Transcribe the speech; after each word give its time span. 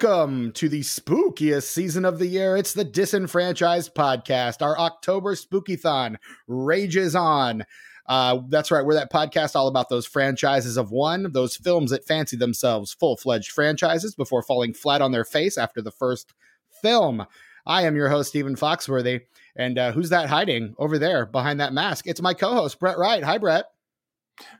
Welcome 0.00 0.52
to 0.52 0.68
the 0.68 0.82
spookiest 0.82 1.64
season 1.64 2.04
of 2.04 2.20
the 2.20 2.26
year. 2.28 2.56
It's 2.56 2.72
the 2.72 2.84
Disenfranchised 2.84 3.96
Podcast. 3.96 4.62
Our 4.62 4.78
October 4.78 5.34
Spookython 5.34 6.18
rages 6.46 7.16
on. 7.16 7.64
Uh, 8.06 8.42
that's 8.48 8.70
right. 8.70 8.84
We're 8.84 8.94
that 8.94 9.12
podcast 9.12 9.56
all 9.56 9.66
about 9.66 9.88
those 9.88 10.06
franchises 10.06 10.76
of 10.76 10.92
one, 10.92 11.32
those 11.32 11.56
films 11.56 11.90
that 11.90 12.06
fancy 12.06 12.36
themselves 12.36 12.92
full 12.92 13.16
fledged 13.16 13.50
franchises 13.50 14.14
before 14.14 14.40
falling 14.40 14.72
flat 14.72 15.02
on 15.02 15.10
their 15.10 15.24
face 15.24 15.58
after 15.58 15.82
the 15.82 15.90
first 15.90 16.32
film. 16.80 17.26
I 17.66 17.82
am 17.82 17.96
your 17.96 18.08
host, 18.08 18.28
Stephen 18.28 18.54
Foxworthy. 18.54 19.22
And 19.56 19.80
uh, 19.80 19.90
who's 19.90 20.10
that 20.10 20.28
hiding 20.28 20.76
over 20.78 21.00
there 21.00 21.26
behind 21.26 21.58
that 21.58 21.72
mask? 21.72 22.06
It's 22.06 22.22
my 22.22 22.34
co 22.34 22.52
host, 22.52 22.78
Brett 22.78 22.98
Wright. 22.98 23.24
Hi, 23.24 23.38
Brett. 23.38 23.64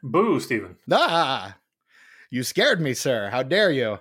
Boo, 0.02 0.40
Stephen. 0.40 0.78
Ah, 0.90 1.58
you 2.28 2.42
scared 2.42 2.80
me, 2.80 2.92
sir. 2.92 3.30
How 3.30 3.44
dare 3.44 3.70
you? 3.70 3.98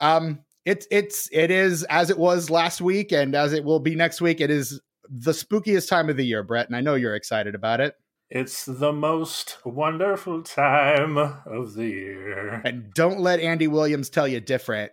Um, 0.00 0.40
it's 0.68 0.86
it's 0.90 1.30
it 1.32 1.50
is 1.50 1.82
as 1.84 2.10
it 2.10 2.18
was 2.18 2.50
last 2.50 2.82
week 2.82 3.10
and 3.10 3.34
as 3.34 3.54
it 3.54 3.64
will 3.64 3.80
be 3.80 3.94
next 3.94 4.20
week. 4.20 4.38
It 4.38 4.50
is 4.50 4.78
the 5.08 5.30
spookiest 5.30 5.88
time 5.88 6.10
of 6.10 6.18
the 6.18 6.26
year, 6.26 6.42
Brett, 6.42 6.66
and 6.66 6.76
I 6.76 6.82
know 6.82 6.94
you're 6.94 7.14
excited 7.14 7.54
about 7.54 7.80
it. 7.80 7.94
It's 8.28 8.66
the 8.66 8.92
most 8.92 9.56
wonderful 9.64 10.42
time 10.42 11.16
of 11.16 11.72
the 11.72 11.86
year. 11.86 12.60
And 12.66 12.92
don't 12.92 13.20
let 13.20 13.40
Andy 13.40 13.66
Williams 13.66 14.10
tell 14.10 14.28
you 14.28 14.40
different. 14.40 14.92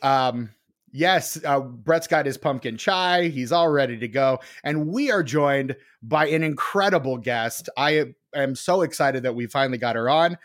Um, 0.00 0.50
yes, 0.92 1.40
uh, 1.44 1.58
Brett's 1.58 2.06
got 2.06 2.24
his 2.24 2.38
pumpkin 2.38 2.76
chai. 2.76 3.26
He's 3.26 3.50
all 3.50 3.68
ready 3.68 3.98
to 3.98 4.06
go. 4.06 4.38
And 4.62 4.86
we 4.86 5.10
are 5.10 5.24
joined 5.24 5.74
by 6.00 6.28
an 6.28 6.44
incredible 6.44 7.18
guest. 7.18 7.68
I 7.76 8.12
am 8.32 8.54
so 8.54 8.82
excited 8.82 9.24
that 9.24 9.34
we 9.34 9.48
finally 9.48 9.78
got 9.78 9.96
her 9.96 10.08
on. 10.08 10.38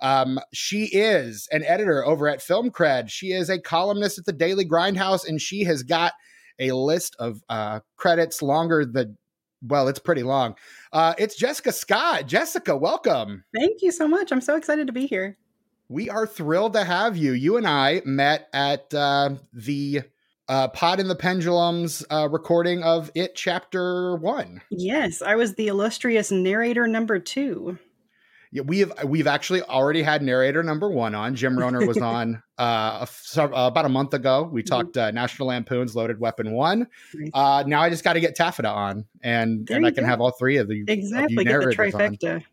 Um, 0.00 0.38
she 0.52 0.84
is 0.86 1.48
an 1.50 1.64
editor 1.64 2.04
over 2.04 2.28
at 2.28 2.42
Film 2.42 2.70
Cred. 2.70 3.10
She 3.10 3.32
is 3.32 3.50
a 3.50 3.60
columnist 3.60 4.18
at 4.18 4.24
the 4.24 4.32
Daily 4.32 4.64
Grindhouse, 4.64 5.26
and 5.26 5.40
she 5.40 5.64
has 5.64 5.82
got 5.82 6.12
a 6.58 6.72
list 6.72 7.16
of 7.18 7.42
uh, 7.48 7.80
credits 7.96 8.42
longer 8.42 8.84
than 8.84 9.16
well, 9.60 9.88
it's 9.88 9.98
pretty 9.98 10.22
long. 10.22 10.54
Uh, 10.92 11.14
it's 11.18 11.36
Jessica 11.36 11.72
Scott. 11.72 12.28
Jessica, 12.28 12.76
welcome. 12.76 13.44
Thank 13.52 13.82
you 13.82 13.90
so 13.90 14.06
much. 14.06 14.30
I'm 14.30 14.40
so 14.40 14.54
excited 14.54 14.86
to 14.86 14.92
be 14.92 15.06
here. 15.06 15.36
We 15.88 16.08
are 16.10 16.26
thrilled 16.26 16.74
to 16.74 16.84
have 16.84 17.16
you. 17.16 17.32
You 17.32 17.56
and 17.56 17.66
I 17.66 18.02
met 18.04 18.48
at 18.52 18.92
uh, 18.94 19.30
the 19.52 20.02
uh, 20.48 20.68
Pod 20.68 21.00
in 21.00 21.08
the 21.08 21.16
Pendulums 21.16 22.04
uh, 22.10 22.28
recording 22.30 22.82
of 22.82 23.10
It 23.14 23.34
Chapter 23.34 24.16
One. 24.16 24.60
Yes, 24.70 25.22
I 25.22 25.34
was 25.34 25.54
the 25.54 25.68
illustrious 25.68 26.30
narrator 26.30 26.86
number 26.86 27.18
two 27.18 27.78
yeah, 28.50 28.62
we 28.62 28.80
have 28.80 28.92
we've 29.04 29.26
actually 29.26 29.62
already 29.62 30.02
had 30.02 30.22
narrator 30.22 30.62
number 30.62 30.90
one 30.90 31.14
on. 31.14 31.34
Jim 31.34 31.56
Rohner 31.56 31.86
was 31.86 31.98
on 32.02 32.42
uh, 32.58 33.06
a, 33.36 33.42
uh, 33.42 33.66
about 33.68 33.84
a 33.84 33.88
month 33.88 34.14
ago. 34.14 34.48
We 34.50 34.62
mm-hmm. 34.62 34.68
talked 34.68 34.96
uh, 34.96 35.10
National 35.10 35.48
Lampoon's 35.48 35.94
Loaded 35.94 36.18
Weapon 36.18 36.52
one. 36.52 36.88
Uh, 37.34 37.64
now 37.66 37.82
I 37.82 37.90
just 37.90 38.04
got 38.04 38.14
to 38.14 38.20
get 38.20 38.34
Taffeta 38.34 38.70
on, 38.70 39.06
and 39.22 39.66
there 39.66 39.76
and 39.76 39.86
I 39.86 39.90
can 39.90 40.04
go. 40.04 40.10
have 40.10 40.20
all 40.20 40.30
three 40.30 40.56
of 40.56 40.68
the 40.68 40.84
exactly 40.88 41.36
of 41.36 41.44
get 41.44 41.60
the 41.60 41.76
trifecta. 41.76 42.34
On. 42.36 42.44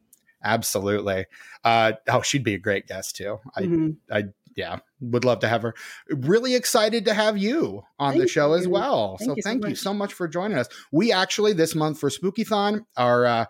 Absolutely. 0.44 1.26
Uh, 1.64 1.94
oh, 2.08 2.22
she'd 2.22 2.44
be 2.44 2.54
a 2.54 2.60
great 2.60 2.88
guest 2.88 3.16
too. 3.16 3.40
I, 3.56 3.62
mm-hmm. 3.64 3.90
I 4.12 4.26
yeah, 4.56 4.80
would 5.02 5.26
love 5.26 5.40
to 5.40 5.48
have 5.48 5.62
her. 5.64 5.76
Really 6.10 6.56
excited 6.56 7.06
to 7.06 7.14
have 7.14 7.38
you 7.38 7.84
on 8.00 8.14
thank 8.14 8.24
the 8.24 8.28
show 8.28 8.54
you. 8.54 8.60
as 8.60 8.68
well. 8.68 9.18
Thank 9.18 9.30
so 9.30 9.36
you 9.36 9.42
thank 9.42 9.64
so 9.64 9.70
you 9.70 9.76
so 9.76 9.94
much 9.94 10.14
for 10.14 10.28
joining 10.28 10.58
us. 10.58 10.68
We 10.92 11.12
actually 11.12 11.54
this 11.54 11.76
month 11.76 12.00
for 12.00 12.10
Spookython 12.10 12.86
are 12.96 13.26
uh, 13.26 13.46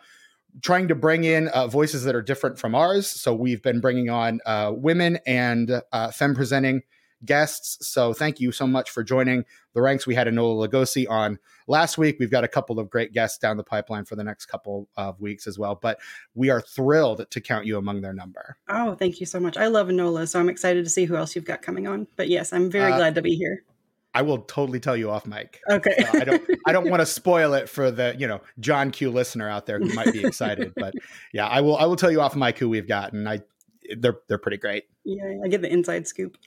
trying 0.62 0.88
to 0.88 0.96
bring 0.96 1.24
in 1.24 1.48
uh, 1.50 1.68
voices 1.68 2.04
that 2.04 2.16
are 2.16 2.22
different 2.22 2.58
from 2.60 2.76
ours. 2.76 3.08
So 3.08 3.34
we've 3.34 3.62
been 3.62 3.80
bringing 3.80 4.10
on 4.10 4.40
uh, 4.46 4.72
women 4.76 5.20
and 5.26 5.82
uh, 5.92 6.12
femme 6.12 6.36
presenting 6.36 6.82
guests. 7.24 7.88
So 7.88 8.14
thank 8.14 8.40
you 8.40 8.52
so 8.52 8.68
much 8.68 8.92
for 8.92 9.04
joining 9.04 9.46
the 9.74 9.82
ranks. 9.82 10.06
We 10.06 10.16
had 10.16 10.28
Enola 10.28 10.68
Lugosi 10.68 11.10
on 11.10 11.40
last 11.68 11.98
week. 11.98 12.18
We've 12.20 12.32
got 12.32 12.44
a 12.44 12.48
couple 12.48 12.80
of 12.80 12.90
great 12.90 13.14
guests 13.14 13.38
down 13.38 13.58
the 13.58 13.64
pipeline 13.64 14.06
for 14.06 14.16
the 14.16 14.24
next 14.24 14.46
couple 14.46 14.88
of 14.96 15.20
weeks 15.20 15.48
as 15.48 15.58
well. 15.58 15.76
But 15.76 16.00
we 16.36 16.50
are 16.50 16.62
thrilled 16.62 17.26
to 17.30 17.42
count 17.42 17.66
you 17.66 17.78
among 17.78 18.02
their 18.02 18.14
number. 18.14 18.58
Oh, 18.70 18.96
thank 18.96 19.20
you 19.20 19.26
so 19.26 19.40
much. 19.40 19.58
I 19.58 19.68
love 19.68 19.88
Enola, 19.88 20.28
so 20.28 20.40
I'm 20.40 20.50
excited 20.50 20.84
to 20.84 20.90
see 20.90 21.06
who 21.06 21.16
else 21.16 21.36
you've 21.36 21.46
got 21.46 21.62
coming 21.62 21.88
on. 21.88 22.08
But 22.16 22.30
yes, 22.30 22.54
I'm 22.54 22.70
very 22.70 22.92
uh, 22.92 22.98
glad 22.98 23.16
to 23.16 23.22
be 23.22 23.36
here. 23.36 23.64
I 24.16 24.22
will 24.22 24.40
totally 24.40 24.80
tell 24.80 24.96
you 24.96 25.12
off 25.12 25.28
mic. 25.28 25.60
Okay. 25.70 25.94
I 26.14 26.24
don't 26.24 26.50
I 26.66 26.72
don't 26.72 26.90
want 26.90 27.02
to 27.02 27.06
spoil 27.20 27.54
it 27.54 27.68
for 27.68 27.92
the, 27.92 28.16
you 28.18 28.28
know, 28.28 28.40
John 28.62 28.90
Q 28.90 29.12
listener 29.12 29.50
out 29.50 29.66
there 29.66 29.78
who 29.78 29.94
might 29.94 30.14
be 30.14 30.24
excited. 30.24 30.72
but 30.76 30.94
yeah, 31.34 31.46
I 31.48 31.60
will 31.60 31.76
I 31.76 31.86
will 31.86 31.98
tell 31.98 32.10
you 32.10 32.22
off 32.22 32.34
mic 32.34 32.58
who 32.58 32.70
we've 32.70 32.88
gotten. 32.88 33.28
I 33.28 33.42
they're 33.98 34.20
they're 34.30 34.38
pretty 34.38 34.58
great. 34.58 34.86
Yeah, 35.04 35.42
I 35.44 35.50
get 35.50 35.62
the 35.62 35.72
inside 35.72 36.08
scoop. 36.08 36.38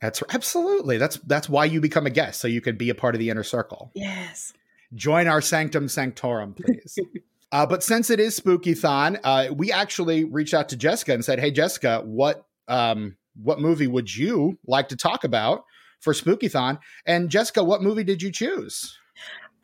That's 0.00 0.20
absolutely. 0.30 0.98
That's 0.98 1.16
that's 1.18 1.48
why 1.48 1.64
you 1.64 1.80
become 1.80 2.06
a 2.06 2.10
guest, 2.10 2.40
so 2.40 2.48
you 2.48 2.60
can 2.60 2.76
be 2.76 2.90
a 2.90 2.94
part 2.94 3.14
of 3.14 3.20
the 3.20 3.30
inner 3.30 3.44
circle. 3.44 3.92
Yes. 3.94 4.52
Join 4.92 5.28
our 5.28 5.40
sanctum 5.40 5.88
sanctorum, 5.88 6.54
please. 6.54 6.98
uh, 7.52 7.66
but 7.66 7.84
since 7.84 8.10
it 8.10 8.18
is 8.18 8.38
Spookython, 8.38 9.20
uh, 9.22 9.54
we 9.54 9.70
actually 9.70 10.24
reached 10.24 10.54
out 10.54 10.68
to 10.70 10.76
Jessica 10.76 11.14
and 11.14 11.24
said, 11.24 11.38
"Hey, 11.38 11.52
Jessica, 11.52 12.02
what 12.04 12.44
um, 12.66 13.16
what 13.40 13.60
movie 13.60 13.86
would 13.86 14.14
you 14.14 14.58
like 14.66 14.88
to 14.88 14.96
talk 14.96 15.22
about?" 15.22 15.64
For 16.02 16.12
Spookython. 16.12 16.78
And 17.06 17.30
Jessica, 17.30 17.62
what 17.62 17.82
movie 17.82 18.04
did 18.04 18.20
you 18.20 18.32
choose? 18.32 18.98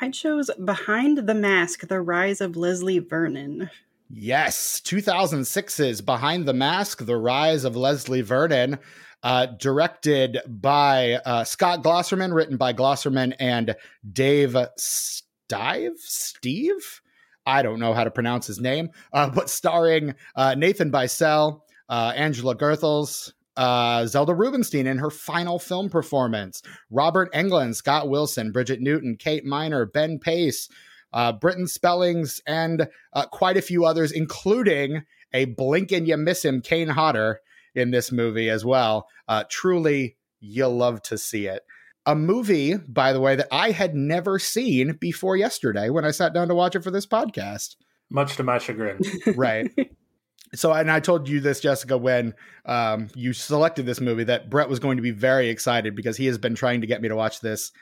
I 0.00 0.10
chose 0.10 0.50
Behind 0.64 1.18
the 1.18 1.34
Mask: 1.34 1.88
The 1.88 2.00
Rise 2.00 2.40
of 2.40 2.56
Leslie 2.56 3.00
Vernon. 3.00 3.68
Yes, 4.08 4.80
2006's 4.84 6.00
Behind 6.00 6.46
the 6.46 6.54
Mask: 6.54 7.04
The 7.04 7.16
Rise 7.16 7.64
of 7.64 7.74
Leslie 7.74 8.22
Vernon, 8.22 8.78
uh, 9.24 9.46
directed 9.46 10.38
by 10.46 11.14
uh, 11.24 11.42
Scott 11.42 11.82
Glosserman, 11.82 12.32
written 12.32 12.56
by 12.56 12.72
Glosserman 12.72 13.34
and 13.40 13.74
Dave 14.12 14.56
Stieve. 14.76 15.98
Steve, 15.98 17.02
I 17.44 17.62
don't 17.62 17.80
know 17.80 17.94
how 17.94 18.04
to 18.04 18.10
pronounce 18.12 18.46
his 18.46 18.60
name, 18.60 18.90
uh, 19.12 19.30
but 19.30 19.50
starring 19.50 20.14
uh, 20.36 20.54
Nathan 20.54 20.92
Baesel, 20.92 21.62
uh, 21.88 22.12
Angela 22.14 22.54
Goethals, 22.54 23.32
uh, 23.58 24.06
Zelda 24.06 24.34
Rubinstein 24.34 24.86
in 24.86 24.98
her 24.98 25.10
final 25.10 25.58
film 25.58 25.90
performance, 25.90 26.62
Robert 26.90 27.30
Englund, 27.34 27.74
Scott 27.74 28.08
Wilson, 28.08 28.52
Bridget 28.52 28.80
Newton, 28.80 29.16
Kate 29.16 29.44
Miner, 29.44 29.84
Ben 29.84 30.20
Pace, 30.20 30.68
uh, 31.12 31.32
Britain 31.32 31.66
Spellings, 31.66 32.40
and 32.46 32.88
uh, 33.12 33.26
quite 33.26 33.56
a 33.56 33.62
few 33.62 33.84
others, 33.84 34.12
including 34.12 35.02
a 35.34 35.46
blink 35.46 35.90
and 35.90 36.06
you 36.06 36.16
miss 36.16 36.44
him, 36.44 36.62
Kane 36.62 36.88
Hodder, 36.88 37.40
in 37.74 37.90
this 37.90 38.12
movie 38.12 38.48
as 38.48 38.64
well. 38.64 39.08
Uh, 39.26 39.42
truly, 39.50 40.16
you'll 40.40 40.76
love 40.76 41.02
to 41.02 41.18
see 41.18 41.46
it. 41.48 41.64
A 42.06 42.14
movie, 42.14 42.76
by 42.76 43.12
the 43.12 43.20
way, 43.20 43.34
that 43.36 43.48
I 43.50 43.72
had 43.72 43.94
never 43.94 44.38
seen 44.38 44.92
before 45.00 45.36
yesterday 45.36 45.90
when 45.90 46.04
I 46.04 46.12
sat 46.12 46.32
down 46.32 46.48
to 46.48 46.54
watch 46.54 46.76
it 46.76 46.84
for 46.84 46.92
this 46.92 47.06
podcast. 47.06 47.74
Much 48.08 48.36
to 48.36 48.44
my 48.44 48.58
chagrin. 48.58 49.00
right. 49.34 49.68
so 50.54 50.72
and 50.72 50.90
i 50.90 51.00
told 51.00 51.28
you 51.28 51.40
this 51.40 51.60
jessica 51.60 51.96
when 51.96 52.34
um, 52.66 53.08
you 53.14 53.32
selected 53.32 53.86
this 53.86 54.00
movie 54.00 54.24
that 54.24 54.48
brett 54.50 54.68
was 54.68 54.78
going 54.78 54.96
to 54.96 55.02
be 55.02 55.10
very 55.10 55.48
excited 55.48 55.94
because 55.94 56.16
he 56.16 56.26
has 56.26 56.38
been 56.38 56.54
trying 56.54 56.80
to 56.80 56.86
get 56.86 57.02
me 57.02 57.08
to 57.08 57.16
watch 57.16 57.40
this 57.40 57.72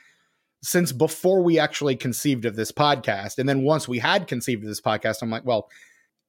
since 0.63 0.91
before 0.91 1.41
we 1.41 1.59
actually 1.59 1.95
conceived 1.95 2.45
of 2.45 2.55
this 2.55 2.71
podcast. 2.71 3.37
And 3.37 3.47
then 3.47 3.61
once 3.61 3.87
we 3.87 3.99
had 3.99 4.27
conceived 4.27 4.63
of 4.63 4.67
this 4.67 4.81
podcast 4.81 5.21
i'm 5.21 5.29
like 5.29 5.45
well 5.45 5.69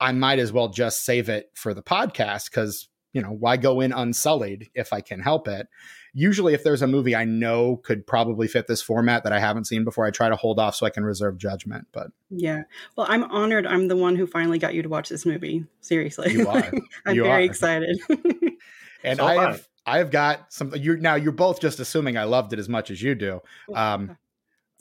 i 0.00 0.12
might 0.12 0.38
as 0.38 0.52
well 0.52 0.68
just 0.68 1.04
save 1.04 1.28
it 1.28 1.50
for 1.54 1.74
the 1.74 1.82
podcast 1.82 2.50
because 2.50 2.88
you 3.12 3.22
know 3.22 3.30
why 3.30 3.56
go 3.56 3.80
in 3.80 3.92
unsullied 3.92 4.68
if 4.74 4.92
i 4.92 5.00
can 5.00 5.20
help 5.20 5.48
it 5.48 5.66
usually 6.12 6.54
if 6.54 6.64
there's 6.64 6.82
a 6.82 6.86
movie 6.86 7.14
I 7.14 7.24
know 7.24 7.76
could 7.76 8.06
probably 8.06 8.48
fit 8.48 8.66
this 8.66 8.82
format 8.82 9.24
that 9.24 9.32
I 9.32 9.40
haven't 9.40 9.66
seen 9.66 9.84
before, 9.84 10.06
I 10.06 10.10
try 10.10 10.28
to 10.28 10.36
hold 10.36 10.58
off 10.58 10.74
so 10.76 10.86
I 10.86 10.90
can 10.90 11.04
reserve 11.04 11.38
judgment. 11.38 11.86
But 11.92 12.08
yeah, 12.30 12.62
well, 12.96 13.06
I'm 13.08 13.24
honored. 13.24 13.66
I'm 13.66 13.88
the 13.88 13.96
one 13.96 14.16
who 14.16 14.26
finally 14.26 14.58
got 14.58 14.74
you 14.74 14.82
to 14.82 14.88
watch 14.88 15.08
this 15.08 15.26
movie. 15.26 15.64
Seriously, 15.80 16.32
you 16.32 16.48
are. 16.48 16.70
I'm 17.06 17.14
you 17.14 17.24
very 17.24 17.44
are. 17.44 17.46
excited. 17.46 17.98
and 19.04 19.18
so 19.18 19.26
I 19.26 19.34
have, 19.34 19.68
I 19.86 19.98
have 19.98 20.10
got 20.10 20.52
some. 20.52 20.74
You're 20.74 20.96
now. 20.96 21.14
You're 21.14 21.32
both 21.32 21.60
just 21.60 21.80
assuming 21.80 22.16
I 22.16 22.24
loved 22.24 22.52
it 22.52 22.58
as 22.58 22.68
much 22.68 22.90
as 22.90 23.00
you 23.02 23.14
do. 23.14 23.40
Um, 23.74 24.16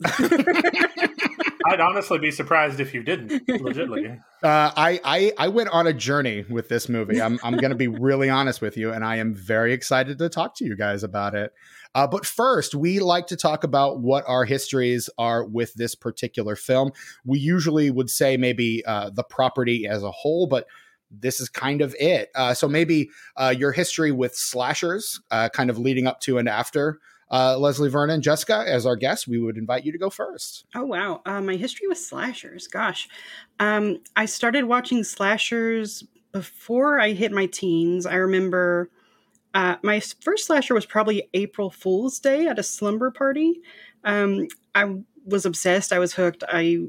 I'd 1.68 1.80
honestly 1.80 2.18
be 2.18 2.30
surprised 2.30 2.80
if 2.80 2.94
you 2.94 3.02
didn't. 3.02 3.46
Legitly, 3.46 4.18
uh, 4.42 4.72
I, 4.76 5.00
I 5.04 5.32
I 5.38 5.48
went 5.48 5.68
on 5.70 5.86
a 5.86 5.92
journey 5.92 6.44
with 6.48 6.68
this 6.68 6.88
movie. 6.88 7.20
I'm 7.20 7.38
I'm 7.42 7.56
going 7.56 7.70
to 7.70 7.76
be 7.76 7.88
really 7.88 8.30
honest 8.30 8.60
with 8.60 8.76
you, 8.76 8.92
and 8.92 9.04
I 9.04 9.16
am 9.16 9.34
very 9.34 9.72
excited 9.72 10.18
to 10.18 10.28
talk 10.28 10.56
to 10.56 10.64
you 10.64 10.76
guys 10.76 11.02
about 11.02 11.34
it. 11.34 11.52
Uh, 11.94 12.06
but 12.06 12.26
first, 12.26 12.74
we 12.74 13.00
like 13.00 13.26
to 13.28 13.36
talk 13.36 13.64
about 13.64 14.00
what 14.00 14.24
our 14.26 14.44
histories 14.44 15.10
are 15.18 15.44
with 15.44 15.74
this 15.74 15.94
particular 15.94 16.56
film. 16.56 16.92
We 17.24 17.38
usually 17.38 17.90
would 17.90 18.10
say 18.10 18.36
maybe 18.36 18.84
uh, 18.84 19.10
the 19.10 19.24
property 19.24 19.86
as 19.86 20.02
a 20.02 20.10
whole, 20.10 20.46
but 20.46 20.66
this 21.10 21.40
is 21.40 21.48
kind 21.48 21.80
of 21.80 21.94
it. 21.98 22.30
Uh, 22.34 22.54
so 22.54 22.68
maybe 22.68 23.10
uh, 23.36 23.54
your 23.56 23.72
history 23.72 24.12
with 24.12 24.34
slashers, 24.36 25.20
uh, 25.30 25.48
kind 25.48 25.70
of 25.70 25.78
leading 25.78 26.06
up 26.06 26.20
to 26.20 26.38
and 26.38 26.48
after 26.48 26.98
uh, 27.30 27.58
Leslie 27.58 27.90
Vernon. 27.90 28.22
Jessica, 28.22 28.64
as 28.66 28.86
our 28.86 28.96
guest, 28.96 29.28
we 29.28 29.38
would 29.38 29.56
invite 29.56 29.84
you 29.84 29.92
to 29.92 29.98
go 29.98 30.10
first. 30.10 30.64
Oh, 30.74 30.84
wow. 30.84 31.22
Uh, 31.26 31.40
my 31.40 31.56
history 31.56 31.88
with 31.88 31.98
slashers. 31.98 32.66
Gosh. 32.66 33.08
Um, 33.60 33.98
I 34.16 34.26
started 34.26 34.64
watching 34.64 35.04
slashers 35.04 36.04
before 36.32 37.00
I 37.00 37.12
hit 37.12 37.32
my 37.32 37.46
teens. 37.46 38.06
I 38.06 38.14
remember 38.14 38.90
Uh, 39.54 39.76
my 39.82 39.98
first 39.98 40.46
slasher 40.46 40.74
was 40.74 40.84
probably 40.84 41.28
April 41.32 41.70
Fool's 41.70 42.20
Day 42.20 42.46
at 42.46 42.58
a 42.58 42.62
slumber 42.62 43.10
party. 43.10 43.60
Um, 44.04 44.46
I 44.74 44.96
was 45.24 45.46
obsessed. 45.46 45.90
I 45.90 45.98
was 45.98 46.12
hooked. 46.12 46.44
I 46.46 46.80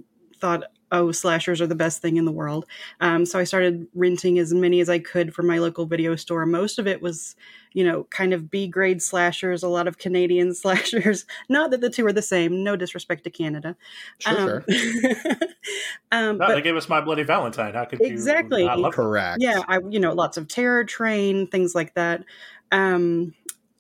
thought 0.41 0.63
oh, 0.91 1.12
slashers 1.12 1.62
are 1.62 1.68
the 1.68 1.75
best 1.75 2.01
thing 2.01 2.18
in 2.18 2.25
the 2.25 2.31
world. 2.31 2.65
Um, 3.00 3.25
so 3.25 3.39
I 3.39 3.44
started 3.44 3.88
renting 3.94 4.39
as 4.39 4.53
many 4.53 4.80
as 4.80 4.89
I 4.89 5.00
could 5.00 5.33
from 5.33 5.47
my 5.47 5.59
local 5.59 5.86
video 5.86 6.15
store. 6.15 6.45
Most 6.45 6.80
of 6.80 6.88
it 6.88 7.01
was, 7.01 7.36
you 7.74 7.83
know, 7.83 8.06
kind 8.06 8.33
of 8.33 8.50
B 8.50 8.68
grade 8.68 9.01
slashers, 9.01 9.63
a 9.63 9.68
lot 9.68 9.88
of 9.88 9.97
Canadian 9.97 10.53
slashers. 10.56 11.25
Not 11.47 11.71
that 11.71 11.81
the 11.81 11.89
two 11.89 12.06
are 12.06 12.13
the 12.13 12.21
same. 12.21 12.63
No 12.63 12.75
disrespect 12.75 13.24
to 13.25 13.30
Canada. 13.30 13.75
Sure. 14.19 14.57
Um, 14.57 14.63
sure. 14.69 15.24
um, 16.12 16.38
no, 16.38 16.47
but, 16.47 16.56
they 16.56 16.62
gave 16.62 16.75
us 16.75 16.89
My 16.89 17.01
Bloody 17.01 17.24
Valentine. 17.24 17.74
How 17.74 17.86
could 17.86 18.01
exactly. 18.01 18.63
you 18.63 18.68
exactly 18.68 18.91
correct? 18.91 19.41
Yeah, 19.41 19.62
I 19.68 19.80
you 19.89 20.00
know 20.00 20.13
lots 20.13 20.38
of 20.38 20.47
Terror 20.47 20.83
Train 20.83 21.47
things 21.47 21.75
like 21.75 21.94
that. 21.95 22.24
Um, 22.71 23.33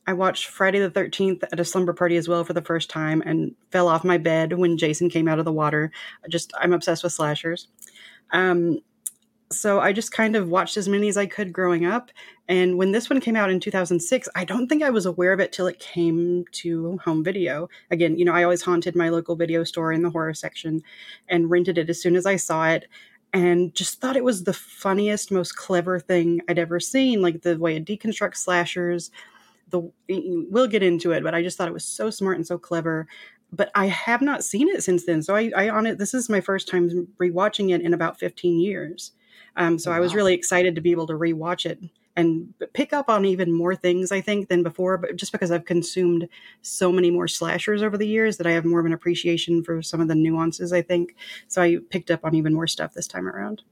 I 0.09 0.13
watched 0.13 0.47
Friday 0.47 0.79
the 0.79 0.89
13th 0.89 1.43
at 1.51 1.59
a 1.59 1.63
slumber 1.63 1.93
party 1.93 2.17
as 2.17 2.27
well 2.27 2.43
for 2.43 2.53
the 2.53 2.63
first 2.63 2.89
time 2.89 3.21
and 3.27 3.53
fell 3.69 3.87
off 3.87 4.03
my 4.03 4.17
bed 4.17 4.53
when 4.53 4.75
Jason 4.75 5.07
came 5.07 5.27
out 5.27 5.37
of 5.37 5.45
the 5.45 5.53
water. 5.53 5.91
Just, 6.27 6.51
I'm 6.59 6.73
obsessed 6.73 7.03
with 7.03 7.13
slashers. 7.13 7.67
Um, 8.31 8.79
so 9.51 9.79
I 9.79 9.93
just 9.93 10.11
kind 10.11 10.35
of 10.35 10.49
watched 10.49 10.77
as 10.77 10.89
many 10.89 11.09
as 11.09 11.17
I 11.17 11.27
could 11.27 11.53
growing 11.53 11.85
up. 11.85 12.09
And 12.47 12.75
when 12.75 12.91
this 12.91 13.07
one 13.07 13.21
came 13.21 13.35
out 13.35 13.51
in 13.51 13.59
2006, 13.59 14.27
I 14.33 14.45
don't 14.45 14.67
think 14.67 14.81
I 14.81 14.89
was 14.89 15.05
aware 15.05 15.31
of 15.31 15.39
it 15.39 15.51
till 15.51 15.67
it 15.67 15.77
came 15.77 16.43
to 16.53 16.97
home 17.05 17.23
video. 17.23 17.69
Again, 17.91 18.17
you 18.17 18.25
know, 18.25 18.33
I 18.33 18.41
always 18.41 18.63
haunted 18.63 18.95
my 18.95 19.09
local 19.09 19.35
video 19.35 19.63
store 19.63 19.93
in 19.93 20.01
the 20.01 20.09
horror 20.09 20.33
section 20.33 20.81
and 21.27 21.51
rented 21.51 21.77
it 21.77 21.87
as 21.87 22.01
soon 22.01 22.15
as 22.15 22.25
I 22.25 22.35
saw 22.35 22.67
it 22.67 22.87
and 23.31 23.75
just 23.75 24.01
thought 24.01 24.17
it 24.17 24.23
was 24.23 24.43
the 24.43 24.53
funniest, 24.53 25.31
most 25.31 25.55
clever 25.55 25.99
thing 25.99 26.41
I'd 26.49 26.57
ever 26.57 26.79
seen. 26.79 27.21
Like 27.21 27.43
the 27.43 27.59
way 27.59 27.75
it 27.75 27.85
deconstructs 27.85 28.37
slashers, 28.37 29.11
the 29.69 29.91
we'll 30.49 30.67
get 30.67 30.83
into 30.83 31.11
it, 31.11 31.23
but 31.23 31.35
I 31.35 31.41
just 31.41 31.57
thought 31.57 31.67
it 31.67 31.73
was 31.73 31.85
so 31.85 32.09
smart 32.09 32.37
and 32.37 32.45
so 32.47 32.57
clever. 32.57 33.07
But 33.51 33.71
I 33.73 33.87
have 33.87 34.21
not 34.21 34.43
seen 34.43 34.67
it 34.67 34.83
since 34.83 35.05
then. 35.05 35.23
So 35.23 35.35
I, 35.35 35.51
I 35.55 35.69
on 35.69 35.87
it. 35.87 35.97
This 35.97 36.13
is 36.13 36.29
my 36.29 36.41
first 36.41 36.67
time 36.67 37.07
rewatching 37.19 37.73
it 37.73 37.81
in 37.81 37.93
about 37.93 38.19
15 38.19 38.59
years. 38.59 39.13
Um, 39.55 39.79
so 39.79 39.89
wow. 39.89 39.97
I 39.97 39.99
was 39.99 40.13
really 40.13 40.33
excited 40.33 40.75
to 40.75 40.81
be 40.81 40.91
able 40.91 41.07
to 41.07 41.13
rewatch 41.13 41.65
it 41.65 41.79
and 42.15 42.53
pick 42.73 42.93
up 42.93 43.09
on 43.09 43.25
even 43.25 43.51
more 43.51 43.75
things 43.75 44.11
I 44.11 44.21
think 44.21 44.49
than 44.49 44.61
before. 44.61 44.97
But 44.97 45.15
just 45.15 45.31
because 45.31 45.51
I've 45.51 45.65
consumed 45.65 46.27
so 46.61 46.91
many 46.91 47.09
more 47.09 47.27
slashers 47.27 47.81
over 47.81 47.97
the 47.97 48.07
years, 48.07 48.37
that 48.37 48.47
I 48.47 48.51
have 48.51 48.65
more 48.65 48.79
of 48.79 48.85
an 48.85 48.93
appreciation 48.93 49.63
for 49.63 49.81
some 49.81 50.01
of 50.01 50.07
the 50.07 50.15
nuances. 50.15 50.71
I 50.71 50.81
think 50.81 51.15
so. 51.47 51.61
I 51.61 51.77
picked 51.89 52.11
up 52.11 52.23
on 52.23 52.35
even 52.35 52.53
more 52.53 52.67
stuff 52.67 52.93
this 52.93 53.07
time 53.07 53.27
around. 53.27 53.63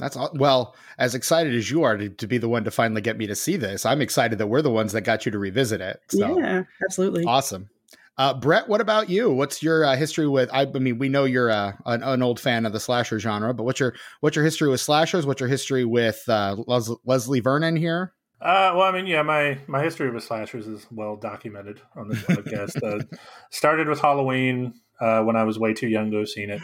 That's 0.00 0.16
well, 0.34 0.74
as 0.98 1.14
excited 1.14 1.54
as 1.54 1.70
you 1.70 1.84
are 1.84 1.96
to, 1.96 2.08
to, 2.08 2.26
be 2.26 2.38
the 2.38 2.48
one 2.48 2.64
to 2.64 2.70
finally 2.70 3.02
get 3.02 3.18
me 3.18 3.26
to 3.26 3.34
see 3.34 3.56
this, 3.56 3.84
I'm 3.84 4.00
excited 4.00 4.38
that 4.38 4.46
we're 4.46 4.62
the 4.62 4.70
ones 4.70 4.92
that 4.92 5.02
got 5.02 5.26
you 5.26 5.32
to 5.32 5.38
revisit 5.38 5.80
it. 5.80 6.00
So, 6.08 6.38
yeah, 6.38 6.62
absolutely. 6.82 7.24
Awesome. 7.24 7.68
Uh, 8.16 8.34
Brett, 8.34 8.68
what 8.68 8.80
about 8.80 9.08
you? 9.08 9.30
What's 9.30 9.62
your 9.62 9.84
uh, 9.84 9.96
history 9.96 10.26
with? 10.28 10.50
I, 10.52 10.62
I, 10.62 10.78
mean, 10.78 10.98
we 10.98 11.08
know 11.08 11.24
you're 11.24 11.50
uh, 11.50 11.72
an, 11.86 12.02
an, 12.02 12.22
old 12.22 12.40
fan 12.40 12.66
of 12.66 12.72
the 12.72 12.80
slasher 12.80 13.18
genre, 13.18 13.54
but 13.54 13.64
what's 13.64 13.80
your 13.80 13.94
what's 14.20 14.36
your 14.36 14.44
history 14.44 14.68
with 14.68 14.80
slashers? 14.80 15.26
What's 15.26 15.40
your 15.40 15.48
history 15.48 15.84
with 15.84 16.22
uh, 16.28 16.56
Les- 16.66 16.90
Leslie 17.04 17.40
Vernon 17.40 17.76
here? 17.76 18.12
Uh, 18.40 18.72
well, 18.74 18.82
I 18.82 18.92
mean, 18.92 19.06
yeah, 19.06 19.22
my 19.22 19.58
my 19.66 19.82
history 19.82 20.10
with 20.10 20.24
slashers 20.24 20.66
is 20.66 20.86
well 20.90 21.16
documented 21.16 21.80
on 21.96 22.08
this 22.08 22.20
podcast. 22.22 22.82
uh, 22.82 23.04
started 23.50 23.88
with 23.88 24.00
Halloween 24.00 24.74
uh, 25.00 25.22
when 25.22 25.36
I 25.36 25.44
was 25.44 25.58
way 25.58 25.72
too 25.72 25.88
young 25.88 26.10
to 26.10 26.18
have 26.18 26.28
seen 26.28 26.50
it, 26.50 26.60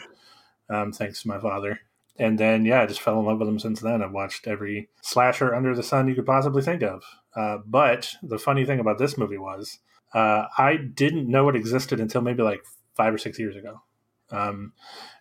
um, 0.68 0.92
thanks 0.92 1.22
to 1.22 1.28
my 1.28 1.38
father 1.38 1.80
and 2.18 2.38
then 2.38 2.64
yeah, 2.64 2.82
I 2.82 2.86
just 2.86 3.00
fell 3.00 3.18
in 3.18 3.26
love 3.26 3.38
with 3.38 3.48
them 3.48 3.58
since 3.58 3.80
then. 3.80 4.02
I've 4.02 4.12
watched 4.12 4.46
every 4.46 4.88
slasher 5.02 5.54
under 5.54 5.74
the 5.74 5.82
sun 5.82 6.08
you 6.08 6.14
could 6.14 6.26
possibly 6.26 6.62
think 6.62 6.82
of. 6.82 7.02
Uh, 7.34 7.58
but 7.66 8.14
the 8.22 8.38
funny 8.38 8.64
thing 8.64 8.80
about 8.80 8.98
this 8.98 9.18
movie 9.18 9.38
was 9.38 9.78
uh, 10.14 10.46
I 10.56 10.76
didn't 10.76 11.28
know 11.30 11.48
it 11.48 11.56
existed 11.56 12.00
until 12.00 12.22
maybe 12.22 12.42
like 12.42 12.62
five 12.94 13.12
or 13.12 13.18
six 13.18 13.38
years 13.38 13.56
ago, 13.56 13.82
um, 14.30 14.72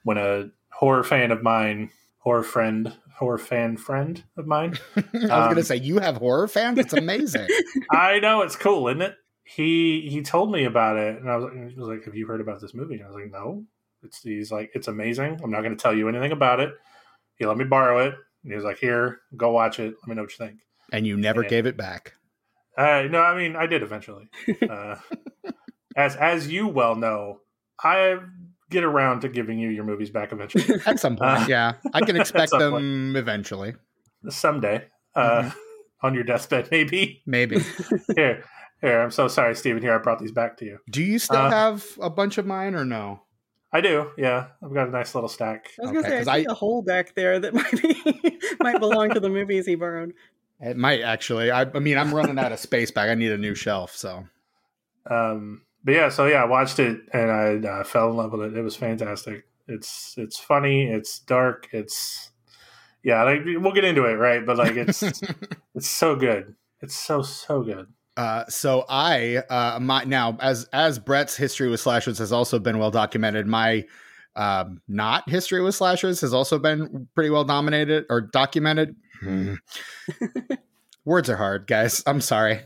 when 0.04 0.18
a 0.18 0.50
horror 0.72 1.04
fan 1.04 1.32
of 1.32 1.44
mine, 1.44 1.90
horror 2.20 2.44
friend, 2.44 2.94
horror 3.18 3.38
fan 3.38 3.78
friend 3.78 4.24
of 4.38 4.48
mine. 4.48 4.78
I 4.96 5.02
was 5.14 5.32
um, 5.32 5.44
going 5.44 5.56
to 5.56 5.64
say 5.64 5.78
you 5.78 6.00
have 6.00 6.18
horror 6.18 6.48
fans. 6.48 6.80
It's 6.80 6.94
amazing. 6.94 7.48
I 7.92 8.20
know 8.20 8.42
it's 8.42 8.56
cool, 8.56 8.88
isn't 8.88 9.02
it? 9.02 9.16
He 9.44 10.08
he 10.10 10.24
told 10.24 10.52
me 10.52 10.66
about 10.66 10.98
it, 10.98 11.20
and 11.20 11.30
I 11.30 11.36
was, 11.36 11.52
was 11.76 11.88
like, 11.88 12.06
"Have 12.06 12.16
you 12.16 12.26
heard 12.26 12.42
about 12.42 12.62
this 12.62 12.74
movie?" 12.74 12.96
And 12.96 13.04
I 13.04 13.08
was 13.08 13.16
like, 13.16 13.32
"No." 13.32 13.66
It's 14.06 14.22
he's 14.22 14.52
like, 14.52 14.72
"It's 14.74 14.88
amazing. 14.88 15.40
I'm 15.44 15.52
not 15.52 15.62
going 15.62 15.76
to 15.76 15.82
tell 15.82 15.96
you 15.96 16.08
anything 16.08 16.32
about 16.32 16.60
it." 16.60 16.74
He 17.38 17.46
let 17.46 17.58
me 17.58 17.66
borrow 17.66 18.00
it. 18.00 18.14
And 18.44 18.52
he 18.52 18.56
was 18.56 18.64
like, 18.64 18.78
"Here, 18.78 19.20
go 19.36 19.52
watch 19.52 19.80
it. 19.80 19.96
Let 20.02 20.08
me 20.08 20.16
know 20.16 20.22
what 20.22 20.32
you 20.32 20.46
think." 20.46 20.60
And 20.92 21.06
you 21.06 21.18
never 21.18 21.42
and, 21.42 21.50
gave 21.50 21.66
it 21.66 21.78
back. 21.78 22.14
Uh, 22.78 23.04
no, 23.10 23.22
I 23.22 23.38
mean 23.38 23.56
I 23.56 23.68
did 23.68 23.84
eventually. 23.84 24.30
uh, 24.70 24.96
as 25.96 26.16
as 26.16 26.48
you 26.48 26.68
well 26.68 26.96
know, 26.96 27.40
I 27.84 28.18
get 28.70 28.84
around 28.84 29.22
to 29.22 29.30
giving 29.30 29.60
you 29.60 29.70
your 29.70 29.84
movies 29.84 30.10
back 30.10 30.32
eventually. 30.32 30.82
At 30.86 31.00
some 31.00 31.16
point, 31.16 31.32
uh, 31.32 31.46
yeah, 31.48 31.74
I 31.94 32.02
can 32.02 32.16
expect 32.20 32.52
them 32.52 32.72
point. 32.72 33.18
eventually. 33.18 33.76
Someday, 34.30 34.88
uh, 35.16 35.44
mm-hmm. 35.44 36.06
on 36.06 36.14
your 36.14 36.24
deathbed, 36.24 36.70
maybe. 36.72 37.22
Maybe. 37.26 37.64
here, 38.16 38.44
here. 38.82 39.02
I'm 39.02 39.12
so 39.12 39.28
sorry, 39.28 39.56
Stephen. 39.56 39.82
Here, 39.82 39.94
I 39.94 40.00
brought 40.00 40.20
these 40.20 40.32
back 40.32 40.58
to 40.58 40.66
you. 40.66 40.80
Do 40.90 41.04
you 41.04 41.20
still 41.20 41.38
uh, 41.38 41.50
have 41.50 41.86
a 42.02 42.10
bunch 42.10 42.38
of 42.38 42.46
mine, 42.46 42.76
or 42.76 42.86
no? 42.86 43.22
I 43.76 43.82
do. 43.82 44.10
Yeah, 44.18 44.48
I've 44.64 44.74
got 44.74 44.88
a 44.88 44.92
nice 44.92 45.14
little 45.16 45.28
stack. 45.28 45.70
I 45.78 45.82
was 45.82 45.92
gonna 45.92 46.08
say 46.08 46.20
I 46.20 46.24
see 46.24 46.48
I, 46.48 46.52
a 46.52 46.54
hole 46.54 46.82
back 46.82 47.14
there 47.14 47.38
that 47.42 47.54
might 47.54 47.82
be 47.82 48.40
might 48.62 48.80
belong 48.80 49.10
to 49.10 49.20
the 49.20 49.28
movies 49.28 49.66
he 49.66 49.76
borrowed. 49.76 50.14
It 50.62 50.78
might 50.78 51.02
actually. 51.02 51.52
I, 51.52 51.64
I 51.64 51.80
mean, 51.80 51.98
I'm 51.98 52.16
running 52.16 52.40
out 52.40 52.54
of 52.54 52.60
space 52.60 52.90
back. 52.90 53.10
I 53.10 53.16
need 53.16 53.34
a 53.34 53.38
new 53.38 53.54
shelf. 53.54 53.94
So, 53.94 54.24
um, 55.10 55.64
but 55.84 55.94
yeah, 55.94 56.08
so 56.08 56.26
yeah, 56.26 56.44
I 56.44 56.46
watched 56.46 56.80
it 56.80 57.02
and 57.12 57.30
I 57.30 57.70
uh, 57.70 57.84
fell 57.84 58.12
in 58.12 58.16
love 58.16 58.32
with 58.32 58.44
it. 58.44 58.58
It 58.58 58.62
was 58.62 58.78
fantastic. 58.78 59.44
It's 59.68 60.16
it's 60.18 60.40
funny. 60.40 60.90
It's 60.90 61.20
dark. 61.20 61.68
It's 61.74 62.32
yeah. 63.04 63.24
Like 63.24 63.42
we'll 63.44 63.74
get 63.74 63.84
into 63.84 64.06
it, 64.06 64.14
right? 64.14 64.46
But 64.46 64.56
like 64.56 64.78
it's 64.78 65.04
it's 65.76 65.90
so 65.90 66.16
good. 66.16 66.56
It's 66.80 66.96
so 66.96 67.24
so 67.24 67.62
good. 67.62 67.88
Uh, 68.18 68.46
so 68.48 68.86
I, 68.88 69.38
uh, 69.50 69.80
my 69.82 70.04
now 70.06 70.38
as 70.40 70.68
as 70.72 71.00
Brett's 71.00 71.36
history 71.36 71.70
with 71.70 71.80
slashers 71.80 72.18
has 72.20 72.32
also 72.32 72.60
been 72.60 72.80
well 72.80 72.92
documented. 72.92 73.46
My 73.46 73.86
um, 74.36 74.82
not 74.88 75.30
history 75.30 75.62
with 75.62 75.76
slashers 75.76 76.22
has 76.22 76.34
also 76.34 76.60
been 76.60 77.08
pretty 77.16 77.30
well 77.30 77.44
dominated 77.44 78.06
or 78.10 78.22
documented. 78.22 78.96
Hmm. 79.22 79.56
Words 81.06 81.30
are 81.30 81.38
hard, 81.38 81.68
guys. 81.68 82.04
I'm 82.06 82.22
sorry. 82.22 82.62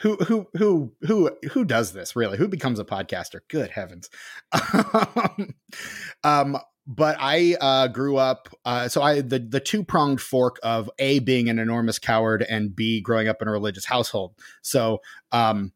Who 0.00 0.16
who 0.16 0.48
who 0.54 0.92
who 1.02 1.30
who 1.52 1.64
does 1.64 1.92
this 1.92 2.16
really? 2.16 2.36
Who 2.36 2.48
becomes 2.48 2.80
a 2.80 2.84
podcaster? 2.84 3.40
Good 3.48 3.70
heavens. 3.70 4.10
um, 6.24 6.58
but 6.86 7.16
I 7.18 7.56
uh, 7.60 7.88
grew 7.88 8.16
up. 8.16 8.48
Uh, 8.64 8.88
so 8.88 9.02
I 9.02 9.20
the 9.20 9.38
the 9.38 9.60
two 9.60 9.84
pronged 9.84 10.20
fork 10.20 10.58
of 10.62 10.90
a 10.98 11.20
being 11.20 11.48
an 11.48 11.58
enormous 11.58 11.98
coward 11.98 12.44
and 12.48 12.74
b 12.74 13.00
growing 13.00 13.28
up 13.28 13.40
in 13.40 13.48
a 13.48 13.52
religious 13.52 13.84
household. 13.84 14.34
So 14.62 15.00
um, 15.32 15.72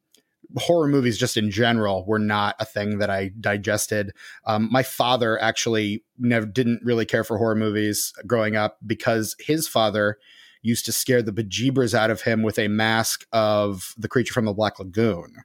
horror 0.56 0.88
movies, 0.88 1.18
just 1.18 1.36
in 1.36 1.50
general, 1.50 2.04
were 2.06 2.18
not 2.18 2.56
a 2.58 2.64
thing 2.64 2.98
that 2.98 3.10
I 3.10 3.30
digested. 3.40 4.12
Um, 4.46 4.68
my 4.70 4.82
father 4.82 5.40
actually 5.40 6.04
never 6.18 6.46
didn't 6.46 6.82
really 6.82 7.04
care 7.04 7.24
for 7.24 7.38
horror 7.38 7.54
movies 7.54 8.12
growing 8.26 8.56
up 8.56 8.78
because 8.86 9.34
his 9.38 9.68
father 9.68 10.18
used 10.62 10.84
to 10.86 10.92
scare 10.92 11.22
the 11.22 11.32
bejeebers 11.32 11.94
out 11.94 12.10
of 12.10 12.22
him 12.22 12.42
with 12.42 12.58
a 12.58 12.68
mask 12.68 13.26
of 13.32 13.94
the 13.96 14.08
creature 14.08 14.34
from 14.34 14.44
the 14.44 14.52
Black 14.52 14.78
Lagoon. 14.78 15.44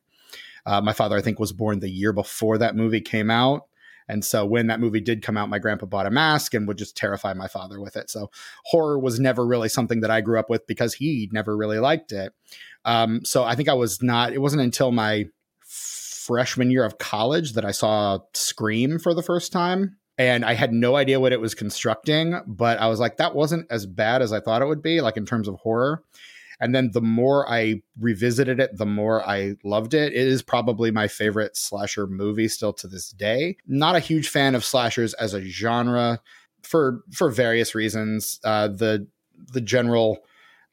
Uh, 0.65 0.81
my 0.81 0.93
father, 0.93 1.17
I 1.17 1.21
think, 1.21 1.39
was 1.39 1.51
born 1.51 1.79
the 1.79 1.89
year 1.89 2.13
before 2.13 2.57
that 2.57 2.75
movie 2.75 3.01
came 3.01 3.29
out. 3.29 3.67
And 4.07 4.23
so 4.23 4.45
when 4.45 4.67
that 4.67 4.79
movie 4.79 5.01
did 5.01 5.21
come 5.21 5.37
out, 5.37 5.49
my 5.49 5.59
grandpa 5.59 5.85
bought 5.85 6.05
a 6.05 6.11
mask 6.11 6.53
and 6.53 6.67
would 6.67 6.77
just 6.77 6.97
terrify 6.97 7.33
my 7.33 7.47
father 7.47 7.79
with 7.79 7.95
it. 7.95 8.09
So 8.09 8.29
horror 8.65 8.99
was 8.99 9.19
never 9.19 9.45
really 9.45 9.69
something 9.69 10.01
that 10.01 10.11
I 10.11 10.21
grew 10.21 10.39
up 10.39 10.49
with 10.49 10.67
because 10.67 10.93
he 10.93 11.29
never 11.31 11.55
really 11.55 11.79
liked 11.79 12.11
it. 12.11 12.33
Um, 12.85 13.23
so 13.23 13.43
I 13.43 13.55
think 13.55 13.69
I 13.69 13.73
was 13.73 14.01
not, 14.01 14.33
it 14.33 14.39
wasn't 14.39 14.63
until 14.63 14.91
my 14.91 15.25
freshman 15.61 16.71
year 16.71 16.85
of 16.85 16.97
college 16.97 17.53
that 17.53 17.65
I 17.65 17.71
saw 17.71 18.19
Scream 18.33 18.99
for 18.99 19.13
the 19.13 19.23
first 19.23 19.51
time. 19.51 19.97
And 20.17 20.45
I 20.45 20.53
had 20.53 20.71
no 20.71 20.95
idea 20.95 21.19
what 21.19 21.33
it 21.33 21.41
was 21.41 21.55
constructing, 21.55 22.39
but 22.45 22.77
I 22.79 22.87
was 22.87 22.99
like, 22.99 23.17
that 23.17 23.33
wasn't 23.33 23.65
as 23.71 23.87
bad 23.87 24.21
as 24.21 24.31
I 24.31 24.39
thought 24.39 24.61
it 24.61 24.67
would 24.67 24.83
be, 24.83 25.01
like 25.01 25.17
in 25.17 25.25
terms 25.25 25.47
of 25.47 25.55
horror. 25.55 26.03
And 26.59 26.73
then 26.73 26.91
the 26.91 27.01
more 27.01 27.49
I 27.49 27.81
revisited 27.99 28.59
it, 28.59 28.77
the 28.77 28.85
more 28.85 29.27
I 29.27 29.55
loved 29.63 29.93
it. 29.93 30.13
It 30.13 30.27
is 30.27 30.41
probably 30.41 30.91
my 30.91 31.07
favorite 31.07 31.57
slasher 31.57 32.07
movie 32.07 32.47
still 32.47 32.73
to 32.73 32.87
this 32.87 33.09
day. 33.09 33.57
Not 33.67 33.95
a 33.95 33.99
huge 33.99 34.29
fan 34.29 34.55
of 34.55 34.63
slashers 34.63 35.13
as 35.15 35.33
a 35.33 35.41
genre 35.41 36.19
for 36.61 37.01
for 37.11 37.29
various 37.29 37.75
reasons. 37.75 38.39
Uh, 38.43 38.67
the 38.67 39.07
the 39.51 39.61
general 39.61 40.19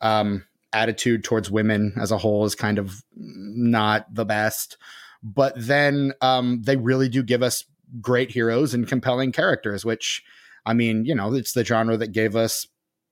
um, 0.01 0.45
attitude 0.73 1.25
towards 1.25 1.51
women 1.51 1.95
as 2.01 2.13
a 2.13 2.19
whole 2.19 2.45
is 2.45 2.55
kind 2.55 2.79
of 2.79 3.03
not 3.17 4.13
the 4.15 4.25
best. 4.25 4.77
But 5.23 5.55
then 5.57 6.13
um, 6.21 6.63
they 6.63 6.77
really 6.77 7.09
do 7.09 7.23
give 7.23 7.43
us 7.43 7.65
great 8.01 8.31
heroes 8.31 8.73
and 8.73 8.87
compelling 8.87 9.33
characters, 9.33 9.85
which 9.85 10.23
I 10.65 10.75
mean, 10.75 11.05
you 11.05 11.15
know, 11.15 11.35
it's 11.35 11.53
the 11.53 11.65
genre 11.65 11.97
that 11.97 12.13
gave 12.13 12.37
us 12.37 12.67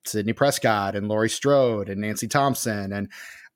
Sidney 0.04 0.32
Prescott 0.32 0.94
and 0.96 1.08
Laurie 1.08 1.30
Strode 1.30 1.88
and 1.88 2.00
Nancy 2.00 2.28
Thompson. 2.28 2.92
And 2.92 3.08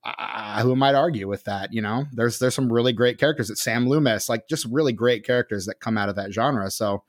uh, 0.04 0.62
who 0.62 0.74
might 0.74 0.94
argue 0.94 1.28
with 1.28 1.44
that? 1.44 1.72
You 1.72 1.82
know, 1.82 2.06
there's 2.12 2.38
there's 2.38 2.54
some 2.54 2.72
really 2.72 2.92
great 2.92 3.18
characters. 3.18 3.50
It's 3.50 3.62
Sam 3.62 3.88
Loomis, 3.88 4.28
like 4.28 4.48
just 4.48 4.66
really 4.70 4.92
great 4.92 5.24
characters 5.24 5.66
that 5.66 5.80
come 5.80 5.96
out 5.96 6.08
of 6.08 6.16
that 6.16 6.32
genre. 6.32 6.70
So, 6.70 7.04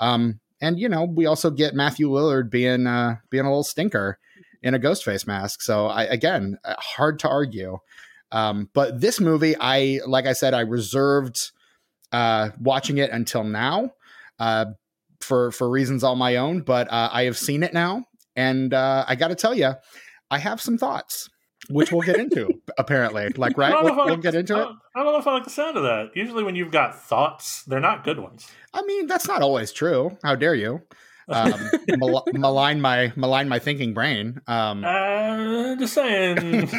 um, 0.00 0.40
and 0.60 0.78
you 0.78 0.88
know, 0.88 1.04
we 1.04 1.26
also 1.26 1.50
get 1.50 1.74
Matthew 1.74 2.08
Lillard 2.08 2.50
being 2.50 2.86
uh, 2.86 3.16
being 3.30 3.44
a 3.44 3.48
little 3.48 3.64
stinker 3.64 4.18
in 4.62 4.74
a 4.74 4.78
ghost 4.78 5.04
face 5.04 5.26
mask. 5.26 5.62
So, 5.62 5.86
I 5.86 6.04
again, 6.04 6.58
uh, 6.64 6.74
hard 6.78 7.18
to 7.20 7.28
argue. 7.28 7.78
Um, 8.32 8.70
but 8.72 9.00
this 9.00 9.20
movie, 9.20 9.54
I 9.60 10.00
like 10.06 10.26
I 10.26 10.32
said, 10.32 10.54
I 10.54 10.60
reserved 10.60 11.52
uh, 12.12 12.50
watching 12.58 12.98
it 12.98 13.10
until 13.10 13.44
now 13.44 13.90
uh, 14.38 14.66
for 15.20 15.52
for 15.52 15.68
reasons 15.68 16.02
all 16.02 16.16
my 16.16 16.36
own. 16.36 16.62
But 16.62 16.90
uh, 16.90 17.10
I 17.12 17.24
have 17.24 17.38
seen 17.38 17.62
it 17.62 17.72
now, 17.74 18.04
and 18.36 18.72
uh, 18.72 19.04
I 19.06 19.14
got 19.14 19.28
to 19.28 19.34
tell 19.34 19.54
you, 19.54 19.72
I 20.30 20.38
have 20.38 20.60
some 20.60 20.78
thoughts. 20.78 21.28
Which 21.70 21.92
we'll 21.92 22.02
get 22.02 22.16
into, 22.16 22.48
apparently. 22.78 23.28
Like, 23.36 23.56
right? 23.56 23.72
We'll, 23.84 23.94
we'll 23.94 24.16
get 24.16 24.34
into 24.34 24.60
it. 24.60 24.68
I 24.96 25.04
don't 25.04 25.12
know 25.12 25.18
if 25.20 25.26
I 25.28 25.34
like 25.34 25.44
the 25.44 25.50
sound 25.50 25.76
of 25.76 25.84
that. 25.84 26.10
Usually, 26.12 26.42
when 26.42 26.56
you've 26.56 26.72
got 26.72 27.00
thoughts, 27.00 27.62
they're 27.68 27.78
not 27.78 28.02
good 28.02 28.18
ones. 28.18 28.50
I 28.74 28.82
mean, 28.82 29.06
that's 29.06 29.28
not 29.28 29.42
always 29.42 29.70
true. 29.70 30.18
How 30.24 30.34
dare 30.34 30.56
you? 30.56 30.82
um, 31.28 31.70
mal- 31.98 32.24
malign 32.32 32.80
my 32.80 33.12
malign 33.16 33.48
my 33.48 33.58
thinking 33.58 33.94
brain. 33.94 34.40
Um, 34.46 34.84
uh, 34.84 35.76
just 35.76 35.94
saying. 35.94 36.70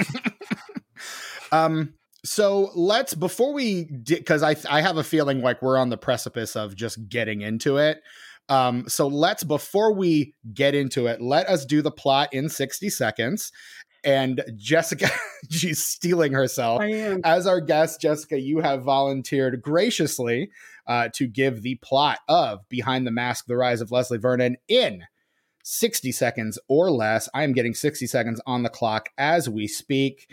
um, 1.52 1.94
so 2.24 2.72
let's 2.76 3.14
before 3.14 3.54
we 3.54 3.86
because 3.86 4.44
I 4.44 4.56
I 4.70 4.82
have 4.82 4.98
a 4.98 5.04
feeling 5.04 5.42
like 5.42 5.62
we're 5.62 5.78
on 5.78 5.90
the 5.90 5.98
precipice 5.98 6.56
of 6.56 6.76
just 6.76 7.10
getting 7.10 7.42
into 7.42 7.78
it. 7.78 8.02
Um, 8.50 8.88
so 8.88 9.08
let's 9.08 9.44
before 9.44 9.94
we 9.94 10.34
get 10.54 10.76
into 10.76 11.08
it, 11.08 11.22
let 11.22 11.48
us 11.48 11.66
do 11.66 11.82
the 11.82 11.92
plot 11.92 12.34
in 12.34 12.50
60 12.50 12.90
seconds. 12.90 13.52
And 14.04 14.44
Jessica, 14.58 15.10
she's 15.50 15.84
stealing 15.84 16.34
herself. 16.34 16.82
I 16.82 16.88
am. 16.88 17.22
As 17.24 17.48
our 17.48 17.62
guest, 17.62 18.02
Jessica, 18.02 18.40
you 18.40 18.60
have 18.60 18.84
volunteered 18.84 19.62
graciously 19.62 20.50
uh, 20.88 21.10
to 21.14 21.28
give 21.28 21.62
the 21.62 21.76
plot 21.76 22.20
of 22.28 22.68
Behind 22.68 23.08
the 23.08 23.12
Mask, 23.12 23.46
The 23.46 23.56
Rise 23.56 23.82
of 23.82 23.92
Leslie 23.92 24.18
Vernon 24.18 24.58
in 24.68 25.04
60 25.64 26.12
seconds 26.12 26.60
or 26.68 26.92
less. 26.92 27.30
I 27.34 27.44
am 27.44 27.54
getting 27.54 27.74
60 27.74 28.06
seconds 28.08 28.42
on 28.46 28.64
the 28.64 28.70
clock 28.70 29.10
as 29.18 29.50
we 29.50 29.68
speak. 29.68 30.30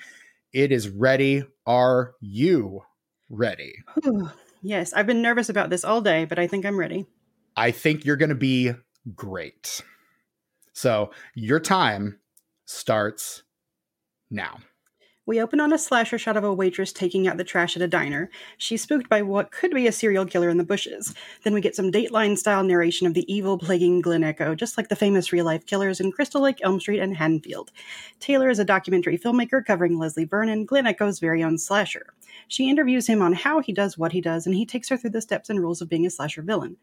It 0.53 0.73
is 0.73 0.89
ready. 0.89 1.45
Are 1.67 2.15
you 2.21 2.83
ready? 3.29 3.75
yes, 4.63 4.93
I've 4.93 5.07
been 5.07 5.23
nervous 5.23 5.49
about 5.49 5.71
this 5.71 5.85
all 5.85 6.01
day, 6.01 6.25
but 6.25 6.41
I 6.41 6.49
think 6.49 6.67
I'm 6.67 6.79
ready. 6.79 7.07
I 7.57 7.71
think 7.71 8.05
you're 8.05 8.17
going 8.17 8.31
to 8.31 8.35
be 8.35 8.73
great. 9.15 9.83
So 10.73 11.11
your 11.35 11.61
time 11.61 12.21
starts 12.65 13.43
now. 14.31 14.61
We 15.27 15.41
open 15.41 15.61
on 15.61 15.73
a 15.73 15.79
slasher 15.79 16.19
shot 16.19 16.37
of 16.37 16.43
a 16.43 16.53
waitress 16.53 16.93
taking 16.93 17.29
out 17.29 17.37
the 17.37 17.45
trash 17.45 17.77
at 17.77 17.83
a 17.83 17.87
diner. 17.87 18.31
She's 18.59 18.83
spooked 18.83 19.09
by 19.09 19.23
what 19.23 19.53
could 19.53 19.71
be 19.71 19.87
a 19.87 19.93
serial 19.93 20.27
killer 20.27 20.49
in 20.49 20.57
the 20.57 20.65
bushes. 20.65 21.15
Then 21.45 21.55
we 21.55 21.61
get 21.61 21.77
some 21.77 21.93
Dateline 21.93 22.37
style 22.37 22.65
narration 22.65 23.07
of 23.07 23.15
the 23.15 23.33
evil 23.33 23.57
plaguing 23.57 24.01
Glen 24.01 24.25
Echo, 24.25 24.57
just 24.57 24.77
like 24.77 24.89
the 24.89 24.97
famous 24.97 25.33
real 25.33 25.45
life 25.45 25.67
killers 25.67 26.01
in 26.01 26.11
Crystal 26.11 26.41
Lake, 26.41 26.59
Elm 26.63 26.81
Street, 26.81 26.99
and 26.99 27.17
Haddonfield. 27.17 27.71
Taylor 28.19 28.49
is 28.49 28.59
a 28.59 28.65
documentary 28.65 29.17
filmmaker 29.19 29.65
covering 29.65 29.99
Leslie 29.99 30.25
Vernon, 30.25 30.65
Glen 30.65 30.87
Echo's 30.87 31.21
very 31.21 31.45
own 31.45 31.59
slasher. 31.59 32.07
She 32.49 32.69
interviews 32.69 33.07
him 33.07 33.23
on 33.23 33.33
how 33.33 33.61
he 33.61 33.73
does 33.73 33.97
what 33.97 34.13
he 34.13 34.21
does, 34.21 34.47
and 34.47 34.55
he 34.55 34.67
takes 34.67 34.89
her 34.89 34.97
through 34.97 35.11
the 35.11 35.21
steps 35.21 35.51
and 35.51 35.61
rules 35.61 35.81
of 35.81 35.89
being 35.89 36.07
a 36.07 36.11
slasher 36.11 36.43
villain. 36.43 36.77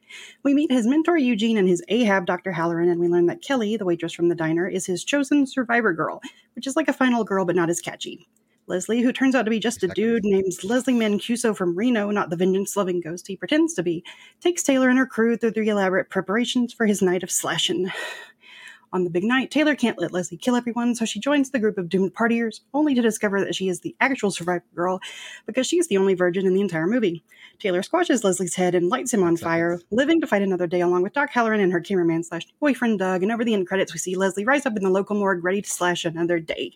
We 0.43 0.53
meet 0.53 0.71
his 0.71 0.87
mentor 0.87 1.17
Eugene 1.17 1.57
and 1.57 1.67
his 1.67 1.83
Ahab, 1.89 2.25
Dr. 2.25 2.51
Halloran, 2.51 2.89
and 2.89 2.99
we 2.99 3.07
learn 3.07 3.25
that 3.27 3.41
Kelly, 3.41 3.77
the 3.77 3.85
waitress 3.85 4.13
from 4.13 4.29
the 4.29 4.35
diner, 4.35 4.67
is 4.67 4.85
his 4.85 5.03
chosen 5.03 5.45
survivor 5.45 5.93
girl, 5.93 6.21
which 6.55 6.67
is 6.67 6.75
like 6.75 6.87
a 6.87 6.93
final 6.93 7.23
girl 7.23 7.45
but 7.45 7.55
not 7.55 7.69
as 7.69 7.81
catchy. 7.81 8.27
Leslie, 8.67 9.01
who 9.01 9.13
turns 9.13 9.33
out 9.33 9.43
to 9.43 9.49
be 9.49 9.59
just 9.59 9.83
a 9.83 9.87
dude 9.87 10.25
named 10.25 10.51
Leslie 10.63 10.93
Mancuso 10.93 11.55
from 11.55 11.77
Reno, 11.77 12.11
not 12.11 12.29
the 12.29 12.35
vengeance 12.35 12.75
loving 12.75 12.99
ghost 12.99 13.27
he 13.27 13.37
pretends 13.37 13.73
to 13.75 13.83
be, 13.83 14.03
takes 14.41 14.61
Taylor 14.61 14.89
and 14.89 14.99
her 14.99 15.05
crew 15.05 15.37
through 15.37 15.51
the 15.51 15.69
elaborate 15.69 16.09
preparations 16.09 16.73
for 16.73 16.85
his 16.85 17.01
night 17.01 17.23
of 17.23 17.31
slashing. 17.31 17.89
On 18.93 19.03
the 19.03 19.09
big 19.09 19.23
night, 19.23 19.51
Taylor 19.51 19.75
can't 19.75 19.99
let 19.99 20.13
Leslie 20.13 20.37
kill 20.37 20.55
everyone, 20.55 20.95
so 20.95 21.05
she 21.05 21.19
joins 21.19 21.49
the 21.49 21.59
group 21.59 21.77
of 21.77 21.89
doomed 21.89 22.13
partiers, 22.13 22.61
only 22.73 22.95
to 22.95 23.01
discover 23.01 23.43
that 23.43 23.55
she 23.55 23.67
is 23.67 23.81
the 23.81 23.95
actual 23.99 24.31
survivor 24.31 24.63
girl 24.75 24.99
because 25.45 25.67
she 25.67 25.77
is 25.77 25.87
the 25.87 25.97
only 25.97 26.13
virgin 26.13 26.45
in 26.45 26.53
the 26.53 26.61
entire 26.61 26.87
movie. 26.87 27.23
Taylor 27.59 27.83
squashes 27.83 28.23
Leslie's 28.23 28.55
head 28.55 28.75
and 28.75 28.89
lights 28.89 29.13
him 29.13 29.23
on 29.23 29.35
fire, 29.35 29.79
living 29.91 30.21
to 30.21 30.27
fight 30.27 30.41
another 30.41 30.67
day 30.67 30.81
along 30.81 31.03
with 31.03 31.13
Doc 31.13 31.29
Halloran 31.31 31.59
and 31.59 31.73
her 31.73 31.81
cameraman 31.81 32.23
slash 32.23 32.47
boyfriend 32.59 32.99
Doug. 32.99 33.23
And 33.23 33.31
over 33.31 33.43
the 33.43 33.53
end 33.53 33.67
credits, 33.67 33.93
we 33.93 33.99
see 33.99 34.15
Leslie 34.15 34.45
rise 34.45 34.65
up 34.65 34.77
in 34.77 34.83
the 34.83 34.89
local 34.89 35.15
morgue 35.15 35.43
ready 35.43 35.61
to 35.61 35.69
slash 35.69 36.05
another 36.05 36.39
day 36.39 36.73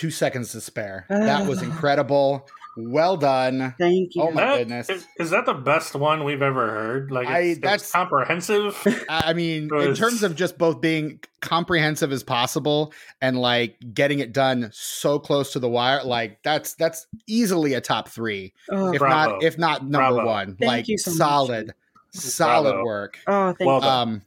two 0.00 0.10
seconds 0.10 0.52
to 0.52 0.60
spare. 0.62 1.04
that 1.10 1.46
was 1.46 1.60
incredible. 1.60 2.48
Well 2.76 3.16
done. 3.16 3.74
Thank 3.78 4.14
you. 4.14 4.22
Oh 4.22 4.30
my 4.30 4.40
That- 4.44 4.58
goodness. 4.58 4.88
Is, 4.90 5.06
is 5.18 5.30
that 5.30 5.44
the 5.44 5.54
best 5.54 5.94
one 5.94 6.24
we've 6.24 6.40
ever 6.42 6.70
heard? 6.70 7.10
Like, 7.10 7.26
I- 7.26 7.38
it's, 7.40 7.50
it's 7.58 7.60
that's- 7.62 7.92
comprehensive. 7.92 9.04
I 9.08 9.32
mean, 9.32 9.68
in 9.74 9.94
terms 9.94 10.22
of 10.22 10.36
just 10.36 10.56
both 10.56 10.80
being 10.80 11.20
comprehensive 11.40 12.12
as 12.12 12.22
possible 12.22 12.92
and 13.20 13.38
like 13.38 13.76
getting 13.92 14.20
it 14.20 14.32
done 14.32 14.70
so 14.72 15.18
close 15.18 15.52
to 15.54 15.58
the 15.58 15.68
wire, 15.68 16.04
like 16.04 16.42
that's 16.42 16.74
that's 16.74 17.06
easily 17.26 17.74
a 17.74 17.80
top 17.80 18.08
three, 18.08 18.52
Oh, 18.70 18.92
if 18.92 18.98
Bravo. 19.00 19.32
not 19.32 19.42
if 19.42 19.58
not 19.58 19.82
number 19.82 20.14
Bravo. 20.14 20.26
one. 20.26 20.46
Thank 20.56 20.68
like 20.68 20.88
you 20.88 20.96
so 20.98 21.10
much. 21.10 21.18
solid, 21.18 21.74
solid 22.12 22.70
Bravo. 22.72 22.84
work. 22.84 23.18
oh 23.26 23.46
thank 23.58 23.66
Well 23.66 23.76
you. 23.76 23.80
done. 23.82 24.08
Um, 24.08 24.22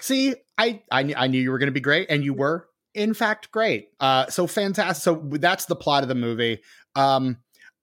see, 0.00 0.34
I 0.58 0.82
I, 0.90 1.04
kn- 1.04 1.14
I 1.16 1.26
knew 1.28 1.40
you 1.40 1.50
were 1.52 1.58
going 1.58 1.68
to 1.68 1.72
be 1.72 1.80
great, 1.80 2.10
and 2.10 2.24
you 2.24 2.34
were 2.34 2.68
in 2.94 3.14
fact 3.14 3.50
great. 3.52 3.90
Uh, 4.00 4.26
so 4.26 4.46
fantastic. 4.46 5.02
So 5.02 5.22
that's 5.38 5.66
the 5.66 5.76
plot 5.76 6.02
of 6.02 6.08
the 6.08 6.14
movie. 6.14 6.60
Um, 6.94 7.36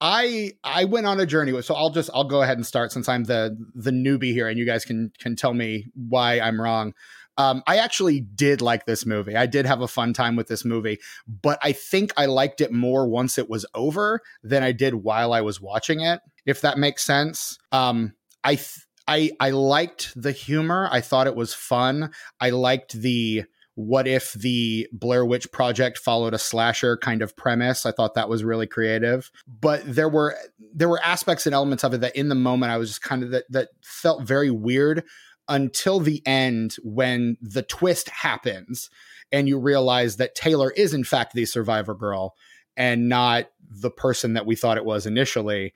I 0.04 0.52
I 0.66 0.84
went 0.84 1.06
on 1.06 1.22
a 1.22 1.26
journey 1.26 1.54
with. 1.54 1.64
So 1.64 1.74
I'll 1.74 1.90
just 1.90 2.10
I'll 2.14 2.26
go 2.26 2.42
ahead 2.44 2.58
and 2.58 2.68
start 2.68 2.92
since 2.92 3.08
I'm 3.08 3.24
the 3.24 3.58
the 3.74 3.92
newbie 3.92 4.34
here, 4.34 4.50
and 4.50 4.60
you 4.60 4.66
guys 4.66 4.84
can 4.84 5.14
can 5.18 5.38
tell 5.38 5.54
me 5.54 5.86
why 5.96 6.42
I'm 6.42 6.60
wrong. 6.60 6.94
Um, 7.38 7.64
I 7.66 7.78
actually 7.78 8.20
did 8.20 8.62
like 8.62 8.86
this 8.86 9.08
movie. 9.08 9.36
I 9.36 9.48
did 9.48 9.66
have 9.66 9.82
a 9.82 9.88
fun 9.88 10.14
time 10.14 10.36
with 10.36 10.48
this 10.48 10.64
movie, 10.64 11.00
but 11.26 11.58
I 11.64 11.72
think 11.72 12.12
I 12.16 12.28
liked 12.28 12.62
it 12.62 12.72
more 12.72 13.08
once 13.08 13.40
it 13.40 13.50
was 13.50 13.66
over 13.74 14.20
than 14.44 14.62
I 14.62 14.72
did 14.72 14.94
while 14.94 15.34
I 15.34 15.42
was 15.42 15.60
watching 15.60 16.02
it. 16.02 16.20
If 16.46 16.62
that 16.62 16.78
makes 16.78 17.04
sense. 17.04 17.58
Um, 17.72 18.14
I 18.44 18.56
th- 18.56 18.86
I 19.08 19.32
I 19.40 19.52
liked 19.52 20.12
the 20.22 20.34
humor. 20.34 20.90
I 20.92 21.00
thought 21.00 21.28
it 21.28 21.36
was 21.36 21.54
fun. 21.54 22.12
I 22.42 22.50
liked 22.50 22.92
the 22.94 23.46
what 23.76 24.08
if 24.08 24.34
the 24.34 24.88
Blair 24.92 25.26
Witch 25.26 25.52
Project 25.52 25.98
followed 25.98 26.34
a 26.34 26.40
slasher 26.40 26.98
kind 26.98 27.22
of 27.22 27.36
premise. 27.36 27.86
I 27.86 27.92
thought 27.92 28.14
that 28.14 28.30
was 28.30 28.44
really 28.44 28.68
creative. 28.68 29.32
But 29.48 29.82
there 29.86 30.10
were 30.10 30.38
there 30.74 30.90
were 30.90 31.02
aspects 31.04 31.46
and 31.46 31.56
elements 31.56 31.84
of 31.84 31.94
it 31.94 32.02
that 32.02 32.16
in 32.16 32.30
the 32.30 32.36
moment 32.36 32.72
I 32.72 32.78
was 32.78 32.90
just 32.90 33.02
kind 33.02 33.24
of 33.24 33.32
that 33.32 33.46
that 33.50 33.70
felt 33.82 34.24
very 34.24 34.52
weird 34.52 35.04
until 35.50 36.00
the 36.00 36.22
end 36.26 36.76
when 36.84 37.38
the 37.42 37.64
twist 37.64 38.10
happens 38.10 38.90
and 39.32 39.48
you 39.48 39.60
realize 39.60 40.18
that 40.18 40.36
Taylor 40.36 40.72
is 40.72 40.94
in 40.94 41.04
fact 41.04 41.34
the 41.34 41.46
survivor 41.46 41.96
girl 41.96 42.36
and 42.78 43.10
not 43.10 43.50
the 43.70 43.92
person 43.92 44.34
that 44.34 44.46
we 44.46 44.56
thought 44.56 44.78
it 44.78 44.86
was 44.86 45.06
initially 45.06 45.74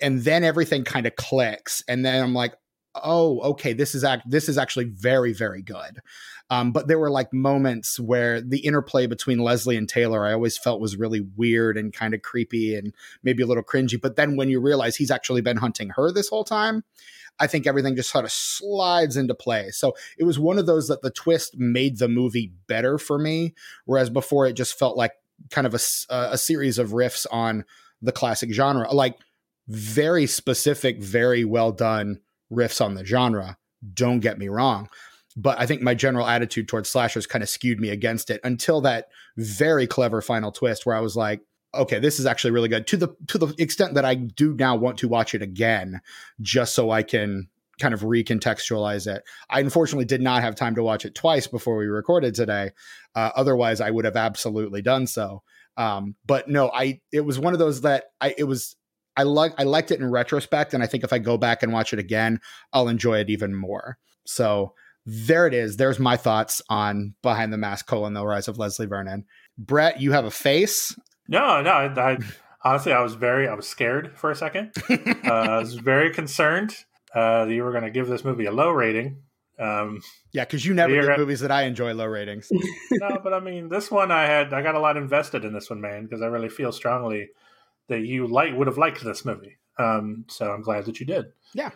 and 0.00 0.22
then 0.24 0.44
everything 0.44 0.84
kind 0.84 1.06
of 1.06 1.16
clicks 1.16 1.82
and 1.88 2.04
then 2.04 2.22
i'm 2.22 2.34
like 2.34 2.54
oh 3.02 3.40
okay 3.40 3.72
this 3.72 3.94
is 3.94 4.04
act 4.04 4.28
this 4.28 4.48
is 4.48 4.58
actually 4.58 4.84
very 4.84 5.32
very 5.32 5.62
good. 5.62 6.00
Um, 6.50 6.72
but 6.72 6.88
there 6.88 6.98
were 6.98 7.10
like 7.10 7.32
moments 7.32 7.98
where 7.98 8.40
the 8.40 8.58
interplay 8.58 9.06
between 9.06 9.38
leslie 9.38 9.78
and 9.78 9.88
taylor 9.88 10.26
i 10.26 10.32
always 10.32 10.58
felt 10.58 10.80
was 10.80 10.96
really 10.96 11.20
weird 11.36 11.78
and 11.78 11.92
kind 11.92 12.12
of 12.12 12.20
creepy 12.20 12.76
and 12.76 12.94
maybe 13.22 13.42
a 13.42 13.46
little 13.46 13.62
cringy 13.62 14.00
but 14.00 14.16
then 14.16 14.36
when 14.36 14.50
you 14.50 14.60
realize 14.60 14.96
he's 14.96 15.10
actually 15.10 15.40
been 15.40 15.56
hunting 15.56 15.90
her 15.96 16.12
this 16.12 16.28
whole 16.28 16.44
time 16.44 16.84
i 17.40 17.46
think 17.46 17.66
everything 17.66 17.96
just 17.96 18.10
sort 18.10 18.26
of 18.26 18.30
slides 18.30 19.16
into 19.16 19.34
play. 19.34 19.70
So 19.70 19.94
it 20.18 20.24
was 20.24 20.38
one 20.38 20.58
of 20.58 20.66
those 20.66 20.88
that 20.88 21.02
the 21.02 21.10
twist 21.10 21.56
made 21.56 21.98
the 21.98 22.08
movie 22.08 22.52
better 22.66 22.98
for 22.98 23.18
me 23.18 23.54
whereas 23.86 24.10
before 24.10 24.46
it 24.46 24.52
just 24.52 24.78
felt 24.78 24.96
like 24.98 25.12
kind 25.50 25.66
of 25.66 25.74
a, 25.74 25.80
a 26.10 26.38
series 26.38 26.78
of 26.78 26.90
riffs 26.90 27.26
on 27.30 27.64
the 28.02 28.12
classic 28.12 28.52
genre 28.52 28.92
like 28.92 29.16
very 29.68 30.26
specific, 30.26 31.02
very 31.02 31.44
well 31.44 31.72
done 31.72 32.20
riffs 32.52 32.84
on 32.84 32.94
the 32.94 33.04
genre. 33.04 33.56
Don't 33.92 34.20
get 34.20 34.38
me 34.38 34.48
wrong. 34.48 34.88
But 35.36 35.58
I 35.58 35.66
think 35.66 35.82
my 35.82 35.94
general 35.94 36.26
attitude 36.26 36.68
towards 36.68 36.88
slashers 36.88 37.26
kind 37.26 37.42
of 37.42 37.48
skewed 37.48 37.80
me 37.80 37.90
against 37.90 38.30
it 38.30 38.40
until 38.44 38.80
that 38.82 39.08
very 39.36 39.86
clever 39.86 40.22
final 40.22 40.52
twist 40.52 40.86
where 40.86 40.94
I 40.94 41.00
was 41.00 41.16
like, 41.16 41.40
okay, 41.74 41.98
this 41.98 42.20
is 42.20 42.26
actually 42.26 42.52
really 42.52 42.68
good 42.68 42.86
to 42.86 42.96
the 42.96 43.08
to 43.28 43.38
the 43.38 43.54
extent 43.58 43.94
that 43.94 44.04
I 44.04 44.14
do 44.14 44.54
now 44.54 44.76
want 44.76 44.98
to 44.98 45.08
watch 45.08 45.34
it 45.34 45.42
again 45.42 46.00
just 46.40 46.74
so 46.74 46.90
I 46.90 47.02
can 47.02 47.48
kind 47.80 47.92
of 47.92 48.02
recontextualize 48.02 49.12
it. 49.12 49.24
I 49.50 49.60
unfortunately 49.60 50.04
did 50.04 50.20
not 50.20 50.42
have 50.42 50.54
time 50.54 50.76
to 50.76 50.82
watch 50.82 51.04
it 51.04 51.16
twice 51.16 51.48
before 51.48 51.76
we 51.76 51.86
recorded 51.86 52.34
today. 52.34 52.70
Uh, 53.16 53.30
otherwise, 53.34 53.80
I 53.80 53.90
would 53.90 54.04
have 54.04 54.16
absolutely 54.16 54.82
done 54.82 55.08
so. 55.08 55.42
Um, 55.76 56.14
but 56.24 56.48
no, 56.48 56.70
I 56.72 57.00
it 57.12 57.22
was 57.22 57.38
one 57.38 57.52
of 57.52 57.58
those 57.58 57.80
that 57.80 58.04
I 58.20 58.34
it 58.38 58.44
was 58.44 58.76
I 59.16 59.22
like 59.22 59.54
I 59.58 59.64
liked 59.64 59.90
it 59.90 60.00
in 60.00 60.10
retrospect, 60.10 60.74
and 60.74 60.82
I 60.82 60.86
think 60.86 61.04
if 61.04 61.12
I 61.12 61.18
go 61.18 61.36
back 61.36 61.62
and 61.62 61.72
watch 61.72 61.92
it 61.92 61.98
again, 61.98 62.40
I'll 62.72 62.88
enjoy 62.88 63.18
it 63.18 63.30
even 63.30 63.54
more. 63.54 63.98
So 64.24 64.74
there 65.06 65.46
it 65.46 65.54
is. 65.54 65.76
There's 65.76 65.98
my 65.98 66.16
thoughts 66.16 66.62
on 66.68 67.14
Behind 67.22 67.52
the 67.52 67.58
Mask: 67.58 67.86
colon, 67.86 68.14
The 68.14 68.26
Rise 68.26 68.48
of 68.48 68.58
Leslie 68.58 68.86
Vernon. 68.86 69.24
Brett, 69.56 70.00
you 70.00 70.12
have 70.12 70.24
a 70.24 70.30
face. 70.30 70.98
No, 71.28 71.62
no. 71.62 71.70
I, 71.70 72.12
I 72.12 72.18
honestly, 72.64 72.92
I 72.92 73.00
was 73.00 73.14
very, 73.14 73.46
I 73.46 73.54
was 73.54 73.68
scared 73.68 74.16
for 74.16 74.30
a 74.30 74.34
second. 74.34 74.72
uh, 74.90 75.30
I 75.30 75.58
was 75.58 75.74
very 75.74 76.12
concerned 76.12 76.74
uh, 77.14 77.44
that 77.44 77.54
you 77.54 77.62
were 77.62 77.70
going 77.70 77.84
to 77.84 77.90
give 77.90 78.08
this 78.08 78.24
movie 78.24 78.46
a 78.46 78.52
low 78.52 78.70
rating. 78.70 79.22
Um, 79.58 80.02
yeah, 80.32 80.44
because 80.44 80.66
you 80.66 80.74
never 80.74 81.00
get 81.00 81.16
movies 81.18 81.40
that 81.40 81.52
I 81.52 81.62
enjoy 81.62 81.94
low 81.94 82.06
ratings. 82.06 82.48
no, 82.90 83.20
but 83.22 83.32
I 83.32 83.38
mean, 83.38 83.68
this 83.68 83.90
one 83.90 84.10
I 84.10 84.26
had, 84.26 84.52
I 84.52 84.62
got 84.62 84.74
a 84.74 84.80
lot 84.80 84.96
invested 84.96 85.44
in 85.44 85.52
this 85.52 85.70
one, 85.70 85.80
man, 85.80 86.04
because 86.04 86.22
I 86.22 86.26
really 86.26 86.48
feel 86.48 86.72
strongly 86.72 87.28
that 87.88 88.00
you 88.00 88.26
like 88.26 88.54
would 88.54 88.66
have 88.66 88.78
liked 88.78 89.02
this 89.04 89.24
movie. 89.24 89.58
Um, 89.78 90.24
so 90.28 90.50
I'm 90.50 90.62
glad 90.62 90.84
that 90.86 91.00
you 91.00 91.06
did. 91.06 91.26
Yeah. 91.54 91.70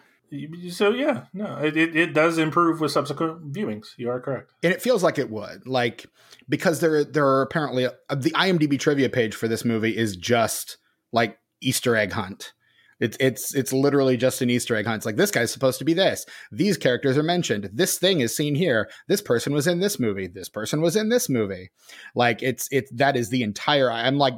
So 0.70 0.90
yeah, 0.90 1.24
no, 1.32 1.56
it, 1.56 1.74
it, 1.76 1.96
it 1.96 2.12
does 2.12 2.36
improve 2.36 2.80
with 2.80 2.92
subsequent 2.92 3.50
viewings. 3.50 3.88
You 3.96 4.10
are 4.10 4.20
correct, 4.20 4.52
and 4.62 4.74
it 4.74 4.82
feels 4.82 5.02
like 5.02 5.18
it 5.18 5.30
would, 5.30 5.66
like 5.66 6.04
because 6.50 6.80
there 6.80 7.02
there 7.02 7.26
are 7.26 7.40
apparently 7.40 7.86
uh, 7.86 8.14
the 8.14 8.32
IMDb 8.32 8.78
trivia 8.78 9.08
page 9.08 9.34
for 9.34 9.48
this 9.48 9.64
movie 9.64 9.96
is 9.96 10.16
just 10.16 10.76
like 11.12 11.38
Easter 11.62 11.96
egg 11.96 12.12
hunt. 12.12 12.52
It's 13.00 13.16
it's 13.20 13.54
it's 13.54 13.72
literally 13.72 14.16
just 14.16 14.42
an 14.42 14.50
Easter 14.50 14.76
egg 14.76 14.86
hunt. 14.86 14.96
It's 14.96 15.06
like 15.06 15.16
this 15.16 15.30
guy's 15.30 15.52
supposed 15.52 15.78
to 15.78 15.84
be 15.84 15.94
this. 15.94 16.26
These 16.50 16.76
characters 16.76 17.16
are 17.16 17.22
mentioned. 17.22 17.70
This 17.72 17.96
thing 17.96 18.20
is 18.20 18.36
seen 18.36 18.54
here. 18.54 18.90
This 19.06 19.22
person 19.22 19.52
was 19.52 19.66
in 19.66 19.80
this 19.80 20.00
movie. 20.00 20.26
This 20.26 20.48
person 20.48 20.80
was 20.82 20.96
in 20.96 21.08
this 21.08 21.28
movie. 21.28 21.70
Like 22.14 22.42
it's 22.42 22.68
it's 22.70 22.90
that 22.92 23.16
is 23.16 23.30
the 23.30 23.42
entire. 23.42 23.90
I'm 23.90 24.18
like 24.18 24.34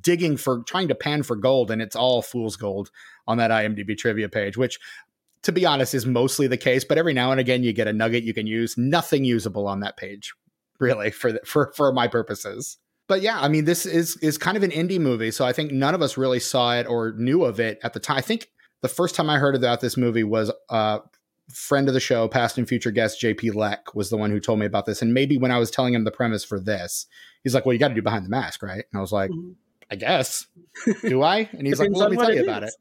digging 0.00 0.36
for 0.36 0.62
trying 0.64 0.88
to 0.88 0.94
pan 0.94 1.22
for 1.22 1.36
gold, 1.36 1.70
and 1.70 1.82
it's 1.82 1.96
all 1.96 2.22
fool's 2.22 2.56
gold 2.56 2.90
on 3.26 3.38
that 3.38 3.50
IMDb 3.50 3.96
trivia 3.96 4.28
page, 4.28 4.56
which 4.56 4.78
to 5.42 5.52
be 5.52 5.64
honest, 5.64 5.94
is 5.94 6.06
mostly 6.06 6.46
the 6.46 6.56
case. 6.56 6.84
But 6.84 6.98
every 6.98 7.14
now 7.14 7.30
and 7.30 7.40
again, 7.40 7.62
you 7.62 7.72
get 7.72 7.86
a 7.86 7.92
nugget 7.92 8.24
you 8.24 8.34
can 8.34 8.46
use. 8.46 8.76
Nothing 8.76 9.24
usable 9.24 9.66
on 9.66 9.80
that 9.80 9.96
page, 9.96 10.34
really, 10.78 11.10
for 11.10 11.32
the, 11.32 11.40
for 11.44 11.72
for 11.74 11.92
my 11.92 12.08
purposes. 12.08 12.78
But 13.06 13.22
yeah, 13.22 13.40
I 13.40 13.48
mean, 13.48 13.64
this 13.64 13.86
is 13.86 14.16
is 14.18 14.36
kind 14.36 14.56
of 14.56 14.62
an 14.62 14.70
indie 14.70 15.00
movie, 15.00 15.30
so 15.30 15.44
I 15.46 15.52
think 15.52 15.72
none 15.72 15.94
of 15.94 16.02
us 16.02 16.16
really 16.16 16.40
saw 16.40 16.74
it 16.74 16.86
or 16.86 17.12
knew 17.16 17.44
of 17.44 17.60
it 17.60 17.78
at 17.82 17.94
the 17.94 18.00
time. 18.00 18.18
I 18.18 18.20
think 18.20 18.50
the 18.82 18.88
first 18.88 19.14
time 19.14 19.30
I 19.30 19.38
heard 19.38 19.54
about 19.54 19.80
this 19.80 19.96
movie 19.96 20.24
was 20.24 20.52
uh, 20.68 20.98
friend 21.52 21.88
of 21.88 21.94
the 21.94 22.00
show, 22.00 22.28
past 22.28 22.58
and 22.58 22.68
future 22.68 22.90
guest 22.90 23.20
JP 23.20 23.54
Leck 23.54 23.94
was 23.94 24.10
the 24.10 24.16
one 24.16 24.30
who 24.30 24.40
told 24.40 24.58
me 24.58 24.66
about 24.66 24.86
this. 24.86 25.00
And 25.00 25.14
maybe 25.14 25.38
when 25.38 25.50
I 25.50 25.58
was 25.58 25.70
telling 25.70 25.94
him 25.94 26.04
the 26.04 26.10
premise 26.10 26.44
for 26.44 26.60
this, 26.60 27.06
he's 27.42 27.54
like, 27.54 27.64
"Well, 27.64 27.72
you 27.72 27.78
got 27.78 27.88
to 27.88 27.94
do 27.94 28.02
behind 28.02 28.24
the 28.24 28.30
mask, 28.30 28.62
right?" 28.62 28.84
And 28.92 28.98
I 28.98 29.00
was 29.00 29.12
like, 29.12 29.30
mm-hmm. 29.30 29.52
I 29.90 29.96
guess. 29.96 30.46
Do 31.02 31.22
I? 31.22 31.48
And 31.52 31.66
he's 31.66 31.80
like, 31.80 31.90
well, 31.90 32.00
let 32.00 32.10
me 32.10 32.16
tell 32.16 32.34
you 32.34 32.42
about 32.42 32.64
it. 32.64 32.74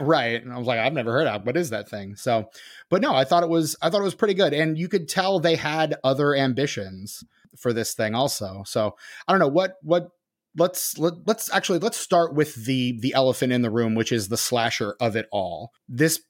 right. 0.00 0.42
And 0.42 0.52
I 0.52 0.58
was 0.58 0.66
like, 0.66 0.78
I've 0.78 0.92
never 0.92 1.12
heard 1.12 1.26
of 1.26 1.44
what 1.44 1.56
is 1.56 1.70
that 1.70 1.88
thing? 1.88 2.14
So, 2.16 2.50
but 2.88 3.02
no, 3.02 3.14
I 3.14 3.24
thought 3.24 3.42
it 3.42 3.48
was 3.48 3.76
I 3.82 3.90
thought 3.90 4.00
it 4.00 4.04
was 4.04 4.14
pretty 4.14 4.34
good. 4.34 4.52
And 4.52 4.78
you 4.78 4.88
could 4.88 5.08
tell 5.08 5.40
they 5.40 5.56
had 5.56 5.96
other 6.04 6.34
ambitions 6.34 7.24
for 7.56 7.72
this 7.72 7.94
thing 7.94 8.14
also. 8.14 8.62
So 8.66 8.96
I 9.26 9.32
don't 9.32 9.40
know 9.40 9.48
what 9.48 9.76
what 9.82 10.10
let's 10.56 10.98
let, 10.98 11.14
let's 11.26 11.52
actually 11.52 11.80
let's 11.80 11.98
start 11.98 12.34
with 12.34 12.54
the 12.54 12.98
the 13.00 13.14
elephant 13.14 13.52
in 13.52 13.62
the 13.62 13.70
room, 13.70 13.94
which 13.94 14.12
is 14.12 14.28
the 14.28 14.36
slasher 14.36 14.94
of 15.00 15.16
it 15.16 15.26
all. 15.32 15.72
This 15.88 16.20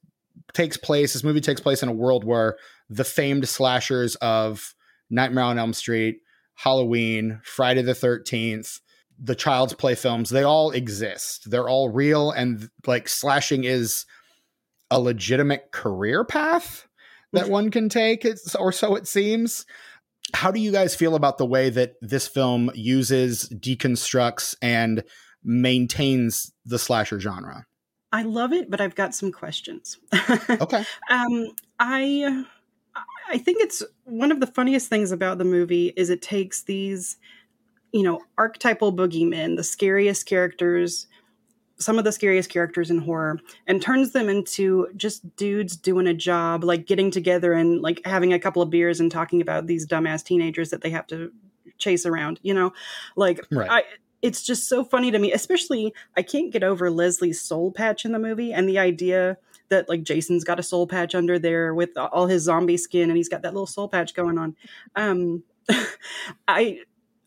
takes 0.55 0.77
place, 0.77 1.13
this 1.13 1.25
movie 1.25 1.41
takes 1.41 1.61
place 1.61 1.83
in 1.83 1.89
a 1.89 1.95
world 1.95 2.25
where 2.25 2.57
the 2.89 3.05
famed 3.05 3.49
slashers 3.49 4.15
of 4.17 4.75
Nightmare 5.11 5.45
on 5.45 5.59
Elm 5.59 5.73
Street, 5.73 6.21
Halloween, 6.55 7.41
Friday 7.45 7.83
the 7.83 7.93
13th, 7.93 8.81
the 9.21 9.35
child's 9.35 9.75
play 9.75 9.95
films 9.95 10.31
they 10.31 10.43
all 10.43 10.71
exist. 10.71 11.51
They're 11.51 11.69
all 11.69 11.89
real 11.89 12.31
and 12.31 12.71
like 12.87 13.09
slashing 13.09 13.65
is 13.65 14.07
a 14.91 15.01
legitimate 15.01 15.71
career 15.73 16.25
path 16.25 16.87
that 17.33 17.45
mm-hmm. 17.45 17.53
one 17.53 17.71
can 17.71 17.89
take 17.89 18.27
or 18.59 18.73
so 18.73 18.95
it 18.95 19.07
seems. 19.07 19.67
How 20.35 20.51
do 20.51 20.61
you 20.61 20.71
guys 20.71 20.95
feel 20.95 21.15
about 21.15 21.39
the 21.39 21.47
way 21.47 21.71
that 21.71 21.95
this 22.03 22.29
film 22.29 22.71
uses 22.75 23.49
deconstructs 23.49 24.55
and 24.61 25.03
maintains 25.43 26.53
the 26.67 26.79
slasher 26.79 27.19
genre? 27.19 27.65
I 28.13 28.23
love 28.23 28.53
it 28.53 28.71
but 28.71 28.81
i've 28.81 28.95
got 28.95 29.15
some 29.15 29.33
questions. 29.33 29.99
Okay. 30.49 30.85
Um 31.11 31.49
i 31.79 32.45
i 33.29 33.39
think 33.39 33.61
it's 33.61 33.83
one 34.05 34.33
of 34.33 34.41
the 34.41 34.47
funniest 34.47 34.89
things 34.89 35.13
about 35.13 35.39
the 35.39 35.45
movie 35.45 35.93
is 35.97 36.09
it 36.11 36.23
takes 36.23 36.63
these 36.63 37.17
you 37.93 38.03
know, 38.03 38.21
archetypal 38.37 38.93
boogeymen, 38.93 39.57
the 39.57 39.65
scariest 39.65 40.27
characters, 40.27 41.07
some 41.79 41.99
of 41.99 42.05
the 42.05 42.13
scariest 42.13 42.51
characters 42.51 42.91
in 42.91 42.99
horror, 42.99 43.39
and 43.67 43.81
turns 43.81 44.13
them 44.13 44.29
into 44.29 44.89
just 44.97 45.37
dudes 45.37 45.77
doing 45.77 46.07
a 46.07 46.15
job, 46.15 46.65
like 46.65 46.87
getting 46.87 47.11
together 47.11 47.53
and 47.53 47.81
like 47.81 48.01
having 48.05 48.33
a 48.33 48.39
couple 48.39 48.63
of 48.63 48.71
beers 48.71 49.01
and 49.01 49.11
talking 49.11 49.41
about 49.41 49.67
these 49.67 49.87
dumbass 49.87 50.25
teenagers 50.25 50.71
that 50.71 50.83
they 50.83 50.91
have 50.91 51.07
to 51.07 51.33
chase 51.79 52.05
around, 52.05 52.41
you 52.43 52.53
know? 52.53 52.73
Like, 53.17 53.47
right. 53.51 53.71
I, 53.71 53.83
it's 54.21 54.43
just 54.43 54.69
so 54.69 54.85
funny 54.85 55.11
to 55.11 55.19
me, 55.19 55.33
especially 55.33 55.95
I 56.17 56.23
can't 56.23 56.53
get 56.53 56.65
over 56.65 56.91
Leslie's 56.91 57.41
soul 57.41 57.71
patch 57.71 58.05
in 58.05 58.13
the 58.13 58.19
movie 58.19 58.53
and 58.53 58.69
the 58.69 58.79
idea 58.79 59.39
that 59.69 59.89
like 59.89 60.03
Jason's 60.03 60.45
got 60.45 60.59
a 60.59 60.63
soul 60.63 60.87
patch 60.87 61.15
under 61.15 61.39
there 61.39 61.75
with 61.75 61.97
all 61.97 62.27
his 62.27 62.43
zombie 62.43 62.77
skin 62.77 63.11
and 63.11 63.17
he's 63.17 63.29
got 63.29 63.43
that 63.43 63.53
little 63.53 63.67
soul 63.67 63.89
patch 63.89 64.15
going 64.15 64.39
on. 64.39 64.57
Um, 64.97 65.45
I 66.49 66.81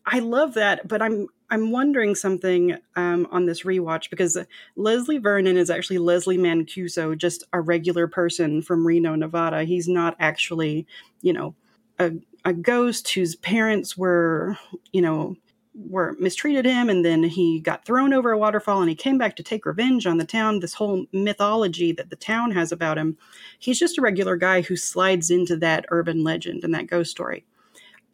I 0.06 0.18
love 0.18 0.54
that, 0.54 0.88
but 0.88 1.00
I'm 1.00 1.28
I'm 1.50 1.70
wondering 1.70 2.14
something 2.14 2.78
um, 2.96 3.28
on 3.30 3.44
this 3.44 3.62
rewatch 3.62 4.08
because 4.08 4.38
Leslie 4.74 5.18
Vernon 5.18 5.58
is 5.58 5.68
actually 5.68 5.98
Leslie 5.98 6.38
Mancuso, 6.38 7.16
just 7.16 7.44
a 7.52 7.60
regular 7.60 8.08
person 8.08 8.62
from 8.62 8.86
Reno, 8.86 9.14
Nevada. 9.14 9.64
He's 9.64 9.86
not 9.86 10.16
actually, 10.18 10.86
you 11.20 11.34
know, 11.34 11.54
a, 11.98 12.12
a 12.44 12.54
ghost. 12.54 13.12
Whose 13.12 13.36
parents 13.36 13.96
were, 13.98 14.56
you 14.92 15.02
know, 15.02 15.36
were 15.74 16.16
mistreated 16.18 16.64
him 16.64 16.90
and 16.90 17.04
then 17.04 17.22
he 17.22 17.60
got 17.60 17.84
thrown 17.84 18.12
over 18.12 18.30
a 18.30 18.38
waterfall 18.38 18.80
and 18.80 18.90
he 18.90 18.94
came 18.94 19.16
back 19.16 19.36
to 19.36 19.42
take 19.42 19.64
revenge 19.64 20.06
on 20.06 20.18
the 20.18 20.24
town 20.24 20.60
this 20.60 20.74
whole 20.74 21.06
mythology 21.12 21.92
that 21.92 22.10
the 22.10 22.16
town 22.16 22.50
has 22.50 22.72
about 22.72 22.98
him. 22.98 23.16
He's 23.58 23.78
just 23.78 23.96
a 23.98 24.02
regular 24.02 24.36
guy 24.36 24.62
who 24.62 24.76
slides 24.76 25.30
into 25.30 25.56
that 25.56 25.86
urban 25.90 26.22
legend 26.22 26.64
and 26.64 26.74
that 26.74 26.88
ghost 26.88 27.10
story 27.10 27.46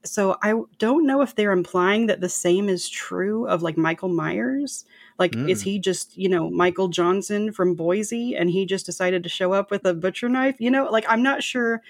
so 0.08 0.36
I 0.42 0.54
don't 0.78 1.06
know 1.06 1.20
if 1.22 1.34
they're 1.34 1.52
implying 1.52 2.06
that 2.06 2.20
the 2.20 2.28
same 2.28 2.68
is 2.68 2.88
true 2.88 3.46
of 3.46 3.62
like 3.62 3.76
Michael 3.76 4.08
Myers. 4.08 4.84
Like, 5.18 5.32
mm. 5.32 5.50
is 5.50 5.62
he 5.62 5.78
just, 5.78 6.16
you 6.16 6.28
know, 6.28 6.50
Michael 6.50 6.88
Johnson 6.88 7.52
from 7.52 7.74
Boise 7.74 8.36
and 8.36 8.50
he 8.50 8.66
just 8.66 8.86
decided 8.86 9.22
to 9.22 9.28
show 9.28 9.52
up 9.52 9.70
with 9.70 9.84
a 9.84 9.94
butcher 9.94 10.28
knife? 10.28 10.56
You 10.58 10.70
know, 10.70 10.84
like, 10.90 11.04
I'm 11.08 11.22
not 11.22 11.42
sure 11.42 11.82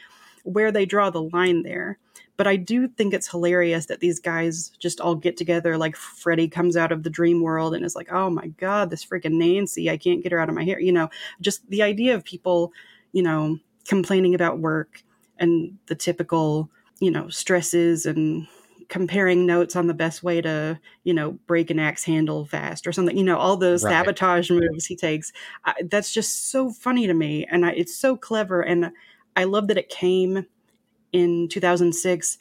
where 0.45 0.73
they 0.73 0.87
draw 0.87 1.11
the 1.11 1.23
line 1.23 1.63
there. 1.63 1.99
But 2.39 2.47
I 2.47 2.55
do 2.55 2.87
think 2.87 3.13
it's 3.13 3.29
hilarious 3.29 3.87
that 3.87 3.99
these 3.99 4.21
guys 4.21 4.71
just 4.79 5.01
all 5.01 5.17
get 5.17 5.37
together. 5.37 5.77
Like, 5.77 5.97
Freddy 5.97 6.47
comes 6.47 6.77
out 6.77 6.93
of 6.93 7.03
the 7.03 7.11
dream 7.11 7.43
world 7.43 7.75
and 7.75 7.85
is 7.85 7.97
like, 7.97 8.13
oh 8.13 8.31
my 8.31 8.47
God, 8.59 8.91
this 8.91 9.05
freaking 9.05 9.33
Nancy, 9.33 9.91
I 9.91 9.97
can't 9.97 10.23
get 10.23 10.31
her 10.31 10.39
out 10.39 10.49
of 10.49 10.55
my 10.55 10.65
hair. 10.65 10.79
You 10.81 10.93
know, 10.93 11.11
just 11.41 11.69
the 11.69 11.83
idea 11.83 12.15
of 12.15 12.25
people, 12.25 12.73
you 13.11 13.25
know, 13.25 13.59
complaining 13.89 14.37
about 14.37 14.61
work 14.61 15.03
and 15.39 15.79
the 15.87 15.97
typical 15.97 16.71
you 17.01 17.11
know 17.11 17.29
stresses 17.29 18.07
and 18.07 18.47
comparing 18.89 19.45
notes 19.45 19.77
on 19.77 19.87
the 19.87 19.95
best 19.95 20.23
way 20.23 20.41
to 20.41 20.79
you 21.05 21.13
know 21.13 21.33
break 21.47 21.71
an 21.71 21.79
axe 21.79 22.05
handle 22.05 22.47
fast 22.47 22.87
or 22.87 22.93
something 22.93 23.17
you 23.17 23.25
know 23.25 23.37
all 23.37 23.57
those 23.57 23.85
right. 23.85 23.91
sabotage 23.91 24.51
moves 24.51 24.87
he 24.87 24.97
takes 24.97 25.33
I, 25.65 25.75
that's 25.91 26.13
just 26.13 26.51
so 26.51 26.71
funny 26.71 27.07
to 27.07 27.15
me 27.15 27.47
and 27.51 27.67
I, 27.67 27.73
it's 27.73 27.95
so 27.95 28.17
clever 28.17 28.63
and 28.63 28.91
i 29.37 29.45
love 29.45 29.69
that 29.69 29.79
it 29.79 29.91
came 29.91 30.47
in 31.13 31.49
2006 31.49 32.39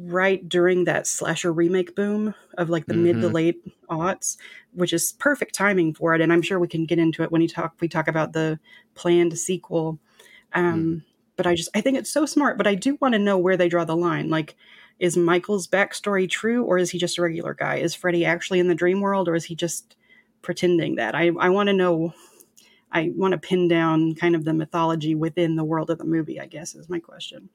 right 0.00 0.48
during 0.48 0.84
that 0.84 1.06
slasher 1.06 1.52
remake 1.52 1.94
boom 1.94 2.34
of 2.58 2.70
like 2.70 2.86
the 2.86 2.94
mm-hmm. 2.94 3.02
mid 3.04 3.16
to 3.16 3.26
mm-hmm. 3.26 3.34
late 3.34 3.74
aughts 3.88 4.36
which 4.72 4.92
is 4.92 5.12
perfect 5.12 5.54
timing 5.54 5.94
for 5.94 6.14
it 6.14 6.20
and 6.20 6.32
i'm 6.32 6.42
sure 6.42 6.58
we 6.58 6.68
can 6.68 6.86
get 6.86 6.98
into 6.98 7.22
it 7.22 7.30
when 7.30 7.40
we 7.40 7.48
talk 7.48 7.74
we 7.80 7.88
talk 7.88 8.08
about 8.08 8.32
the 8.32 8.58
planned 8.94 9.38
sequel 9.38 9.98
um, 10.54 10.74
mm 10.74 11.02
but 11.36 11.46
I 11.46 11.54
just 11.54 11.70
I 11.74 11.80
think 11.80 11.98
it's 11.98 12.10
so 12.10 12.26
smart. 12.26 12.58
But 12.58 12.66
I 12.66 12.74
do 12.74 12.96
want 13.00 13.14
to 13.14 13.18
know 13.18 13.38
where 13.38 13.56
they 13.56 13.68
draw 13.68 13.84
the 13.84 13.96
line. 13.96 14.30
Like, 14.30 14.56
is 14.98 15.16
Michael's 15.16 15.66
backstory 15.66 16.28
true, 16.28 16.64
or 16.64 16.78
is 16.78 16.90
he 16.90 16.98
just 16.98 17.18
a 17.18 17.22
regular 17.22 17.54
guy? 17.54 17.76
Is 17.76 17.94
Freddy 17.94 18.24
actually 18.24 18.60
in 18.60 18.68
the 18.68 18.74
dream 18.74 19.00
world, 19.00 19.28
or 19.28 19.34
is 19.34 19.44
he 19.44 19.54
just 19.54 19.96
pretending 20.42 20.96
that? 20.96 21.14
I 21.14 21.30
I 21.38 21.48
want 21.50 21.68
to 21.68 21.72
know. 21.72 22.14
I 22.92 23.10
want 23.16 23.32
to 23.32 23.38
pin 23.38 23.66
down 23.66 24.14
kind 24.14 24.36
of 24.36 24.44
the 24.44 24.54
mythology 24.54 25.16
within 25.16 25.56
the 25.56 25.64
world 25.64 25.90
of 25.90 25.98
the 25.98 26.04
movie. 26.04 26.40
I 26.40 26.46
guess 26.46 26.74
is 26.74 26.88
my 26.88 27.00
question. 27.00 27.48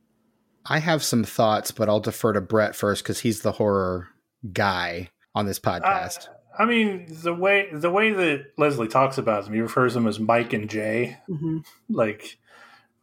I 0.65 0.79
have 0.79 1.03
some 1.03 1.23
thoughts, 1.23 1.71
but 1.71 1.87
I'll 1.87 2.01
defer 2.01 2.33
to 2.33 2.41
Brett 2.41 2.75
first 2.75 3.03
because 3.03 3.21
he's 3.21 3.41
the 3.41 3.53
horror 3.53 4.09
guy 4.51 5.09
on 5.33 5.45
this 5.45 5.59
podcast. 5.59 6.27
Uh, 6.27 6.33
I 6.59 6.65
mean, 6.65 7.05
the 7.09 7.33
way 7.33 7.69
the 7.71 7.89
way 7.89 8.11
that 8.11 8.47
Leslie 8.57 8.89
talks 8.89 9.17
about 9.17 9.45
them, 9.45 9.53
he 9.53 9.61
refers 9.61 9.93
them 9.93 10.07
as 10.07 10.19
Mike 10.19 10.51
and 10.51 10.69
Jay. 10.69 11.17
Mm-hmm. 11.29 11.59
Like 11.89 12.37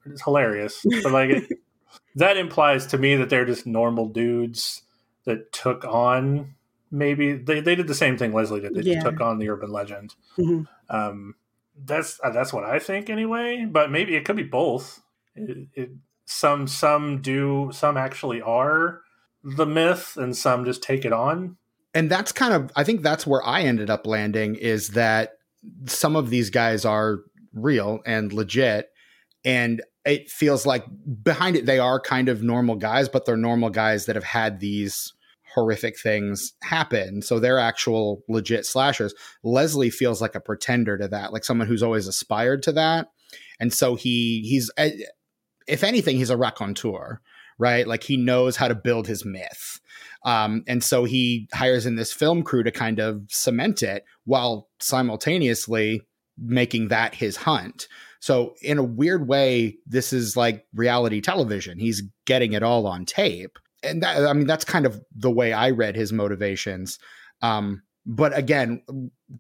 it's 0.07 0.23
hilarious. 0.23 0.85
But 1.03 1.13
like 1.13 1.31
it, 1.31 1.59
that 2.17 2.37
implies 2.37 2.87
to 2.89 2.99
me 2.99 3.17
that 3.17 3.31
they're 3.31 3.45
just 3.45 3.67
normal 3.67 4.09
dudes 4.09 4.83
that 5.25 5.53
took 5.53 5.85
on 5.85 6.55
maybe 6.91 7.35
they, 7.35 7.61
they 7.61 7.75
did 7.75 7.89
the 7.89 7.95
same 7.95 8.17
thing 8.17 8.33
Leslie 8.33 8.61
did. 8.61 8.75
They 8.75 8.83
yeah. 8.83 9.03
took 9.03 9.21
on 9.21 9.39
the 9.39 9.49
urban 9.49 9.71
legend. 9.71 10.15
Mm-hmm. 10.39 10.63
Um, 10.95 11.35
that's 11.85 12.21
uh, 12.23 12.31
that's 12.31 12.53
what 12.53 12.65
I 12.65 12.79
think 12.79 13.11
anyway. 13.11 13.67
But 13.69 13.91
maybe 13.91 14.17
it 14.17 14.25
could 14.25 14.37
be 14.37 14.45
both. 14.45 15.03
It, 15.35 15.69
it, 15.75 15.91
some 16.25 16.67
some 16.67 17.21
do 17.21 17.71
some 17.73 17.97
actually 17.97 18.41
are 18.41 19.03
the 19.43 19.67
myth, 19.67 20.17
and 20.17 20.37
some 20.37 20.65
just 20.65 20.83
take 20.83 21.05
it 21.05 21.13
on. 21.13 21.57
and 21.95 22.11
that's 22.11 22.33
kind 22.33 22.53
of 22.55 22.71
I 22.77 22.85
think 22.85 23.03
that's 23.03 23.27
where 23.27 23.45
I 23.47 23.63
ended 23.63 23.91
up 23.91 24.07
landing 24.07 24.55
is 24.57 24.89
that 24.91 25.39
some 25.87 26.17
of 26.17 26.31
these 26.31 26.51
guys 26.51 26.85
are 26.85 27.21
real 27.53 28.01
and 28.05 28.33
legit 28.33 28.91
and 29.45 29.83
it 30.07 30.31
feels 30.31 30.65
like 30.65 30.85
behind 31.23 31.57
it 31.57 31.67
they 31.67 31.79
are 31.79 32.01
kind 32.01 32.29
of 32.29 32.43
normal 32.43 32.77
guys 32.77 33.09
but 33.09 33.27
they're 33.27 33.37
normal 33.37 33.69
guys 33.69 34.07
that 34.07 34.17
have 34.17 34.25
had 34.25 34.61
these 34.61 35.13
horrific 35.55 35.99
things 35.99 36.53
happen. 36.63 37.23
So 37.23 37.41
they're 37.41 37.59
actual 37.59 38.23
legit 38.29 38.67
slashers. 38.67 39.15
Leslie 39.43 39.89
feels 39.89 40.21
like 40.21 40.35
a 40.35 40.41
pretender 40.41 40.99
to 40.99 41.09
that 41.09 41.33
like 41.33 41.45
someone 41.45 41.67
who's 41.67 41.83
always 41.83 42.07
aspired 42.07 42.63
to 42.65 42.73
that. 42.73 43.09
And 43.59 43.73
so 43.73 43.95
he 43.95 44.43
he's 44.47 44.71
eh, 44.77 44.91
if 45.67 45.83
anything 45.83 46.19
he's 46.19 46.31
a 46.31 46.37
raconteur 46.37 47.21
right? 47.59 47.87
Like 47.87 48.03
he 48.03 48.17
knows 48.17 48.57
how 48.57 48.69
to 48.69 48.75
build 48.75 49.07
his 49.07 49.25
myth. 49.25 49.81
Um, 50.25 50.65
and 50.67 50.83
so 50.83 51.05
he 51.05 51.49
hires 51.55 51.87
in 51.87 51.97
this 51.97 52.13
film 52.13 52.43
crew 52.43 52.63
to 52.63 52.71
kind 52.71 52.99
of 52.99 53.23
cement 53.29 53.83
it 53.83 54.05
while 54.25 54.69
simultaneously 54.81 56.03
making 56.39 56.89
that 56.89 57.15
his 57.15 57.37
hunt. 57.37 57.89
So, 58.21 58.55
in 58.63 58.79
a 58.79 58.85
weird 58.85 59.29
way, 59.29 59.77
this 59.87 60.13
is 60.13 60.37
like 60.37 60.65
reality 60.75 61.21
television. 61.21 61.79
He's 61.79 62.03
getting 62.27 62.53
it 62.53 62.63
all 62.63 62.87
on 62.87 63.05
tape. 63.05 63.59
And 63.83 64.03
that, 64.03 64.27
I 64.27 64.33
mean, 64.33 64.47
that's 64.47 64.65
kind 64.65 64.87
of 64.87 65.01
the 65.15 65.31
way 65.31 65.53
I 65.53 65.71
read 65.71 65.97
his 65.97 66.13
motivations. 66.13 66.99
Um, 67.43 67.83
but 68.05 68.37
again, 68.37 68.83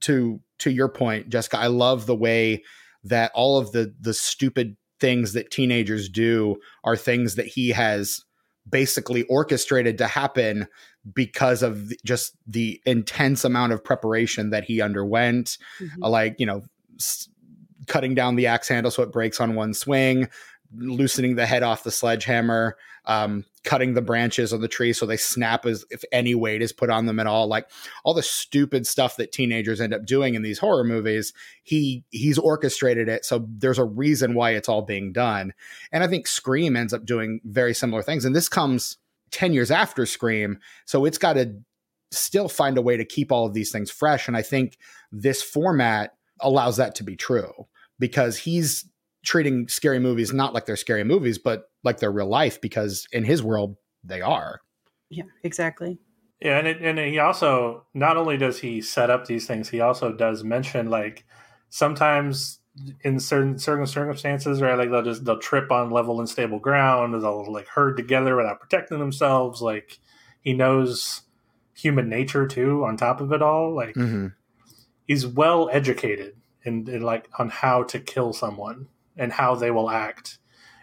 to 0.01 0.41
to 0.59 0.71
your 0.71 0.89
point, 0.89 1.29
Jessica, 1.29 1.59
I 1.59 1.69
love 1.69 2.07
the 2.07 2.17
way 2.17 2.63
that 3.05 3.31
all 3.35 3.59
of 3.59 3.73
the 3.73 3.95
the 4.01 4.15
stupid 4.15 4.77
things 5.01 5.33
that 5.35 5.51
teenagers 5.51 6.09
do 6.09 6.57
are 6.85 6.97
things 6.97 7.35
that 7.37 7.47
he 7.47 7.71
has 7.71 8.25
basically 8.69 9.23
orchestrated 9.25 9.99
to 9.99 10.07
happen 10.07 10.67
because 11.15 11.63
of 11.63 11.93
just 12.05 12.37
the 12.47 12.81
intense 12.85 13.45
amount 13.45 13.73
of 13.73 13.85
preparation 13.85 14.51
that 14.51 14.65
he 14.65 14.81
underwent 14.81 15.59
mm-hmm. 15.81 16.03
like 16.03 16.35
you 16.39 16.47
know 16.47 16.63
s- 16.99 17.29
cutting 17.87 18.15
down 18.15 18.37
the 18.37 18.47
axe 18.47 18.69
handle 18.69 18.91
so 18.91 19.03
it 19.03 19.13
breaks 19.13 19.41
on 19.41 19.55
one 19.55 19.75
swing 19.75 20.29
loosening 20.75 21.37
the 21.37 21.47
head 21.47 21.63
off 21.63 21.85
the 21.85 21.91
sledgehammer 21.91 22.77
um, 23.07 23.45
cutting 23.65 23.95
the 23.95 24.03
branches 24.03 24.53
of 24.53 24.61
the 24.61 24.69
tree 24.69 24.93
so 24.93 25.07
they 25.07 25.17
snap 25.17 25.65
as 25.65 25.85
if 25.91 26.05
any 26.13 26.35
weight 26.35 26.61
is 26.61 26.73
put 26.73 26.91
on 26.91 27.07
them 27.07 27.21
at 27.21 27.27
all. 27.27 27.47
Like 27.47 27.69
all 28.05 28.15
the 28.15 28.23
stupid 28.23 28.87
stuff 28.87 29.17
that 29.17 29.33
teenagers 29.33 29.81
end 29.81 29.95
up 29.95 30.05
doing 30.05 30.35
in 30.35 30.43
these 30.43 30.59
horror 30.59 30.85
movies 30.85 31.33
he 31.63 32.05
he's 32.11 32.39
orchestrated 32.39 33.09
it. 33.09 33.25
So 33.25 33.47
there's 33.49 33.79
a 33.79 33.85
reason 33.85 34.35
why 34.35 34.51
it's 34.51 34.69
all 34.69 34.83
being 34.83 35.13
done. 35.13 35.53
And 35.93 36.03
i 36.03 36.09
think 36.09 36.27
scream 36.27 36.77
ends 36.77 36.93
up 36.93 37.05
doing 37.05 37.41
very 37.45 37.75
similar 37.75 38.03
things. 38.03 38.25
And 38.25 38.35
this 38.35 38.49
comes 38.49 38.99
10 39.31 39.53
years 39.53 39.71
after 39.71 40.07
scream. 40.07 40.59
So 40.85 41.05
it's 41.05 41.19
got 41.19 41.35
to 41.35 41.57
still 42.13 42.49
find 42.49 42.79
a 42.79 42.83
way 42.83 42.97
to 42.97 43.05
keep 43.05 43.33
all 43.33 43.47
of 43.47 43.55
these 43.55 43.71
things 43.71 43.91
fresh. 43.91 44.27
And 44.27 44.37
i 44.37 44.43
think 44.43 44.79
this 45.13 45.43
format 45.43 46.16
allows 46.41 46.77
that 46.77 46.95
to 46.97 47.05
be 47.05 47.17
true 47.17 47.67
because 47.99 48.39
he's 48.39 48.89
treating 49.25 49.69
scary 49.69 49.99
movies 49.99 50.33
not 50.33 50.55
like 50.55 50.67
they're 50.67 50.77
scary 50.77 51.05
movies, 51.05 51.39
but 51.39 51.71
like 51.83 51.99
they're 51.99 52.13
real 52.13 52.29
life 52.29 52.61
because 52.61 53.07
in 53.13 53.25
his 53.25 53.43
world 53.43 53.77
they 54.05 54.21
are. 54.21 54.61
Yeah, 55.11 55.25
exactly. 55.43 55.99
Yeah, 56.41 56.59
and 56.59 56.67
it, 56.67 56.83
and 56.83 56.99
he 56.99 57.19
also 57.19 57.87
not 57.95 58.17
only 58.17 58.37
does 58.37 58.61
he 58.61 58.83
set 58.83 59.11
up 59.11 59.27
these 59.27 59.47
things, 59.47 59.71
he 59.71 59.81
also 59.81 60.13
does 60.13 60.45
mention 60.45 60.91
like 60.91 61.25
sometimes 61.71 62.61
in 63.03 63.19
certain 63.19 63.59
certain 63.59 63.87
circumstances, 63.87 64.61
right? 64.61 64.77
Like 64.77 64.91
they'll 64.91 65.03
just 65.03 65.25
they'll 65.25 65.39
trip 65.39 65.73
on 65.73 65.91
level 65.91 66.21
and 66.21 66.29
stable 66.29 66.59
ground, 66.59 67.15
they'll 67.15 67.51
like 67.51 67.69
herd 67.69 67.97
together 67.97 68.37
without 68.37 68.61
protecting 68.61 68.99
themselves. 68.99 69.63
Like 69.63 69.99
he 70.41 70.53
knows 70.53 71.23
human 71.75 72.09
nature 72.09 72.47
too. 72.47 72.85
On 72.85 72.97
top 72.97 73.21
of 73.21 73.33
it 73.33 73.43
all, 73.43 73.75
like 73.75 73.95
mm-hmm. 73.95 74.29
He's 75.07 75.27
well 75.27 75.69
educated 75.73 76.37
in, 76.65 76.89
in 76.89 77.03
like 77.03 77.29
on 77.39 77.49
how 77.49 77.85
to 77.85 77.99
kill 77.99 78.33
someone 78.33 78.89
and 79.17 79.33
how 79.33 79.55
they 79.55 79.71
will 79.71 79.91
act. 79.91 80.39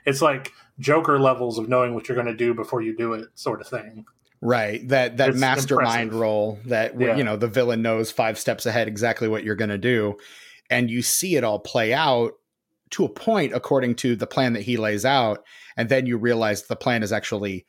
It's 0.06 0.22
like 0.22 0.52
Joker 0.80 1.20
levels 1.20 1.58
of 1.58 1.70
knowing 1.70 1.94
what 1.94 2.08
you're 2.08 2.16
going 2.16 2.28
to 2.28 2.36
do 2.36 2.54
before 2.54 2.82
you 2.82 2.96
do 2.96 3.14
it, 3.14 3.28
sort 3.36 3.62
of 3.62 3.68
thing. 3.68 4.06
Right. 4.42 4.86
That 4.90 5.18
that 5.18 5.30
it's 5.30 5.40
mastermind 5.40 6.04
impressive. 6.04 6.20
role 6.20 6.60
that 6.66 7.00
yeah. 7.00 7.16
you 7.16 7.24
know 7.24 7.38
the 7.38 7.48
villain 7.48 7.82
knows 7.82 8.12
five 8.12 8.38
steps 8.38 8.66
ahead 8.66 8.88
exactly 8.88 9.28
what 9.28 9.44
you're 9.44 9.56
going 9.56 9.70
to 9.70 9.78
do, 9.78 10.18
and 10.70 10.90
you 10.90 11.02
see 11.02 11.36
it 11.36 11.44
all 11.44 11.60
play 11.60 11.94
out 11.94 12.34
to 12.92 13.06
a 13.06 13.10
point 13.10 13.54
according 13.54 13.96
to 13.96 14.16
the 14.16 14.28
plan 14.28 14.54
that 14.54 14.64
he 14.64 14.76
lays 14.76 15.06
out, 15.06 15.46
and 15.78 15.88
then 15.88 16.06
you 16.06 16.18
realize 16.18 16.64
the 16.64 16.76
plan 16.76 17.04
is 17.04 17.14
actually 17.14 17.66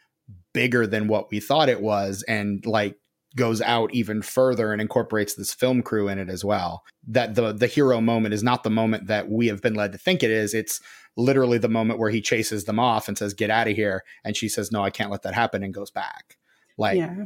bigger 0.53 0.87
than 0.87 1.07
what 1.07 1.31
we 1.31 1.39
thought 1.39 1.69
it 1.69 1.81
was, 1.81 2.25
and 2.27 2.67
like 2.67 2.97
goes 3.37 3.61
out 3.61 3.93
even 3.93 4.23
further 4.23 4.73
and 4.73 4.81
incorporates 4.81 5.35
this 5.35 5.53
film 5.53 5.83
crew 5.83 6.09
in 6.09 6.19
it 6.19 6.29
as 6.29 6.45
well. 6.45 6.85
That 7.07 7.35
the 7.35 7.53
the 7.53 7.67
hero 7.67 8.01
moment 8.01 8.35
is 8.35 8.43
not 8.43 8.63
the 8.63 8.71
moment 8.71 9.07
that 9.09 9.29
we 9.29 9.49
have 9.49 9.63
been 9.63 9.75
led 9.75 9.93
to 9.93 9.99
think 9.99 10.23
it 10.23 10.31
is. 10.31 10.55
It's 10.55 10.81
literally 11.17 11.59
the 11.59 11.69
moment 11.69 11.99
where 11.99 12.11
he 12.11 12.21
chases 12.21 12.65
them 12.65 12.79
off 12.79 13.09
and 13.09 13.17
says, 13.19 13.35
"Get 13.35 13.51
out 13.51 13.69
of 13.69 13.77
here," 13.77 14.03
and 14.25 14.37
she 14.37 14.49
says, 14.49 14.73
"No, 14.73 14.83
I 14.83 14.91
can't 14.91 15.11
let 15.11 15.23
that 15.23 15.35
happen," 15.35 15.63
and 15.63 15.75
goes 15.75 15.91
back. 15.91 16.37
Like 16.79 16.99
yeah. 16.99 17.25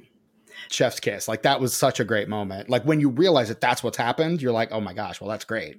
chef's 0.71 1.01
kiss. 1.01 1.29
Like 1.29 1.43
that 1.43 1.61
was 1.61 1.75
such 1.75 2.01
a 2.01 2.05
great 2.05 2.29
moment. 2.29 2.69
Like 2.69 2.85
when 2.85 3.01
you 3.01 3.11
realize 3.11 3.49
that 3.49 3.61
that's 3.61 3.83
what's 3.83 3.99
happened, 3.99 4.43
you're 4.43 4.53
like, 4.53 4.73
"Oh 4.73 4.81
my 4.81 4.95
gosh, 4.95 5.21
well 5.21 5.31
that's 5.31 5.45
great." 5.45 5.77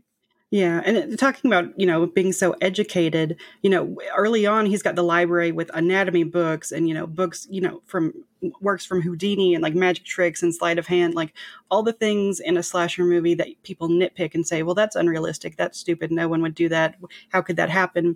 Yeah, 0.52 0.82
and 0.84 1.18
talking 1.20 1.52
about 1.52 1.80
you 1.80 1.86
know 1.86 2.08
being 2.08 2.32
so 2.32 2.56
educated, 2.60 3.40
you 3.62 3.70
know, 3.70 3.96
early 4.18 4.48
on 4.48 4.66
he's 4.66 4.82
got 4.82 4.96
the 4.96 5.04
library 5.04 5.52
with 5.52 5.70
anatomy 5.76 6.24
books 6.24 6.72
and 6.72 6.88
you 6.88 6.94
know 6.96 7.06
books, 7.06 7.46
you 7.52 7.62
know, 7.62 7.84
from 7.86 8.14
works 8.60 8.84
from 8.84 9.02
Houdini 9.02 9.54
and 9.54 9.62
like 9.62 9.76
magic 9.76 10.06
tricks 10.06 10.42
and 10.42 10.54
sleight 10.56 10.80
of 10.80 10.88
hand, 10.88 11.14
like 11.14 11.34
all 11.70 11.84
the 11.84 11.94
things 11.94 12.40
in 12.40 12.58
a 12.58 12.64
slasher 12.64 13.04
movie 13.04 13.36
that 13.36 13.50
people 13.62 13.90
nitpick 13.90 14.34
and 14.34 14.48
say, 14.48 14.64
well, 14.64 14.74
that's 14.74 14.96
unrealistic, 14.96 15.56
that's 15.56 15.78
stupid, 15.78 16.12
no 16.12 16.28
one 16.28 16.42
would 16.42 16.56
do 16.56 16.68
that. 16.70 16.96
How 17.30 17.42
could 17.44 17.58
that 17.58 17.70
happen? 17.70 18.16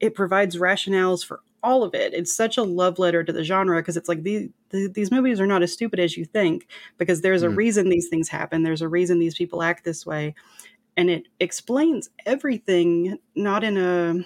It 0.00 0.14
provides 0.14 0.56
rationales 0.56 1.24
for 1.24 1.40
all 1.62 1.82
of 1.82 1.94
it. 1.94 2.12
It's 2.12 2.34
such 2.34 2.58
a 2.58 2.62
love 2.62 2.98
letter 2.98 3.24
to 3.24 3.32
the 3.32 3.44
genre 3.44 3.80
because 3.80 3.96
it's 3.96 4.08
like 4.08 4.22
these 4.22 4.50
these 4.70 5.10
movies 5.10 5.40
are 5.40 5.46
not 5.46 5.62
as 5.62 5.72
stupid 5.72 5.98
as 5.98 6.16
you 6.16 6.26
think 6.26 6.68
because 6.98 7.22
there's 7.22 7.42
a 7.42 7.48
mm. 7.48 7.56
reason 7.56 7.88
these 7.88 8.08
things 8.08 8.28
happen. 8.28 8.64
There's 8.64 8.82
a 8.82 8.88
reason 8.88 9.18
these 9.18 9.36
people 9.36 9.62
act 9.62 9.84
this 9.84 10.04
way 10.04 10.34
and 10.96 11.10
it 11.10 11.28
explains 11.38 12.10
everything 12.26 13.18
not 13.34 13.64
in 13.64 13.76
a 13.76 14.24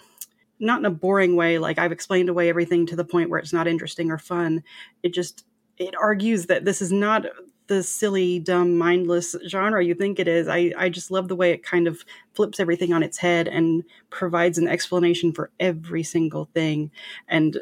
not 0.60 0.78
in 0.78 0.84
a 0.84 0.90
boring 0.90 1.36
way 1.36 1.58
like 1.58 1.78
i've 1.78 1.92
explained 1.92 2.28
away 2.28 2.48
everything 2.48 2.86
to 2.86 2.96
the 2.96 3.04
point 3.04 3.30
where 3.30 3.40
it's 3.40 3.52
not 3.52 3.66
interesting 3.66 4.10
or 4.10 4.18
fun. 4.18 4.62
It 5.02 5.12
just 5.12 5.44
it 5.78 5.94
argues 6.00 6.46
that 6.46 6.64
this 6.64 6.80
is 6.80 6.92
not 6.92 7.26
the 7.66 7.82
silly 7.82 8.38
dumb 8.38 8.76
mindless 8.76 9.34
genre 9.48 9.82
you 9.84 9.94
think 9.94 10.18
it 10.18 10.28
is. 10.28 10.48
I 10.48 10.72
i 10.76 10.88
just 10.88 11.10
love 11.10 11.28
the 11.28 11.36
way 11.36 11.50
it 11.50 11.62
kind 11.64 11.86
of 11.86 12.04
flips 12.34 12.60
everything 12.60 12.92
on 12.92 13.02
its 13.02 13.18
head 13.18 13.48
and 13.48 13.84
provides 14.10 14.58
an 14.58 14.68
explanation 14.68 15.32
for 15.32 15.50
every 15.58 16.02
single 16.02 16.46
thing. 16.46 16.90
And 17.28 17.58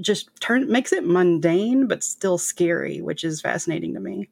just 0.00 0.30
turn 0.40 0.70
makes 0.70 0.92
it 0.92 1.06
mundane 1.06 1.86
but 1.86 2.02
still 2.02 2.36
scary 2.36 3.00
which 3.00 3.24
is 3.24 3.40
fascinating 3.40 3.94
to 3.94 4.00
me. 4.00 4.28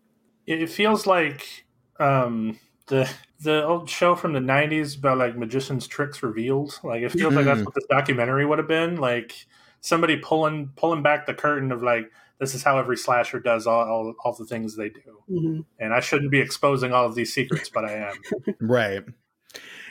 It 0.47 0.69
feels 0.69 1.07
like 1.07 1.65
um 2.01 2.59
the 2.87 3.09
the 3.41 3.65
old 3.65 3.89
show 3.89 4.15
from 4.15 4.33
the 4.33 4.41
90s 4.41 4.99
about 4.99 5.19
like 5.19 5.37
magicians 5.37 5.87
tricks 5.87 6.23
revealed 6.23 6.79
like 6.83 7.03
it 7.03 7.11
feels 7.11 7.29
mm-hmm. 7.29 7.37
like 7.37 7.45
that's 7.45 7.59
mm-hmm. 7.59 7.65
what 7.65 7.75
this 7.75 7.87
documentary 7.91 8.47
would 8.47 8.59
have 8.59 8.69
been 8.69 8.97
like 8.97 9.47
somebody 9.81 10.17
pulling 10.17 10.71
pulling 10.77 11.03
back 11.03 11.27
the 11.27 11.35
curtain 11.35 11.73
of 11.73 11.83
like 11.83 12.11
this 12.39 12.55
is 12.55 12.63
how 12.63 12.79
every 12.79 12.97
slasher 12.97 13.39
does 13.39 13.67
all, 13.67 13.85
all, 13.85 14.15
all 14.25 14.33
the 14.33 14.45
things 14.45 14.77
they 14.77 14.89
do 14.89 15.19
mm-hmm. 15.31 15.61
and 15.79 15.93
i 15.93 16.01
shouldn't 16.01 16.31
be 16.31 16.41
exposing 16.41 16.93
all 16.93 17.07
of 17.07 17.15
these 17.15 17.33
secrets 17.33 17.69
but 17.69 17.85
i 17.85 17.93
am 17.93 18.15
right 18.61 19.03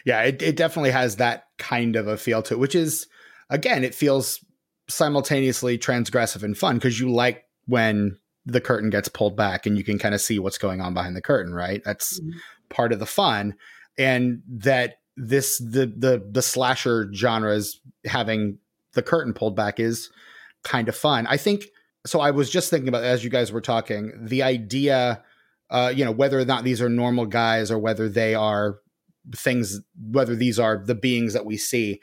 yeah 0.05 0.21
it, 0.21 0.41
it 0.41 0.55
definitely 0.55 0.91
has 0.91 1.17
that 1.17 1.47
kind 1.57 1.95
of 1.95 2.07
a 2.07 2.17
feel 2.17 2.41
to 2.41 2.53
it 2.53 2.59
which 2.59 2.75
is 2.75 3.07
again 3.49 3.83
it 3.83 3.93
feels 3.93 4.43
simultaneously 4.87 5.77
transgressive 5.77 6.43
and 6.43 6.57
fun 6.57 6.75
because 6.75 6.99
you 6.99 7.11
like 7.11 7.45
when 7.65 8.17
the 8.45 8.59
curtain 8.59 8.89
gets 8.89 9.07
pulled 9.07 9.37
back 9.37 9.65
and 9.65 9.77
you 9.77 9.83
can 9.85 9.97
kind 9.97 10.13
of 10.13 10.19
see 10.19 10.37
what's 10.37 10.57
going 10.57 10.81
on 10.81 10.93
behind 10.93 11.15
the 11.15 11.21
curtain 11.21 11.53
right 11.53 11.81
that's 11.83 12.19
mm-hmm 12.19 12.37
part 12.73 12.91
of 12.91 12.99
the 12.99 13.05
fun 13.05 13.55
and 13.97 14.41
that 14.47 14.95
this 15.15 15.59
the 15.59 15.85
the 15.85 16.27
the 16.29 16.41
slasher 16.41 17.11
genres 17.13 17.79
having 18.05 18.57
the 18.93 19.03
curtain 19.03 19.33
pulled 19.33 19.55
back 19.55 19.79
is 19.79 20.09
kind 20.63 20.89
of 20.89 20.95
fun. 20.95 21.27
I 21.27 21.37
think 21.37 21.65
so 22.05 22.19
I 22.19 22.31
was 22.31 22.49
just 22.49 22.69
thinking 22.69 22.89
about 22.89 23.03
as 23.03 23.23
you 23.23 23.29
guys 23.29 23.51
were 23.51 23.61
talking, 23.61 24.11
the 24.19 24.43
idea 24.43 25.23
uh, 25.69 25.91
you 25.93 26.05
know, 26.05 26.11
whether 26.11 26.39
or 26.39 26.45
not 26.45 26.63
these 26.63 26.81
are 26.81 26.89
normal 26.89 27.25
guys 27.25 27.71
or 27.71 27.79
whether 27.79 28.07
they 28.07 28.35
are 28.35 28.79
things 29.35 29.79
whether 30.11 30.35
these 30.35 30.59
are 30.59 30.77
the 30.77 30.95
beings 30.95 31.33
that 31.33 31.45
we 31.45 31.57
see. 31.57 31.99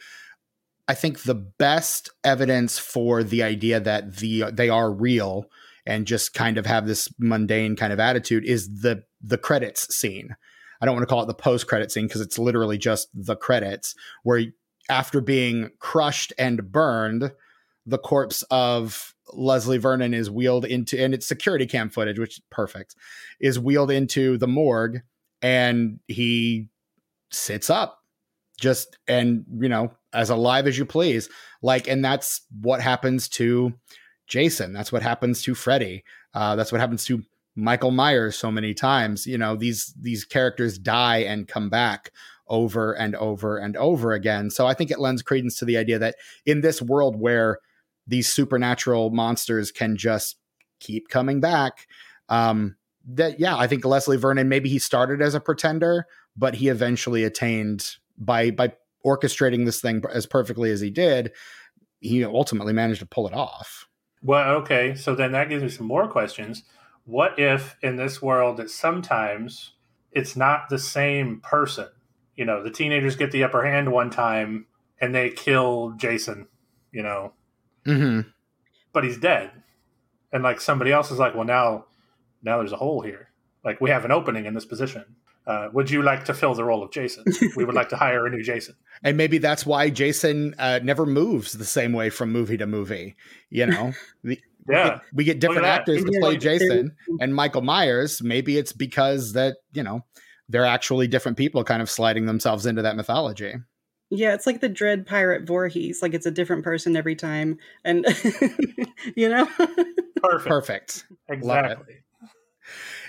I 0.89 0.95
think 0.95 1.23
the 1.23 1.37
best 1.37 2.11
evidence 2.25 2.79
for 2.79 3.23
the 3.23 3.43
idea 3.43 3.79
that 3.79 4.17
the 4.17 4.51
they 4.53 4.69
are 4.69 4.93
real 4.93 5.47
and 5.87 6.07
just 6.07 6.35
kind 6.35 6.59
of 6.59 6.67
have 6.67 6.87
this 6.87 7.09
mundane 7.19 7.77
kind 7.77 7.93
of 7.93 8.01
attitude 8.01 8.45
is 8.45 8.81
the 8.81 9.05
the 9.23 9.39
credits 9.39 9.95
scene 9.95 10.35
I 10.81 10.87
don't 10.87 10.95
want 10.95 11.03
to 11.09 11.13
call 11.13 11.23
it 11.23 11.27
the 11.27 11.35
post 11.35 11.67
credit 11.67 11.93
scene 11.93 12.07
because 12.07 12.21
it's 12.21 12.39
literally 12.39 12.79
just 12.79 13.09
the 13.15 13.37
credits 13.37 13.95
where 14.23 14.45
after 14.89 15.21
being 15.21 15.71
crushed 15.79 16.33
and 16.39 16.71
burned, 16.73 17.33
the 17.87 17.99
corpse 17.99 18.43
of 18.51 19.15
Leslie 19.33 19.79
Vernon 19.79 20.15
is 20.15 20.31
wheeled 20.31 20.65
into, 20.65 21.01
and 21.01 21.15
it's 21.15 21.27
security 21.27 21.67
cam 21.67 21.91
footage, 21.91 22.19
which 22.19 22.39
is 22.39 22.43
perfect, 22.51 22.97
is 23.41 23.59
wheeled 23.59 23.91
into 23.91 24.37
the 24.39 24.49
morgue, 24.49 25.03
and 25.43 26.01
he 26.09 26.69
sits 27.31 27.71
up, 27.71 28.03
just 28.59 28.99
and 29.07 29.45
you 29.59 29.69
know 29.69 29.93
as 30.13 30.31
alive 30.31 30.67
as 30.67 30.77
you 30.77 30.85
please, 30.85 31.29
like, 31.63 31.89
and 31.89 32.05
that's 32.05 32.43
what 32.61 32.81
happens 32.81 33.29
to 33.29 33.73
Jason. 34.27 34.73
That's 34.73 34.93
what 34.93 35.03
happens 35.03 35.43
to 35.43 35.55
Freddy. 35.55 36.05
Uh, 36.35 36.57
that's 36.57 36.73
what 36.73 36.81
happens 36.81 37.05
to 37.05 37.23
Michael 37.61 37.91
Myers 37.91 38.37
so 38.37 38.51
many 38.51 38.75
times. 38.75 39.27
You 39.27 39.39
know 39.39 39.57
these 39.57 39.95
these 40.01 40.25
characters 40.25 40.79
die 40.79 41.19
and 41.19 41.49
come 41.49 41.71
back 41.71 42.13
over 42.49 42.93
and 42.93 43.15
over 43.15 43.57
and 43.57 43.77
over 43.77 44.13
again. 44.13 44.51
So 44.51 44.67
I 44.67 44.75
think 44.75 44.91
it 44.91 44.99
lends 44.99 45.23
credence 45.23 45.59
to 45.59 45.65
the 45.65 45.77
idea 45.77 45.99
that 46.01 46.17
in 46.45 46.61
this 46.63 46.83
world 46.83 47.19
where 47.19 47.59
these 48.07 48.29
supernatural 48.29 49.11
monsters 49.11 49.71
can 49.71 49.97
just 49.97 50.37
keep 50.81 51.09
coming 51.09 51.41
back. 51.41 51.87
Um, 52.29 52.77
that 53.07 53.39
yeah, 53.39 53.57
I 53.57 53.67
think 53.67 53.85
Leslie 53.85 54.17
Vernon 54.17 54.49
maybe 54.49 54.69
he 54.69 54.79
started 54.79 55.23
as 55.23 55.35
a 55.35 55.41
pretender, 55.41 56.07
but 56.37 56.55
he 56.57 56.69
eventually 56.69 57.25
attained 57.25 57.97
by 58.19 58.51
by 58.51 58.73
orchestrating 59.07 59.65
this 59.65 59.81
thing 59.81 60.03
as 60.13 60.27
perfectly 60.27 60.71
as 60.71 60.81
he 60.81 60.91
did. 60.91 61.33
He 62.01 62.25
ultimately 62.25 62.73
managed 62.73 63.01
to 63.01 63.07
pull 63.07 63.27
it 63.27 63.35
off. 63.35 63.87
Well, 64.23 64.57
okay, 64.57 64.95
so 64.95 65.15
then 65.15 65.33
that 65.33 65.49
gives 65.49 65.63
me 65.63 65.69
some 65.71 65.87
more 65.87 66.09
questions. 66.09 66.65
What 67.11 67.39
if 67.39 67.77
in 67.83 67.97
this 67.97 68.23
world 68.23 68.57
that 68.59 68.71
sometimes 68.71 69.73
it's 70.13 70.37
not 70.37 70.69
the 70.71 70.79
same 70.79 71.41
person? 71.41 71.89
You 72.37 72.45
know, 72.45 72.63
the 72.63 72.71
teenagers 72.71 73.17
get 73.17 73.33
the 73.33 73.45
upper 73.45 73.65
hand 73.67 73.91
one 73.93 74.11
time 74.11 74.67
and 75.01 75.15
they 75.15 75.31
kill 75.31 75.95
Jason, 75.97 76.47
you 76.93 77.03
know, 77.03 77.33
Mm-hmm. 77.87 78.29
but 78.93 79.05
he's 79.05 79.19
dead. 79.19 79.51
And 80.33 80.43
like 80.43 80.61
somebody 80.61 80.93
else 80.93 81.11
is 81.11 81.19
like, 81.19 81.35
well, 81.35 81.45
now, 81.47 81.87
now 82.43 82.59
there's 82.59 82.73
a 82.73 82.77
hole 82.77 83.01
here. 83.01 83.31
Like 83.65 83.81
we 83.81 83.91
have 83.91 84.05
an 84.05 84.13
opening 84.13 84.45
in 84.47 84.55
this 84.55 84.67
position. 84.67 85.05
Uh, 85.47 85.69
would 85.73 85.91
you 85.91 86.03
like 86.03 86.27
to 86.27 86.35
fill 86.35 86.55
the 86.55 86.63
role 86.63 86.83
of 86.83 86.93
Jason? 86.93 87.25
we 87.57 87.65
would 87.65 87.75
like 87.75 87.89
to 87.89 87.97
hire 87.97 88.27
a 88.27 88.31
new 88.31 88.43
Jason. 88.43 88.75
And 89.03 89.17
maybe 89.17 89.39
that's 89.39 89.65
why 89.65 89.89
Jason 89.89 90.55
uh, 90.59 90.79
never 90.83 91.07
moves 91.07 91.55
the 91.55 91.65
same 91.65 91.95
way 91.95 92.11
from 92.11 92.31
movie 92.31 92.59
to 92.59 92.67
movie. 92.67 93.17
You 93.49 93.65
know, 93.65 93.95
the, 94.23 94.39
Yeah. 94.69 94.85
we 94.85 94.91
get, 94.91 95.03
we 95.13 95.25
get 95.25 95.41
different 95.41 95.67
actors 95.67 96.05
to 96.05 96.11
play 96.11 96.31
like 96.31 96.41
Jason 96.41 96.97
and 97.21 97.35
Michael 97.35 97.63
Myers. 97.63 98.23
Maybe 98.23 98.57
it's 98.57 98.73
because 98.73 99.33
that 99.33 99.57
you 99.73 99.83
know 99.83 100.05
they're 100.49 100.67
actually 100.67 101.07
different 101.07 101.39
people, 101.39 101.63
kind 101.65 101.81
of 101.81 101.89
sliding 101.89 102.27
themselves 102.27 102.67
into 102.67 102.83
that 102.83 102.97
mythology. 102.97 103.55
Yeah, 104.11 104.35
it's 104.35 104.47
like 104.47 104.61
the 104.61 104.69
Dread 104.69 105.07
Pirate 105.07 105.47
Voorhees. 105.47 106.03
Like 106.03 106.15
it's 106.15 106.27
a 106.27 106.33
different 106.33 106.65
person 106.65 106.97
every 106.97 107.15
time, 107.15 107.59
and 107.85 108.05
you 109.17 109.29
know. 109.29 109.47
Perfect. 110.23 110.49
Perfect. 110.49 111.05
Exactly. 111.29 111.95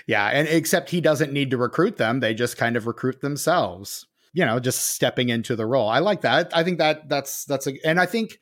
Yeah, 0.06 0.28
and 0.28 0.48
except 0.48 0.90
he 0.90 1.00
doesn't 1.00 1.32
need 1.32 1.50
to 1.50 1.56
recruit 1.56 1.96
them; 1.96 2.20
they 2.20 2.34
just 2.34 2.56
kind 2.56 2.76
of 2.76 2.86
recruit 2.86 3.20
themselves. 3.20 4.06
You 4.32 4.46
know, 4.46 4.60
just 4.60 4.94
stepping 4.94 5.28
into 5.28 5.56
the 5.56 5.66
role. 5.66 5.88
I 5.88 5.98
like 5.98 6.22
that. 6.22 6.56
I 6.56 6.62
think 6.64 6.78
that 6.78 7.08
that's 7.08 7.44
that's 7.44 7.66
a, 7.66 7.74
and 7.84 8.00
I 8.00 8.06
think 8.06 8.38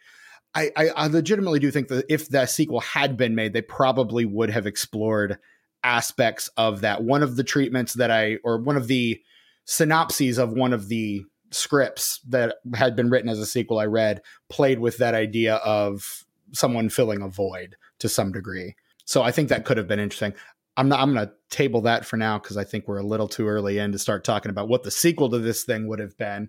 I, 0.54 0.70
I 0.76 0.88
I 0.88 1.06
legitimately 1.06 1.60
do 1.60 1.70
think 1.70 1.88
that 1.88 2.04
if 2.08 2.28
the 2.28 2.46
sequel 2.46 2.80
had 2.80 3.16
been 3.16 3.34
made, 3.34 3.52
they 3.52 3.62
probably 3.62 4.24
would 4.24 4.50
have 4.50 4.66
explored 4.66 5.38
aspects 5.82 6.48
of 6.56 6.80
that. 6.80 7.02
One 7.02 7.22
of 7.22 7.36
the 7.36 7.44
treatments 7.44 7.94
that 7.94 8.10
I, 8.10 8.38
or 8.44 8.58
one 8.58 8.76
of 8.76 8.86
the 8.86 9.20
synopses 9.64 10.38
of 10.38 10.52
one 10.52 10.72
of 10.72 10.88
the 10.88 11.24
scripts 11.52 12.20
that 12.28 12.56
had 12.74 12.94
been 12.96 13.10
written 13.10 13.28
as 13.28 13.38
a 13.38 13.46
sequel 13.46 13.78
I 13.78 13.86
read 13.86 14.22
played 14.48 14.80
with 14.80 14.98
that 14.98 15.14
idea 15.14 15.56
of 15.56 16.24
someone 16.52 16.88
filling 16.88 17.22
a 17.22 17.28
void 17.28 17.76
to 17.98 18.08
some 18.08 18.32
degree. 18.32 18.74
So 19.04 19.22
I 19.22 19.32
think 19.32 19.48
that 19.48 19.64
could 19.64 19.76
have 19.76 19.88
been 19.88 19.98
interesting. 20.00 20.34
I'm 20.76 20.88
not. 20.88 21.00
I'm 21.00 21.12
going 21.12 21.26
to 21.26 21.32
table 21.50 21.82
that 21.82 22.06
for 22.06 22.16
now 22.16 22.38
because 22.38 22.56
I 22.56 22.64
think 22.64 22.86
we're 22.86 22.98
a 22.98 23.06
little 23.06 23.28
too 23.28 23.48
early 23.48 23.78
in 23.78 23.92
to 23.92 23.98
start 23.98 24.24
talking 24.24 24.50
about 24.50 24.68
what 24.68 24.84
the 24.84 24.90
sequel 24.90 25.28
to 25.30 25.38
this 25.38 25.64
thing 25.64 25.88
would 25.88 25.98
have 25.98 26.16
been. 26.16 26.48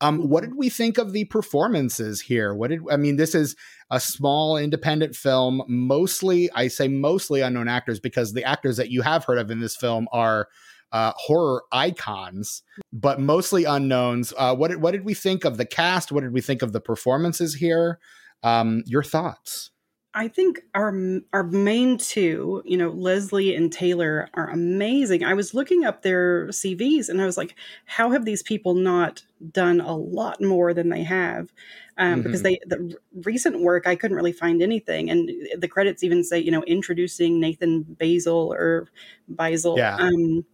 Um, 0.00 0.28
what 0.28 0.42
did 0.42 0.56
we 0.56 0.68
think 0.68 0.98
of 0.98 1.12
the 1.12 1.24
performances 1.24 2.20
here? 2.20 2.54
What 2.54 2.70
did 2.70 2.80
I 2.90 2.96
mean? 2.96 3.16
This 3.16 3.34
is 3.34 3.56
a 3.90 3.98
small 3.98 4.56
independent 4.56 5.16
film. 5.16 5.62
Mostly, 5.66 6.50
I 6.54 6.68
say 6.68 6.86
mostly 6.86 7.40
unknown 7.40 7.66
actors 7.66 7.98
because 7.98 8.34
the 8.34 8.44
actors 8.44 8.76
that 8.76 8.90
you 8.90 9.02
have 9.02 9.24
heard 9.24 9.38
of 9.38 9.50
in 9.50 9.60
this 9.60 9.74
film 9.74 10.06
are 10.12 10.48
uh, 10.92 11.12
horror 11.16 11.64
icons, 11.72 12.62
but 12.92 13.18
mostly 13.18 13.64
unknowns. 13.64 14.32
Uh, 14.36 14.54
what 14.54 14.68
did 14.68 14.80
what 14.80 14.92
did 14.92 15.04
we 15.04 15.14
think 15.14 15.44
of 15.44 15.56
the 15.56 15.66
cast? 15.66 16.12
What 16.12 16.20
did 16.20 16.32
we 16.32 16.40
think 16.40 16.62
of 16.62 16.72
the 16.72 16.80
performances 16.80 17.54
here? 17.54 17.98
Um, 18.44 18.84
your 18.86 19.02
thoughts? 19.02 19.71
I 20.14 20.28
think 20.28 20.60
our 20.74 20.94
our 21.32 21.42
main 21.42 21.96
two, 21.96 22.62
you 22.66 22.76
know, 22.76 22.90
Leslie 22.90 23.54
and 23.56 23.72
Taylor, 23.72 24.28
are 24.34 24.50
amazing. 24.50 25.24
I 25.24 25.32
was 25.32 25.54
looking 25.54 25.84
up 25.86 26.02
their 26.02 26.48
CVs 26.52 27.08
and 27.08 27.20
I 27.22 27.24
was 27.24 27.38
like, 27.38 27.54
how 27.86 28.10
have 28.10 28.26
these 28.26 28.42
people 28.42 28.74
not 28.74 29.24
done 29.50 29.80
a 29.80 29.96
lot 29.96 30.42
more 30.42 30.74
than 30.74 30.90
they 30.90 31.02
have? 31.02 31.50
Um, 31.96 32.20
Mhm. 32.20 32.22
Because 32.22 32.42
they 32.42 32.58
the 32.66 32.94
recent 33.24 33.60
work 33.62 33.86
I 33.86 33.96
couldn't 33.96 34.16
really 34.16 34.32
find 34.32 34.60
anything, 34.62 35.08
and 35.08 35.30
the 35.58 35.68
credits 35.68 36.02
even 36.04 36.24
say, 36.24 36.38
you 36.38 36.50
know, 36.50 36.62
introducing 36.64 37.40
Nathan 37.40 37.82
Basil 37.82 38.52
or 38.52 38.88
Basil. 39.28 39.84
Yeah. 39.84 39.98
Um, 39.98 40.44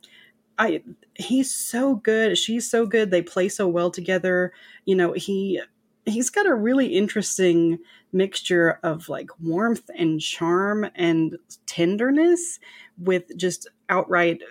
I 0.58 0.82
he's 1.14 1.52
so 1.54 1.96
good. 1.96 2.36
She's 2.36 2.68
so 2.70 2.86
good. 2.86 3.10
They 3.10 3.22
play 3.22 3.48
so 3.48 3.68
well 3.68 3.90
together. 3.90 4.52
You 4.86 4.96
know, 4.96 5.12
he 5.12 5.60
he's 6.04 6.30
got 6.30 6.46
a 6.46 6.54
really 6.54 6.86
interesting 6.88 7.78
mixture 8.12 8.78
of 8.82 9.08
like 9.08 9.28
warmth 9.40 9.90
and 9.96 10.20
charm 10.20 10.86
and 10.94 11.38
tenderness 11.66 12.58
with 12.98 13.36
just 13.36 13.68
outright 13.88 14.42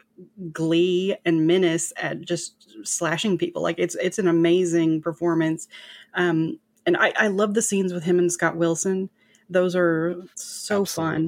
glee 0.52 1.16
and 1.26 1.48
menace 1.48 1.94
at 1.98 2.22
just 2.22 2.78
slashing 2.84 3.38
people. 3.38 3.62
Like 3.62 3.80
it's 3.80 3.96
it's 3.96 4.20
an 4.20 4.28
amazing 4.28 5.02
performance. 5.02 5.68
Um 6.14 6.60
and 6.86 6.96
i 6.98 7.12
i 7.18 7.28
love 7.28 7.54
the 7.54 7.62
scenes 7.62 7.94
with 7.94 8.04
him 8.04 8.20
and 8.20 8.32
scott 8.32 8.56
wilson. 8.56 9.10
Those 9.50 9.76
are 9.76 10.16
so 10.36 10.86
fun. 10.86 11.28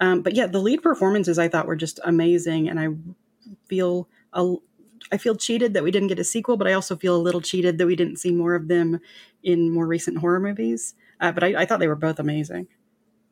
Um, 0.00 0.22
but 0.22 0.34
yeah, 0.34 0.46
the 0.46 0.60
lead 0.60 0.82
performances 0.82 1.38
I 1.38 1.48
thought 1.48 1.66
were 1.66 1.76
just 1.76 2.00
amazing, 2.04 2.68
and 2.68 2.78
I 2.78 2.88
feel 3.66 4.08
a, 4.32 4.54
I 5.10 5.18
feel 5.18 5.34
cheated 5.34 5.74
that 5.74 5.82
we 5.82 5.90
didn't 5.90 6.08
get 6.08 6.18
a 6.18 6.24
sequel, 6.24 6.56
but 6.56 6.66
I 6.68 6.72
also 6.72 6.96
feel 6.96 7.16
a 7.16 7.18
little 7.18 7.40
cheated 7.40 7.78
that 7.78 7.86
we 7.86 7.96
didn't 7.96 8.16
see 8.18 8.30
more 8.30 8.54
of 8.54 8.68
them 8.68 9.00
in 9.42 9.70
more 9.72 9.86
recent 9.86 10.18
horror 10.18 10.40
movies. 10.40 10.94
Uh, 11.20 11.32
but 11.32 11.44
I, 11.44 11.62
I 11.62 11.66
thought 11.66 11.80
they 11.80 11.88
were 11.88 11.96
both 11.96 12.18
amazing. 12.18 12.68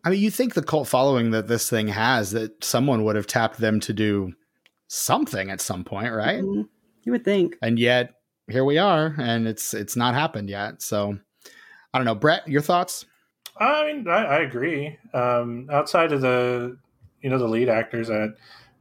I 0.04 0.10
mean, 0.10 0.20
you 0.20 0.30
think 0.30 0.54
the 0.54 0.62
cult 0.62 0.88
following 0.88 1.32
that 1.32 1.48
this 1.48 1.68
thing 1.68 1.88
has 1.88 2.30
that 2.30 2.62
someone 2.62 3.04
would 3.04 3.16
have 3.16 3.26
tapped 3.26 3.58
them 3.58 3.80
to 3.80 3.92
do 3.92 4.32
something 4.88 5.50
at 5.50 5.60
some 5.60 5.84
point, 5.84 6.12
right? 6.12 6.42
Mhm. 6.42 6.68
You 7.02 7.12
would 7.12 7.24
think. 7.24 7.56
And 7.62 7.78
yet 7.78 8.14
here 8.48 8.64
we 8.64 8.78
are, 8.78 9.14
and 9.18 9.48
it's 9.48 9.74
it's 9.74 9.96
not 9.96 10.14
happened 10.14 10.48
yet. 10.48 10.82
So 10.82 11.18
I 11.92 11.98
don't 11.98 12.04
know, 12.04 12.14
Brett, 12.14 12.46
your 12.46 12.62
thoughts? 12.62 13.06
I 13.58 13.86
mean, 13.86 14.06
I, 14.06 14.24
I 14.24 14.38
agree. 14.40 14.98
Um, 15.14 15.68
outside 15.72 16.12
of 16.12 16.20
the, 16.20 16.76
you 17.22 17.30
know, 17.30 17.38
the 17.38 17.48
lead 17.48 17.68
actors, 17.70 18.10
I, 18.10 18.28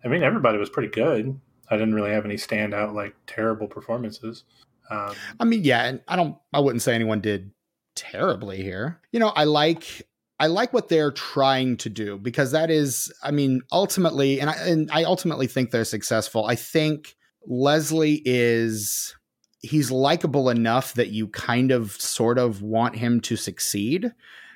I 0.04 0.10
mean, 0.10 0.22
everybody 0.22 0.58
was 0.58 0.70
pretty 0.70 0.90
good. 0.90 1.40
I 1.72 1.78
didn't 1.78 1.96
really 1.96 2.12
have 2.12 2.26
any 2.26 2.36
standout 2.36 2.94
like 2.94 3.16
terrible 3.26 3.68
performances. 3.68 4.44
Um, 4.92 5.16
I 5.40 5.46
mean, 5.46 5.64
yeah, 5.64 5.86
and 5.86 6.02
I 6.08 6.16
don't 6.16 6.38
I 6.54 6.60
wouldn't 6.60 6.82
say 6.82 6.94
anyone 6.94 7.22
did 7.22 7.52
terribly 7.96 8.62
here. 8.62 9.00
You 9.12 9.20
know, 9.20 9.30
I 9.30 9.46
like 9.46 10.08
I 10.40 10.48
like 10.48 10.74
what 10.74 10.90
they're 10.90 11.12
trying 11.12 11.78
to 11.78 11.90
do 11.90 12.18
because 12.18 12.52
that 12.52 12.70
is 12.70 13.12
I 13.24 13.32
mean, 13.32 13.62
ultimately 13.72 14.40
and 14.40 14.50
I 14.50 14.56
and 14.56 14.90
I 14.92 15.04
ultimately 15.04 15.48
think 15.48 15.72
they're 15.72 15.86
successful. 15.86 16.46
I 16.46 16.56
think 16.56 17.16
Leslie 17.48 18.22
is 18.26 19.16
he's 19.62 19.92
likable 19.92 20.50
enough 20.50 20.94
that 20.94 21.10
you 21.10 21.28
kind 21.28 21.72
of 21.72 21.92
sort 21.94 22.38
of 22.38 22.62
want 22.62 22.96
him 22.96 23.20
to 23.22 23.36
succeed 23.36 24.12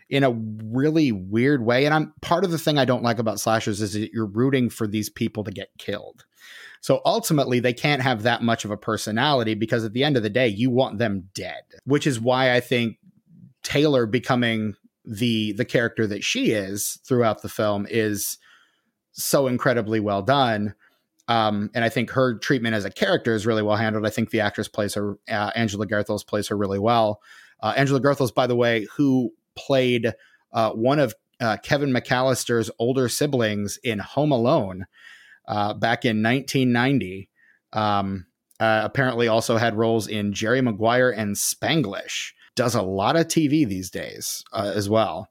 in 0.10 0.24
a 0.24 0.32
really 0.32 1.12
weird 1.12 1.64
way 1.64 1.86
and 1.86 1.94
I'm 1.94 2.14
part 2.22 2.44
of 2.44 2.52
the 2.52 2.58
thing 2.58 2.78
I 2.78 2.86
don't 2.86 3.04
like 3.04 3.20
about 3.20 3.40
slashers 3.40 3.82
is 3.82 3.94
that 3.94 4.12
you're 4.12 4.26
rooting 4.26 4.70
for 4.70 4.88
these 4.88 5.10
people 5.10 5.44
to 5.44 5.52
get 5.52 5.70
killed. 5.78 6.26
So 6.82 7.02
ultimately, 7.06 7.60
they 7.60 7.74
can't 7.74 8.02
have 8.02 8.24
that 8.24 8.42
much 8.42 8.64
of 8.64 8.72
a 8.72 8.78
personality 8.78 9.54
because 9.54 9.84
at 9.84 9.94
the 9.94 10.04
end 10.04 10.18
of 10.18 10.24
the 10.24 10.30
day, 10.30 10.48
you 10.48 10.70
want 10.70 10.98
them 10.98 11.30
dead, 11.34 11.64
which 11.86 12.08
is 12.08 12.20
why 12.20 12.54
I 12.54 12.62
think 12.62 12.98
Taylor 13.64 14.06
becoming 14.06 14.76
the 15.06 15.54
the 15.54 15.66
character 15.66 16.06
that 16.08 16.24
she 16.24 16.52
is 16.52 17.00
throughout 17.06 17.42
the 17.42 17.50
film 17.50 17.88
is 17.90 18.38
so 19.12 19.48
incredibly 19.48 20.00
well 20.00 20.22
done. 20.22 20.76
Um, 21.28 21.70
and 21.76 21.86
I 21.86 21.90
think 21.90 22.10
her 22.12 22.40
treatment 22.40 22.76
as 22.76 22.86
a 22.86 22.90
character 22.90 23.36
is 23.36 23.46
really 23.46 23.62
well 23.62 23.76
handled. 23.76 24.06
I 24.06 24.10
think 24.10 24.32
the 24.32 24.40
actress 24.40 24.68
plays 24.68 24.96
her, 24.96 25.20
uh, 25.30 25.52
Angela 25.56 25.86
Goethals 25.86 26.26
plays 26.26 26.48
her 26.48 26.58
really 26.58 26.80
well. 26.80 27.22
Uh, 27.62 27.74
Angela 27.78 28.02
Goethals, 28.02 28.34
by 28.34 28.48
the 28.48 28.56
way, 28.56 28.88
who 28.96 29.32
played 29.56 30.14
uh, 30.54 30.72
one 30.72 30.98
of 30.98 31.14
uh, 31.40 31.58
Kevin 31.58 31.92
McAllister's 31.92 32.72
older 32.80 33.08
siblings 33.08 33.78
in 33.84 34.00
Home 34.00 34.32
Alone 34.32 34.88
uh, 35.48 35.74
back 35.76 36.04
in 36.04 36.24
1990. 36.24 37.30
Um, 37.74 38.26
uh, 38.60 38.82
apparently, 38.84 39.28
also 39.28 39.58
had 39.58 39.76
roles 39.76 40.08
in 40.08 40.34
Jerry 40.34 40.62
Maguire 40.62 41.12
and 41.12 41.36
Spanglish. 41.36 42.34
Does 42.60 42.76
a 42.76 42.82
lot 42.82 43.16
of 43.16 43.28
TV 43.28 43.66
these 43.66 43.90
days 43.90 44.44
uh, 44.52 44.74
as 44.76 44.90
well. 44.90 45.30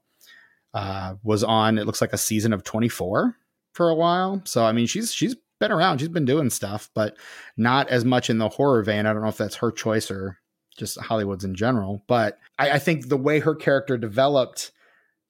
uh, 0.73 1.13
was 1.23 1.43
on. 1.43 1.77
It 1.77 1.85
looks 1.85 2.01
like 2.01 2.11
a 2.13 2.17
season 2.17 2.53
of 2.53 2.63
24 2.63 3.35
for 3.73 3.89
a 3.89 3.95
while. 3.95 4.41
So 4.45 4.65
I 4.65 4.71
mean, 4.71 4.87
she's 4.87 5.13
she's 5.13 5.35
been 5.59 5.71
around. 5.71 5.99
She's 5.99 6.07
been 6.09 6.25
doing 6.25 6.49
stuff, 6.49 6.89
but 6.95 7.15
not 7.55 7.87
as 7.89 8.03
much 8.03 8.29
in 8.31 8.39
the 8.39 8.49
horror 8.49 8.81
vein. 8.83 9.05
I 9.05 9.13
don't 9.13 9.21
know 9.21 9.29
if 9.29 9.37
that's 9.37 9.57
her 9.57 9.71
choice 9.71 10.09
or 10.09 10.39
just 10.75 10.99
Hollywood's 10.99 11.43
in 11.45 11.53
general. 11.53 12.03
But 12.07 12.39
I, 12.57 12.71
I 12.71 12.79
think 12.79 13.09
the 13.09 13.17
way 13.17 13.39
her 13.39 13.53
character 13.55 13.97
developed 13.97 14.71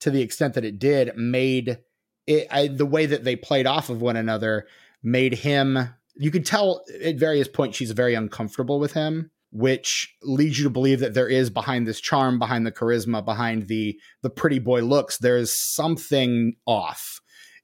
to 0.00 0.10
the 0.10 0.22
extent 0.22 0.54
that 0.54 0.64
it 0.64 0.78
did 0.78 1.16
made 1.16 1.78
it 2.26 2.46
I, 2.50 2.68
the 2.68 2.86
way 2.86 3.06
that 3.06 3.24
they 3.24 3.36
played 3.36 3.66
off 3.66 3.90
of 3.90 4.00
one 4.00 4.16
another 4.16 4.66
made 5.02 5.34
him 5.34 5.78
you 6.14 6.30
could 6.30 6.46
tell 6.46 6.82
at 7.04 7.16
various 7.16 7.48
points 7.48 7.76
she's 7.76 7.90
very 7.92 8.14
uncomfortable 8.14 8.78
with 8.78 8.92
him 8.92 9.30
which 9.52 10.14
leads 10.22 10.58
you 10.58 10.64
to 10.64 10.70
believe 10.70 11.00
that 11.00 11.14
there 11.14 11.28
is 11.28 11.50
behind 11.50 11.86
this 11.86 12.00
charm 12.00 12.38
behind 12.38 12.66
the 12.66 12.72
charisma 12.72 13.24
behind 13.24 13.68
the 13.68 13.98
the 14.22 14.30
pretty 14.30 14.58
boy 14.58 14.80
looks 14.80 15.18
there's 15.18 15.54
something 15.54 16.54
off 16.66 17.20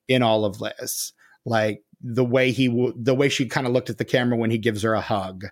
in 0.09 0.22
all 0.22 0.44
of 0.44 0.59
this. 0.59 1.12
Like 1.44 1.83
the 2.01 2.25
way 2.25 2.51
he 2.51 2.68
w- 2.68 2.94
the 2.96 3.14
way 3.14 3.29
she 3.29 3.46
kind 3.46 3.66
of 3.66 3.72
looked 3.72 3.90
at 3.90 3.99
the 3.99 4.05
camera 4.05 4.37
when 4.37 4.51
he 4.51 4.59
gives 4.59 4.83
her 4.83 4.94
a 4.94 5.01
hug 5.01 5.44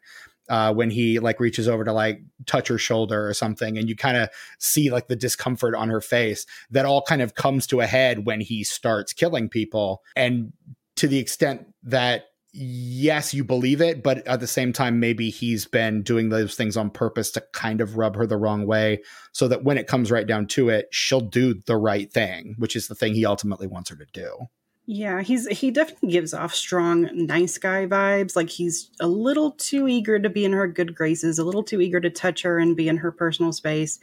uh, 0.48 0.72
when 0.74 0.90
he 0.90 1.18
like 1.18 1.40
reaches 1.40 1.68
over 1.68 1.84
to 1.84 1.92
like 1.92 2.20
touch 2.46 2.68
her 2.68 2.78
shoulder 2.78 3.26
or 3.26 3.32
something 3.34 3.78
and 3.78 3.88
you 3.88 3.96
kind 3.96 4.16
of 4.16 4.28
see 4.58 4.90
like 4.90 5.08
the 5.08 5.16
discomfort 5.16 5.74
on 5.74 5.88
her 5.88 6.00
face 6.00 6.44
that 6.70 6.84
all 6.84 7.02
kind 7.02 7.22
of 7.22 7.34
comes 7.34 7.66
to 7.66 7.80
a 7.80 7.86
head 7.86 8.26
when 8.26 8.40
he 8.40 8.62
starts 8.62 9.12
killing 9.12 9.48
people. 9.48 10.02
And 10.16 10.52
to 10.96 11.08
the 11.08 11.18
extent 11.18 11.66
that 11.84 12.26
yes 12.56 13.34
you 13.34 13.42
believe 13.42 13.80
it 13.80 14.00
but 14.02 14.24
at 14.28 14.38
the 14.38 14.46
same 14.46 14.72
time 14.72 15.00
maybe 15.00 15.28
he's 15.28 15.66
been 15.66 16.02
doing 16.02 16.28
those 16.28 16.54
things 16.54 16.76
on 16.76 16.88
purpose 16.88 17.32
to 17.32 17.40
kind 17.52 17.80
of 17.80 17.96
rub 17.96 18.14
her 18.14 18.26
the 18.26 18.36
wrong 18.36 18.64
way 18.64 19.02
so 19.32 19.48
that 19.48 19.64
when 19.64 19.76
it 19.76 19.88
comes 19.88 20.10
right 20.10 20.28
down 20.28 20.46
to 20.46 20.68
it 20.68 20.86
she'll 20.92 21.20
do 21.20 21.54
the 21.66 21.76
right 21.76 22.12
thing 22.12 22.54
which 22.56 22.76
is 22.76 22.86
the 22.86 22.94
thing 22.94 23.12
he 23.12 23.26
ultimately 23.26 23.66
wants 23.66 23.90
her 23.90 23.96
to 23.96 24.06
do 24.12 24.48
Yeah, 24.86 25.22
he's 25.22 25.48
he 25.48 25.70
definitely 25.70 26.10
gives 26.10 26.34
off 26.34 26.54
strong 26.54 27.08
nice 27.14 27.56
guy 27.56 27.86
vibes. 27.86 28.36
Like 28.36 28.50
he's 28.50 28.90
a 29.00 29.08
little 29.08 29.52
too 29.52 29.88
eager 29.88 30.18
to 30.18 30.28
be 30.28 30.44
in 30.44 30.52
her 30.52 30.68
good 30.68 30.94
graces, 30.94 31.38
a 31.38 31.44
little 31.44 31.62
too 31.62 31.80
eager 31.80 32.00
to 32.00 32.10
touch 32.10 32.42
her 32.42 32.58
and 32.58 32.76
be 32.76 32.88
in 32.88 32.98
her 32.98 33.10
personal 33.10 33.52
space. 33.52 33.98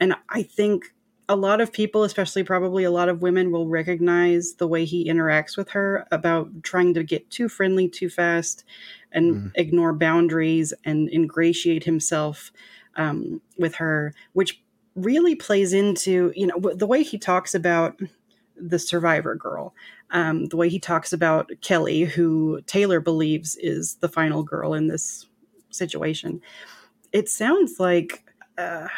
And 0.00 0.16
I 0.28 0.42
think 0.42 0.92
a 1.30 1.36
lot 1.36 1.60
of 1.60 1.72
people, 1.72 2.02
especially 2.02 2.42
probably 2.42 2.82
a 2.84 2.90
lot 2.90 3.08
of 3.08 3.22
women, 3.22 3.52
will 3.52 3.68
recognize 3.68 4.54
the 4.54 4.66
way 4.66 4.84
he 4.84 5.08
interacts 5.08 5.56
with 5.56 5.70
her 5.70 6.04
about 6.10 6.64
trying 6.64 6.92
to 6.94 7.04
get 7.04 7.30
too 7.30 7.48
friendly 7.48 7.88
too 7.88 8.10
fast 8.10 8.64
and 9.12 9.36
Mhm. 9.36 9.52
ignore 9.54 9.92
boundaries 9.92 10.74
and 10.84 11.08
ingratiate 11.10 11.84
himself 11.84 12.52
um, 12.96 13.40
with 13.56 13.76
her, 13.76 14.12
which 14.32 14.60
really 14.96 15.36
plays 15.36 15.72
into 15.72 16.32
you 16.34 16.46
know 16.48 16.58
the 16.74 16.86
way 16.86 17.04
he 17.04 17.16
talks 17.16 17.54
about 17.54 18.00
the 18.56 18.78
survivor 18.78 19.36
girl 19.36 19.72
um, 20.10 20.46
the 20.46 20.56
way 20.56 20.68
he 20.68 20.80
talks 20.80 21.12
about 21.12 21.50
kelly 21.60 22.02
who 22.02 22.60
taylor 22.66 23.00
believes 23.00 23.56
is 23.60 23.94
the 24.00 24.08
final 24.08 24.42
girl 24.42 24.74
in 24.74 24.88
this 24.88 25.26
situation 25.70 26.42
it 27.12 27.28
sounds 27.28 27.78
like 27.80 28.24
uh, 28.58 28.88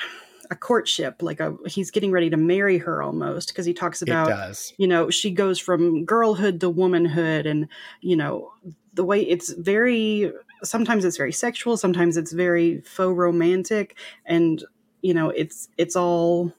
a 0.53 0.57
courtship 0.57 1.23
like 1.23 1.41
a 1.41 1.57
he's 1.67 1.91
getting 1.91 2.13
ready 2.13 2.31
to 2.31 2.37
marry 2.37 2.79
her 2.79 3.03
almost 3.03 3.49
because 3.49 3.67
he 3.67 3.75
talks 3.75 4.03
it 4.03 4.09
about 4.09 4.29
does. 4.29 4.73
you 4.77 4.87
know 4.87 5.11
she 5.11 5.31
goes 5.31 5.59
from 5.59 6.05
girlhood 6.05 6.61
to 6.61 6.71
womanhood 6.71 7.47
and 7.47 7.67
you 8.01 8.15
know 8.15 8.53
the 8.95 9.05
way 9.05 9.21
it's 9.23 9.53
very 9.55 10.31
sometimes 10.63 11.05
it's 11.05 11.17
very 11.17 11.33
sexual 11.33 11.77
sometimes 11.77 12.17
it's 12.17 12.33
very 12.33 12.81
faux 12.83 13.17
romantic 13.17 13.97
and 14.27 14.65
you 15.01 15.13
know 15.13 15.31
it's 15.31 15.69
it's 15.77 15.97
all 15.97 16.53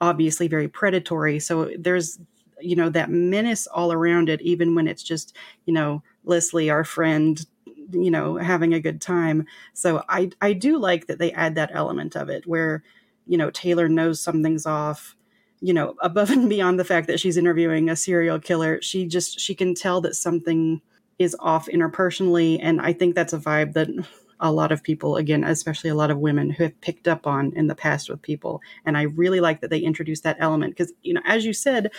obviously 0.00 0.48
very 0.48 0.68
predatory. 0.68 1.38
So 1.38 1.70
there's 1.78 2.18
you 2.60 2.74
know 2.74 2.90
that 2.90 3.10
menace 3.10 3.66
all 3.68 3.92
around 3.92 4.28
it 4.28 4.40
even 4.40 4.74
when 4.74 4.88
it's 4.88 5.02
just 5.02 5.36
you 5.64 5.72
know 5.72 6.02
leslie 6.24 6.70
our 6.70 6.82
friend 6.82 7.46
you 7.92 8.10
know 8.10 8.36
having 8.36 8.74
a 8.74 8.80
good 8.80 9.00
time. 9.00 9.46
So 9.74 10.02
i 10.08 10.30
i 10.40 10.52
do 10.52 10.78
like 10.78 11.06
that 11.06 11.18
they 11.18 11.32
add 11.32 11.54
that 11.54 11.70
element 11.72 12.16
of 12.16 12.28
it 12.28 12.46
where 12.46 12.82
you 13.28 13.38
know 13.38 13.50
taylor 13.50 13.88
knows 13.88 14.20
something's 14.20 14.66
off 14.66 15.14
you 15.60 15.72
know 15.72 15.94
above 16.02 16.30
and 16.30 16.48
beyond 16.48 16.78
the 16.78 16.84
fact 16.84 17.06
that 17.06 17.20
she's 17.20 17.36
interviewing 17.36 17.88
a 17.88 17.96
serial 17.96 18.38
killer. 18.38 18.80
She 18.82 19.06
just 19.06 19.40
she 19.40 19.54
can 19.54 19.74
tell 19.74 20.00
that 20.02 20.14
something 20.14 20.80
is 21.18 21.34
off 21.40 21.66
interpersonally 21.66 22.60
and 22.62 22.80
i 22.80 22.92
think 22.92 23.14
that's 23.14 23.32
a 23.32 23.38
vibe 23.38 23.72
that 23.72 23.88
a 24.40 24.52
lot 24.52 24.70
of 24.70 24.84
people 24.84 25.16
again 25.16 25.42
especially 25.42 25.90
a 25.90 25.96
lot 25.96 26.12
of 26.12 26.18
women 26.18 26.48
who 26.48 26.62
have 26.62 26.80
picked 26.80 27.08
up 27.08 27.26
on 27.26 27.52
in 27.56 27.66
the 27.66 27.74
past 27.74 28.08
with 28.08 28.22
people. 28.22 28.60
And 28.84 28.96
i 28.96 29.02
really 29.02 29.40
like 29.40 29.60
that 29.60 29.70
they 29.70 29.80
introduced 29.80 30.22
that 30.22 30.36
element 30.38 30.76
because 30.76 30.92
you 31.02 31.12
know 31.12 31.22
as 31.26 31.44
you 31.44 31.52
said 31.52 31.90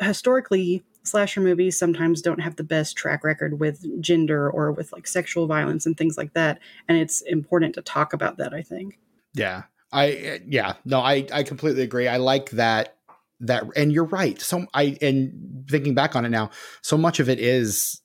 historically 0.00 0.84
slasher 1.02 1.40
movies 1.40 1.76
sometimes 1.78 2.22
don't 2.22 2.40
have 2.40 2.56
the 2.56 2.62
best 2.62 2.96
track 2.96 3.24
record 3.24 3.58
with 3.58 3.84
gender 4.00 4.48
or 4.50 4.70
with 4.70 4.92
like 4.92 5.06
sexual 5.06 5.46
violence 5.46 5.86
and 5.86 5.96
things 5.96 6.16
like 6.16 6.34
that 6.34 6.58
and 6.88 6.98
it's 6.98 7.22
important 7.22 7.74
to 7.74 7.82
talk 7.82 8.12
about 8.12 8.36
that 8.36 8.52
i 8.52 8.60
think. 8.60 8.98
Yeah. 9.34 9.62
I 9.92 10.40
yeah, 10.48 10.74
no, 10.84 11.00
I 11.00 11.26
I 11.32 11.42
completely 11.42 11.82
agree. 11.82 12.08
I 12.08 12.16
like 12.16 12.50
that 12.50 12.96
that 13.40 13.64
and 13.76 13.92
you're 13.92 14.04
right. 14.06 14.40
So 14.40 14.66
I 14.72 14.96
and 15.02 15.64
thinking 15.68 15.94
back 15.94 16.16
on 16.16 16.24
it 16.24 16.30
now, 16.30 16.50
so 16.80 16.96
much 16.96 17.20
of 17.20 17.28
it 17.28 17.38
is 17.38 18.00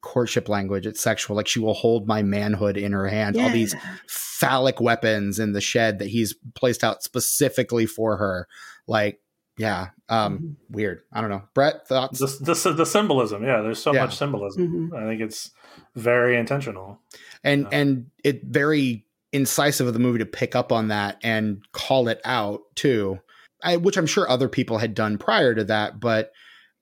courtship 0.00 0.48
language. 0.48 0.86
It's 0.86 1.00
sexual. 1.00 1.36
Like 1.36 1.48
she 1.48 1.58
will 1.60 1.74
hold 1.74 2.06
my 2.06 2.22
manhood 2.22 2.76
in 2.76 2.92
her 2.92 3.06
hand. 3.08 3.36
All 3.36 3.50
these 3.50 3.74
phallic 4.08 4.80
weapons 4.80 5.38
in 5.38 5.52
the 5.52 5.60
shed 5.60 5.98
that 5.98 6.08
he's 6.08 6.34
placed 6.54 6.84
out 6.84 7.02
specifically 7.02 7.84
for 7.86 8.16
her. 8.16 8.46
Like, 8.86 9.20
yeah. 9.58 9.88
Um, 10.08 10.38
Mhm. 10.38 10.56
weird. 10.70 11.02
I 11.12 11.20
don't 11.20 11.30
know. 11.30 11.42
Brett, 11.52 11.86
thoughts? 11.88 12.20
The, 12.20 12.54
the, 12.54 12.72
the 12.74 12.86
symbolism, 12.86 13.42
yeah. 13.42 13.60
There's 13.60 13.82
so 13.82 13.92
Yeah. 13.92 14.04
much 14.04 14.16
symbolism. 14.16 14.90
Mhm. 14.92 14.96
I 14.96 15.08
think 15.08 15.20
it's 15.20 15.50
very 15.96 16.38
intentional. 16.38 17.00
and 17.44 17.66
Uh, 17.66 17.70
and 17.72 18.06
it 18.24 18.44
very 18.44 19.04
incisive 19.32 19.86
of 19.86 19.92
the 19.92 19.98
movie 19.98 20.18
to 20.18 20.26
pick 20.26 20.54
up 20.54 20.72
on 20.72 20.88
that 20.88 21.18
and 21.22 21.62
call 21.72 22.08
it 22.08 22.20
out 22.24 22.60
too 22.74 23.18
I, 23.62 23.76
which 23.76 23.96
i'm 23.96 24.06
sure 24.06 24.28
other 24.28 24.48
people 24.48 24.78
had 24.78 24.94
done 24.94 25.18
prior 25.18 25.54
to 25.54 25.64
that 25.64 26.00
but 26.00 26.30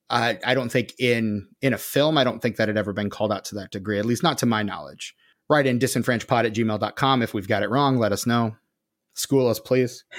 I 0.09 0.39
i 0.45 0.53
don't 0.53 0.71
think 0.71 0.93
in 0.99 1.47
in 1.61 1.73
a 1.73 1.77
film 1.77 2.17
i 2.17 2.23
don't 2.23 2.41
think 2.41 2.55
that 2.55 2.69
had 2.69 2.77
ever 2.77 2.93
been 2.93 3.09
called 3.09 3.31
out 3.31 3.45
to 3.45 3.55
that 3.55 3.71
degree 3.71 3.99
at 3.99 4.05
least 4.05 4.23
not 4.23 4.37
to 4.39 4.45
my 4.45 4.63
knowledge 4.63 5.13
write 5.49 5.67
in 5.67 5.79
disenfranchisepod 5.79 6.45
at 6.45 6.53
gmail.com 6.53 7.21
if 7.21 7.33
we've 7.33 7.47
got 7.47 7.63
it 7.63 7.69
wrong 7.69 7.97
let 7.97 8.11
us 8.13 8.25
know 8.25 8.55
school 9.13 9.47
us 9.47 9.59
please 9.59 10.05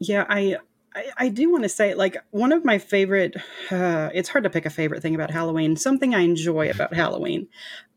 Yeah, 0.00 0.26
I 0.28 0.56
I, 0.94 1.10
I 1.16 1.28
do 1.28 1.50
want 1.50 1.64
to 1.64 1.68
say 1.68 1.94
like 1.94 2.16
one 2.30 2.52
of 2.52 2.64
my 2.64 2.78
favorite. 2.78 3.36
Uh, 3.70 4.10
it's 4.14 4.28
hard 4.28 4.44
to 4.44 4.50
pick 4.50 4.66
a 4.66 4.70
favorite 4.70 5.02
thing 5.02 5.14
about 5.14 5.30
Halloween. 5.30 5.76
Something 5.76 6.14
I 6.14 6.20
enjoy 6.20 6.70
about 6.70 6.94
Halloween 6.94 7.48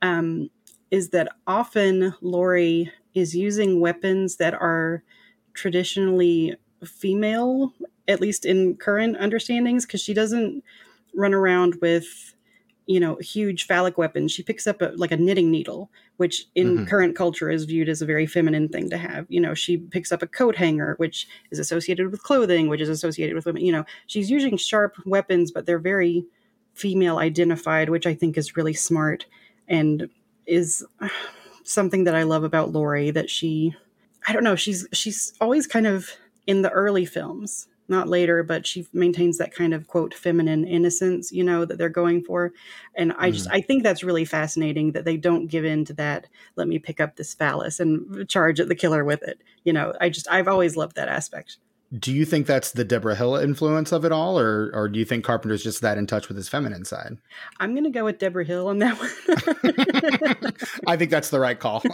um, 0.02 0.50
is 0.89 1.10
that 1.10 1.30
often 1.46 2.15
Laurie 2.22 2.91
is 3.17 3.36
using 3.36 3.80
weapons 3.80 4.38
that 4.38 4.53
are 4.53 5.03
traditionally 5.53 6.56
female, 6.86 7.73
at 8.08 8.21
least 8.21 8.45
in 8.45 8.75
current 8.77 9.17
understandings, 9.17 9.86
because 9.86 10.01
she 10.01 10.13
doesn't 10.13 10.63
run 11.15 11.34
around 11.34 11.76
with 11.82 12.34
you 12.86 12.99
know 13.01 13.15
huge 13.18 13.65
phallic 13.68 13.97
weapons. 13.97 14.32
She 14.32 14.43
picks 14.43 14.65
up 14.65 14.82
a, 14.82 14.93
like 14.95 15.11
a 15.11 15.18
knitting 15.18 15.51
needle 15.51 15.91
which 16.18 16.45
in 16.55 16.80
Mhm. 16.80 16.88
current 16.88 17.15
culture 17.15 17.49
is 17.51 17.65
viewed 17.65 17.89
as 17.89 18.01
a 18.01 18.05
very 18.05 18.26
feminine 18.26 18.70
thing 18.70 18.89
to 18.89 18.97
have. 18.97 19.26
You 19.30 19.41
know 19.41 19.53
she 19.53 19.78
picks 19.78 20.11
up 20.11 20.22
a 20.24 20.28
coat 20.28 20.55
hanger 20.55 20.93
which 20.97 21.28
is 21.51 21.59
associated 21.59 22.11
with 22.11 22.24
clothing 22.24 22.70
which 22.70 22.82
is 22.82 22.89
associated 22.89 23.36
with 23.36 23.45
women 23.45 23.65
you 23.65 23.72
know. 23.74 23.86
She's 24.07 24.32
using 24.32 24.55
sharp 24.57 24.95
weapons 25.05 25.51
but 25.51 25.65
they're 25.65 25.80
very 25.80 26.26
female 26.74 27.18
identified 27.18 27.89
which 27.89 28.05
i 28.05 28.13
think 28.13 28.38
is 28.38 28.55
really 28.55 28.74
smart 28.74 29.26
and 29.68 30.09
is 30.45 30.86
something 31.68 32.03
that 32.05 32.15
i 32.15 32.24
love 32.24 32.43
about 32.43 32.72
lori 32.72 33.11
that 33.11 33.30
she 33.30 33.76
i 34.28 34.34
don't 34.34 34.43
know 34.43 34.55
she's 34.55 34.88
she's 34.93 35.34
always 35.41 35.68
kind 35.68 35.88
of 35.88 36.11
in 36.45 36.61
the 36.61 36.70
early 36.72 37.05
films 37.05 37.68
not 37.89 38.07
later 38.07 38.43
but 38.43 38.65
she 38.65 38.88
maintains 38.93 39.38
that 39.38 39.53
kind 39.53 39.74
of 39.74 39.88
quote 39.88 40.13
feminine 40.13 40.65
innocence 40.65 41.32
you 41.32 41.43
know 41.43 41.65
that 41.65 41.78
they're 41.78 41.89
going 41.89 42.22
for. 42.22 42.51
And 42.95 43.13
i 43.18 43.32
just 43.32 43.47
mm. 43.47 43.53
i 43.53 43.61
think 43.61 43.84
that's 43.84 44.03
really 44.03 44.26
fascinating 44.26 44.91
that 44.93 45.05
they 45.05 45.18
don't 45.18 45.47
give 45.47 45.65
in 45.65 45.86
to 45.86 45.93
that 45.93 46.28
let 46.55 46.68
me 46.68 46.80
pick 46.80 46.99
up 46.99 47.15
this 47.15 47.34
phallus 47.34 47.80
and 47.80 48.28
charge 48.30 48.59
at 48.59 48.68
the 48.68 48.76
killer 48.76 49.03
with 49.03 49.24
it 49.24 49.41
you 49.63 49.74
know? 49.74 49.93
I 49.99 50.09
just 50.09 50.30
i've 50.30 50.47
always 50.47 50.76
loved 50.76 50.95
that 50.95 51.07
aspect 51.07 51.57
do 51.98 52.14
you 52.14 52.26
think 52.26 52.48
that's 52.48 52.72
the 52.72 52.84
debra 52.84 53.16
hill 53.16 53.36
influence 53.36 53.92
of 53.92 54.04
it 54.04 54.12
all 54.12 54.38
or 54.38 54.70
or 54.74 54.90
do 54.90 55.00
you 55.00 55.06
think 55.06 55.24
carpenter's 55.24 55.64
just 55.64 55.82
that 55.82 55.98
in 55.98 56.06
touch 56.06 56.28
with 56.28 56.36
his 56.36 56.50
feminine 56.50 56.84
side 56.84 57.18
i'm 57.60 57.74
gonna 57.74 57.90
go 57.90 58.04
with 58.04 58.20
debra 58.20 58.44
hill 58.44 58.68
on 58.68 58.80
that 58.80 59.00
one 59.00 60.54
i 60.88 60.98
think 60.98 61.12
that's 61.12 61.30
the 61.30 61.40
right 61.40 61.60
call 61.60 61.82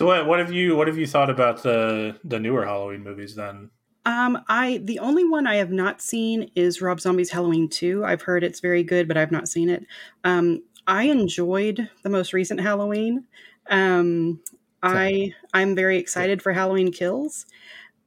So 0.00 0.06
what, 0.06 0.26
what 0.26 0.38
have 0.38 0.50
you 0.50 0.76
what 0.76 0.88
have 0.88 0.96
you 0.96 1.06
thought 1.06 1.28
about 1.28 1.62
the 1.62 2.16
the 2.24 2.40
newer 2.40 2.64
Halloween 2.64 3.04
movies 3.04 3.34
then? 3.34 3.68
Um, 4.06 4.42
I 4.48 4.80
the 4.82 4.98
only 4.98 5.28
one 5.28 5.46
I 5.46 5.56
have 5.56 5.72
not 5.72 6.00
seen 6.00 6.50
is 6.54 6.80
Rob 6.80 7.00
Zombie's 7.00 7.30
Halloween 7.30 7.68
2. 7.68 8.02
I've 8.02 8.22
heard 8.22 8.42
it's 8.42 8.60
very 8.60 8.82
good, 8.82 9.08
but 9.08 9.18
I've 9.18 9.30
not 9.30 9.46
seen 9.46 9.68
it. 9.68 9.84
Um, 10.24 10.62
I 10.86 11.02
enjoyed 11.02 11.90
the 12.02 12.08
most 12.08 12.32
recent 12.32 12.60
Halloween. 12.60 13.24
Um, 13.68 14.40
I 14.82 15.34
I'm 15.52 15.74
very 15.74 15.98
excited 15.98 16.42
for 16.42 16.52
Halloween 16.52 16.92
Kills. 16.92 17.46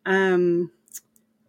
Um, 0.05 0.71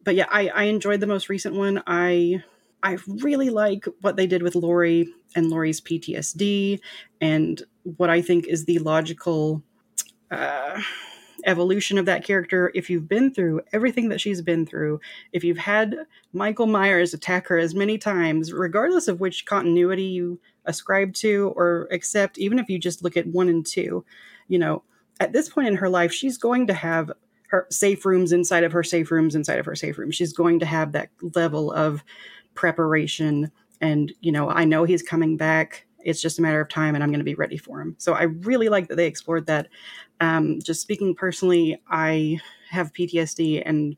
but 0.02 0.14
yeah, 0.14 0.26
I, 0.30 0.48
I 0.48 0.62
enjoyed 0.64 1.00
the 1.00 1.06
most 1.06 1.28
recent 1.28 1.54
one. 1.54 1.82
I 1.86 2.42
I 2.82 2.98
really 3.06 3.50
like 3.50 3.86
what 4.02 4.16
they 4.16 4.26
did 4.26 4.42
with 4.42 4.54
Laurie 4.54 5.08
and 5.34 5.48
Laurie's 5.48 5.80
PTSD 5.80 6.80
and 7.20 7.62
what 7.82 8.10
I 8.10 8.20
think 8.20 8.46
is 8.46 8.66
the 8.66 8.78
logical 8.78 9.62
uh, 10.30 10.80
evolution 11.46 11.96
of 11.96 12.04
that 12.06 12.24
character. 12.24 12.70
If 12.74 12.90
you've 12.90 13.08
been 13.08 13.32
through 13.32 13.62
everything 13.72 14.10
that 14.10 14.20
she's 14.20 14.42
been 14.42 14.66
through, 14.66 15.00
if 15.32 15.44
you've 15.44 15.58
had 15.58 15.96
Michael 16.34 16.66
Myers 16.66 17.14
attack 17.14 17.48
her 17.48 17.58
as 17.58 17.74
many 17.74 17.96
times, 17.96 18.52
regardless 18.52 19.08
of 19.08 19.20
which 19.20 19.46
continuity 19.46 20.04
you 20.04 20.38
ascribe 20.66 21.14
to 21.14 21.54
or 21.56 21.88
accept, 21.90 22.38
even 22.38 22.58
if 22.58 22.68
you 22.68 22.78
just 22.78 23.02
look 23.02 23.16
at 23.16 23.26
one 23.26 23.48
and 23.48 23.64
two, 23.64 24.04
you 24.46 24.58
know, 24.58 24.82
at 25.20 25.32
this 25.32 25.48
point 25.48 25.68
in 25.68 25.76
her 25.76 25.88
life, 25.88 26.12
she's 26.12 26.38
going 26.38 26.66
to 26.66 26.74
have 26.74 27.12
her 27.48 27.66
safe 27.70 28.04
rooms 28.04 28.32
inside 28.32 28.64
of 28.64 28.72
her 28.72 28.82
safe 28.82 29.10
rooms 29.10 29.34
inside 29.34 29.58
of 29.58 29.66
her 29.66 29.76
safe 29.76 29.96
room. 29.96 30.10
She's 30.10 30.32
going 30.32 30.58
to 30.60 30.66
have 30.66 30.92
that 30.92 31.10
level 31.34 31.72
of 31.72 32.02
preparation. 32.54 33.50
And 33.80 34.12
you 34.20 34.32
know 34.32 34.48
i 34.50 34.64
know 34.64 34.84
he's 34.84 35.02
coming 35.02 35.36
back. 35.36 35.86
It's 36.04 36.20
just 36.20 36.38
a 36.38 36.42
matter 36.42 36.60
of 36.60 36.68
time 36.68 36.94
and 36.94 37.02
i'm 37.02 37.10
going 37.10 37.20
to 37.20 37.24
be 37.24 37.34
ready 37.34 37.56
for 37.56 37.80
him. 37.80 37.96
So 37.98 38.14
i 38.14 38.22
really 38.22 38.68
like 38.68 38.88
that 38.88 38.96
they 38.96 39.06
explored 39.06 39.46
that. 39.46 39.68
Um, 40.20 40.60
just 40.62 40.80
speaking 40.80 41.14
personally 41.14 41.80
i 41.90 42.40
have 42.70 42.92
ptsd 42.92 43.62
and 43.66 43.96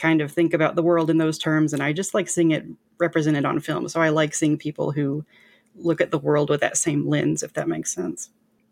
kind 0.00 0.20
of 0.20 0.30
think 0.32 0.54
about 0.54 0.76
the 0.76 0.82
world 0.82 1.10
in 1.10 1.18
those 1.18 1.36
terms 1.36 1.72
and 1.72 1.82
i 1.82 1.92
just 1.92 2.14
like 2.14 2.28
seeing 2.28 2.52
it 2.52 2.64
represented 2.98 3.44
on 3.44 3.60
film. 3.60 3.88
So 3.88 4.00
i 4.00 4.08
like 4.08 4.34
seeing 4.34 4.56
people 4.56 4.92
who 4.92 5.24
look 5.74 6.00
at 6.00 6.10
the 6.10 6.18
world 6.18 6.50
with 6.50 6.60
that 6.60 6.76
same 6.76 7.08
lens 7.08 7.42
if 7.42 7.52
that 7.54 7.68
makes 7.68 7.92
sense 7.92 8.30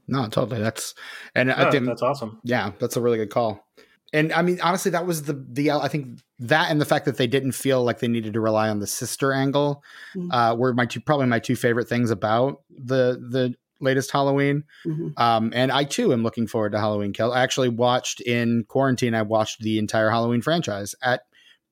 no 0.08 0.28
totally 0.28 0.60
that's 0.60 0.94
and 1.34 1.48
Yeah, 1.48 1.66
i 1.66 1.70
think 1.70 1.86
that's 1.86 2.02
awesome. 2.02 2.40
yeah 2.44 2.72
that's 2.78 2.96
a 2.96 3.00
really 3.00 3.18
good 3.18 3.30
call 3.30 3.66
and 4.12 4.32
i 4.32 4.42
mean 4.42 4.60
honestly 4.62 4.90
that 4.92 5.06
was 5.06 5.22
the 5.24 5.44
the 5.50 5.70
i 5.70 5.88
think 5.88 6.20
that 6.38 6.70
and 6.70 6.80
the 6.80 6.84
fact 6.84 7.04
that 7.06 7.16
they 7.16 7.26
didn't 7.26 7.52
feel 7.52 7.82
like 7.84 7.98
they 8.00 8.08
needed 8.08 8.32
to 8.34 8.40
rely 8.40 8.68
on 8.68 8.78
the 8.78 8.86
sister 8.86 9.32
angle 9.32 9.82
Mhm. 10.14 10.28
uh 10.32 10.54
were 10.56 10.72
my 10.74 10.86
two 10.86 11.00
probably 11.00 11.26
my 11.26 11.38
two 11.40 11.56
favorite 11.56 11.88
things 11.88 12.10
about 12.10 12.62
the 12.70 13.18
the 13.30 13.54
latest 13.80 14.10
halloween 14.10 14.64
Mhm. 14.86 15.12
um 15.18 15.50
and 15.54 15.70
i 15.72 15.84
too 15.84 16.12
am 16.12 16.22
looking 16.22 16.46
forward 16.46 16.72
to 16.72 16.78
halloween 16.78 17.12
kill 17.12 17.32
i 17.32 17.42
actually 17.42 17.68
watched 17.68 18.20
in 18.20 18.64
quarantine 18.68 19.14
i 19.14 19.22
watched 19.22 19.60
the 19.60 19.78
entire 19.78 20.10
halloween 20.10 20.40
franchise 20.40 20.94
at 21.02 21.22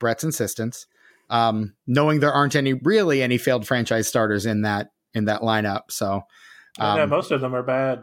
brett's 0.01 0.25
insistence 0.25 0.87
um 1.31 1.75
knowing 1.87 2.21
there 2.21 2.33
aren't 2.33 2.57
any 2.57 2.75
really 2.75 3.23
any 3.23 3.39
failed 3.39 3.67
franchise 3.67 4.07
starters 4.09 4.45
in 4.45 4.63
that 4.63 4.91
in 5.15 5.25
that 5.27 5.41
lineup 5.41 5.83
so 5.91 6.23
And, 6.79 6.97
yeah, 6.97 7.03
um, 7.05 7.11
most 7.11 7.31
of 7.31 7.41
them 7.41 7.55
are 7.55 7.63
bad. 7.63 8.03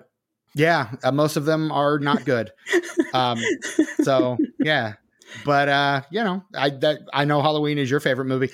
Yeah 0.55 0.91
uh, 1.03 1.11
most 1.11 1.37
of 1.37 1.45
them 1.45 1.71
are 1.71 1.99
not 1.99 2.25
good. 2.25 2.51
Um 3.13 3.39
so 4.03 4.37
yeah. 4.59 4.93
But 5.45 5.69
uh 5.69 6.01
you 6.11 6.23
know 6.23 6.43
i 6.55 6.69
that 6.69 6.99
i 7.13 7.23
know 7.25 7.41
halloween 7.41 7.77
is 7.77 7.89
your 7.89 7.99
favorite 7.99 8.25
movie. 8.25 8.49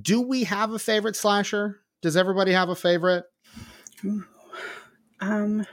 Do 0.00 0.20
we 0.22 0.44
have 0.44 0.72
a 0.72 0.78
favorite 0.78 1.16
slasher? 1.16 1.80
Does 2.00 2.16
everybody 2.16 2.52
have 2.52 2.68
a 2.68 2.74
favorite? 2.74 3.24
Um, 5.20 5.64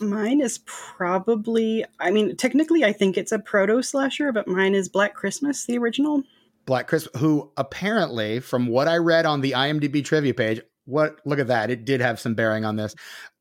mine 0.00 0.40
is 0.40 0.58
probably. 0.66 1.84
I 2.00 2.10
mean, 2.10 2.36
technically, 2.36 2.84
I 2.84 2.92
think 2.92 3.16
it's 3.16 3.32
a 3.32 3.38
proto 3.38 3.82
slasher, 3.82 4.32
but 4.32 4.48
mine 4.48 4.74
is 4.74 4.88
Black 4.88 5.14
Christmas, 5.14 5.64
the 5.66 5.78
original. 5.78 6.22
black 6.66 6.88
chris 6.88 7.08
who 7.16 7.50
apparently 7.56 8.38
from 8.40 8.66
what 8.66 8.86
i 8.86 8.96
read 8.96 9.24
on 9.26 9.40
the 9.40 9.52
imdb 9.52 10.04
trivia 10.04 10.34
page 10.34 10.60
what 10.84 11.18
look 11.24 11.38
at 11.38 11.46
that 11.48 11.70
it 11.70 11.84
did 11.86 12.00
have 12.00 12.20
some 12.20 12.34
bearing 12.34 12.64
on 12.66 12.76
this 12.76 12.94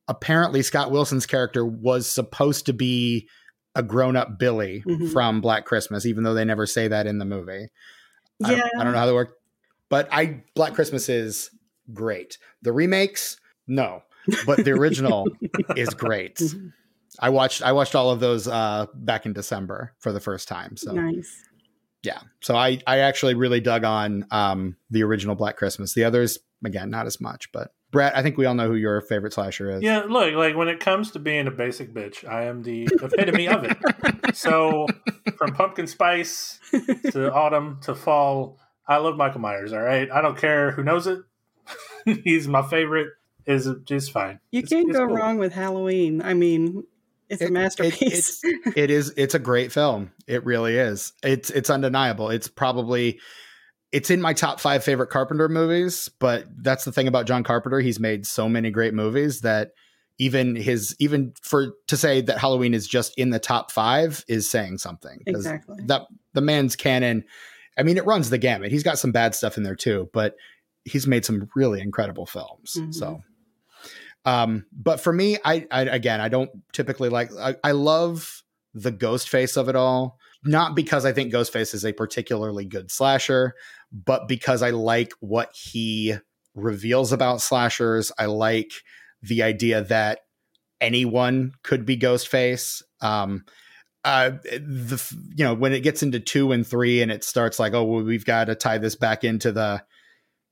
apparently 0.09 0.61
scott 0.61 0.91
wilson's 0.91 1.25
character 1.25 1.65
was 1.65 2.05
supposed 2.11 2.65
to 2.65 2.73
be 2.73 3.27
a 3.75 3.81
grown-up 3.83 4.37
billy 4.37 4.83
Mhm. 4.85 5.13
from 5.13 5.39
black 5.39 5.63
christmas 5.65 6.05
even 6.05 6.23
though 6.25 6.33
they 6.33 6.43
never 6.43 6.65
say 6.65 6.87
that 6.89 7.07
in 7.07 7.17
the 7.19 7.25
movie 7.25 7.69
I, 8.43 8.51
Yeah, 8.51 8.57
don't, 8.57 8.71
I 8.79 8.83
don't 8.83 8.93
know 8.93 8.99
how 8.99 9.05
that 9.05 9.13
worked, 9.13 9.35
but 9.89 10.07
I 10.11 10.43
Black 10.55 10.73
Christmas 10.73 11.09
is 11.09 11.49
great. 11.93 12.37
The 12.61 12.71
remakes, 12.71 13.37
no, 13.67 14.01
but 14.45 14.63
the 14.63 14.71
original 14.71 15.27
is 15.75 15.89
great. 15.89 16.37
Mhm. 16.37 16.71
I 17.19 17.29
watched 17.31 17.61
I 17.63 17.73
watched 17.73 17.95
all 17.95 18.11
of 18.11 18.21
those 18.21 18.47
uh, 18.47 18.85
back 18.93 19.25
in 19.25 19.33
December 19.33 19.93
for 19.99 20.13
the 20.13 20.21
first 20.21 20.47
time. 20.47 20.77
So 20.77 20.93
nice. 20.93 21.43
yeah, 22.01 22.21
so 22.39 22.55
I 22.55 22.79
I 22.87 22.99
actually 22.99 23.33
really 23.33 23.59
dug 23.59 23.83
on 23.83 24.25
um, 24.31 24.77
the 24.89 25.03
original 25.03 25.35
Black 25.35 25.57
Christmas. 25.57 25.93
The 25.93 26.05
others 26.05 26.39
again 26.63 26.89
not 26.89 27.07
as 27.07 27.19
much, 27.19 27.51
but 27.51 27.73
Brett, 27.91 28.15
I 28.15 28.21
think 28.21 28.37
we 28.37 28.45
all 28.45 28.53
know 28.53 28.67
who 28.67 28.75
your 28.75 29.01
favorite 29.01 29.33
slasher 29.33 29.69
is. 29.71 29.81
Yeah, 29.81 30.03
look, 30.07 30.33
like 30.35 30.55
when 30.55 30.67
it 30.67 30.79
comes 30.79 31.11
to 31.11 31.19
being 31.19 31.47
a 31.47 31.51
basic 31.51 31.93
bitch, 31.93 32.27
I 32.27 32.43
am 32.45 32.61
the 32.63 32.87
epitome 33.01 33.47
of 33.47 33.63
it. 33.63 34.35
So 34.35 34.85
from 35.37 35.53
pumpkin 35.53 35.87
spice 35.87 36.59
to 37.11 37.33
autumn 37.33 37.79
to 37.83 37.95
fall, 37.95 38.59
I 38.87 38.97
love 38.97 39.17
Michael 39.17 39.41
Myers. 39.41 39.73
All 39.73 39.81
right, 39.81 40.09
I 40.11 40.21
don't 40.21 40.37
care 40.37 40.71
who 40.71 40.83
knows 40.83 41.07
it. 41.07 41.19
He's 42.23 42.47
my 42.47 42.61
favorite. 42.61 43.09
Is 43.45 43.67
just 43.85 44.11
fine. 44.11 44.39
You 44.51 44.59
It's- 44.59 44.69
can't 44.69 44.89
it's 44.89 44.97
go 44.97 45.07
cool. 45.07 45.15
wrong 45.15 45.39
with 45.39 45.53
Halloween. 45.53 46.21
I 46.21 46.35
mean, 46.35 46.83
it's 47.29 47.41
It- 47.41 47.45
a 47.45 47.47
it- 47.47 47.51
masterpiece. 47.53 48.41
it 48.75 48.91
is 48.91 49.11
it's 49.17 49.33
a 49.33 49.39
great 49.39 49.71
film 49.71 50.11
it 50.27 50.45
really 50.45 50.77
is 50.77 51.13
it's 51.23 51.49
it's 51.49 51.69
undeniable 51.71 52.29
it's 52.29 52.47
probably 52.47 53.19
it's 53.91 54.09
in 54.09 54.21
my 54.21 54.33
top 54.33 54.59
five 54.59 54.83
favorite 54.83 55.09
carpenter 55.09 55.49
movies 55.49 56.09
but 56.19 56.45
that's 56.57 56.85
the 56.85 56.91
thing 56.91 57.07
about 57.07 57.25
john 57.25 57.43
carpenter 57.43 57.79
he's 57.79 57.99
made 57.99 58.25
so 58.25 58.47
many 58.49 58.69
great 58.71 58.93
movies 58.93 59.41
that 59.41 59.71
even 60.19 60.55
his 60.55 60.95
even 60.99 61.33
for 61.41 61.73
to 61.87 61.95
say 61.97 62.21
that 62.21 62.37
halloween 62.37 62.73
is 62.73 62.87
just 62.87 63.13
in 63.17 63.29
the 63.29 63.39
top 63.39 63.71
five 63.71 64.23
is 64.27 64.49
saying 64.49 64.77
something. 64.77 65.19
exactly. 65.25 65.77
that 65.85 66.03
the 66.33 66.41
man's 66.41 66.75
canon 66.75 67.23
i 67.77 67.83
mean 67.83 67.97
it 67.97 68.05
runs 68.05 68.29
the 68.29 68.37
gamut 68.37 68.71
he's 68.71 68.83
got 68.83 68.99
some 68.99 69.11
bad 69.11 69.33
stuff 69.33 69.57
in 69.57 69.63
there 69.63 69.75
too 69.75 70.09
but 70.13 70.35
he's 70.85 71.07
made 71.07 71.25
some 71.25 71.49
really 71.55 71.81
incredible 71.81 72.25
films 72.25 72.75
Mhm. 72.77 72.93
so 72.93 73.21
um 74.25 74.65
but 74.73 74.99
for 74.99 75.13
me 75.13 75.37
I, 75.45 75.65
I 75.71 75.81
again 75.83 76.19
i 76.21 76.27
don't 76.29 76.51
typically 76.73 77.09
like 77.09 77.31
I, 77.39 77.55
I 77.63 77.71
love 77.71 78.43
the 78.73 78.91
ghost 78.91 79.29
face 79.29 79.55
of 79.57 79.69
it 79.69 79.75
all 79.75 80.17
not 80.43 80.75
because 80.75 81.05
i 81.05 81.13
think 81.13 81.33
ghostface 81.33 81.73
is 81.73 81.85
a 81.85 81.93
particularly 81.93 82.65
good 82.65 82.91
slasher 82.91 83.55
but 83.91 84.27
because 84.27 84.61
i 84.61 84.69
like 84.69 85.13
what 85.19 85.49
he 85.53 86.15
reveals 86.55 87.11
about 87.11 87.41
slashers 87.41 88.11
i 88.17 88.25
like 88.25 88.71
the 89.21 89.43
idea 89.43 89.83
that 89.83 90.19
anyone 90.81 91.53
could 91.63 91.85
be 91.85 91.97
ghostface. 91.97 92.81
Um 93.01 93.45
uh 94.05 94.31
the 94.43 95.17
you 95.35 95.43
know 95.43 95.53
when 95.53 95.73
it 95.73 95.81
gets 95.81 96.01
into 96.01 96.21
two 96.21 96.53
and 96.53 96.65
three 96.65 97.01
and 97.01 97.11
it 97.11 97.21
starts 97.21 97.59
like 97.59 97.73
oh 97.73 97.83
well 97.83 98.01
we've 98.01 98.23
got 98.23 98.45
to 98.45 98.55
tie 98.55 98.77
this 98.77 98.95
back 98.95 99.25
into 99.25 99.51
the 99.51 99.83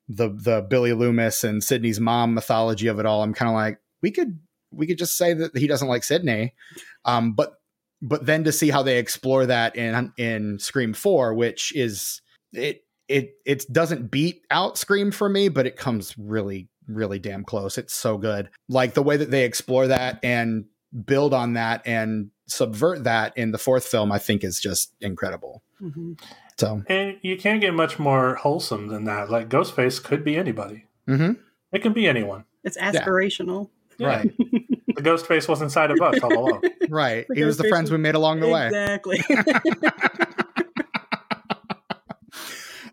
the 0.09 0.27
the 0.27 0.65
billy 0.69 0.91
loomis 0.91 1.45
and 1.45 1.63
sidney's 1.63 1.97
mom 1.97 2.33
mythology 2.33 2.87
of 2.87 2.99
it 2.99 3.05
all 3.05 3.23
i'm 3.23 3.33
kind 3.33 3.47
of 3.47 3.55
like 3.55 3.79
we 4.01 4.11
could 4.11 4.37
we 4.71 4.85
could 4.85 4.97
just 4.97 5.15
say 5.15 5.33
that 5.33 5.55
he 5.55 5.65
doesn't 5.65 5.87
like 5.87 6.03
sydney. 6.03 6.53
Um 7.05 7.35
but 7.35 7.53
but 8.01 8.25
then 8.25 8.43
to 8.43 8.51
see 8.51 8.69
how 8.69 8.83
they 8.83 8.97
explore 8.97 9.45
that 9.45 9.77
in 9.77 10.11
in 10.17 10.59
scream 10.59 10.93
4 10.93 11.33
which 11.33 11.73
is 11.73 12.21
it 12.51 12.81
it 13.07 13.35
it 13.45 13.65
doesn't 13.71 14.11
beat 14.11 14.43
out 14.51 14.77
scream 14.77 15.11
for 15.11 15.29
me 15.29 15.49
but 15.49 15.65
it 15.65 15.75
comes 15.77 16.15
really 16.17 16.67
really 16.87 17.19
damn 17.19 17.43
close 17.43 17.77
it's 17.77 17.93
so 17.93 18.17
good 18.17 18.49
like 18.69 18.93
the 18.93 19.03
way 19.03 19.17
that 19.17 19.31
they 19.31 19.43
explore 19.45 19.87
that 19.87 20.19
and 20.23 20.65
build 21.05 21.33
on 21.33 21.53
that 21.53 21.81
and 21.85 22.29
subvert 22.47 23.03
that 23.03 23.37
in 23.37 23.51
the 23.51 23.57
fourth 23.57 23.85
film 23.85 24.11
i 24.11 24.17
think 24.17 24.43
is 24.43 24.59
just 24.59 24.93
incredible 25.01 25.61
Mhm. 25.81 26.19
so 26.57 26.81
And 26.87 27.17
you 27.21 27.37
can't 27.37 27.61
get 27.61 27.73
much 27.73 27.99
more 27.99 28.33
wholesome 28.33 28.87
than 28.87 29.03
that. 29.03 29.29
Like 29.29 29.47
Ghostface 29.47 30.03
could 30.03 30.23
be 30.23 30.35
anybody. 30.35 30.85
mhm. 31.07 31.37
It 31.71 31.83
can 31.83 31.93
be 31.93 32.07
anyone. 32.07 32.45
It's 32.63 32.77
aspirational. 32.79 33.69
Yeah. 33.99 34.07
right 34.07 34.33
The 34.95 35.03
Ghostface 35.03 35.47
was 35.47 35.61
inside 35.61 35.91
of 35.91 36.01
us 36.01 36.19
all 36.23 36.33
along. 36.33 36.61
right 36.89 37.27
The 37.29 37.35
he 37.35 37.43
was 37.43 37.57
the 37.57 37.67
friends 37.69 37.91
was- 37.91 37.97
we 37.99 38.01
made 38.01 38.15
along 38.15 38.39
the 38.39 38.47
way 38.47 38.65
Exactly. 38.67 39.19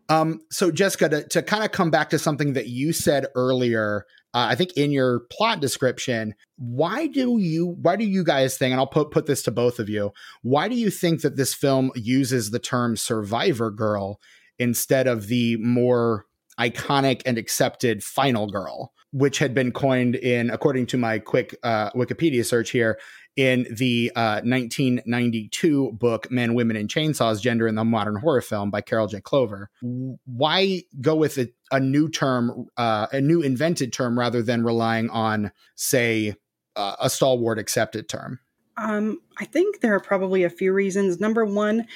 Um, 0.08 0.40
so 0.50 0.70
Jessica, 0.70 1.08
to, 1.08 1.28
to 1.28 1.42
kind 1.42 1.64
of 1.64 1.72
come 1.72 1.90
back 1.90 2.10
to 2.10 2.18
something 2.18 2.52
that 2.54 2.68
you 2.68 2.92
said 2.92 3.26
earlier, 3.34 4.04
uh, 4.34 4.48
I 4.50 4.54
think 4.54 4.72
in 4.76 4.90
your 4.90 5.20
plot 5.30 5.60
description, 5.60 6.34
why 6.56 7.06
do 7.06 7.38
you 7.38 7.76
why 7.80 7.96
do 7.96 8.04
you 8.04 8.24
guys 8.24 8.58
think, 8.58 8.72
and 8.72 8.80
I'll 8.80 8.86
put 8.86 9.10
put 9.10 9.26
this 9.26 9.42
to 9.44 9.50
both 9.50 9.78
of 9.78 9.88
you, 9.88 10.12
why 10.42 10.68
do 10.68 10.74
you 10.74 10.90
think 10.90 11.22
that 11.22 11.36
this 11.36 11.54
film 11.54 11.90
uses 11.94 12.50
the 12.50 12.58
term 12.58 12.96
survivor 12.96 13.70
girl 13.70 14.20
instead 14.58 15.06
of 15.06 15.28
the 15.28 15.56
more 15.58 16.26
iconic 16.58 17.22
and 17.26 17.38
accepted 17.38 18.02
final 18.02 18.46
girl, 18.48 18.92
which 19.12 19.38
had 19.38 19.54
been 19.54 19.72
coined 19.72 20.16
in, 20.16 20.50
according 20.50 20.86
to 20.86 20.96
my 20.96 21.18
quick 21.18 21.56
uh, 21.62 21.90
Wikipedia 21.90 22.44
search 22.44 22.70
here, 22.70 22.98
in 23.36 23.66
the 23.70 24.12
uh, 24.14 24.40
1992 24.44 25.92
book 25.92 26.30
Men, 26.30 26.54
Women, 26.54 26.76
and 26.76 26.88
Chainsaws 26.88 27.40
Gender 27.40 27.66
in 27.66 27.74
the 27.74 27.84
Modern 27.84 28.16
Horror 28.16 28.40
Film 28.40 28.70
by 28.70 28.80
Carol 28.80 29.08
J. 29.08 29.20
Clover. 29.20 29.70
Why 29.80 30.82
go 31.00 31.16
with 31.16 31.38
a, 31.38 31.50
a 31.72 31.80
new 31.80 32.08
term, 32.08 32.68
uh, 32.76 33.08
a 33.12 33.20
new 33.20 33.42
invented 33.42 33.92
term, 33.92 34.18
rather 34.18 34.42
than 34.42 34.62
relying 34.62 35.10
on, 35.10 35.50
say, 35.74 36.34
uh, 36.76 36.96
a 37.00 37.10
stalwart 37.10 37.58
accepted 37.58 38.08
term? 38.08 38.38
Um, 38.76 39.20
I 39.38 39.44
think 39.44 39.80
there 39.80 39.94
are 39.94 40.00
probably 40.00 40.44
a 40.44 40.50
few 40.50 40.72
reasons. 40.72 41.20
Number 41.20 41.44
one, 41.44 41.86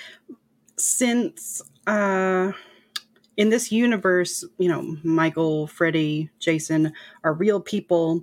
since 0.77 1.63
uh, 1.87 2.53
in 3.37 3.51
this 3.51 3.73
universe, 3.73 4.45
you 4.59 4.69
know, 4.69 4.97
Michael, 5.03 5.67
Freddy, 5.67 6.31
Jason 6.39 6.93
are 7.25 7.33
real 7.33 7.61
people. 7.61 8.23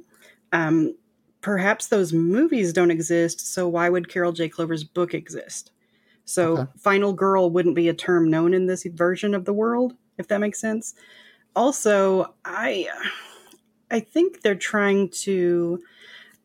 Um, 0.51 0.95
perhaps 1.45 1.85
those 1.87 2.11
movies 2.11 2.73
don't 2.73 2.89
exist, 2.89 3.39
so 3.39 3.67
why 3.69 3.87
would 3.87 4.09
Carol 4.09 4.31
J. 4.31 4.49
Clover's 4.49 4.83
book 4.83 5.13
exist? 5.13 5.71
So, 6.25 6.57
Okay. 6.57 6.65
final 6.77 7.13
girl 7.13 7.51
wouldn't 7.51 7.75
be 7.75 7.87
a 7.87 7.93
term 7.93 8.31
known 8.31 8.53
in 8.55 8.65
this 8.65 8.83
version 8.85 9.35
of 9.35 9.45
the 9.45 9.53
world, 9.53 9.95
if 10.17 10.27
that 10.29 10.39
makes 10.41 10.59
sense. 10.59 10.95
Also, 11.55 12.33
I 12.45 12.89
I 13.91 13.99
think 13.99 14.41
they're 14.41 14.55
trying 14.55 15.09
to 15.09 15.83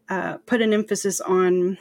uh, 0.08 0.38
put 0.46 0.62
an 0.62 0.72
emphasis 0.72 1.20
on 1.20 1.78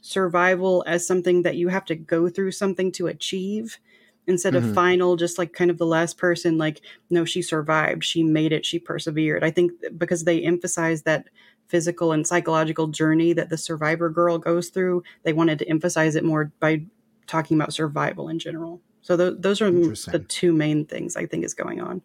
survival 0.00 0.84
as 0.86 1.06
something 1.06 1.42
that 1.42 1.56
you 1.56 1.68
have 1.68 1.84
to 1.86 1.94
go 1.94 2.28
through 2.28 2.50
something 2.52 2.90
to 2.92 3.06
achieve 3.06 3.78
instead 4.26 4.54
Mhm. 4.54 4.58
of 4.58 4.66
final 4.66 5.16
just 5.16 5.38
like 5.38 5.52
kind 5.52 5.70
of 5.70 5.78
the 5.78 5.86
last 5.86 6.18
person 6.18 6.58
like 6.58 6.80
no 7.10 7.24
she 7.24 7.42
survived 7.42 8.04
she 8.04 8.22
made 8.22 8.52
it 8.52 8.66
she 8.66 8.78
persevered 8.78 9.44
i 9.44 9.50
think 9.50 9.72
because 9.98 10.24
they 10.24 10.42
emphasize 10.42 11.02
that 11.02 11.28
physical 11.72 12.12
and 12.12 12.26
psychological 12.26 12.86
journey 12.86 13.32
that 13.32 13.48
the 13.48 13.58
survivor 13.58 14.10
girl 14.10 14.38
goes 14.38 14.68
through 14.68 15.02
they 15.24 15.32
wanted 15.32 15.58
to 15.58 15.68
emphasize 15.68 16.14
it 16.14 16.22
more 16.22 16.52
by 16.60 16.84
talking 17.26 17.56
about 17.56 17.72
survival 17.72 18.28
in 18.28 18.38
general 18.38 18.80
so 19.00 19.16
th- 19.16 19.34
those 19.38 19.60
are 19.60 19.70
the 19.70 20.24
two 20.28 20.52
main 20.52 20.84
things 20.84 21.16
i 21.16 21.26
think 21.26 21.44
is 21.44 21.54
going 21.54 21.80
on 21.80 22.02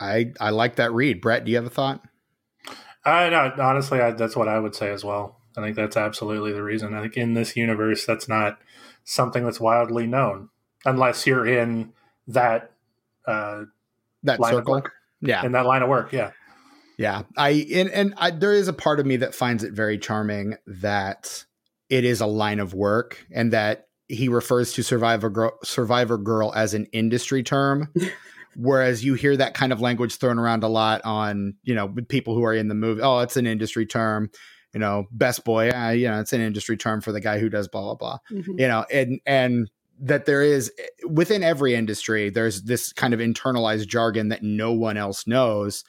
I 0.00 0.32
I 0.40 0.50
like 0.50 0.76
that 0.76 0.92
read. 0.92 1.20
Brett, 1.20 1.44
do 1.44 1.50
you 1.50 1.58
have 1.58 1.66
a 1.66 1.70
thought? 1.70 2.02
I 3.04 3.28
no, 3.28 3.52
honestly, 3.58 4.00
I, 4.00 4.12
that's 4.12 4.34
what 4.34 4.48
I 4.48 4.58
would 4.58 4.74
say 4.74 4.90
as 4.90 5.04
well. 5.04 5.36
I 5.56 5.62
think 5.62 5.76
that's 5.76 5.96
absolutely 5.96 6.52
the 6.52 6.62
reason. 6.62 6.94
I 6.94 7.02
think 7.02 7.16
in 7.16 7.34
this 7.34 7.56
universe, 7.56 8.06
that's 8.06 8.28
not 8.28 8.58
something 9.04 9.44
that's 9.44 9.60
wildly 9.60 10.06
known, 10.06 10.48
unless 10.84 11.26
you're 11.26 11.46
in 11.46 11.92
that 12.26 12.72
uh, 13.26 13.64
That 14.22 14.42
circle. 14.42 14.82
Yeah. 15.20 15.44
In 15.44 15.52
that 15.52 15.66
line 15.66 15.82
of 15.82 15.90
work, 15.90 16.12
yeah. 16.12 16.30
Yeah, 17.00 17.22
I 17.34 17.66
and 17.72 17.90
and 17.90 18.14
I, 18.18 18.30
there 18.30 18.52
is 18.52 18.68
a 18.68 18.74
part 18.74 19.00
of 19.00 19.06
me 19.06 19.16
that 19.16 19.34
finds 19.34 19.64
it 19.64 19.72
very 19.72 19.96
charming 19.96 20.56
that 20.66 21.46
it 21.88 22.04
is 22.04 22.20
a 22.20 22.26
line 22.26 22.60
of 22.60 22.74
work 22.74 23.26
and 23.32 23.54
that 23.54 23.86
he 24.06 24.28
refers 24.28 24.74
to 24.74 24.82
survivor 24.82 25.30
girl, 25.30 25.52
survivor 25.64 26.18
girl 26.18 26.52
as 26.54 26.74
an 26.74 26.84
industry 26.92 27.42
term, 27.42 27.90
whereas 28.54 29.02
you 29.02 29.14
hear 29.14 29.34
that 29.34 29.54
kind 29.54 29.72
of 29.72 29.80
language 29.80 30.16
thrown 30.16 30.38
around 30.38 30.62
a 30.62 30.68
lot 30.68 31.00
on 31.04 31.54
you 31.62 31.74
know 31.74 31.86
with 31.86 32.06
people 32.06 32.34
who 32.34 32.44
are 32.44 32.52
in 32.52 32.68
the 32.68 32.74
movie. 32.74 33.00
Oh, 33.00 33.20
it's 33.20 33.38
an 33.38 33.46
industry 33.46 33.86
term. 33.86 34.30
You 34.74 34.80
know, 34.80 35.06
best 35.10 35.42
boy. 35.42 35.70
Uh, 35.70 35.92
you 35.92 36.06
know, 36.06 36.20
it's 36.20 36.34
an 36.34 36.42
industry 36.42 36.76
term 36.76 37.00
for 37.00 37.12
the 37.12 37.20
guy 37.20 37.38
who 37.38 37.48
does 37.48 37.66
blah 37.66 37.80
blah 37.80 37.94
blah 37.94 38.18
Mhm. 38.30 38.60
you 38.60 38.68
know 38.68 38.84
and 38.92 39.20
and 39.24 39.70
that 40.02 40.26
there 40.26 40.42
is 40.42 40.70
within 41.08 41.42
every 41.42 41.74
industry 41.74 42.28
there's 42.28 42.62
this 42.62 42.92
kind 42.92 43.14
of 43.14 43.20
internalized 43.20 43.86
jargon 43.86 44.28
that 44.28 44.42
no 44.42 44.72
one 44.72 44.98
else 44.98 45.26
knows 45.26 45.82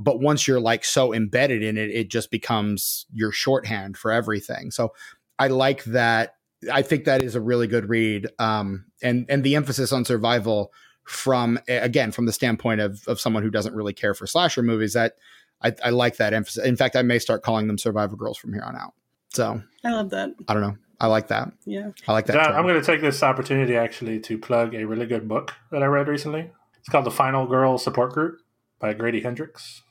but 0.00 0.20
once 0.20 0.46
you're 0.46 0.60
like 0.60 0.84
so 0.84 1.12
embedded 1.12 1.62
in 1.62 1.76
it 1.76 1.90
it 1.90 2.10
just 2.10 2.30
becomes 2.30 3.06
your 3.12 3.32
shorthand 3.32 3.96
for 3.96 4.12
everything. 4.12 4.70
So 4.70 4.92
i 5.38 5.48
like 5.48 5.84
that 5.84 6.34
i 6.72 6.82
think 6.82 7.04
that 7.04 7.22
is 7.22 7.34
a 7.34 7.40
really 7.40 7.66
good 7.66 7.88
read 7.88 8.28
um 8.38 8.86
and 9.02 9.26
and 9.28 9.44
the 9.44 9.54
emphasis 9.56 9.92
on 9.92 10.04
survival 10.04 10.72
from 11.04 11.58
again 11.68 12.10
from 12.10 12.26
the 12.26 12.32
standpoint 12.32 12.80
of 12.80 13.02
of 13.06 13.20
someone 13.20 13.42
who 13.42 13.50
doesn't 13.50 13.74
really 13.74 13.92
care 13.92 14.14
for 14.14 14.26
slasher 14.26 14.62
movies 14.62 14.94
that 14.94 15.14
i, 15.62 15.72
I 15.84 15.90
like 15.90 16.16
that 16.16 16.32
emphasis. 16.32 16.64
In 16.64 16.76
fact 16.76 16.96
i 16.96 17.02
may 17.02 17.18
start 17.18 17.42
calling 17.42 17.66
them 17.66 17.78
survivor 17.78 18.16
girls 18.16 18.38
from 18.38 18.52
here 18.52 18.64
on 18.64 18.76
out. 18.76 18.94
So 19.30 19.62
i 19.84 19.92
love 19.92 20.10
that. 20.10 20.30
I 20.48 20.54
don't 20.54 20.62
know. 20.62 20.76
I 20.98 21.08
like 21.08 21.28
that. 21.28 21.52
Yeah. 21.66 21.90
I 22.08 22.12
like 22.12 22.26
that 22.26 22.32
John. 22.32 22.54
I'm 22.54 22.62
going 22.62 22.80
to 22.80 22.86
take 22.86 23.02
this 23.02 23.22
opportunity 23.22 23.76
actually 23.76 24.18
to 24.20 24.38
plug 24.38 24.74
a 24.74 24.84
really 24.84 25.04
good 25.04 25.28
book 25.28 25.52
that 25.70 25.82
I 25.82 25.86
read 25.86 26.08
recently. 26.08 26.50
It's 26.78 26.88
called 26.88 27.04
The 27.04 27.10
Final 27.10 27.46
Girl 27.46 27.76
Support 27.76 28.14
Group 28.14 28.40
by 28.78 28.94
Grady 28.94 29.20
Hendrix. 29.20 29.82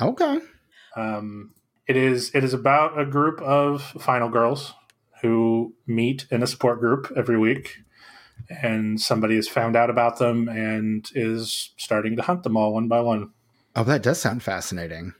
Okay 0.00 0.38
Um, 0.96 1.52
it 1.86 1.96
is 1.96 2.30
it 2.34 2.42
is 2.42 2.52
about 2.52 2.98
a 2.98 3.06
group 3.06 3.40
of 3.42 3.82
final 3.82 4.28
girls 4.28 4.74
who 5.22 5.74
meet 5.86 6.26
in 6.30 6.42
a 6.42 6.46
support 6.46 6.80
group 6.80 7.12
every 7.16 7.38
week, 7.38 7.78
and 8.48 9.00
somebody 9.00 9.36
has 9.36 9.48
found 9.48 9.76
out 9.76 9.90
about 9.90 10.18
them 10.18 10.48
and 10.48 11.08
is 11.14 11.70
starting 11.76 12.16
to 12.16 12.22
hunt 12.22 12.42
them 12.42 12.56
all 12.56 12.74
one 12.74 12.88
by 12.88 13.00
one. 13.00 13.30
Oh, 13.74 13.84
that 13.84 14.02
does 14.02 14.20
sound 14.20 14.42
fascinating. 14.42 15.14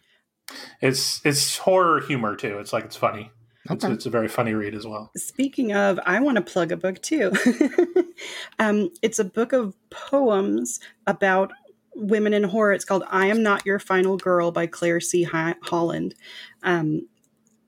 It's 0.81 1.21
it's 1.25 1.59
horror 1.59 2.01
humor 2.01 2.37
too. 2.37 2.59
It's 2.59 2.73
like 2.73 2.85
it's 2.85 2.97
funny. 2.97 3.31
It's, 3.69 3.85
it's 3.85 4.07
a 4.07 4.11
very 4.11 4.29
funny 4.29 4.55
read 4.55 4.75
as 4.75 4.87
well. 4.87 5.11
Speaking 5.17 5.73
of, 5.73 5.99
I 6.07 6.21
want 6.21 6.37
to 6.37 6.43
plug 6.43 6.71
a 6.71 6.77
book 6.77 7.03
too. 7.03 7.33
um, 8.61 8.91
it's 9.03 9.19
a 9.19 9.25
book 9.25 9.53
of 9.53 9.75
poems 9.91 10.79
about 11.07 11.53
women 11.97 12.35
in 12.35 12.45
horror. 12.45 12.73
It's 12.73 12.85
called 12.85 13.05
"I 13.09 13.27
Am 13.27 13.43
Not 13.43 13.67
Your 13.67 13.79
Final 13.79 14.17
Girl" 14.17 14.51
by 14.51 14.67
Claire 14.67 15.01
C. 15.01 15.23
Holland. 15.25 16.15
Um, 16.63 17.09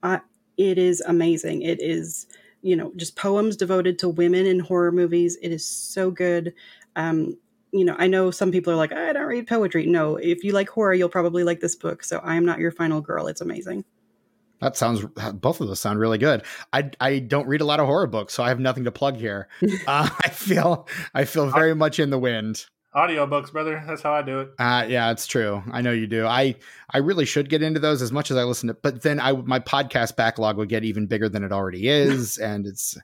I, 0.03 0.21
it 0.57 0.79
is 0.79 1.01
amazing. 1.01 1.63
It 1.63 1.81
is, 1.83 2.27
you 2.63 2.77
know, 2.77 2.93
just 2.97 3.17
poems 3.17 3.57
devoted 3.57 3.99
to 4.01 4.09
women 4.09 4.47
in 4.47 4.61
horror 4.61 4.93
movies. 4.93 5.37
It 5.43 5.53
is 5.53 5.67
so 5.67 6.11
good. 6.11 6.55
Um, 6.97 7.37
you 7.73 7.85
know, 7.85 7.97
I 7.99 8.07
know 8.07 8.31
some 8.31 8.51
people 8.51 8.73
are 8.73 8.77
like, 8.77 8.93
I 8.93 9.13
don't 9.13 9.27
read 9.27 9.47
poetry. 9.47 9.87
No, 9.87 10.17
if 10.17 10.43
you 10.43 10.53
like 10.53 10.69
horror, 10.69 10.95
you'll 10.95 11.09
probably 11.09 11.45
like 11.45 11.61
this 11.61 11.77
book. 11.77 12.03
So, 12.03 12.19
I 12.19 12.35
am 12.37 12.45
not 12.45 12.59
your 12.59 12.71
final 12.71 13.01
girl. 13.01 13.27
It's 13.27 13.41
amazing. 13.41 13.85
That 14.61 14.77
sounds. 14.77 15.05
Both 15.35 15.61
of 15.61 15.69
those 15.69 15.81
sound 15.81 16.01
really 16.01 16.19
good. 16.19 16.43
I 16.73 16.91
I 17.01 17.21
don't 17.21 17.47
read 17.47 17.61
a 17.61 17.65
lot 17.65 17.81
of 17.81 17.87
horror 17.87 18.07
books, 18.09 18.35
so 18.35 18.43
I 18.43 18.49
have 18.49 18.59
nothing 18.59 18.85
to 18.85 18.93
plug 18.93 19.17
here. 19.17 19.49
uh, 19.87 20.09
I 20.25 20.29
feel 20.31 20.89
I 21.15 21.25
feel 21.25 21.49
very 21.51 21.75
much 21.75 22.01
in 22.01 22.11
the 22.11 22.19
wind. 22.19 22.67
Audiobooks, 22.99 23.53
brother. 23.53 23.83
That's 23.87 24.03
how 24.03 24.13
I 24.13 24.23
do 24.23 24.41
it. 24.41 24.51
Uh, 24.59 24.85
yeah, 24.89 25.13
it's 25.13 25.29
true. 25.29 25.63
I 25.71 25.83
know 25.83 25.93
you 25.93 26.09
do. 26.09 26.27
I 26.27 26.57
I 26.91 26.99
really 26.99 27.25
should 27.25 27.49
get 27.49 27.63
into 27.63 27.79
those 27.79 28.03
as 28.03 28.11
much 28.11 28.33
as 28.33 28.37
I 28.37 28.43
listen 28.43 28.67
to, 28.67 28.75
but 28.75 29.03
then 29.03 29.21
I 29.21 29.33
my 29.33 29.61
podcast 29.61 30.17
backlog 30.17 30.57
would 30.57 30.69
get 30.69 30.83
even 30.83 31.07
bigger 31.07 31.29
than 31.29 31.45
it 31.45 31.53
already 31.53 31.89
is, 31.89 32.39
and 32.39 32.67
it's 32.67 32.99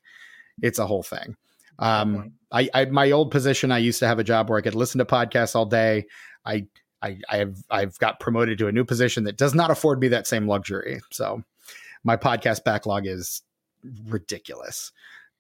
it's 0.61 0.81
a 0.81 0.87
whole 0.87 1.05
thing. 1.05 1.37
Um, 1.79 2.33
I, 2.51 2.69
I 2.75 2.85
my 2.87 3.13
old 3.13 3.31
position, 3.31 3.71
I 3.71 3.79
used 3.79 4.01
to 4.01 4.09
have 4.09 4.19
a 4.19 4.25
job 4.25 4.51
where 4.51 4.59
I 4.59 4.63
could 4.63 4.75
listen 4.75 4.99
to 4.99 5.05
podcasts 5.05 5.55
all 5.55 5.67
day. 5.67 6.07
I 6.45 6.67
I 7.01 7.19
I've 7.29 7.63
I've 7.71 7.99
got 7.99 8.19
promoted 8.19 8.59
to 8.59 8.69
a 8.69 8.73
new 8.73 8.85
position 8.85 9.25
that 9.25 9.37
does 9.37 9.55
not 9.55 9.71
afford 9.71 10.01
me 10.01 10.09
that 10.09 10.27
same 10.27 10.49
luxury. 10.49 11.01
So 11.13 11.45
my 12.03 12.17
podcast 12.17 12.65
backlog 12.65 13.07
is 13.07 13.43
ridiculous. 14.07 14.93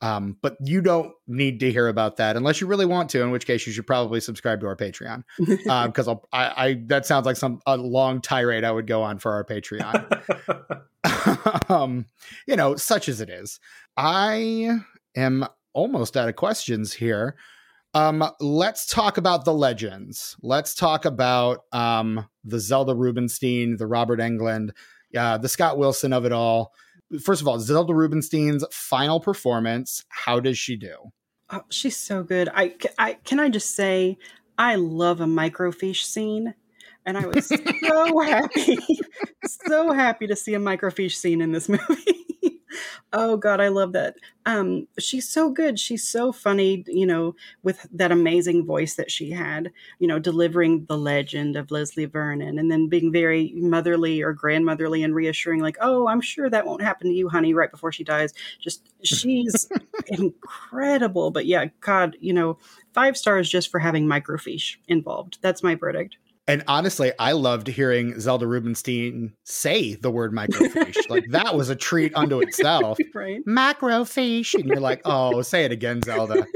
Um, 0.05 0.37
but 0.43 0.59
you 0.61 0.83
don't 0.83 1.15
need 1.27 1.61
to 1.61 1.73
hear 1.73 1.89
about 1.89 2.19
that 2.19 2.37
unless 2.37 2.61
you 2.61 2.67
really 2.67 2.85
want 2.85 3.09
to. 3.11 3.23
In 3.23 3.31
which 3.31 3.47
case, 3.47 3.67
you 3.67 3.73
should 3.73 3.87
probably 3.87 4.21
subscribe 4.21 4.61
to 4.61 4.67
our 4.67 4.77
Patreon 4.77 5.25
because 5.87 6.09
I'll 6.09 6.23
I, 6.31 6.53
I 6.57 6.83
that 6.89 7.07
sounds 7.07 7.25
like 7.25 7.37
some 7.37 7.61
a 7.65 7.79
long 7.79 8.21
tirade 8.21 8.65
I 8.65 8.71
would 8.71 8.87
go 8.87 9.03
on 9.03 9.19
for 9.19 9.33
our 9.33 9.45
Patreon. 9.45 10.05
um, 11.71 12.05
you 12.47 12.55
know, 12.55 12.77
such 12.77 13.09
as 13.09 13.23
it 13.23 13.31
is. 13.31 13.61
I 13.97 14.79
am 15.17 15.47
almost 15.73 16.19
out 16.19 16.29
of 16.29 16.37
questions 16.37 16.93
here. 16.93 17.37
Um, 17.95 18.29
let's 18.41 18.85
talk 18.85 19.17
about 19.17 19.47
the 19.47 19.55
legends. 19.55 20.37
Let's 20.43 20.75
talk 20.75 21.07
about 21.07 21.65
um, 21.73 22.29
the 22.45 22.61
Zelda 22.61 22.95
Rubinstein, 22.95 23.79
the 23.79 23.87
Robert 23.87 24.19
Englund, 24.19 24.73
uh, 25.17 25.39
the 25.39 25.49
Scott 25.49 25.79
Wilson 25.79 26.13
of 26.13 26.27
it 26.27 26.33
all. 26.33 26.75
First 27.23 27.41
of 27.41 27.49
all, 27.49 27.59
Zelda 27.59 27.95
Rubinstein's 27.95 28.65
final 28.71 29.21
performance. 29.21 30.05
How 30.09 30.41
does 30.41 30.59
she 30.59 30.77
do? 30.77 31.12
Oh, 31.51 31.62
she's 31.69 31.97
so 31.97 32.23
good. 32.23 32.49
I, 32.55 32.75
I 32.99 33.15
can 33.25 33.39
I 33.39 33.49
just 33.49 33.75
say 33.75 34.19
I 34.59 34.77
love 34.77 35.21
a 35.21 35.27
microfiche 35.27 36.05
scene, 36.05 36.55
and 37.07 37.19
I 37.19 37.27
was 37.27 37.47
so 37.47 38.21
happy, 38.23 38.79
so 39.45 39.93
happy 39.93 40.27
to 40.27 40.37
see 40.37 40.55
a 40.55 40.59
microfiche 40.59 41.15
scene 41.15 41.41
in 41.41 41.53
this 41.53 41.69
movie. 41.71 42.61
oh 43.13 43.37
God, 43.37 43.61
I 43.61 43.69
love 43.69 43.93
that. 43.93 44.17
Um, 44.47 44.89
she's 44.99 45.29
so 45.29 45.51
good. 45.51 45.79
She's 45.79 46.07
so 46.07 46.33
funny. 46.33 46.85
You 46.87 47.07
know, 47.07 47.37
with 47.63 47.87
that 47.93 48.11
amazing 48.13 48.65
voice 48.65 48.95
that 48.97 49.11
she 49.11 49.31
had. 49.31 49.71
You 49.99 50.09
know, 50.09 50.19
delivering 50.19 50.87
the 50.87 50.97
legend 50.99 51.57
of 51.57 51.71
Leslie 51.71 52.07
Vernon, 52.07 52.59
and 52.59 52.71
then 52.71 52.89
being 52.89 53.13
very 53.13 53.53
motherly 53.55 54.23
or 54.23 54.33
grandmotherly 54.33 55.03
and 55.03 55.15
reassuring, 55.15 55.61
like, 55.61 55.77
"Oh, 55.81 56.09
I'm 56.09 56.21
sure 56.21 56.49
that 56.51 56.67
won't 56.67 56.83
happen 56.83 57.09
to 57.09 57.15
you, 57.15 57.29
honey." 57.29 57.55
Right 57.55 57.71
before 57.71 57.93
she 57.93 58.05
dies, 58.05 58.33
just 58.61 58.89
she's 59.03 59.69
incredible. 60.07 61.31
But 61.31 61.47
yeah, 61.47 61.67
God, 61.81 62.17
you 62.21 62.33
know, 62.33 62.59
five 62.95 63.17
stars 63.17 63.49
just 63.51 63.71
for 63.71 63.79
having 63.79 64.07
microfiche 64.07 64.77
involved. 64.89 65.39
That's 65.43 65.63
my 65.63 65.75
verdict. 65.75 66.17
And 66.47 66.63
honestly, 66.69 67.13
I 67.19 67.33
loved 67.33 67.69
hearing 67.69 68.21
Zelda 68.21 68.47
Rubinstein 68.47 69.33
say 69.45 69.95
the 69.95 70.11
word 70.11 70.33
microfiche. 70.33 70.97
like 71.09 71.25
that 71.31 71.55
was 71.55 71.71
a 71.71 71.77
treat 71.77 72.15
unto 72.15 72.41
itself. 72.41 72.99
right? 73.15 73.41
Macrofiche. 73.47 74.55
And 74.55 74.67
you're 74.67 74.81
like, 74.81 75.01
oh, 75.05 75.41
say 75.43 75.65
it 75.65 75.73
again, 75.73 76.03
Zelda. 76.03 76.47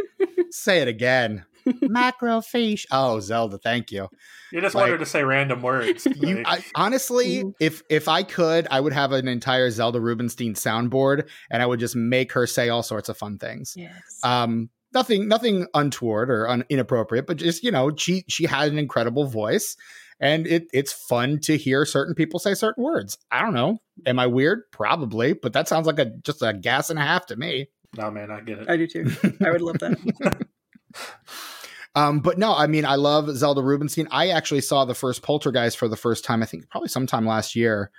say 0.50 0.80
it 0.80 0.88
again. 0.88 1.44
Macrofiche. 1.66 2.86
Oh, 2.90 3.20
Zelda, 3.20 3.58
thank 3.58 3.90
you. 3.90 4.08
You 4.52 4.60
just 4.60 4.74
Like- 4.74 4.82
want 4.82 4.92
her 4.92 4.98
to 4.98 5.06
say 5.06 5.24
random 5.24 5.62
words. 5.62 6.06
You 6.18 6.42
I, 6.44 6.64
honestly, 6.74 7.44
if 7.60 7.82
if 7.88 8.08
I 8.08 8.22
could, 8.22 8.66
I 8.70 8.80
would 8.80 8.92
have 8.92 9.12
an 9.12 9.28
entire 9.28 9.70
Zelda 9.70 10.00
Rubinstein 10.00 10.54
soundboard 10.54 11.28
and 11.50 11.62
I 11.62 11.66
would 11.66 11.80
just 11.80 11.94
make 11.96 12.32
her 12.32 12.46
say 12.46 12.68
all 12.68 12.82
sorts 12.82 13.08
of 13.08 13.16
fun 13.16 13.38
things. 13.38 13.74
Yes. 13.76 13.92
Um, 14.22 14.68
nothing 14.92 15.28
nothing 15.28 15.66
untoward 15.74 16.30
or 16.30 16.48
un- 16.48 16.64
inappropriate, 16.68 17.26
but 17.26 17.36
just 17.36 17.62
you 17.62 17.70
know 17.70 17.94
she 17.96 18.24
she 18.28 18.44
had 18.44 18.70
an 18.70 18.78
incredible 18.78 19.26
voice, 19.26 19.76
and 20.20 20.46
it 20.46 20.68
it's 20.72 20.92
fun 20.92 21.38
to 21.40 21.56
hear 21.56 21.84
certain 21.84 22.14
people 22.14 22.38
say 22.38 22.54
certain 22.54 22.84
words. 22.84 23.18
I 23.30 23.42
don't 23.42 23.54
know. 23.54 23.78
Am 24.06 24.18
I 24.18 24.26
weird? 24.26 24.62
Probably, 24.70 25.32
but 25.32 25.52
that 25.52 25.68
sounds 25.68 25.86
like 25.86 25.98
a 25.98 26.06
just 26.06 26.42
a 26.42 26.52
gas 26.52 26.90
and 26.90 26.98
a 26.98 27.02
half 27.02 27.26
to 27.26 27.36
me. 27.36 27.68
No 27.96 28.10
man, 28.10 28.30
I 28.30 28.40
get 28.40 28.58
it. 28.58 28.70
I 28.70 28.76
do 28.76 28.86
too. 28.86 29.10
I 29.44 29.50
would 29.50 29.62
love 29.62 29.78
that. 29.78 30.46
Um, 31.94 32.20
but 32.20 32.38
no, 32.38 32.54
I 32.54 32.68
mean, 32.68 32.84
I 32.84 32.94
love 32.94 33.28
Zelda 33.36 33.60
Rubinstein. 33.60 34.06
I 34.12 34.28
actually 34.28 34.60
saw 34.60 34.84
the 34.84 34.94
first 34.94 35.22
Poltergeist 35.22 35.76
for 35.76 35.88
the 35.88 35.96
first 35.96 36.24
time. 36.24 36.44
I 36.44 36.46
think 36.46 36.68
probably 36.68 36.88
sometime 36.88 37.26
last 37.26 37.56
year. 37.56 37.90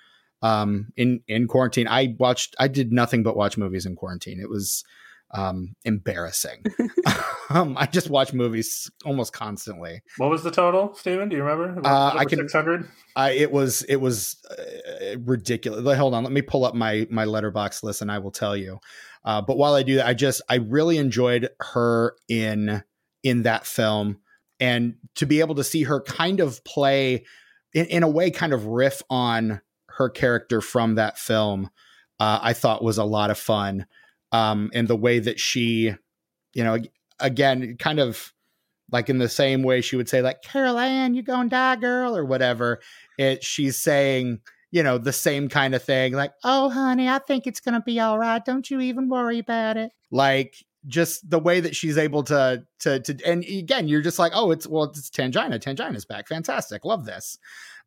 Um, 0.42 0.94
in 0.96 1.22
in 1.28 1.48
quarantine, 1.48 1.88
I 1.88 2.16
watched. 2.18 2.56
I 2.60 2.70
did 2.70 2.94
nothing 2.94 3.24
but 3.24 3.36
watch 3.36 3.58
movies 3.58 3.86
in 3.86 3.98
quarantine. 3.98 4.40
It 4.40 4.50
was 4.50 4.86
um 5.32 5.76
embarrassing. 5.86 6.64
um, 7.50 7.78
I 7.78 7.86
just 7.86 8.10
watch 8.10 8.34
movies 8.34 8.90
almost 9.06 9.34
constantly. 9.34 10.02
What 10.18 10.30
was 10.30 10.44
the 10.44 10.52
total, 10.52 10.94
Steven? 10.96 11.30
Do 11.30 11.36
you 11.36 11.44
remember? 11.44 11.82
Uh, 11.88 12.14
I 12.16 12.26
can- 12.26 12.40
six 12.40 12.54
hundred. 12.54 12.88
I 13.16 13.32
it 13.32 13.52
was 13.52 13.84
it 13.84 13.98
was 13.98 14.38
uh, 14.50 15.20
ridiculous. 15.20 15.98
Hold 15.98 16.14
on, 16.14 16.24
let 16.24 16.34
me 16.34 16.42
pull 16.42 16.66
up 16.66 16.76
my 16.76 17.08
my 17.10 17.26
Letterboxd 17.26 17.84
list 17.84 18.02
and 18.02 18.12
I 18.12 18.20
will 18.20 18.32
tell 18.32 18.56
you. 18.56 18.80
Uh, 19.24 19.42
but 19.42 19.58
while 19.58 19.74
I 19.74 19.84
do 19.84 19.96
that, 19.96 20.08
I 20.08 20.14
just 20.14 20.42
I 20.50 20.56
really 20.56 20.98
enjoyed 20.98 21.50
her 21.60 22.16
in 22.28 22.84
in 23.24 23.44
that 23.44 23.66
film, 23.66 24.20
and 24.60 24.96
to 25.16 25.26
be 25.26 25.42
able 25.42 25.56
to 25.56 25.64
see 25.64 25.84
her 25.84 26.02
kind 26.02 26.40
of 26.40 26.64
play 26.64 27.26
in, 27.74 27.86
in 27.88 28.04
a 28.04 28.10
way, 28.10 28.32
kind 28.32 28.54
of 28.54 28.66
riff 28.66 29.04
on 29.10 29.62
her 29.90 30.10
character 30.10 30.62
from 30.62 30.96
that 30.96 31.18
film, 31.18 31.70
uh, 32.20 32.40
I 32.42 32.54
thought 32.54 32.84
was 32.84 32.98
a 32.98 33.04
lot 33.04 33.30
of 33.30 33.38
fun. 33.38 33.86
Um, 34.32 34.70
and 34.74 34.88
the 34.88 34.96
way 34.96 35.20
that 35.20 35.40
she, 35.40 35.94
you 36.54 36.64
know, 36.64 36.78
again, 37.20 37.78
kind 37.78 38.00
of 38.00 38.34
like 38.92 39.10
in 39.10 39.18
the 39.18 39.30
same 39.30 39.64
way 39.64 39.82
she 39.82 39.96
would 39.96 40.10
say 40.10 40.22
like 40.22 40.42
Carol 40.42 40.78
Anne, 40.78 41.14
you 41.14 41.22
gonna 41.24 41.50
die, 41.50 41.76
girl, 41.76 42.16
or 42.16 42.26
whatever. 42.26 42.80
It 43.18 43.44
she's 43.44 43.78
saying, 43.78 44.40
you 44.72 44.84
know, 44.84 44.98
the 44.98 45.14
same 45.14 45.50
kind 45.50 45.76
of 45.76 45.84
thing, 45.84 46.14
like, 46.14 46.32
oh 46.44 46.70
honey, 46.70 47.08
I 47.08 47.20
think 47.20 47.48
it's 47.48 47.60
gonna 47.60 47.82
be 47.82 48.00
all 48.00 48.18
right. 48.20 48.44
Don't 48.44 48.70
you 48.70 48.80
even 48.82 49.10
worry 49.10 49.40
about 49.40 49.78
it. 49.78 49.92
Like 50.12 50.56
just 50.88 51.30
the 51.30 51.40
way 51.40 51.60
that 51.60 51.76
she's 51.76 51.98
able 51.98 52.24
to 52.24 52.64
to 52.80 53.00
to 53.02 53.18
and 53.26 53.44
again, 53.44 53.88
you're 53.88 54.02
just 54.02 54.20
like, 54.20 54.32
oh, 54.36 54.52
it's 54.52 54.68
well, 54.68 54.86
it's 54.86 55.10
Tangina. 55.10 55.60
Tangina's 55.60 56.06
back. 56.06 56.28
Fantastic. 56.28 56.86
Love 56.86 57.06
this. 57.06 57.38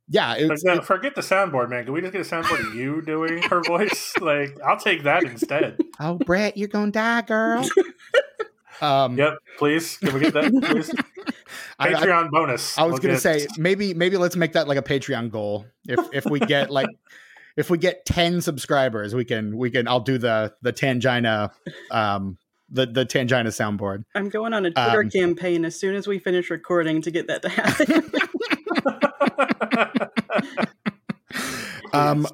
Yeah, 0.08 0.34
it's, 0.36 0.62
Forget, 0.62 0.84
forget 0.84 1.14
the 1.14 1.20
soundboard, 1.22 1.70
man. 1.70 1.84
Can 1.84 1.92
we 1.94 2.00
just 2.00 2.12
get 2.12 2.20
a 2.20 2.28
soundboard 2.28 2.68
of 2.68 2.74
you 2.74 3.00
doing 3.02 3.42
her 3.44 3.60
voice? 3.66 4.12
Like, 4.20 4.58
I'll 4.64 4.78
take 4.78 5.04
that 5.04 5.22
instead. 5.22 5.78
oh 6.00 6.16
Brett, 6.18 6.56
you're 6.56 6.68
gonna 6.68 6.90
die, 6.90 7.22
girl. 7.22 7.66
um 8.80 9.16
Yep, 9.16 9.38
please. 9.58 9.96
Can 9.98 10.14
we 10.14 10.20
get 10.20 10.34
that, 10.34 10.50
please? 10.52 10.92
I- 11.78 11.88
I- 11.88 11.92
Patreon 11.94 12.30
bonus. 12.30 12.76
I 12.76 12.82
was 12.82 12.92
We'll 12.92 12.98
gonna 13.00 13.14
get- 13.14 13.20
say 13.22 13.46
maybe 13.56 13.94
maybe 13.94 14.16
let's 14.16 14.36
make 14.36 14.52
that 14.52 14.68
like 14.68 14.78
a 14.78 14.82
Patreon 14.82 15.30
goal. 15.30 15.66
If 15.88 16.00
if 16.12 16.26
we 16.26 16.40
get 16.40 16.70
like 16.70 16.88
if 17.56 17.70
we 17.70 17.78
get 17.78 18.04
ten 18.04 18.40
subscribers, 18.40 19.14
we 19.14 19.24
can 19.24 19.56
we 19.56 19.70
can 19.70 19.86
I'll 19.88 20.00
do 20.00 20.18
the 20.18 20.52
the 20.62 20.72
Tangina 20.72 21.50
um 21.90 22.38
the 22.72 22.86
the 22.86 23.04
Tangina 23.06 23.48
soundboard. 23.48 24.04
I'm 24.14 24.28
going 24.28 24.52
on 24.54 24.66
a 24.66 24.70
Twitter 24.70 25.02
Um, 25.02 25.10
campaign 25.10 25.64
as 25.64 25.78
soon 25.78 25.94
as 25.94 26.06
we 26.06 26.18
finish 26.18 26.50
recording 26.50 27.02
to 27.02 27.10
get 27.10 27.28
that 27.28 27.42
to 27.42 27.48
happen. 27.48 28.10
Um 31.92 32.26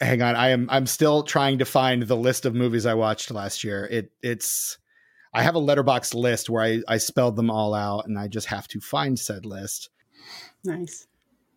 hang 0.00 0.20
on, 0.20 0.36
I 0.36 0.50
am 0.50 0.68
I'm 0.70 0.86
still 0.86 1.22
trying 1.22 1.58
to 1.58 1.64
find 1.64 2.02
the 2.02 2.16
list 2.16 2.44
of 2.44 2.54
movies 2.54 2.84
I 2.84 2.94
watched 2.94 3.30
last 3.30 3.64
year. 3.64 3.88
It 3.90 4.12
it's 4.22 4.76
I 5.32 5.42
have 5.42 5.54
a 5.54 5.60
Letterboxd 5.60 6.14
list 6.14 6.50
where 6.50 6.62
I, 6.62 6.82
I 6.86 6.98
spelled 6.98 7.36
them 7.36 7.50
all 7.50 7.72
out 7.72 8.06
and 8.06 8.18
I 8.18 8.28
just 8.28 8.48
have 8.48 8.68
to 8.68 8.80
find 8.80 9.18
said 9.18 9.46
list. 9.46 9.88
nice. 10.64 11.06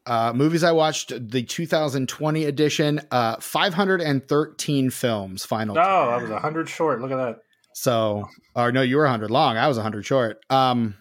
Uh, 0.06 0.34
movies 0.36 0.64
I 0.64 0.74
watched 0.74 1.14
the 1.32 1.44
2020 1.44 2.44
edition, 2.44 3.00
uh, 3.10 3.38
513 3.40 4.90
films. 4.90 5.46
Final. 5.46 5.76
No, 5.76 5.82
I 5.82 6.22
was 6.22 6.30
hundred 6.42 6.68
short. 6.70 7.02
Look 7.02 7.12
at 7.12 7.18
that. 7.18 7.40
So, 7.74 8.28
or 8.56 8.72
no, 8.72 8.82
you 8.82 8.98
were 8.98 9.04
100 9.04 9.32
long. 9.32 9.58
I 9.58 9.68
was 9.68 9.78
100 9.78 10.06
short. 10.06 10.40
Um, 10.50 10.96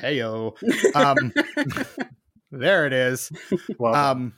heyo. 0.00 0.56
Um, 0.94 1.32
there 2.50 2.86
it 2.86 2.92
is. 2.92 3.30
Well, 3.78 3.94
Um, 3.94 4.34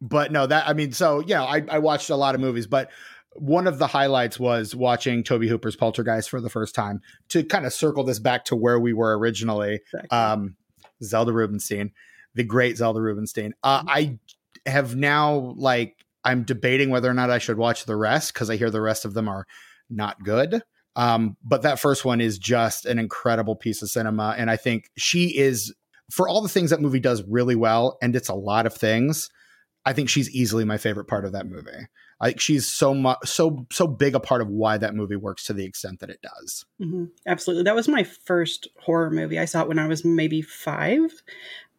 but 0.00 0.30
no, 0.30 0.46
that 0.46 0.68
I 0.68 0.72
mean, 0.74 0.92
so 0.92 1.20
yeah, 1.20 1.42
I, 1.42 1.64
I 1.68 1.78
watched 1.78 2.10
a 2.10 2.16
lot 2.16 2.34
of 2.34 2.40
movies, 2.40 2.66
but 2.66 2.90
one 3.34 3.66
of 3.66 3.78
the 3.78 3.86
highlights 3.86 4.38
was 4.38 4.74
watching 4.74 5.22
Tobe 5.22 5.44
Hooper's 5.44 5.76
Poltergeist 5.76 6.30
for 6.30 6.40
the 6.40 6.50
first 6.50 6.74
time 6.74 7.00
to 7.28 7.42
kind 7.44 7.66
of 7.66 7.72
circle 7.72 8.04
this 8.04 8.18
back 8.18 8.44
to 8.46 8.56
where 8.56 8.78
we 8.78 8.92
were 8.92 9.18
originally. 9.18 9.80
Exactly. 9.94 10.10
Um, 10.10 10.56
Zelda 11.02 11.32
Rubinstein, 11.32 11.92
the 12.34 12.42
great 12.44 12.76
Zelda 12.76 13.00
Rubinstein. 13.00 13.54
Uh, 13.62 13.84
I 13.86 14.18
have 14.66 14.96
now 14.96 15.54
like 15.56 16.04
I'm 16.24 16.42
debating 16.42 16.90
whether 16.90 17.08
or 17.08 17.14
not 17.14 17.30
I 17.30 17.38
should 17.38 17.58
watch 17.58 17.84
the 17.84 17.96
rest 17.96 18.34
because 18.34 18.50
I 18.50 18.56
hear 18.56 18.70
the 18.70 18.80
rest 18.80 19.04
of 19.04 19.14
them 19.14 19.28
are 19.28 19.46
not 19.90 20.22
good. 20.22 20.62
Um, 20.96 21.36
but 21.44 21.62
that 21.62 21.78
first 21.78 22.04
one 22.04 22.20
is 22.20 22.38
just 22.38 22.84
an 22.84 22.98
incredible 22.98 23.54
piece 23.54 23.82
of 23.82 23.90
cinema, 23.90 24.34
and 24.36 24.50
I 24.50 24.56
think 24.56 24.90
she 24.96 25.36
is 25.38 25.74
for 26.10 26.28
all 26.28 26.42
the 26.42 26.48
things 26.48 26.70
that 26.70 26.80
movie 26.80 27.00
does 27.00 27.22
really 27.28 27.54
well, 27.54 27.98
and 28.02 28.16
it's 28.16 28.28
a 28.28 28.34
lot 28.34 28.66
of 28.66 28.74
things. 28.74 29.28
I 29.84 29.92
think 29.92 30.08
she's 30.08 30.30
easily 30.30 30.64
my 30.64 30.76
favorite 30.76 31.06
part 31.06 31.24
of 31.24 31.32
that 31.32 31.46
movie. 31.46 31.86
Think 32.22 32.40
she's 32.40 32.66
so 32.66 32.94
much 32.94 33.18
so 33.24 33.66
so 33.70 33.86
big 33.86 34.14
a 34.16 34.20
part 34.20 34.42
of 34.42 34.48
why 34.48 34.76
that 34.76 34.94
movie 34.94 35.16
works 35.16 35.44
to 35.44 35.52
the 35.52 35.64
extent 35.64 36.00
that 36.00 36.10
it 36.10 36.20
does. 36.20 36.64
hmm 36.80 37.04
Absolutely. 37.26 37.62
That 37.62 37.76
was 37.76 37.86
my 37.86 38.02
first 38.02 38.66
horror 38.80 39.10
movie. 39.10 39.38
I 39.38 39.44
saw 39.44 39.62
it 39.62 39.68
when 39.68 39.78
I 39.78 39.86
was 39.86 40.04
maybe 40.04 40.42
five, 40.42 41.22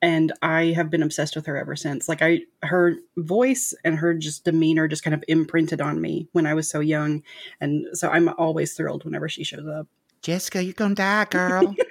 and 0.02 0.32
I 0.42 0.68
have 0.68 0.90
been 0.90 1.04
obsessed 1.04 1.36
with 1.36 1.46
her 1.48 1.58
ever 1.58 1.76
since. 1.76 2.08
Like 2.08 2.22
I, 2.22 2.42
her 2.64 2.96
voice 3.18 3.74
and 3.84 3.98
her 3.98 4.14
just 4.14 4.46
demeanor 4.46 4.88
just 4.88 5.04
kind 5.04 5.14
of 5.14 5.24
imprinted 5.28 5.82
on 5.82 6.00
me 6.02 6.28
when 6.32 6.46
I 6.46 6.54
was 6.54 6.70
so 6.70 6.80
young, 6.80 7.24
and 7.60 7.86
so 7.94 8.10
I'm 8.10 8.30
always 8.38 8.74
thrilled 8.74 9.04
whenever 9.06 9.28
she 9.30 9.44
shows 9.44 9.68
up. 9.68 9.88
Jessica, 10.22 10.64
you're 10.64 10.74
gonna 10.74 10.96
die, 10.96 11.26
girl. 11.26 11.76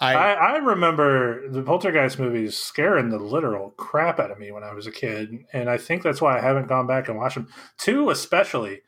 I, 0.00 0.14
I, 0.14 0.32
I 0.32 0.56
remember 0.56 1.48
the 1.48 1.62
Poltergeist 1.62 2.18
movies 2.18 2.56
scaring 2.56 3.08
the 3.10 3.18
literal 3.18 3.70
crap 3.70 4.18
out 4.18 4.30
of 4.30 4.38
me 4.38 4.50
when 4.50 4.64
I 4.64 4.74
was 4.74 4.86
a 4.86 4.92
kid, 4.92 5.44
and 5.52 5.70
I 5.70 5.78
think 5.78 6.02
that's 6.02 6.20
why 6.20 6.36
I 6.36 6.42
haven't 6.42 6.66
gone 6.68 6.86
back 6.86 7.08
and 7.08 7.16
watched 7.16 7.36
them. 7.36 7.48
Two, 7.78 8.10
especially, 8.10 8.82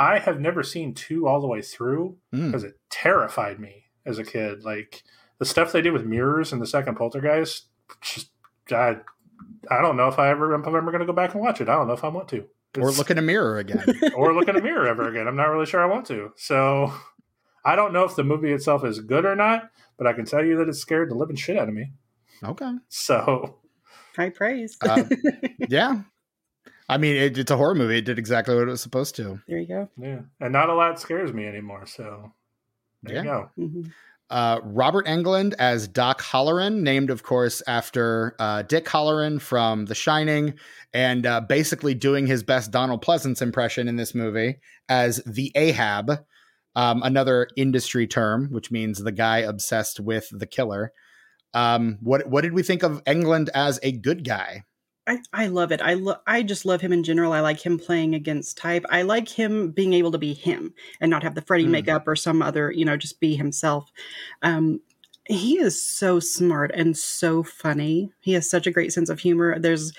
I 0.00 0.18
have 0.18 0.40
never 0.40 0.62
seen 0.62 0.94
two 0.94 1.28
all 1.28 1.40
the 1.40 1.46
way 1.46 1.62
through 1.62 2.16
Mm. 2.34 2.46
because 2.46 2.64
it 2.64 2.78
terrified 2.90 3.60
me 3.60 3.84
as 4.06 4.18
a 4.18 4.24
kid. 4.24 4.64
Like 4.64 5.04
the 5.38 5.44
stuff 5.44 5.72
they 5.72 5.80
did 5.82 5.92
with 5.92 6.04
mirrors 6.04 6.52
in 6.52 6.58
the 6.58 6.66
second 6.66 6.96
Poltergeist, 6.96 7.66
just 8.00 8.28
I, 8.70 8.96
I 9.70 9.80
don't 9.82 9.96
know 9.96 10.08
if 10.08 10.18
I 10.18 10.28
ever 10.30 10.54
if 10.54 10.66
I'm 10.66 10.74
ever 10.76 10.90
going 10.90 11.00
to 11.00 11.06
go 11.06 11.12
back 11.12 11.32
and 11.34 11.42
watch 11.42 11.60
it. 11.60 11.68
I 11.68 11.74
don't 11.76 11.86
know 11.86 11.92
if 11.94 12.04
I 12.04 12.08
want 12.08 12.28
to. 12.28 12.44
or 12.78 12.90
look 12.92 13.10
in 13.10 13.18
a 13.18 13.22
mirror 13.22 13.58
again. 13.58 13.84
or 14.16 14.34
look 14.34 14.48
in 14.48 14.56
a 14.56 14.60
mirror 14.62 14.86
ever 14.86 15.08
again. 15.08 15.26
I'm 15.28 15.36
not 15.36 15.48
really 15.48 15.66
sure 15.66 15.80
I 15.82 15.86
want 15.86 16.06
to. 16.06 16.32
So 16.36 16.92
I 17.64 17.76
don't 17.76 17.92
know 17.92 18.04
if 18.04 18.14
the 18.16 18.24
movie 18.24 18.52
itself 18.52 18.84
is 18.84 19.00
good 19.00 19.24
or 19.24 19.34
not, 19.36 19.70
but 19.96 20.06
I 20.06 20.12
can 20.12 20.24
tell 20.24 20.44
you 20.44 20.56
that 20.58 20.68
it 20.68 20.74
scared 20.74 21.10
the 21.10 21.14
living 21.14 21.36
shit 21.36 21.56
out 21.58 21.68
of 21.68 21.74
me. 21.74 21.92
Okay. 22.42 22.72
So 22.88 23.58
High 24.16 24.30
praise. 24.30 24.76
Uh, 24.82 25.04
Yeah. 25.68 26.02
I 26.90 26.96
mean, 26.96 27.16
it, 27.16 27.36
it's 27.36 27.50
a 27.50 27.56
horror 27.56 27.74
movie. 27.74 27.98
It 27.98 28.04
did 28.06 28.18
exactly 28.18 28.54
what 28.54 28.62
it 28.66 28.70
was 28.70 28.80
supposed 28.80 29.14
to. 29.16 29.40
there 29.46 29.58
you 29.58 29.66
go. 29.66 29.88
yeah, 29.98 30.20
and 30.40 30.52
not 30.52 30.70
a 30.70 30.74
lot 30.74 30.98
scares 30.98 31.32
me 31.34 31.46
anymore. 31.46 31.84
So 31.86 32.32
there 33.02 33.16
Yeah. 33.16 33.20
you 33.22 33.26
go. 33.28 33.50
hmm 33.56 33.82
Uh, 34.30 34.60
Robert 34.62 35.06
Englund 35.06 35.54
as 35.58 35.88
Doc 35.88 36.20
Halloran, 36.20 36.82
named, 36.82 37.10
of 37.10 37.22
course, 37.22 37.62
after 37.66 38.36
uh, 38.38 38.62
Dick 38.62 38.84
Hallorann 38.84 39.40
from 39.40 39.86
The 39.86 39.94
Shining, 39.94 40.54
and 40.92 41.24
uh, 41.24 41.40
basically 41.40 41.94
doing 41.94 42.26
his 42.26 42.42
best 42.42 42.70
Donald 42.70 43.02
Pleasence 43.02 43.40
impression 43.40 43.88
in 43.88 43.96
this 43.96 44.14
movie 44.14 44.56
as 44.88 45.22
the 45.24 45.50
Ahab, 45.54 46.24
um, 46.76 47.02
another 47.02 47.48
industry 47.56 48.06
term, 48.06 48.48
which 48.50 48.70
means 48.70 48.98
the 48.98 49.12
guy 49.12 49.38
obsessed 49.38 49.98
with 49.98 50.28
the 50.30 50.46
killer. 50.46 50.92
Um, 51.54 51.98
what 52.02 52.28
what 52.28 52.42
did 52.42 52.52
we 52.52 52.62
think 52.62 52.82
of 52.82 53.02
Englund 53.04 53.48
as 53.54 53.80
a 53.82 53.92
good 53.92 54.24
guy? 54.24 54.64
I, 55.08 55.18
I 55.32 55.46
love 55.46 55.72
it. 55.72 55.80
I 55.80 55.94
lo- 55.94 56.20
I 56.26 56.42
just 56.42 56.66
love 56.66 56.80
him 56.82 56.92
in 56.92 57.02
general. 57.02 57.32
I 57.32 57.40
like 57.40 57.64
him 57.64 57.78
playing 57.78 58.14
against 58.14 58.58
type. 58.58 58.84
I 58.90 59.02
like 59.02 59.28
him 59.28 59.70
being 59.70 59.94
able 59.94 60.12
to 60.12 60.18
be 60.18 60.34
him 60.34 60.74
and 61.00 61.10
not 61.10 61.22
have 61.22 61.34
the 61.34 61.40
Freddy 61.42 61.64
Mm. 61.64 61.70
makeup 61.70 62.06
or 62.06 62.14
some 62.14 62.42
other, 62.42 62.70
you 62.70 62.84
know, 62.84 62.96
just 62.96 63.18
be 63.18 63.34
himself. 63.34 63.90
Um, 64.42 64.80
he 65.24 65.58
is 65.58 65.82
so 65.82 66.20
smart 66.20 66.70
and 66.74 66.96
so 66.96 67.42
funny. 67.42 68.12
He 68.20 68.32
has 68.34 68.48
such 68.48 68.66
a 68.66 68.70
great 68.70 68.92
sense 68.92 69.08
of 69.08 69.18
humor. 69.20 69.58
There's, 69.58 69.92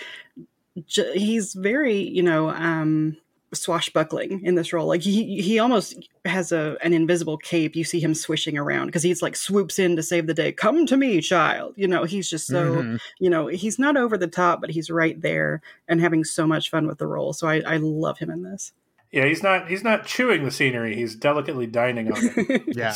j- 0.86 1.18
he's 1.18 1.53
very, 1.53 1.97
you 1.97 2.24
know, 2.24 2.49
um, 2.49 3.18
swashbuckling 3.54 4.41
in 4.45 4.56
this 4.56 4.72
role. 4.74 4.88
Like 4.88 5.02
he 5.02 5.41
he 5.41 5.60
almost 5.60 5.95
has 6.26 6.52
a 6.52 6.78
an 6.84 6.93
invisible 6.93 7.38
cape. 7.38 7.76
You 7.76 7.84
see 7.84 8.00
him 8.00 8.14
swishing 8.14 8.58
around 8.58 8.88
because 8.88 9.04
he's 9.04 9.22
like 9.22 9.36
swoops 9.36 9.80
in 9.80 9.95
to 9.95 10.04
save 10.04 10.28
the 10.28 10.34
day. 10.34 10.52
Come 10.52 10.86
to 10.88 10.97
me, 10.97 11.22
child. 11.22 11.74
You 11.78 11.88
know, 11.88 12.04
he's 12.04 12.30
just 12.30 12.47
so 12.47 12.76
Mhm. 12.78 13.00
you 13.20 13.30
know, 13.30 13.47
he's 13.47 13.80
not 13.80 13.97
over 13.97 14.18
the 14.18 14.28
top, 14.28 14.62
but 14.62 14.70
he's 14.72 14.89
right 14.89 15.20
there 15.22 15.62
and 15.88 16.00
having 16.02 16.24
so 16.24 16.45
much 16.47 16.70
fun 16.70 16.88
with 16.88 16.97
the 16.97 17.08
role. 17.08 17.34
So 17.34 17.47
I, 17.47 17.62
I 17.66 17.78
love 17.78 18.20
him 18.20 18.30
in 18.30 18.43
this. 18.43 18.72
Yeah, 19.12 19.26
he's 19.26 19.41
not 19.41 19.68
he's 19.68 19.84
not 19.84 20.06
chewing 20.06 20.43
the 20.45 20.52
scenery. 20.52 20.95
He's 20.95 21.16
delicately 21.16 21.66
dining 21.68 22.12
on 22.12 22.18
it. 22.22 22.64
yeah. 22.78 22.93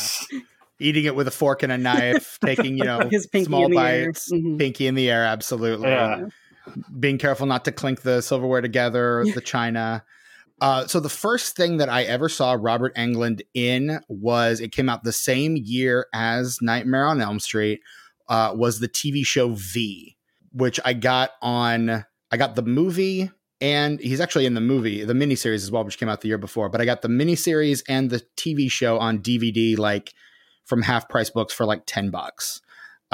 Eating 0.80 1.04
it 1.04 1.14
with 1.14 1.28
a 1.28 1.32
fork 1.32 1.62
and 1.62 1.70
a 1.72 1.78
knife, 1.78 2.38
taking, 2.44 2.76
you 2.76 2.84
know, 2.84 3.08
His 3.10 3.26
pinky 3.28 3.46
small 3.46 3.64
in 3.66 3.70
the 3.72 3.78
air. 3.78 4.06
bites, 4.06 4.30
Mhm. 4.32 4.58
pinky 4.58 4.86
in 4.88 4.94
the 4.96 5.08
air, 5.10 5.24
absolutely. 5.24 5.88
Yeah. 5.88 6.26
Being 6.98 7.18
careful 7.18 7.46
not 7.46 7.64
to 7.66 7.72
clink 7.72 8.02
the 8.02 8.20
silverware 8.22 8.60
together, 8.60 9.24
the 9.34 9.40
china. 9.40 10.02
Uh, 10.60 10.86
so 10.86 11.00
the 11.00 11.08
first 11.08 11.56
thing 11.56 11.78
that 11.78 11.88
I 11.88 12.04
ever 12.04 12.28
saw 12.28 12.56
Robert 12.58 12.94
Englund 12.94 13.42
in 13.54 14.00
was 14.08 14.60
it 14.60 14.72
came 14.72 14.88
out 14.88 15.02
the 15.02 15.12
same 15.12 15.56
year 15.56 16.06
as 16.14 16.58
Nightmare 16.62 17.06
on 17.06 17.20
Elm 17.20 17.40
Street. 17.40 17.80
Uh, 18.28 18.54
was 18.56 18.80
the 18.80 18.88
TV 18.88 19.26
show 19.26 19.50
V, 19.50 20.16
which 20.52 20.80
I 20.84 20.94
got 20.94 21.32
on. 21.42 22.06
I 22.30 22.36
got 22.38 22.54
the 22.54 22.62
movie, 22.62 23.30
and 23.60 24.00
he's 24.00 24.20
actually 24.20 24.46
in 24.46 24.54
the 24.54 24.62
movie, 24.62 25.04
the 25.04 25.12
miniseries 25.12 25.56
as 25.56 25.70
well, 25.70 25.84
which 25.84 25.98
came 25.98 26.08
out 26.08 26.22
the 26.22 26.28
year 26.28 26.38
before. 26.38 26.70
But 26.70 26.80
I 26.80 26.86
got 26.86 27.02
the 27.02 27.08
miniseries 27.08 27.82
and 27.86 28.08
the 28.08 28.22
TV 28.38 28.70
show 28.70 28.98
on 28.98 29.18
DVD, 29.18 29.76
like 29.76 30.14
from 30.64 30.80
half 30.80 31.06
price 31.08 31.28
books 31.28 31.52
for 31.52 31.66
like 31.66 31.82
ten 31.84 32.10
bucks. 32.10 32.62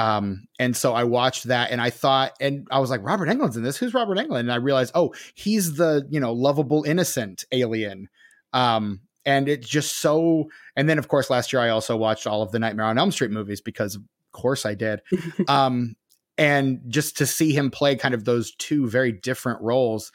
Um, 0.00 0.46
and 0.58 0.74
so 0.74 0.94
I 0.94 1.04
watched 1.04 1.44
that 1.44 1.70
and 1.70 1.78
I 1.78 1.90
thought, 1.90 2.32
and 2.40 2.66
I 2.70 2.78
was 2.78 2.88
like, 2.88 3.04
Robert 3.04 3.28
Englund's 3.28 3.58
in 3.58 3.62
this. 3.62 3.76
Who's 3.76 3.92
Robert 3.92 4.16
Englund? 4.16 4.40
And 4.40 4.52
I 4.52 4.56
realized, 4.56 4.92
oh, 4.94 5.12
he's 5.34 5.74
the, 5.74 6.06
you 6.08 6.18
know, 6.18 6.32
lovable, 6.32 6.84
innocent 6.84 7.44
alien. 7.52 8.08
Um, 8.54 9.00
and 9.26 9.46
it's 9.46 9.68
just 9.68 9.98
so, 9.98 10.48
and 10.74 10.88
then 10.88 10.98
of 10.98 11.08
course, 11.08 11.28
last 11.28 11.52
year 11.52 11.60
I 11.60 11.68
also 11.68 11.98
watched 11.98 12.26
all 12.26 12.40
of 12.40 12.50
the 12.50 12.58
Nightmare 12.58 12.86
on 12.86 12.96
Elm 12.96 13.12
Street 13.12 13.30
movies 13.30 13.60
because 13.60 13.96
of 13.96 14.02
course 14.32 14.64
I 14.64 14.74
did. 14.74 15.02
um, 15.48 15.96
and 16.38 16.80
just 16.88 17.18
to 17.18 17.26
see 17.26 17.52
him 17.52 17.70
play 17.70 17.94
kind 17.94 18.14
of 18.14 18.24
those 18.24 18.54
two 18.54 18.88
very 18.88 19.12
different 19.12 19.60
roles 19.60 20.12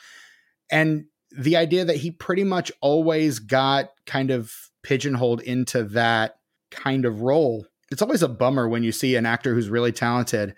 and 0.72 1.06
the 1.38 1.58
idea 1.58 1.86
that 1.86 1.98
he 1.98 2.10
pretty 2.10 2.44
much 2.44 2.72
always 2.82 3.38
got 3.38 3.92
kind 4.08 4.32
of 4.32 4.52
pigeonholed 4.82 5.42
into 5.42 5.84
that 5.84 6.40
kind 6.72 7.06
of 7.06 7.22
role 7.22 7.68
it's 7.92 8.02
always 8.02 8.24
a 8.24 8.28
bummer 8.28 8.68
when 8.68 8.84
you 8.84 8.92
see 8.92 9.16
an 9.16 9.26
actor 9.26 9.54
who's 9.54 9.70
really 9.70 9.92
talented 9.92 10.56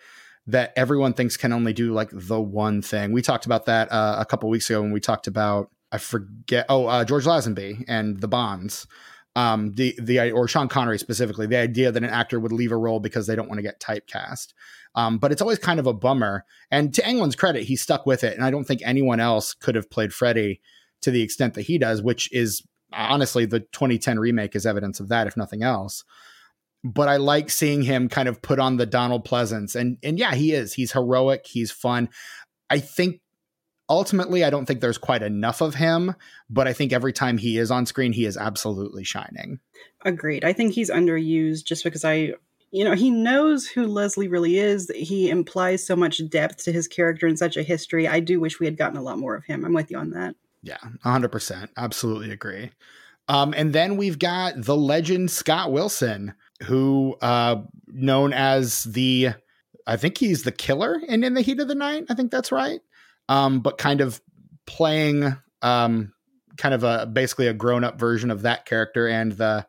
that 0.47 0.71
everyone 0.77 1.13
thinks 1.13 1.35
can 1.35 1.51
only 1.51 1.73
do 1.73 1.93
like 1.93 2.09
the 2.11 2.39
one 2.39 2.81
thing. 2.81 3.11
We 3.11 3.21
talked 3.21 3.45
about 3.45 3.65
that 3.65 3.91
uh, 3.91 4.15
a 4.17 4.25
couple 4.25 4.49
weeks 4.49 4.69
ago 4.69 4.81
when 4.81 4.91
we 4.91 5.01
talked 5.01 5.27
about 5.27 5.69
I 5.91 5.97
forget 5.99 6.65
oh 6.69 6.87
uh, 6.87 7.05
George 7.05 7.25
Lazenby 7.25 7.85
and 7.87 8.19
the 8.19 8.27
Bonds. 8.27 8.87
Um, 9.35 9.73
the 9.73 9.95
the 10.01 10.31
or 10.31 10.47
Sean 10.47 10.67
Connery 10.67 10.97
specifically, 10.97 11.45
the 11.45 11.57
idea 11.57 11.91
that 11.91 12.03
an 12.03 12.09
actor 12.09 12.39
would 12.39 12.51
leave 12.51 12.71
a 12.71 12.77
role 12.77 12.99
because 12.99 13.27
they 13.27 13.35
don't 13.35 13.47
want 13.47 13.59
to 13.59 13.63
get 13.63 13.79
typecast. 13.79 14.53
Um, 14.95 15.19
but 15.19 15.31
it's 15.31 15.43
always 15.43 15.59
kind 15.59 15.79
of 15.79 15.85
a 15.85 15.93
bummer. 15.93 16.43
And 16.71 16.91
to 16.95 17.03
Englund's 17.03 17.35
credit, 17.35 17.63
he 17.63 17.75
stuck 17.75 18.07
with 18.07 18.23
it, 18.23 18.35
and 18.35 18.43
I 18.43 18.49
don't 18.49 18.63
think 18.63 18.81
anyone 18.83 19.19
else 19.19 19.53
could 19.53 19.75
have 19.75 19.91
played 19.91 20.11
Freddy 20.11 20.59
to 21.01 21.11
the 21.11 21.21
extent 21.21 21.53
that 21.53 21.63
he 21.63 21.77
does, 21.77 22.01
which 22.01 22.31
is 22.33 22.63
honestly 22.91 23.45
the 23.45 23.59
2010 23.59 24.17
remake 24.17 24.55
is 24.55 24.65
evidence 24.65 24.99
of 24.99 25.09
that, 25.09 25.27
if 25.27 25.37
nothing 25.37 25.61
else 25.61 26.03
but 26.83 27.07
I 27.07 27.17
like 27.17 27.49
seeing 27.49 27.81
him 27.81 28.09
kind 28.09 28.27
of 28.27 28.41
put 28.41 28.59
on 28.59 28.77
the 28.77 28.85
Donald 28.85 29.25
Pleasence. 29.25 29.75
And 29.75 29.97
and 30.03 30.17
yeah, 30.19 30.35
he 30.35 30.53
is. 30.53 30.73
He's 30.73 30.91
heroic, 30.91 31.45
he's 31.45 31.71
fun. 31.71 32.09
I 32.69 32.79
think 32.79 33.21
ultimately 33.89 34.43
I 34.43 34.49
don't 34.49 34.65
think 34.65 34.81
there's 34.81 34.97
quite 34.97 35.23
enough 35.23 35.61
of 35.61 35.75
him, 35.75 36.15
but 36.49 36.67
I 36.67 36.73
think 36.73 36.93
every 36.93 37.13
time 37.13 37.37
he 37.37 37.57
is 37.57 37.71
on 37.71 37.85
screen, 37.85 38.13
he 38.13 38.25
is 38.25 38.37
absolutely 38.37 39.03
shining. 39.03 39.59
Agreed. 40.03 40.43
I 40.43 40.53
think 40.53 40.73
he's 40.73 40.89
underused 40.89 41.65
just 41.65 41.83
because 41.83 42.03
I, 42.03 42.33
you 42.71 42.83
know, 42.83 42.93
he 42.93 43.09
knows 43.09 43.67
who 43.67 43.87
Leslie 43.87 44.27
really 44.27 44.57
is. 44.57 44.91
He 44.93 45.29
implies 45.29 45.85
so 45.85 45.95
much 45.95 46.21
depth 46.29 46.63
to 46.65 46.71
his 46.71 46.87
character 46.87 47.27
and 47.27 47.39
such 47.39 47.57
a 47.57 47.63
history. 47.63 48.07
I 48.07 48.19
do 48.19 48.39
wish 48.39 48.59
we 48.59 48.65
had 48.65 48.77
gotten 48.77 48.97
a 48.97 49.01
lot 49.01 49.17
more 49.17 49.35
of 49.35 49.45
him. 49.45 49.63
I'm 49.63 49.73
with 49.73 49.89
you 49.89 49.97
on 49.97 50.11
that. 50.11 50.35
Yeah, 50.63 50.77
100%. 51.05 51.69
Absolutely 51.77 52.31
agree. 52.31 52.71
Um, 53.29 53.53
and 53.55 53.73
then 53.73 53.97
we've 53.97 54.19
got 54.19 54.53
the 54.61 54.75
legend 54.75 55.31
Scott 55.31 55.71
Wilson, 55.71 56.33
who 56.63 57.15
uh, 57.21 57.61
known 57.87 58.33
as 58.33 58.83
the, 58.83 59.29
I 59.85 59.97
think 59.97 60.17
he's 60.17 60.43
the 60.43 60.51
killer 60.51 60.99
in 61.07 61.23
In 61.23 61.33
the 61.33 61.41
Heat 61.41 61.59
of 61.59 61.67
the 61.67 61.75
Night. 61.75 62.05
I 62.09 62.13
think 62.13 62.31
that's 62.31 62.51
right. 62.51 62.81
Um, 63.29 63.59
but 63.59 63.77
kind 63.77 64.01
of 64.01 64.21
playing 64.65 65.35
um, 65.61 66.13
kind 66.57 66.73
of 66.73 66.83
a 66.83 67.05
basically 67.05 67.47
a 67.47 67.53
grown 67.53 67.83
up 67.83 67.99
version 67.99 68.31
of 68.31 68.43
that 68.43 68.65
character 68.65 69.07
and 69.07 69.31
the 69.33 69.65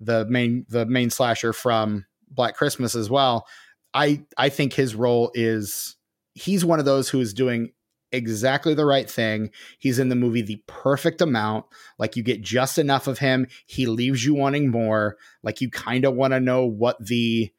the 0.00 0.24
main 0.26 0.64
the 0.68 0.86
main 0.86 1.10
slasher 1.10 1.52
from 1.52 2.06
Black 2.30 2.56
Christmas 2.56 2.94
as 2.94 3.10
well. 3.10 3.46
I 3.92 4.24
I 4.36 4.48
think 4.48 4.72
his 4.72 4.94
role 4.94 5.30
is 5.34 5.96
he's 6.34 6.64
one 6.64 6.78
of 6.78 6.84
those 6.84 7.08
who 7.08 7.20
is 7.20 7.34
doing 7.34 7.72
exactly 8.12 8.74
the 8.74 8.84
right 8.84 9.08
thing. 9.08 9.50
He's 9.78 9.98
in 9.98 10.08
the 10.08 10.16
movie 10.16 10.42
the 10.42 10.62
perfect 10.66 11.20
amount. 11.20 11.66
Like 11.98 12.16
you 12.16 12.22
get 12.22 12.42
just 12.42 12.78
enough 12.78 13.06
of 13.06 13.18
him. 13.18 13.46
He 13.66 13.86
leaves 13.86 14.24
you 14.24 14.34
wanting 14.34 14.70
more. 14.70 15.16
Like 15.42 15.60
you 15.60 15.70
kind 15.70 16.04
of 16.04 16.14
want 16.14 16.32
to 16.32 16.40
know 16.40 16.64
what 16.64 17.04
the 17.04 17.52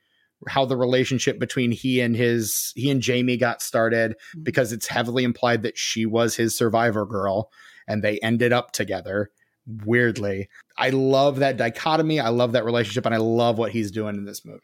how 0.47 0.66
the 0.66 0.78
relationship 0.78 1.39
between 1.39 1.72
he 1.72 2.02
and 2.02 2.16
his 2.16 2.74
he 2.76 2.89
and 2.89 3.02
Jamie 3.02 3.38
got 3.38 3.62
started 3.62 4.12
mm-hmm. 4.12 4.43
because 4.43 4.74
it's 4.74 4.88
heavily 4.88 5.24
implied 5.24 5.62
that 5.64 5.78
she 5.78 6.06
was 6.06 6.36
his 6.36 6.58
survivor 6.58 7.06
girl 7.06 7.52
and 7.88 8.04
they 8.04 8.20
ended 8.20 8.52
up 8.52 8.72
together 8.72 9.32
weirdly. 9.86 10.49
I 10.78 10.89
love 10.89 11.39
that 11.39 11.58
dichotomy. 11.58 12.20
I 12.20 12.30
love 12.30 12.54
that 12.54 12.66
relationship 12.66 13.06
and 13.06 13.16
I 13.16 13.20
love 13.20 13.58
what 13.58 13.72
he's 13.72 13.91
doing 13.91 14.16
in 14.16 14.26
this 14.26 14.45
movie. 14.45 14.60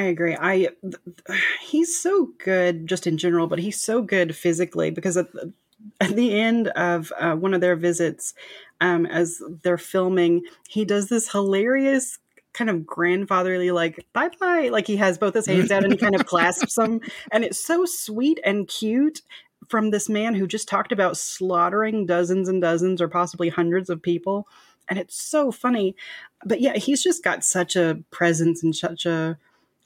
I 0.00 0.04
agree. 0.04 0.34
I 0.34 0.70
th- 0.80 1.40
he's 1.60 2.00
so 2.00 2.30
good 2.42 2.86
just 2.86 3.06
in 3.06 3.18
general, 3.18 3.46
but 3.48 3.58
he's 3.58 3.78
so 3.78 4.00
good 4.00 4.34
physically 4.34 4.90
because 4.90 5.18
at 5.18 5.30
the, 5.34 5.52
at 6.00 6.16
the 6.16 6.40
end 6.40 6.68
of 6.68 7.12
uh, 7.18 7.34
one 7.34 7.52
of 7.52 7.60
their 7.60 7.76
visits, 7.76 8.32
um, 8.80 9.04
as 9.04 9.42
they're 9.62 9.76
filming, 9.76 10.44
he 10.66 10.86
does 10.86 11.10
this 11.10 11.30
hilarious 11.30 12.18
kind 12.54 12.70
of 12.70 12.86
grandfatherly 12.86 13.70
like 13.70 14.04
bye 14.14 14.30
bye 14.40 14.70
like 14.72 14.86
he 14.86 14.96
has 14.96 15.18
both 15.18 15.34
his 15.34 15.46
hands 15.46 15.70
out 15.70 15.84
and 15.84 15.92
he 15.92 15.98
kind 15.98 16.14
of 16.14 16.24
clasps 16.24 16.76
them. 16.76 17.02
And 17.30 17.44
it's 17.44 17.62
so 17.62 17.84
sweet 17.84 18.40
and 18.42 18.66
cute 18.66 19.20
from 19.68 19.90
this 19.90 20.08
man 20.08 20.34
who 20.34 20.46
just 20.46 20.66
talked 20.66 20.92
about 20.92 21.18
slaughtering 21.18 22.06
dozens 22.06 22.48
and 22.48 22.62
dozens 22.62 23.02
or 23.02 23.08
possibly 23.08 23.50
hundreds 23.50 23.90
of 23.90 24.00
people. 24.00 24.48
And 24.88 24.98
it's 24.98 25.20
so 25.22 25.52
funny. 25.52 25.94
But 26.42 26.62
yeah 26.62 26.78
he's 26.78 27.02
just 27.02 27.22
got 27.22 27.44
such 27.44 27.76
a 27.76 28.02
presence 28.10 28.62
and 28.62 28.74
such 28.74 29.04
a 29.04 29.36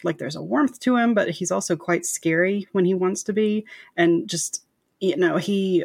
like 0.04 0.18
there's 0.18 0.36
a 0.36 0.42
warmth 0.42 0.78
to 0.80 0.96
him, 0.96 1.14
but 1.14 1.30
he's 1.30 1.50
also 1.50 1.76
quite 1.76 2.06
scary 2.06 2.68
when 2.72 2.84
he 2.84 2.94
wants 2.94 3.22
to 3.24 3.32
be. 3.32 3.64
And 3.96 4.28
just, 4.28 4.64
you 5.00 5.16
know, 5.16 5.36
he 5.36 5.84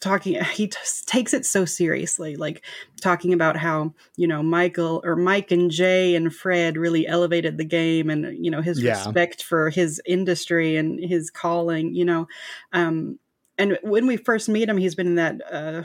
talking, 0.00 0.42
he 0.52 0.68
t- 0.68 0.78
takes 1.06 1.34
it 1.34 1.44
so 1.44 1.64
seriously, 1.64 2.36
like 2.36 2.64
talking 3.00 3.32
about 3.32 3.56
how, 3.56 3.94
you 4.16 4.26
know, 4.26 4.42
Michael 4.42 5.02
or 5.04 5.14
Mike 5.16 5.50
and 5.50 5.70
Jay 5.70 6.14
and 6.14 6.34
Fred 6.34 6.76
really 6.76 7.06
elevated 7.06 7.58
the 7.58 7.64
game 7.64 8.10
and, 8.10 8.42
you 8.44 8.50
know, 8.50 8.62
his 8.62 8.82
Yeah. 8.82 8.92
respect 8.92 9.42
for 9.42 9.70
his 9.70 10.00
industry 10.06 10.76
and 10.76 10.98
his 10.98 11.30
calling, 11.30 11.94
you 11.94 12.04
know. 12.04 12.28
Um, 12.72 13.18
and 13.58 13.78
when 13.82 14.06
we 14.06 14.16
first 14.16 14.48
meet 14.48 14.68
him, 14.68 14.78
he's 14.78 14.94
been 14.94 15.06
in 15.06 15.14
that, 15.16 15.52
uh, 15.52 15.82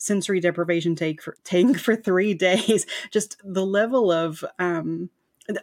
sensory 0.00 0.38
deprivation 0.38 0.94
take 0.94 1.20
for 1.20 1.34
tank 1.44 1.76
for 1.80 1.96
three 1.96 2.32
days 2.32 2.86
just 3.10 3.36
the 3.44 3.66
level 3.66 4.12
of 4.12 4.44
um 4.60 5.10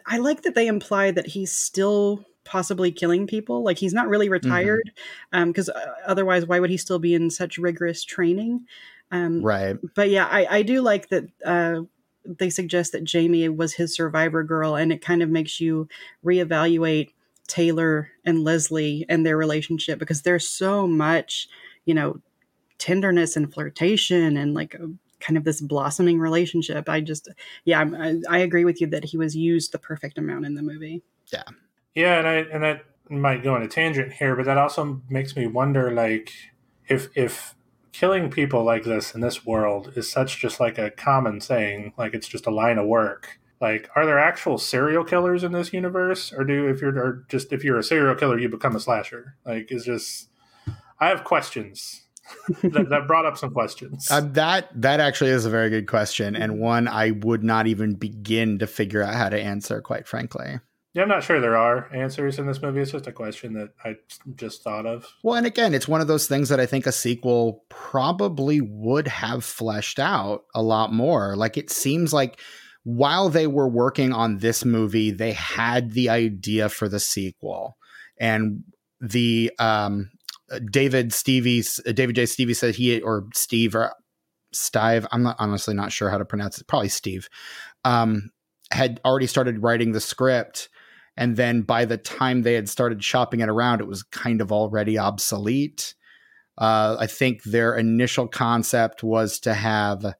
I 0.06 0.18
like 0.18 0.42
that 0.42 0.54
they 0.54 0.66
imply 0.66 1.10
that 1.10 1.28
he's 1.28 1.52
still 1.52 2.24
possibly 2.44 2.92
killing 2.92 3.26
people. 3.26 3.62
Like 3.62 3.78
he's 3.78 3.92
not 3.94 4.08
really 4.08 4.28
retired, 4.28 4.90
because 5.32 5.68
uh, 5.68 5.94
otherwise, 6.06 6.46
why 6.46 6.60
would 6.60 6.70
he 6.70 6.76
still 6.76 6.98
be 6.98 7.14
in 7.14 7.30
such 7.30 7.58
rigorous 7.58 8.04
training? 8.04 8.66
Um, 9.10 9.42
Right. 9.42 9.76
But 9.94 10.10
yeah, 10.10 10.26
I, 10.30 10.58
I 10.58 10.62
do 10.62 10.80
like 10.80 11.08
that. 11.10 11.24
Uh, 11.44 11.82
they 12.24 12.50
suggest 12.50 12.92
that 12.92 13.04
Jamie 13.04 13.48
was 13.48 13.74
his 13.74 13.94
survivor 13.94 14.42
girl, 14.42 14.74
and 14.74 14.92
it 14.92 15.00
kind 15.02 15.22
of 15.22 15.28
makes 15.28 15.60
you 15.60 15.88
reevaluate 16.24 17.10
Taylor 17.46 18.10
and 18.24 18.42
Leslie 18.42 19.06
and 19.08 19.24
their 19.24 19.36
relationship 19.36 19.98
because 20.00 20.22
there's 20.22 20.48
so 20.48 20.86
much, 20.88 21.48
you 21.84 21.94
know, 21.94 22.20
tenderness 22.78 23.36
and 23.36 23.52
flirtation 23.52 24.36
and 24.36 24.54
like 24.54 24.74
a, 24.74 24.90
kind 25.26 25.36
of 25.36 25.44
this 25.44 25.60
blossoming 25.60 26.18
relationship. 26.18 26.88
I 26.88 27.00
just, 27.00 27.28
yeah, 27.64 27.80
I'm, 27.80 27.94
I, 27.94 28.20
I 28.28 28.38
agree 28.38 28.64
with 28.64 28.80
you 28.80 28.86
that 28.88 29.04
he 29.04 29.16
was 29.16 29.34
used 29.34 29.72
the 29.72 29.78
perfect 29.78 30.18
amount 30.18 30.46
in 30.46 30.54
the 30.54 30.62
movie. 30.62 31.02
Yeah, 31.32 31.42
yeah, 31.94 32.18
and 32.18 32.28
I 32.28 32.34
and 32.34 32.62
that 32.62 32.84
might 33.08 33.42
go 33.42 33.54
on 33.54 33.62
a 33.62 33.68
tangent 33.68 34.12
here, 34.12 34.36
but 34.36 34.46
that 34.46 34.58
also 34.58 35.02
makes 35.08 35.36
me 35.36 35.46
wonder, 35.46 35.90
like, 35.90 36.32
if 36.88 37.08
if 37.16 37.54
killing 37.92 38.30
people 38.30 38.62
like 38.62 38.84
this 38.84 39.14
in 39.14 39.22
this 39.22 39.46
world 39.46 39.92
is 39.96 40.10
such 40.10 40.38
just 40.38 40.60
like 40.60 40.78
a 40.78 40.90
common 40.90 41.40
thing, 41.40 41.92
like 41.96 42.14
it's 42.14 42.28
just 42.28 42.46
a 42.46 42.50
line 42.50 42.78
of 42.78 42.86
work. 42.86 43.38
Like, 43.60 43.88
are 43.96 44.04
there 44.04 44.18
actual 44.18 44.58
serial 44.58 45.02
killers 45.02 45.42
in 45.42 45.52
this 45.52 45.72
universe, 45.72 46.32
or 46.32 46.44
do 46.44 46.68
if 46.68 46.80
you're 46.80 46.96
or 46.98 47.24
just 47.28 47.52
if 47.52 47.64
you're 47.64 47.78
a 47.78 47.82
serial 47.82 48.14
killer, 48.14 48.38
you 48.38 48.48
become 48.48 48.76
a 48.76 48.80
slasher? 48.80 49.36
Like, 49.44 49.72
is 49.72 49.84
just 49.84 50.28
I 51.00 51.08
have 51.08 51.24
questions 51.24 52.05
that, 52.62 52.86
that 52.90 53.06
brought 53.06 53.26
up 53.26 53.36
some 53.36 53.50
questions. 53.50 54.08
Uh, 54.10 54.20
that 54.20 54.68
that 54.74 55.00
actually 55.00 55.30
is 55.30 55.44
a 55.44 55.50
very 55.50 55.70
good 55.70 55.86
question 55.86 56.36
and 56.36 56.58
one 56.58 56.88
I 56.88 57.12
would 57.12 57.42
not 57.42 57.66
even 57.66 57.94
begin 57.94 58.58
to 58.58 58.66
figure 58.66 59.02
out 59.02 59.14
how 59.14 59.28
to 59.28 59.40
answer, 59.40 59.80
quite 59.80 60.06
frankly. 60.06 60.60
Yeah, 60.96 61.02
I'm 61.02 61.08
not 61.08 61.24
sure 61.24 61.42
there 61.42 61.58
are 61.58 61.94
answers 61.94 62.38
in 62.38 62.46
this 62.46 62.62
movie. 62.62 62.80
It's 62.80 62.92
just 62.92 63.06
a 63.06 63.12
question 63.12 63.52
that 63.52 63.74
I 63.84 63.96
just 64.34 64.62
thought 64.62 64.86
of. 64.86 65.06
Well, 65.22 65.34
and 65.34 65.46
again, 65.46 65.74
it's 65.74 65.86
one 65.86 66.00
of 66.00 66.06
those 66.06 66.26
things 66.26 66.48
that 66.48 66.58
I 66.58 66.64
think 66.64 66.86
a 66.86 66.92
sequel 66.92 67.64
probably 67.68 68.62
would 68.62 69.06
have 69.06 69.44
fleshed 69.44 69.98
out 69.98 70.44
a 70.54 70.62
lot 70.62 70.94
more. 70.94 71.36
Like 71.36 71.58
it 71.58 71.70
seems 71.70 72.14
like 72.14 72.40
while 72.84 73.28
they 73.28 73.46
were 73.46 73.68
working 73.68 74.14
on 74.14 74.38
this 74.38 74.64
movie, 74.64 75.10
they 75.10 75.32
had 75.32 75.90
the 75.90 76.08
idea 76.08 76.70
for 76.70 76.88
the 76.88 77.00
sequel. 77.00 77.76
And 78.18 78.64
the 79.00 79.52
um, 79.58 80.10
David 80.70 81.12
Stevie, 81.12 81.62
David 81.92 82.16
J. 82.16 82.26
Stevie 82.26 82.54
said 82.54 82.74
he 82.74 83.00
or 83.00 83.26
Steve 83.34 83.74
or 83.74 83.94
Stive, 84.54 85.06
I'm 85.10 85.22
not 85.22 85.36
honestly 85.38 85.74
not 85.74 85.92
sure 85.92 86.08
how 86.08 86.18
to 86.18 86.24
pronounce 86.24 86.58
it. 86.58 86.66
Probably 86.66 86.88
Steve. 86.88 87.28
Um, 87.84 88.30
had 88.72 89.00
already 89.04 89.26
started 89.26 89.62
writing 89.62 89.92
the 89.92 90.00
script 90.00 90.68
and 91.16 91.36
then 91.36 91.62
by 91.62 91.84
the 91.84 91.96
time 91.96 92.42
they 92.42 92.54
had 92.54 92.68
started 92.68 93.02
shopping 93.02 93.40
it 93.40 93.48
around, 93.48 93.80
it 93.80 93.86
was 93.86 94.02
kind 94.02 94.40
of 94.40 94.52
already 94.52 94.98
obsolete. 94.98 95.94
Uh, 96.58 96.96
I 96.98 97.06
think 97.06 97.42
their 97.42 97.74
initial 97.74 98.28
concept 98.28 99.02
was 99.02 99.40
to 99.40 99.54
have 99.54 100.14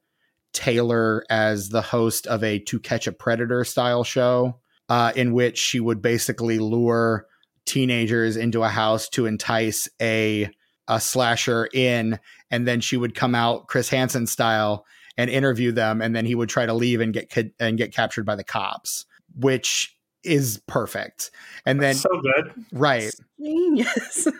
Taylor 0.52 1.24
as 1.28 1.68
the 1.68 1.82
host 1.82 2.26
of 2.26 2.42
a 2.42 2.58
To 2.60 2.80
Catch 2.80 3.06
a 3.06 3.12
Predator 3.12 3.64
style 3.64 4.04
show, 4.04 4.60
uh, 4.88 5.12
in 5.14 5.32
which 5.32 5.58
she 5.58 5.80
would 5.80 6.00
basically 6.00 6.58
lure 6.58 7.26
teenagers 7.66 8.36
into 8.36 8.62
a 8.62 8.68
house 8.68 9.08
to 9.10 9.26
entice 9.26 9.88
a 10.00 10.50
a 10.88 11.00
slasher 11.00 11.68
in, 11.72 12.18
and 12.50 12.66
then 12.66 12.80
she 12.80 12.96
would 12.96 13.14
come 13.14 13.34
out 13.34 13.66
Chris 13.66 13.88
Hansen 13.88 14.26
style 14.26 14.86
and 15.16 15.28
interview 15.28 15.72
them, 15.72 16.00
and 16.00 16.14
then 16.14 16.24
he 16.24 16.34
would 16.34 16.48
try 16.48 16.64
to 16.64 16.74
leave 16.74 17.00
and 17.00 17.12
get 17.12 17.32
and 17.58 17.76
get 17.76 17.92
captured 17.92 18.24
by 18.24 18.36
the 18.36 18.44
cops, 18.44 19.04
which 19.34 19.96
is 20.22 20.60
perfect. 20.66 21.30
And 21.64 21.80
then 21.80 21.94
so 21.94 22.08
good. 22.20 22.64
Right. 22.72 23.12
Genius. 23.40 24.28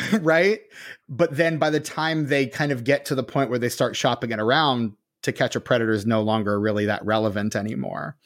right? 0.20 0.60
But 1.08 1.36
then 1.36 1.58
by 1.58 1.70
the 1.70 1.80
time 1.80 2.28
they 2.28 2.46
kind 2.46 2.72
of 2.72 2.84
get 2.84 3.04
to 3.06 3.14
the 3.14 3.22
point 3.22 3.50
where 3.50 3.58
they 3.58 3.68
start 3.68 3.96
shopping 3.96 4.32
it 4.32 4.40
around, 4.40 4.94
to 5.22 5.32
catch 5.32 5.54
a 5.54 5.60
predator 5.60 5.92
is 5.92 6.04
no 6.04 6.20
longer 6.20 6.58
really 6.58 6.86
that 6.86 7.04
relevant 7.04 7.54
anymore. 7.54 8.16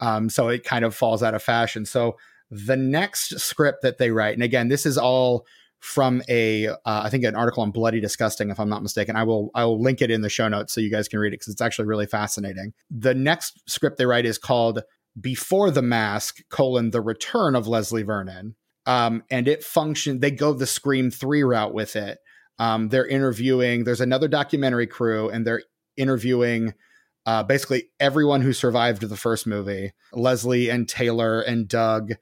Um, 0.00 0.28
so 0.28 0.48
it 0.48 0.64
kind 0.64 0.84
of 0.84 0.94
falls 0.94 1.22
out 1.22 1.34
of 1.34 1.42
fashion. 1.42 1.86
So 1.86 2.16
the 2.50 2.76
next 2.76 3.38
script 3.40 3.82
that 3.82 3.98
they 3.98 4.10
write, 4.10 4.34
and 4.34 4.42
again, 4.42 4.68
this 4.68 4.86
is 4.86 4.98
all 4.98 5.46
from 5.80 6.22
a 6.30 6.68
uh, 6.68 6.76
I 6.86 7.10
think 7.10 7.24
an 7.24 7.34
article 7.34 7.62
on 7.62 7.70
Bloody 7.70 8.00
Disgusting, 8.00 8.50
if 8.50 8.58
I'm 8.58 8.70
not 8.70 8.82
mistaken. 8.82 9.16
I 9.16 9.24
will 9.24 9.50
I 9.54 9.64
will 9.64 9.80
link 9.80 10.00
it 10.00 10.10
in 10.10 10.22
the 10.22 10.30
show 10.30 10.48
notes 10.48 10.72
so 10.72 10.80
you 10.80 10.90
guys 10.90 11.08
can 11.08 11.18
read 11.18 11.28
it 11.28 11.40
because 11.40 11.48
it's 11.48 11.60
actually 11.60 11.86
really 11.86 12.06
fascinating. 12.06 12.72
The 12.90 13.14
next 13.14 13.62
script 13.68 13.98
they 13.98 14.06
write 14.06 14.24
is 14.24 14.38
called 14.38 14.82
before 15.20 15.70
the 15.70 15.82
mask 15.82 16.38
colon 16.48 16.90
the 16.90 17.00
return 17.00 17.54
of 17.54 17.68
leslie 17.68 18.02
vernon 18.02 18.54
um, 18.86 19.22
and 19.30 19.46
it 19.46 19.62
functioned 19.62 20.20
they 20.20 20.30
go 20.30 20.52
the 20.52 20.66
scream 20.66 21.10
3 21.10 21.42
route 21.42 21.72
with 21.72 21.96
it 21.96 22.18
um, 22.58 22.88
they're 22.88 23.06
interviewing 23.06 23.84
there's 23.84 24.00
another 24.00 24.28
documentary 24.28 24.86
crew 24.86 25.28
and 25.30 25.46
they're 25.46 25.62
interviewing 25.96 26.74
uh, 27.26 27.42
basically 27.42 27.84
everyone 28.00 28.40
who 28.40 28.52
survived 28.52 29.02
the 29.02 29.16
first 29.16 29.46
movie 29.46 29.92
leslie 30.12 30.68
and 30.68 30.88
taylor 30.88 31.40
and 31.40 31.68
doug 31.68 32.12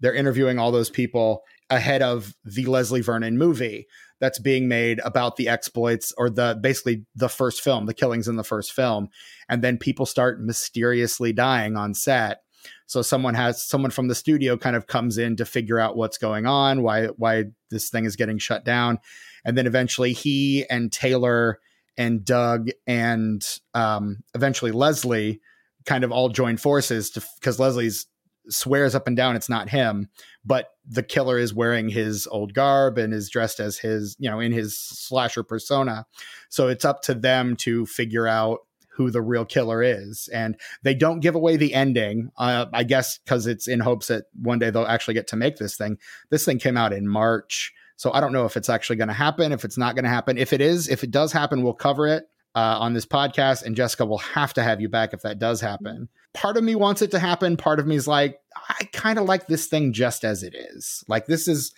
they're 0.00 0.14
interviewing 0.14 0.58
all 0.58 0.70
those 0.70 0.90
people 0.90 1.42
ahead 1.70 2.02
of 2.02 2.34
the 2.44 2.66
leslie 2.66 3.00
vernon 3.00 3.36
movie 3.36 3.86
that's 4.20 4.38
being 4.38 4.68
made 4.68 5.00
about 5.04 5.36
the 5.36 5.48
exploits 5.48 6.12
or 6.16 6.28
the 6.28 6.58
basically 6.60 7.04
the 7.14 7.28
first 7.28 7.62
film, 7.62 7.86
the 7.86 7.94
killings 7.94 8.28
in 8.28 8.36
the 8.36 8.44
first 8.44 8.72
film. 8.72 9.08
And 9.48 9.62
then 9.62 9.78
people 9.78 10.06
start 10.06 10.40
mysteriously 10.40 11.32
dying 11.32 11.76
on 11.76 11.94
set. 11.94 12.42
So 12.86 13.02
someone 13.02 13.34
has 13.34 13.64
someone 13.64 13.90
from 13.90 14.08
the 14.08 14.14
studio 14.14 14.56
kind 14.56 14.74
of 14.74 14.86
comes 14.86 15.18
in 15.18 15.36
to 15.36 15.44
figure 15.44 15.78
out 15.78 15.96
what's 15.96 16.18
going 16.18 16.46
on, 16.46 16.82
why 16.82 17.06
why 17.06 17.44
this 17.70 17.90
thing 17.90 18.04
is 18.04 18.16
getting 18.16 18.38
shut 18.38 18.64
down. 18.64 18.98
And 19.44 19.56
then 19.56 19.66
eventually 19.66 20.12
he 20.12 20.66
and 20.68 20.90
Taylor 20.90 21.60
and 21.98 22.24
Doug 22.24 22.70
and 22.86 23.44
um, 23.74 24.22
eventually 24.34 24.70
Leslie 24.70 25.40
kind 25.84 26.04
of 26.04 26.12
all 26.12 26.28
join 26.28 26.56
forces 26.56 27.10
because 27.10 27.58
Leslie's 27.58 28.06
swears 28.48 28.94
up 28.94 29.06
and 29.06 29.16
down 29.16 29.36
it's 29.36 29.48
not 29.48 29.68
him, 29.68 30.08
but 30.44 30.70
the 30.86 31.02
killer 31.02 31.38
is 31.38 31.52
wearing 31.52 31.88
his 31.88 32.26
old 32.28 32.54
garb 32.54 32.96
and 32.96 33.12
is 33.12 33.28
dressed 33.28 33.60
as 33.60 33.78
his, 33.78 34.16
you 34.18 34.30
know, 34.30 34.40
in 34.40 34.52
his 34.52 34.78
slasher 34.78 35.42
persona. 35.42 36.06
So 36.48 36.68
it's 36.68 36.84
up 36.84 37.02
to 37.02 37.14
them 37.14 37.56
to 37.56 37.84
figure 37.84 38.26
out 38.26 38.60
who 38.98 39.10
the 39.10 39.22
real 39.22 39.44
killer 39.44 39.82
is. 39.82 40.28
And 40.32 40.56
they 40.82 40.94
don't 40.94 41.20
give 41.20 41.34
away 41.34 41.56
the 41.56 41.72
ending, 41.74 42.30
uh, 42.36 42.66
I 42.72 42.84
guess, 42.84 43.18
because 43.18 43.46
it's 43.46 43.68
in 43.68 43.80
hopes 43.80 44.08
that 44.08 44.24
one 44.34 44.58
day 44.58 44.70
they'll 44.70 44.86
actually 44.86 45.14
get 45.14 45.28
to 45.28 45.36
make 45.36 45.56
this 45.56 45.76
thing. 45.76 45.98
This 46.30 46.44
thing 46.44 46.58
came 46.58 46.76
out 46.76 46.92
in 46.92 47.06
March. 47.06 47.72
So 47.98 48.10
I 48.12 48.20
don't 48.20 48.32
know 48.32 48.46
if 48.46 48.56
it's 48.56 48.70
actually 48.70 48.96
going 48.96 49.08
to 49.08 49.14
happen, 49.14 49.52
if 49.52 49.64
it's 49.64 49.76
not 49.76 49.94
going 49.94 50.04
to 50.04 50.10
happen. 50.10 50.38
If 50.38 50.54
it 50.54 50.62
is, 50.62 50.88
if 50.88 51.04
it 51.04 51.10
does 51.10 51.32
happen, 51.32 51.62
we'll 51.62 51.74
cover 51.74 52.06
it 52.06 52.24
uh, 52.54 52.78
on 52.80 52.94
this 52.94 53.04
podcast. 53.04 53.64
And 53.64 53.76
Jessica 53.76 54.06
will 54.06 54.18
have 54.18 54.54
to 54.54 54.62
have 54.62 54.80
you 54.80 54.88
back 54.88 55.12
if 55.12 55.20
that 55.22 55.38
does 55.38 55.60
happen 55.60 56.08
part 56.34 56.56
of 56.56 56.64
me 56.64 56.74
wants 56.74 57.02
it 57.02 57.10
to 57.12 57.18
happen. 57.18 57.56
Part 57.56 57.80
of 57.80 57.86
me 57.86 57.96
is 57.96 58.06
like, 58.06 58.40
I 58.68 58.84
kind 58.92 59.18
of 59.18 59.26
like 59.26 59.46
this 59.46 59.66
thing 59.66 59.92
just 59.92 60.24
as 60.24 60.42
it 60.42 60.54
is. 60.54 61.04
Like 61.08 61.26
this 61.26 61.48
is 61.48 61.72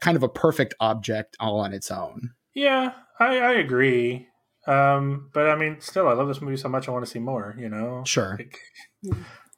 kind 0.00 0.16
of 0.16 0.22
a 0.22 0.28
perfect 0.28 0.74
object 0.80 1.36
all 1.40 1.60
on 1.60 1.72
its 1.72 1.90
own. 1.90 2.32
Yeah, 2.54 2.92
I, 3.18 3.38
I 3.38 3.52
agree. 3.52 4.28
Um, 4.66 5.30
but 5.32 5.48
I 5.48 5.56
mean, 5.56 5.80
still, 5.80 6.08
I 6.08 6.12
love 6.12 6.28
this 6.28 6.40
movie 6.40 6.56
so 6.56 6.68
much. 6.68 6.88
I 6.88 6.92
want 6.92 7.04
to 7.04 7.10
see 7.10 7.18
more. 7.18 7.54
You 7.58 7.68
know, 7.68 8.02
sure. 8.06 8.38
Like, 8.38 8.58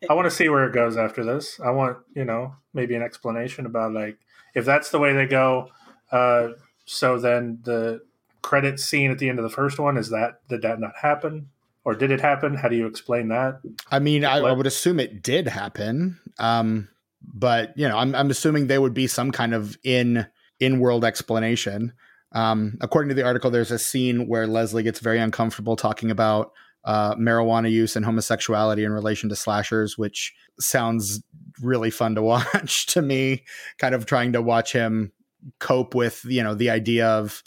I 0.09 0.15
want 0.15 0.27
to 0.27 0.31
see 0.31 0.49
where 0.49 0.67
it 0.67 0.75
goes 0.75 0.97
after 0.97 1.25
this. 1.25 1.61
I 1.61 1.71
want, 1.71 1.99
you 2.15 2.25
know, 2.25 2.57
maybe 2.75 2.95
an 2.95 3.03
explanation 3.03 3.67
about 3.67 3.93
like 3.93 4.19
if 4.55 4.65
that's 4.65 4.91
the 4.91 4.99
way 4.99 5.13
they 5.13 5.27
go. 5.27 5.69
Uh, 6.13 6.51
so 6.85 7.19
then 7.19 7.59
the 7.65 8.03
credit 8.43 8.79
scene 8.79 9.11
at 9.11 9.19
the 9.19 9.29
end 9.29 9.39
of 9.39 9.43
the 9.43 9.51
first 9.51 9.79
one 9.79 9.97
is 9.97 10.11
that 10.11 10.47
did 10.49 10.63
that 10.63 10.79
not 10.79 10.93
happen? 11.01 11.49
or 11.85 11.95
did 11.95 12.11
it 12.11 12.21
happen? 12.21 12.55
How 12.55 12.69
do 12.69 12.77
you 12.77 12.87
explain 12.87 13.29
that? 13.29 13.61
I 13.91 13.99
mean, 13.99 14.25
I, 14.25 14.39
I, 14.39 14.53
would 14.53 14.67
assume 14.67 15.01
it 15.01 15.23
did 15.23 15.49
happen, 15.49 16.19
um, 16.39 16.89
but 17.23 17.77
you 17.77 17.89
know, 17.89 17.99
I'm, 17.99 18.15
I'm 18.15 18.31
assuming 18.31 18.67
there 18.67 18.81
would 18.81 18.95
be 18.95 19.07
some 19.07 19.33
kind 19.33 19.55
of 19.55 19.77
in 19.83 20.27
in 20.61 20.81
world 20.81 21.05
explanation. 21.05 21.93
Um, 22.33 22.79
according 22.81 23.09
to 23.11 23.15
the 23.15 23.25
article, 23.25 23.51
there's 23.51 23.71
a 23.71 23.79
scene 23.79 24.27
where 24.27 24.47
Leslie 24.47 24.83
gets 24.83 25.01
very 25.01 25.19
uncomfortable 25.19 25.77
talking 25.77 26.11
about 26.11 26.53
uh, 26.85 27.15
marijuana 27.17 27.71
use 27.71 27.95
and 27.97 28.05
homosexuality 28.05 28.85
in 28.85 28.93
relation 28.93 29.29
to 29.29 29.37
slashers, 29.37 29.99
which 29.99 30.33
sounds 30.59 31.23
really 31.61 31.91
fun 31.91 32.15
to 32.15 32.23
watch 32.23 32.87
to 32.87 33.03
me. 33.03 33.45
Kind 33.79 33.95
of 33.95 34.07
trying 34.07 34.33
to 34.33 34.43
watch 34.43 34.73
him 34.73 35.13
cope 35.59 35.95
with 35.95 36.25
you 36.25 36.43
know 36.43 36.55
the 36.55 36.71
idea 36.71 37.07
of 37.07 37.43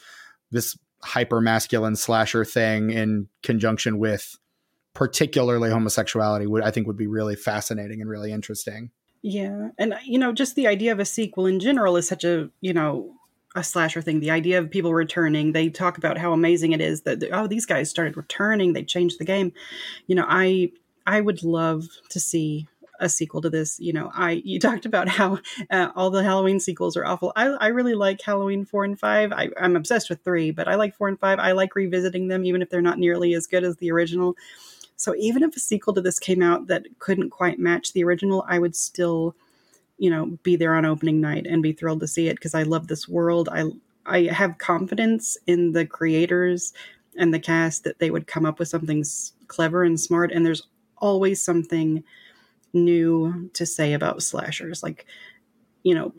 this 0.51 0.77
hyper 1.03 1.39
masculine 1.39 1.95
slasher 1.95 2.43
thing 2.43 2.89
in 2.89 3.27
conjunction 3.43 3.99
with 3.99 4.37
particularly 4.93 5.69
homosexuality 5.69 6.47
would 6.47 6.63
I 6.63 6.71
think 6.71 6.87
would 6.87 6.97
be 6.97 7.07
really 7.07 7.35
fascinating 7.35 8.01
and 8.01 8.09
really 8.09 8.31
interesting. 8.31 8.89
Yeah. 9.21 9.69
And 9.77 9.95
you 10.05 10.17
know, 10.17 10.31
just 10.31 10.55
the 10.55 10.67
idea 10.67 10.91
of 10.91 10.99
a 10.99 11.05
sequel 11.05 11.45
in 11.45 11.59
general 11.59 11.97
is 11.97 12.07
such 12.07 12.23
a, 12.23 12.49
you 12.61 12.73
know, 12.73 13.13
a 13.55 13.63
slasher 13.63 14.01
thing. 14.01 14.19
The 14.19 14.31
idea 14.31 14.59
of 14.59 14.69
people 14.69 14.93
returning, 14.93 15.51
they 15.51 15.69
talk 15.69 15.97
about 15.97 16.17
how 16.17 16.33
amazing 16.33 16.71
it 16.71 16.81
is 16.81 17.01
that 17.01 17.23
oh, 17.31 17.47
these 17.47 17.65
guys 17.65 17.89
started 17.89 18.17
returning, 18.17 18.73
they 18.73 18.83
changed 18.83 19.19
the 19.19 19.25
game. 19.25 19.53
You 20.07 20.15
know, 20.15 20.25
I 20.27 20.71
I 21.07 21.21
would 21.21 21.43
love 21.43 21.85
to 22.09 22.19
see 22.19 22.67
a 22.99 23.09
sequel 23.09 23.41
to 23.41 23.49
this. 23.49 23.79
You 23.79 23.93
know, 23.93 24.11
I 24.13 24.41
you 24.43 24.59
talked 24.65 24.85
about 24.85 25.07
how 25.07 25.39
uh, 25.69 25.89
all 25.95 26.09
the 26.09 26.23
Halloween 26.23 26.59
sequels 26.59 26.97
are 26.97 27.05
awful. 27.05 27.31
I, 27.35 27.47
I 27.47 27.67
really 27.67 27.95
like 27.95 28.21
Halloween 28.21 28.65
four 28.65 28.83
and 28.83 28.99
five. 28.99 29.31
I, 29.31 29.49
I'm 29.59 29.75
obsessed 29.75 30.09
with 30.09 30.23
three, 30.23 30.51
but 30.51 30.67
I 30.67 30.75
like 30.75 30.95
four 30.95 31.07
and 31.07 31.19
five. 31.19 31.39
I 31.39 31.51
like 31.53 31.75
revisiting 31.75 32.27
them, 32.27 32.45
even 32.45 32.61
if 32.61 32.69
they're 32.69 32.81
not 32.81 32.99
nearly 32.99 33.33
as 33.33 33.47
good 33.47 33.63
as 33.63 33.77
the 33.77 33.91
original. 33.91 34.35
So 34.97 35.13
even 35.17 35.43
if 35.43 35.55
a 35.55 35.59
sequel 35.59 35.93
to 35.93 36.01
this 36.01 36.19
came 36.19 36.41
out 36.41 36.67
that 36.67 36.85
couldn't 36.99 37.29
quite 37.29 37.59
match 37.59 37.93
the 37.93 38.03
original, 38.03 38.45
I 38.47 38.59
would 38.59 38.75
still, 38.75 39.35
you 39.97 40.09
know, 40.09 40.37
be 40.43 40.55
there 40.55 40.73
on 40.73 40.85
opening 40.85 41.19
night 41.19 41.45
and 41.45 41.61
be 41.61 41.73
thrilled 41.73 41.99
to 41.99 42.07
see 42.07 42.27
it 42.27 42.35
because 42.35 42.55
I 42.55 42.63
love 42.63 42.87
this 42.87 43.07
world. 43.07 43.49
I 43.51 43.65
I 44.05 44.23
have 44.23 44.59
confidence 44.59 45.37
in 45.47 45.71
the 45.71 45.85
creators 45.85 46.73
and 47.17 47.33
the 47.33 47.39
cast 47.39 47.83
that 47.83 47.99
they 47.99 48.11
would 48.11 48.27
come 48.27 48.45
up 48.45 48.59
with 48.59 48.67
something 48.67 49.03
clever 49.47 49.83
and 49.83 49.99
smart. 49.99 50.31
And 50.31 50.45
there's 50.45 50.67
always 50.97 51.43
something 51.43 52.03
new 52.75 53.49
to 53.53 53.65
say 53.65 53.93
about 53.93 54.21
slashers. 54.21 54.83
Like, 54.83 55.05
you 55.83 55.95
know, 55.95 56.13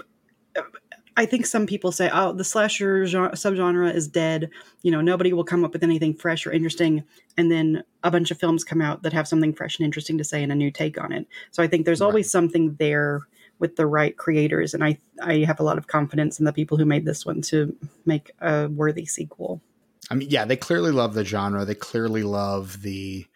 I 1.17 1.25
think 1.25 1.47
some 1.47 1.67
people 1.67 1.93
say, 1.93 2.11
"Oh, 2.13 2.33
the 2.33 2.45
slasher 2.45 3.07
genre, 3.07 3.33
subgenre 3.33 3.95
is 3.95 4.07
dead. 4.07 4.51
You 4.83 4.91
know, 4.91 5.01
nobody 5.01 5.33
will 5.33 5.45
come 5.45 5.65
up 5.65 5.73
with 5.73 5.83
anything 5.83 6.15
fresh 6.15 6.47
or 6.47 6.53
interesting." 6.53 7.05
And 7.39 7.51
then 7.51 7.85
a 8.05 8.11
bunch 8.11 8.31
of 8.31 8.39
films 8.39 8.65
come 8.65 8.83
out 8.83 9.03
that 9.03 9.15
have 9.15 9.27
something 9.27 9.55
fresh 9.55 9.79
and 9.79 9.85
interesting 9.85 10.19
to 10.19 10.25
say 10.25 10.43
and 10.43 10.53
a 10.53 10.55
new 10.55 10.71
take 10.71 11.01
on 11.01 11.13
it. 11.13 11.27
So 11.53 11.63
I 11.63 11.69
think 11.69 11.87
there's 11.87 12.01
right. 12.01 12.07
always 12.07 12.31
something 12.31 12.75
there 12.79 13.23
with 13.59 13.77
the 13.77 13.87
right 13.87 14.17
creators, 14.19 14.75
and 14.75 14.85
I 14.85 14.99
I 15.23 15.39
have 15.47 15.59
a 15.59 15.63
lot 15.63 15.79
of 15.79 15.87
confidence 15.87 16.39
in 16.39 16.45
the 16.45 16.53
people 16.53 16.77
who 16.77 16.85
made 16.85 17.07
this 17.07 17.25
one 17.25 17.41
to 17.43 17.75
make 18.05 18.33
a 18.41 18.69
worthy 18.69 19.07
sequel. 19.07 19.63
I 20.11 20.15
mean, 20.15 20.29
yeah, 20.31 20.45
they 20.45 20.57
clearly 20.57 20.93
love 20.93 21.15
the 21.15 21.25
genre. 21.25 21.65
They 21.65 21.75
clearly 21.75 22.23
love 22.25 22.83
the 22.83 23.27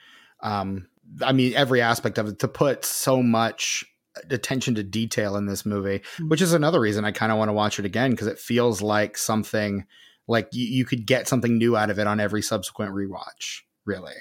um, 0.41 0.87
I 1.23 1.33
mean, 1.33 1.55
every 1.55 1.81
aspect 1.81 2.19
of 2.19 2.29
it 2.29 2.39
to 2.41 2.49
put 2.49 2.85
so 2.85 3.23
much 3.23 3.85
attention 4.29 4.75
to 4.75 4.83
detail 4.83 5.37
in 5.37 5.47
this 5.47 5.65
movie, 5.65 6.01
Mm-hmm. 6.01 6.29
which 6.29 6.43
is 6.43 6.53
another 6.53 6.81
reason 6.81 7.05
I 7.05 7.13
kind 7.13 7.33
of 7.33 7.39
want 7.39 7.49
to 7.49 7.53
watch 7.55 7.79
it 7.79 7.85
again 7.85 8.11
because 8.11 8.27
it 8.27 8.39
feels 8.39 8.83
like 8.83 9.17
something 9.17 9.87
like 10.29 10.49
you, 10.53 10.67
you 10.67 10.85
could 10.85 11.07
get 11.07 11.29
something 11.29 11.59
new 11.59 11.77
out 11.77 11.91
of 11.91 11.99
it 11.99 12.07
on 12.07 12.21
every 12.21 12.43
subsequent 12.43 12.93
rewatch. 12.93 13.61
Really, 13.85 14.15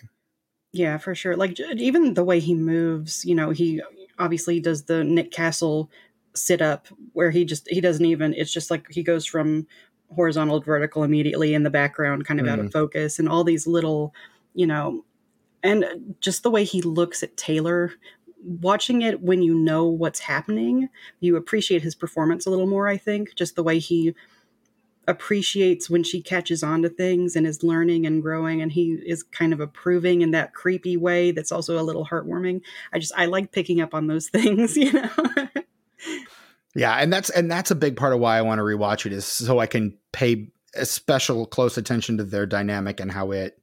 Yeah, 0.71 0.97
for 0.97 1.13
sure. 1.13 1.35
Like 1.35 1.59
even 1.59 2.13
the 2.13 2.23
way 2.23 2.39
he 2.39 2.55
moves, 2.55 3.25
you 3.25 3.35
know, 3.35 3.49
he 3.49 3.81
obviously 4.17 4.59
does 4.59 4.85
the 4.85 5.03
Nick 5.03 5.31
Castle 5.31 5.91
sit 6.35 6.61
up 6.61 6.87
where 7.13 7.31
he 7.31 7.43
just 7.43 7.67
he 7.69 7.81
doesn't 7.81 8.05
even 8.05 8.33
it's 8.35 8.53
just 8.53 8.69
like 8.71 8.85
he 8.91 9.03
goes 9.03 9.25
from 9.25 9.67
horizontal 10.15 10.59
to 10.59 10.65
vertical 10.65 11.03
immediately 11.03 11.53
in 11.53 11.63
the 11.63 11.69
background 11.69 12.25
kind 12.25 12.39
of 12.39 12.47
out 12.47 12.59
of 12.59 12.71
focus 12.71 13.19
and 13.19 13.27
all 13.27 13.43
these 13.43 13.67
little, 13.67 14.13
you 14.53 14.65
know, 14.65 15.03
and 15.63 16.15
just 16.19 16.43
the 16.43 16.51
way 16.51 16.63
he 16.63 16.81
looks 16.81 17.23
at 17.23 17.37
Taylor 17.37 17.93
watching 18.43 19.01
it 19.01 19.21
when 19.21 19.41
you 19.41 19.53
know 19.53 19.85
what's 19.85 20.19
happening, 20.19 20.89
you 21.19 21.35
appreciate 21.35 21.81
his 21.81 21.95
performance 21.95 22.45
a 22.45 22.49
little 22.49 22.67
more, 22.67 22.87
I 22.87 22.97
think. 22.97 23.35
Just 23.35 23.55
the 23.55 23.63
way 23.63 23.79
he 23.79 24.15
appreciates 25.07 25.89
when 25.89 26.03
she 26.03 26.21
catches 26.21 26.61
on 26.61 26.83
to 26.83 26.89
things 26.89 27.35
and 27.35 27.47
is 27.47 27.63
learning 27.63 28.05
and 28.05 28.21
growing 28.21 28.61
and 28.61 28.71
he 28.71 28.91
is 29.05 29.23
kind 29.23 29.53
of 29.53 29.59
approving 29.59 30.21
in 30.21 30.29
that 30.29 30.53
creepy 30.53 30.95
way 30.95 31.31
that's 31.31 31.51
also 31.51 31.79
a 31.79 31.81
little 31.81 32.05
heartwarming 32.05 32.61
i 32.93 32.99
just 32.99 33.13
i 33.17 33.25
like 33.25 33.51
picking 33.51 33.81
up 33.81 33.95
on 33.95 34.05
those 34.05 34.29
things 34.29 34.77
you 34.77 34.93
know 34.93 35.09
yeah, 36.75 36.95
and 36.95 37.11
that's 37.11 37.29
and 37.29 37.51
that's 37.51 37.71
a 37.71 37.75
big 37.75 37.97
part 37.97 38.13
of 38.13 38.19
why 38.19 38.37
I 38.37 38.41
want 38.41 38.59
to 38.59 38.63
rewatch 38.63 39.05
it 39.05 39.13
is 39.13 39.25
so 39.25 39.59
I 39.59 39.65
can 39.65 39.97
pay 40.11 40.49
a 40.75 40.85
special 40.85 41.45
close 41.45 41.77
attention 41.77 42.17
to 42.17 42.23
their 42.23 42.45
dynamic 42.45 42.99
and 42.99 43.11
how 43.11 43.31
it 43.31 43.58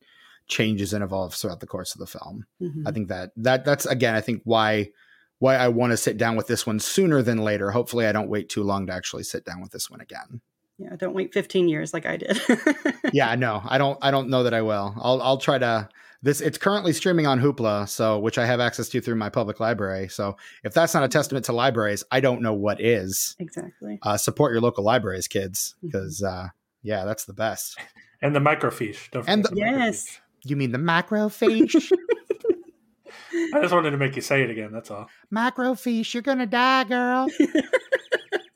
changes 0.49 0.93
and 0.93 1.03
evolves 1.05 1.41
throughout 1.41 1.61
the 1.61 1.67
course 1.67 1.95
of 1.95 1.99
the 2.01 2.07
film. 2.07 2.47
Mhm. 2.63 2.83
I 2.87 2.93
think 2.93 3.09
that 3.09 3.33
that 3.37 3.65
that's 3.65 3.87
again, 3.87 4.15
I 4.15 4.21
think 4.21 4.43
why 4.45 4.91
why 5.39 5.57
I 5.57 5.69
want 5.69 5.91
to 5.93 5.97
sit 5.97 6.17
down 6.17 6.37
with 6.37 6.47
this 6.47 6.67
one 6.67 6.81
sooner 6.81 7.21
than 7.23 7.39
later. 7.39 7.71
Hopefully, 7.71 8.07
I 8.07 8.13
don't 8.13 8.29
wait 8.31 8.49
too 8.49 8.63
long 8.63 8.87
to 8.87 8.93
actually 8.93 9.23
sit 9.25 9.45
down 9.45 9.61
with 9.61 9.71
this 9.73 9.91
one 9.91 10.01
again. 10.01 10.41
yeah 10.79 10.95
don't 10.97 11.15
wait 11.15 11.33
15 11.33 11.69
years 11.71 11.95
like 11.95 12.05
i 12.05 12.17
did 12.19 12.39
yeah, 13.13 13.35
no, 13.35 13.63
I 13.67 13.79
don't. 13.79 13.99
I 14.03 14.11
don't 14.11 14.29
know 14.29 14.43
that 14.45 14.55
I 14.55 14.63
will. 14.63 14.95
I'll 15.01 15.21
I'll 15.23 15.39
try 15.39 15.59
to. 15.59 15.89
This 16.23 16.41
it's 16.41 16.59
currently 16.59 16.93
streaming 16.93 17.27
on 17.27 17.41
Hoopla, 17.41 17.89
so 17.89 18.19
which 18.19 18.39
I 18.39 18.47
have 18.47 18.59
access 18.61 18.89
to 18.91 19.01
through 19.01 19.15
my 19.17 19.29
public 19.29 19.61
library. 19.61 20.09
So 20.09 20.37
if 20.65 20.73
that's 20.75 20.93
not 20.95 21.05
a 21.05 21.09
testament 21.09 21.45
to 21.47 21.53
libraries, 21.53 22.03
I 22.11 22.21
don't 22.21 22.41
know 22.43 22.55
what 22.55 22.81
is. 22.81 23.37
exactly 23.39 23.99
Uh, 24.03 24.17
support 24.17 24.53
your 24.53 24.61
local 24.63 24.83
libraries, 24.85 25.29
kids, 25.29 25.75
because 25.83 26.23
uh, 26.23 26.49
yeah, 26.83 27.05
that's 27.05 27.25
the 27.27 27.35
best. 27.35 27.79
And 28.23 28.35
the 28.35 28.41
microfiche. 28.41 29.11
Don't 29.11 29.29
And 29.29 29.45
the- 29.45 29.51
the 29.51 29.57
Yes. 29.57 30.21
You 30.49 30.57
mean 30.57 30.73
the 30.73 30.79
macrofiche? 30.79 31.75
microfiche. 31.75 31.93
I 33.55 33.61
just 33.61 33.75
wanted 33.75 33.91
to 33.91 33.97
make 33.97 34.17
you 34.17 34.23
say 34.23 34.43
it 34.43 34.51
again. 34.51 34.73
That's 34.73 34.91
all. 34.91 35.09
macrofiche, 35.33 36.15
you're 36.15 36.23
gonna 36.23 36.47
die, 36.47 36.85
girl. 36.85 37.29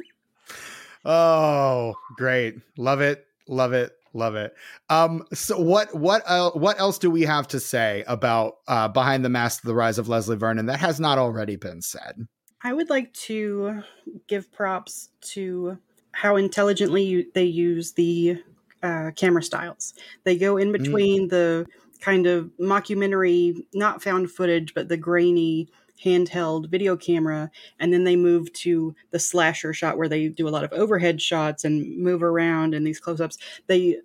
oh, 1.05 1.95
great! 2.17 2.57
Love 2.77 3.01
it, 3.01 3.27
love 3.49 3.73
it, 3.73 3.93
love 4.13 4.37
it. 4.37 4.55
Um, 4.89 5.25
so 5.33 5.61
what 5.61 5.95
what 5.95 6.23
el- 6.27 6.53
what 6.53 6.81
else 6.81 6.99
do 6.99 7.11
we 7.11 7.23
have 7.23 7.49
to 7.49 7.61
say 7.61 8.05
about 8.07 8.55
uh, 8.69 8.89
behind 8.89 9.25
the 9.25 9.29
mask: 9.29 9.63
the 9.63 9.75
rise 9.75 9.99
of 9.99 10.09
Leslie 10.09 10.37
Vernon 10.37 10.67
that 10.67 10.81
has 10.81 11.01
not 11.01 11.19
already 11.19 11.57
been 11.57 11.83
said? 11.83 12.27
i 12.63 12.73
would 12.73 12.91
like 12.91 13.13
to 13.15 13.83
give 14.27 14.53
props 14.53 15.09
to 15.23 15.79
how 16.13 16.37
intelligently 16.37 17.03
you, 17.03 17.27
they 17.35 17.45
use 17.45 17.93
the 17.93 18.37
uh, 18.83 19.11
camera 19.17 19.43
styles. 19.43 19.95
They 20.25 20.37
go 20.37 20.57
in 20.57 20.73
between 20.73 21.29
the 21.29 21.67
kind 22.01 22.27
of 22.27 22.51
mockumentary 22.59 23.55
not 23.75 24.03
found 24.03 24.31
footage 24.31 24.73
but 24.75 24.89
the 24.89 24.97
grainy 24.97 25.69
handheld 26.03 26.71
video 26.71 26.97
camera 26.97 27.51
and 27.79 27.93
then 27.93 28.05
they 28.05 28.17
move 28.17 28.53
to 28.55 28.95
the 29.11 29.19
slasher 29.19 29.73
shot 29.73 29.99
where 29.99 30.09
they 30.09 30.29
do 30.29 30.49
a 30.49 30.51
lot 30.51 30.65
of 30.65 30.73
overhead 30.73 31.21
shots 31.21 31.65
and 31.65 31.99
move 31.99 32.23
around 32.23 32.75
and 32.75 32.87
these 32.87 32.99
close-ups. 32.99 33.37
They 33.67 33.99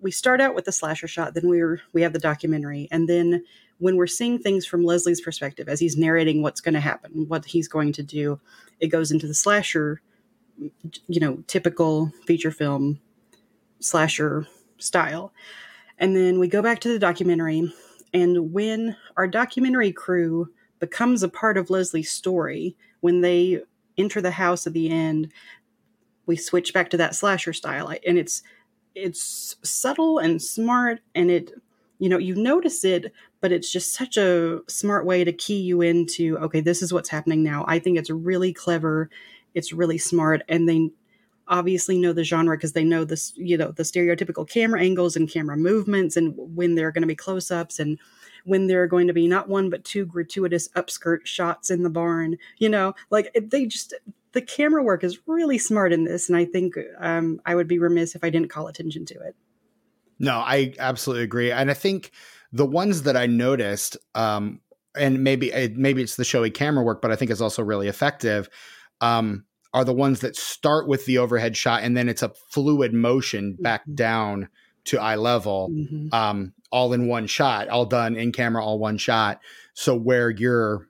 we 0.00 0.10
start 0.10 0.40
out 0.40 0.54
with 0.54 0.64
the 0.64 0.72
slasher 0.72 1.08
shot 1.08 1.34
then 1.34 1.48
we're 1.48 1.80
we 1.92 2.02
have 2.02 2.12
the 2.12 2.18
documentary 2.18 2.88
and 2.90 3.08
then 3.08 3.42
when 3.78 3.96
we're 3.96 4.06
seeing 4.06 4.38
things 4.38 4.66
from 4.66 4.84
leslie's 4.84 5.20
perspective 5.20 5.68
as 5.68 5.80
he's 5.80 5.96
narrating 5.96 6.42
what's 6.42 6.60
going 6.60 6.74
to 6.74 6.80
happen 6.80 7.26
what 7.28 7.44
he's 7.44 7.68
going 7.68 7.92
to 7.92 8.02
do 8.02 8.38
it 8.80 8.88
goes 8.88 9.10
into 9.10 9.26
the 9.26 9.34
slasher 9.34 10.02
you 11.06 11.20
know 11.20 11.42
typical 11.46 12.12
feature 12.26 12.50
film 12.50 13.00
slasher 13.82 14.46
style. 14.78 15.32
And 15.98 16.16
then 16.16 16.38
we 16.38 16.48
go 16.48 16.62
back 16.62 16.80
to 16.80 16.88
the 16.88 16.98
documentary 16.98 17.72
and 18.14 18.52
when 18.52 18.96
our 19.16 19.26
documentary 19.26 19.92
crew 19.92 20.48
becomes 20.78 21.22
a 21.22 21.28
part 21.28 21.56
of 21.56 21.70
leslie's 21.70 22.10
story 22.10 22.76
when 23.00 23.20
they 23.20 23.60
enter 23.96 24.20
the 24.20 24.32
house 24.32 24.66
at 24.66 24.72
the 24.72 24.90
end 24.90 25.32
we 26.26 26.36
switch 26.36 26.74
back 26.74 26.90
to 26.90 26.96
that 26.96 27.14
slasher 27.14 27.52
style 27.52 27.92
and 28.06 28.18
it's 28.18 28.42
it's 28.94 29.56
subtle 29.62 30.18
and 30.18 30.42
smart 30.42 31.00
and 31.14 31.30
it 31.30 31.52
you 31.98 32.08
know 32.08 32.18
you 32.18 32.34
notice 32.34 32.84
it 32.84 33.12
but 33.40 33.52
it's 33.52 33.70
just 33.70 33.94
such 33.94 34.16
a 34.16 34.60
smart 34.68 35.06
way 35.06 35.24
to 35.24 35.32
key 35.32 35.60
you 35.60 35.80
into 35.80 36.36
okay 36.38 36.60
this 36.60 36.82
is 36.82 36.92
what's 36.92 37.08
happening 37.08 37.42
now. 37.42 37.64
I 37.68 37.78
think 37.78 37.98
it's 37.98 38.10
really 38.10 38.52
clever. 38.52 39.10
It's 39.54 39.72
really 39.72 39.98
smart 39.98 40.42
and 40.48 40.68
they 40.68 40.90
obviously 41.52 41.98
know 41.98 42.12
the 42.12 42.24
genre 42.24 42.56
because 42.56 42.72
they 42.72 42.82
know 42.82 43.04
this 43.04 43.32
you 43.36 43.56
know 43.56 43.70
the 43.70 43.82
stereotypical 43.82 44.48
camera 44.48 44.80
angles 44.80 45.14
and 45.14 45.30
camera 45.30 45.56
movements 45.56 46.16
and 46.16 46.34
when 46.36 46.74
there 46.74 46.88
are 46.88 46.92
going 46.92 47.02
to 47.02 47.06
be 47.06 47.14
close-ups 47.14 47.78
and 47.78 47.98
when 48.44 48.66
there 48.66 48.82
are 48.82 48.88
going 48.88 49.06
to 49.06 49.12
be 49.12 49.28
not 49.28 49.48
one 49.48 49.68
but 49.68 49.84
two 49.84 50.06
gratuitous 50.06 50.68
upskirt 50.70 51.24
shots 51.24 51.70
in 51.70 51.82
the 51.82 51.90
barn 51.90 52.36
you 52.56 52.68
know 52.68 52.94
like 53.10 53.30
they 53.50 53.66
just 53.66 53.94
the 54.32 54.40
camera 54.40 54.82
work 54.82 55.04
is 55.04 55.20
really 55.26 55.58
smart 55.58 55.92
in 55.92 56.04
this 56.04 56.28
and 56.28 56.38
i 56.38 56.44
think 56.44 56.74
um, 56.98 57.38
i 57.44 57.54
would 57.54 57.68
be 57.68 57.78
remiss 57.78 58.14
if 58.14 58.24
i 58.24 58.30
didn't 58.30 58.48
call 58.48 58.66
attention 58.66 59.04
to 59.04 59.14
it 59.20 59.36
No, 60.18 60.38
I 60.38 60.72
absolutely 60.78 61.24
agree, 61.24 61.50
and 61.50 61.70
I 61.70 61.74
think 61.74 62.12
the 62.52 62.66
ones 62.66 63.02
that 63.02 63.16
I 63.16 63.26
noticed, 63.26 63.96
um, 64.14 64.60
and 64.94 65.24
maybe 65.24 65.50
maybe 65.74 66.02
it's 66.02 66.16
the 66.16 66.24
showy 66.24 66.50
camera 66.50 66.84
work, 66.84 67.02
but 67.02 67.10
I 67.10 67.16
think 67.16 67.30
it's 67.30 67.40
also 67.40 67.62
really 67.62 67.88
effective. 67.88 68.48
Um, 69.00 69.44
are 69.74 69.84
the 69.84 69.92
ones 69.94 70.20
that 70.20 70.36
start 70.36 70.86
with 70.86 71.06
the 71.06 71.18
overhead 71.18 71.56
shot 71.56 71.82
and 71.82 71.96
then 71.96 72.08
it's 72.08 72.22
a 72.22 72.28
fluid 72.50 72.92
motion 72.92 73.56
back 73.60 73.86
Mhm. 73.86 73.94
down 73.94 74.48
to 74.84 74.98
eye 75.00 75.14
level, 75.16 75.70
Mhm. 75.70 76.12
um, 76.12 76.52
all 76.70 76.92
in 76.92 77.06
one 77.06 77.26
shot, 77.26 77.68
all 77.68 77.86
done 77.86 78.16
in 78.16 78.32
camera, 78.32 78.64
all 78.64 78.78
one 78.78 78.98
shot. 78.98 79.40
So 79.74 79.94
where 79.96 80.28
you're 80.30 80.88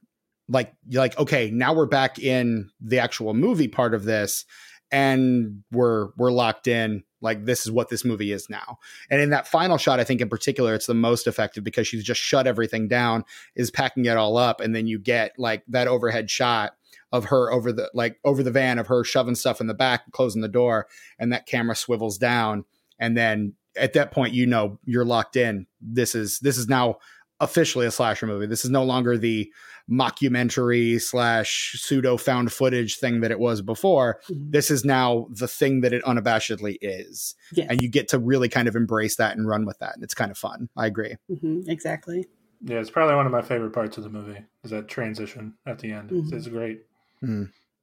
like, 0.48 0.72
you're 0.88 1.02
like, 1.02 1.18
okay, 1.18 1.50
now 1.50 1.72
we're 1.74 1.86
back 1.86 2.18
in 2.18 2.70
the 2.80 2.98
actual 2.98 3.34
movie 3.34 3.68
part 3.68 3.94
of 3.94 4.04
this, 4.04 4.44
and 4.90 5.62
we're 5.70 6.08
we're 6.16 6.32
locked 6.32 6.66
in. 6.66 7.02
Like 7.20 7.44
this 7.44 7.64
is 7.64 7.70
what 7.70 7.88
this 7.88 8.04
movie 8.04 8.32
is 8.32 8.50
now. 8.50 8.78
And 9.08 9.20
in 9.20 9.30
that 9.30 9.46
final 9.46 9.78
shot, 9.78 10.00
I 10.00 10.04
think 10.04 10.20
in 10.20 10.28
particular, 10.28 10.74
it's 10.74 10.86
the 10.86 10.94
most 10.94 11.26
effective 11.26 11.62
because 11.62 11.86
she's 11.86 12.02
just 12.04 12.20
shut 12.20 12.46
everything 12.48 12.88
down, 12.88 13.24
is 13.54 13.70
packing 13.70 14.06
it 14.06 14.16
all 14.16 14.36
up, 14.36 14.60
and 14.60 14.74
then 14.74 14.86
you 14.86 14.98
get 14.98 15.32
like 15.38 15.62
that 15.68 15.86
overhead 15.88 16.30
shot 16.30 16.72
of 17.12 17.26
her 17.26 17.52
over 17.52 17.72
the 17.72 17.90
like 17.94 18.18
over 18.24 18.42
the 18.42 18.50
van 18.50 18.78
of 18.78 18.86
her 18.88 19.04
shoving 19.04 19.34
stuff 19.34 19.60
in 19.60 19.66
the 19.66 19.74
back, 19.74 20.02
and 20.04 20.12
closing 20.12 20.42
the 20.42 20.48
door, 20.48 20.86
and 21.18 21.32
that 21.32 21.46
camera 21.46 21.76
swivels 21.76 22.18
down, 22.18 22.64
and 22.98 23.16
then 23.16 23.54
at 23.76 23.92
that 23.94 24.10
point, 24.12 24.34
you 24.34 24.46
know 24.46 24.78
you're 24.84 25.04
locked 25.04 25.36
in. 25.36 25.66
This 25.80 26.14
is 26.14 26.38
this 26.40 26.58
is 26.58 26.68
now 26.68 26.96
officially 27.40 27.86
a 27.86 27.90
slasher 27.90 28.26
movie. 28.26 28.46
This 28.46 28.64
is 28.64 28.70
no 28.70 28.84
longer 28.84 29.18
the 29.18 29.50
mockumentary 29.90 31.00
slash 31.00 31.74
pseudo 31.78 32.16
found 32.16 32.52
footage 32.52 32.98
thing 32.98 33.20
that 33.20 33.30
it 33.30 33.38
was 33.40 33.60
before. 33.62 34.20
Mhm. 34.30 34.52
This 34.52 34.70
is 34.70 34.84
now 34.84 35.26
the 35.30 35.48
thing 35.48 35.80
that 35.80 35.92
it 35.92 36.04
unabashedly 36.04 36.76
is 36.80 37.34
yes. 37.52 37.66
and 37.70 37.82
you 37.82 37.88
get 37.88 38.08
to 38.08 38.18
really 38.18 38.48
kind 38.48 38.68
of 38.68 38.76
embrace 38.76 39.16
that 39.16 39.36
and 39.36 39.48
run 39.48 39.64
with 39.66 39.78
that 39.80 39.94
and 39.94 40.04
it's 40.04 40.14
kind 40.14 40.30
of 40.30 40.38
fun 40.38 40.68
i 40.76 40.86
agree 40.86 41.16
Mhm, 41.30 41.68
exactly 41.68 42.26
Yeah, 42.64 42.78
it's 42.78 42.90
probably 42.90 43.16
one 43.16 43.26
of 43.26 43.32
my 43.32 43.42
favorite 43.42 43.72
parts 43.72 43.98
of 43.98 44.04
the 44.04 44.08
movie. 44.08 44.38
Is 44.62 44.70
that 44.70 44.86
transition 44.86 45.54
at 45.66 45.80
the 45.80 45.90
end? 45.90 46.12
It's, 46.12 46.30
Mhm. 46.30 46.36
it's 46.36 46.46
great. 46.46 46.82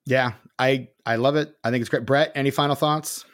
Yeah 0.06 0.34
i 0.58 0.88
i 1.06 1.16
love 1.16 1.36
it 1.36 1.54
i 1.64 1.72
think 1.72 1.82
it's 1.82 1.90
great 1.90 2.06
brett 2.06 2.32
any 2.36 2.52
final 2.52 2.76
thoughts 2.76 3.26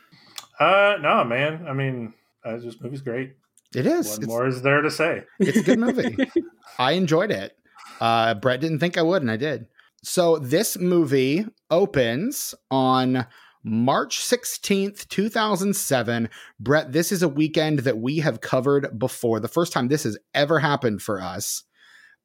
Uh, 0.60 0.96
no, 1.02 1.24
man. 1.26 1.66
I 1.68 1.74
mean, 1.74 2.14
uh, 2.46 2.56
this 2.58 2.80
movie's 2.80 3.02
great. 3.02 3.36
it 3.76 3.86
is 3.86 4.08
What 4.08 4.18
it's, 4.20 4.28
more 4.28 4.48
is 4.48 4.62
there 4.62 4.82
to 4.82 4.90
say? 4.90 5.24
it's 5.40 5.58
a 5.58 5.64
good 5.64 5.80
movie 5.80 6.16
i 6.80 6.92
enjoyed 6.94 7.32
it 7.32 7.58
uh 8.00 8.34
brett 8.36 8.62
didn't 8.62 8.80
think 8.80 8.98
i 8.98 9.02
would 9.02 9.22
and 9.22 9.32
i 9.32 9.38
did 9.38 9.68
so 10.04 10.38
this 10.38 10.78
movie 10.78 11.46
opens 11.72 12.54
on 12.70 13.26
March 13.68 14.20
16th, 14.20 15.08
2007. 15.08 16.30
Brett, 16.60 16.92
this 16.92 17.12
is 17.12 17.24
a 17.24 17.28
weekend 17.28 17.80
that 17.80 17.98
we 17.98 18.20
have 18.20 18.40
covered 18.40 19.00
before. 19.00 19.40
The 19.40 19.48
first 19.48 19.74
time 19.74 19.88
this 19.88 20.04
has 20.04 20.20
ever 20.36 20.60
happened 20.60 21.02
for 21.02 21.20
us. 21.20 21.64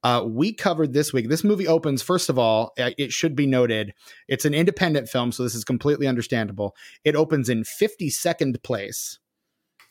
Uh, 0.02 0.24
we 0.26 0.52
covered 0.52 0.92
this 0.92 1.12
week. 1.12 1.28
This 1.28 1.44
movie 1.44 1.68
opens, 1.68 2.02
first 2.02 2.28
of 2.30 2.38
all, 2.38 2.72
uh, 2.78 2.90
it 2.96 3.12
should 3.12 3.36
be 3.36 3.46
noted, 3.46 3.92
it's 4.28 4.44
an 4.46 4.54
independent 4.54 5.08
film, 5.08 5.32
so 5.32 5.42
this 5.42 5.54
is 5.54 5.64
completely 5.64 6.06
understandable. 6.06 6.74
It 7.04 7.16
opens 7.16 7.48
in 7.48 7.64
52nd 7.64 8.62
place 8.62 9.18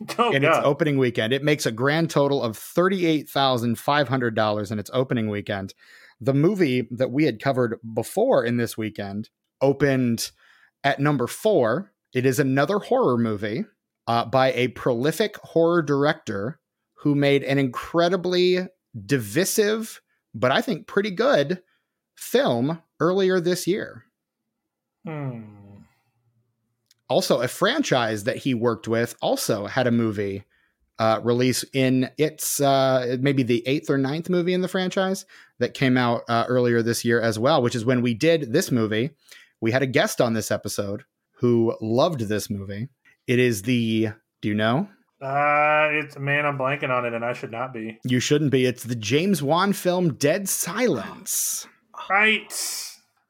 Oh, 0.18 0.32
in 0.32 0.46
its 0.46 0.58
opening 0.64 0.98
weekend. 0.98 1.34
It 1.34 1.44
makes 1.44 1.66
a 1.66 1.72
grand 1.72 2.10
total 2.10 2.42
of 2.42 2.58
$38,500 2.58 4.72
in 4.72 4.80
its 4.80 4.90
opening 4.94 5.30
weekend. 5.30 5.74
the 6.22 6.34
movie 6.34 6.88
that 6.92 7.12
we 7.12 7.26
had 7.26 7.42
covered 7.42 7.76
before 7.94 8.44
in 8.44 8.58
this 8.58 8.78
weekend 8.78 9.30
opened 9.62 10.32
at 10.84 11.00
number 11.00 11.28
four. 11.28 11.94
It 12.14 12.26
is 12.26 12.40
another 12.40 12.80
horror 12.80 13.18
movie 13.18 13.66
uh, 14.08 14.26
by 14.26 14.52
a 14.54 14.70
prolific 14.70 15.38
horror 15.38 15.82
director 15.82 16.60
who 17.04 17.16
made 17.16 17.44
an 17.44 17.58
incredibly 17.60 18.60
divisive, 19.06 20.02
but 20.34 20.52
I 20.52 20.62
think 20.62 20.88
pretty 20.88 21.12
good 21.12 21.62
film 22.16 22.82
earlier 23.00 23.40
this 23.40 23.68
year. 23.68 24.06
Hmm. 25.06 25.44
Also, 27.08 27.42
a 27.42 27.48
franchise 27.48 28.26
that 28.26 28.38
he 28.38 28.54
worked 28.54 28.88
with 28.88 29.16
also 29.22 29.66
had 29.66 29.88
a 29.88 29.92
movie 29.92 30.44
uh, 31.00 31.20
release 31.24 31.64
in 31.74 32.12
its 32.18 32.60
uh, 32.60 33.18
maybe 33.22 33.42
the 33.42 33.66
eighth 33.66 33.90
or 33.90 33.98
ninth 33.98 34.30
movie 34.30 34.54
in 34.54 34.62
the 34.62 34.68
franchise 34.68 35.26
that 35.58 35.74
came 35.74 35.98
out 35.98 36.24
uh, 36.28 36.46
earlier 36.48 36.84
this 36.84 37.06
year 37.06 37.20
as 37.22 37.40
well, 37.40 37.62
which 37.62 37.74
is 37.74 37.86
when 37.86 38.02
we 38.02 38.14
did 38.14 38.54
this 38.54 38.70
movie. 38.70 39.12
We 39.62 39.72
had 39.72 39.82
a 39.82 39.88
guest 39.88 40.22
on 40.22 40.34
this 40.34 40.52
episode 40.52 41.04
who 41.38 41.76
loved 41.82 42.22
this 42.22 42.50
movie. 42.50 42.90
It 43.28 43.40
is 43.40 43.64
the, 43.64 44.10
do 44.42 44.50
you 44.50 44.56
know? 44.56 44.90
Uh, 45.22 45.90
it's 45.92 46.18
man, 46.18 46.46
I'm 46.46 46.58
blanking 46.58 46.90
on 46.90 47.06
it, 47.06 47.14
and 47.14 47.26
I 47.26 47.34
should 47.34 47.52
not 47.52 47.74
be. 47.74 48.00
You 48.06 48.20
shouldn't 48.20 48.52
be. 48.52 48.66
It's 48.66 48.84
the 48.84 48.96
James 48.96 49.44
Wan 49.44 49.74
film 49.74 50.14
Dead 50.14 50.48
Silence. 50.48 51.68
Right. 52.10 52.54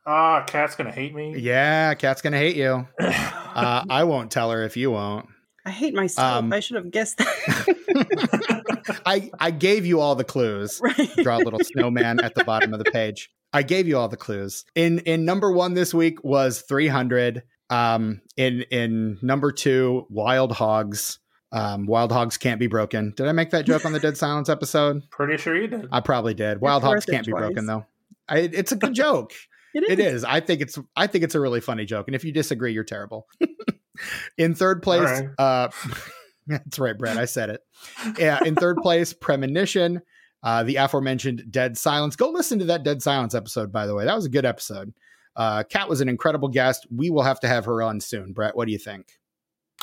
Ah, 0.05 0.43
Cat's 0.45 0.75
gonna 0.75 0.91
hate 0.91 1.15
me. 1.15 1.37
Yeah, 1.37 1.93
Cat's 1.95 2.21
gonna 2.21 2.37
hate 2.37 2.55
you. 2.55 2.87
Uh, 3.49 3.83
I 3.89 4.03
won't 4.05 4.31
tell 4.31 4.51
her 4.51 4.63
if 4.63 4.77
you 4.77 4.91
won't. 4.91 5.25
I 5.65 5.71
hate 5.71 5.93
myself. 5.93 6.43
Um, 6.43 6.53
I 6.53 6.61
should 6.61 6.77
have 6.77 6.91
guessed 6.91 7.17
that. 7.17 9.01
I 9.05 9.29
I 9.39 9.51
gave 9.51 9.85
you 9.85 9.99
all 9.99 10.15
the 10.15 10.23
clues. 10.23 10.79
right. 10.83 11.11
Draw 11.17 11.37
a 11.37 11.43
little 11.43 11.59
snowman 11.59 12.19
at 12.21 12.35
the 12.35 12.43
bottom 12.43 12.73
of 12.73 12.79
the 12.79 12.89
page. 12.89 13.29
I 13.51 13.63
gave 13.63 13.87
you 13.87 13.97
all 13.97 14.07
the 14.07 14.17
clues. 14.17 14.63
In 14.75 14.99
in 14.99 15.25
number 15.25 15.51
one 15.51 15.73
this 15.73 15.93
week 15.93 16.23
was 16.23 16.61
300. 16.61 17.43
Um, 17.69 18.21
in 18.37 18.61
in 18.71 19.17
number 19.21 19.51
two, 19.51 20.05
Wild 20.09 20.53
Hogs. 20.53 21.19
Um, 21.51 21.85
Wild 21.87 22.11
Hogs 22.11 22.37
can't 22.37 22.59
be 22.59 22.67
broken. 22.67 23.13
Did 23.15 23.27
I 23.27 23.31
make 23.31 23.49
that 23.51 23.65
joke 23.65 23.85
on 23.85 23.93
the 23.93 23.99
Dead 23.99 24.17
Silence 24.17 24.49
episode? 24.49 25.09
Pretty 25.09 25.37
sure 25.37 25.55
you 25.55 25.67
did. 25.67 25.87
I 25.91 25.99
probably 25.99 26.33
did. 26.33 26.61
Wild 26.61 26.83
worth 26.83 26.91
Hogs 26.93 27.05
can't 27.05 27.25
be 27.25 27.31
twice. 27.31 27.41
broken 27.41 27.65
though. 27.65 27.85
I, 28.27 28.39
it's 28.39 28.71
a 28.71 28.75
good 28.75 28.93
joke. 28.93 29.33
It 29.71 29.99
is. 29.99 30.23
I 30.23 30.39
think 30.39 30.61
it's. 30.61 30.79
I 30.95 31.05
think 31.05 31.23
it's 31.23 31.35
a 31.35 31.39
really 31.39 31.61
funny 31.61 31.85
joke. 31.85 32.07
And 32.07 32.15
if 32.15 32.25
you 32.25 32.31
disagree, 32.31 32.73
you're 32.73 32.83
terrible. 32.83 33.27
in 34.37 34.55
third 34.55 34.81
place, 34.81 35.07
right. 35.07 35.29
uh, 35.37 35.69
that's 36.47 36.79
right, 36.79 36.97
Brett. 36.97 37.17
I 37.17 37.25
said 37.25 37.51
it. 37.51 37.61
Yeah. 38.17 38.39
In 38.43 38.55
third 38.55 38.77
place, 38.77 39.13
Premonition. 39.13 40.01
Uh, 40.41 40.63
the 40.63 40.77
aforementioned 40.77 41.43
Dead 41.51 41.77
Silence. 41.77 42.15
Go 42.15 42.31
listen 42.31 42.57
to 42.57 42.65
that 42.65 42.81
Dead 42.81 43.03
Silence 43.03 43.35
episode, 43.35 43.71
by 43.71 43.85
the 43.85 43.93
way. 43.93 44.05
That 44.05 44.15
was 44.15 44.25
a 44.25 44.29
good 44.29 44.43
episode. 44.43 44.91
Uh, 45.35 45.61
Kat 45.61 45.87
was 45.87 46.01
an 46.01 46.09
incredible 46.09 46.47
guest. 46.49 46.87
We 46.89 47.11
will 47.11 47.21
have 47.23 47.39
to 47.41 47.47
have 47.47 47.65
her 47.65 47.83
on 47.83 47.99
soon. 47.99 48.33
Brett, 48.33 48.55
what 48.55 48.65
do 48.65 48.71
you 48.71 48.79
think? 48.79 49.18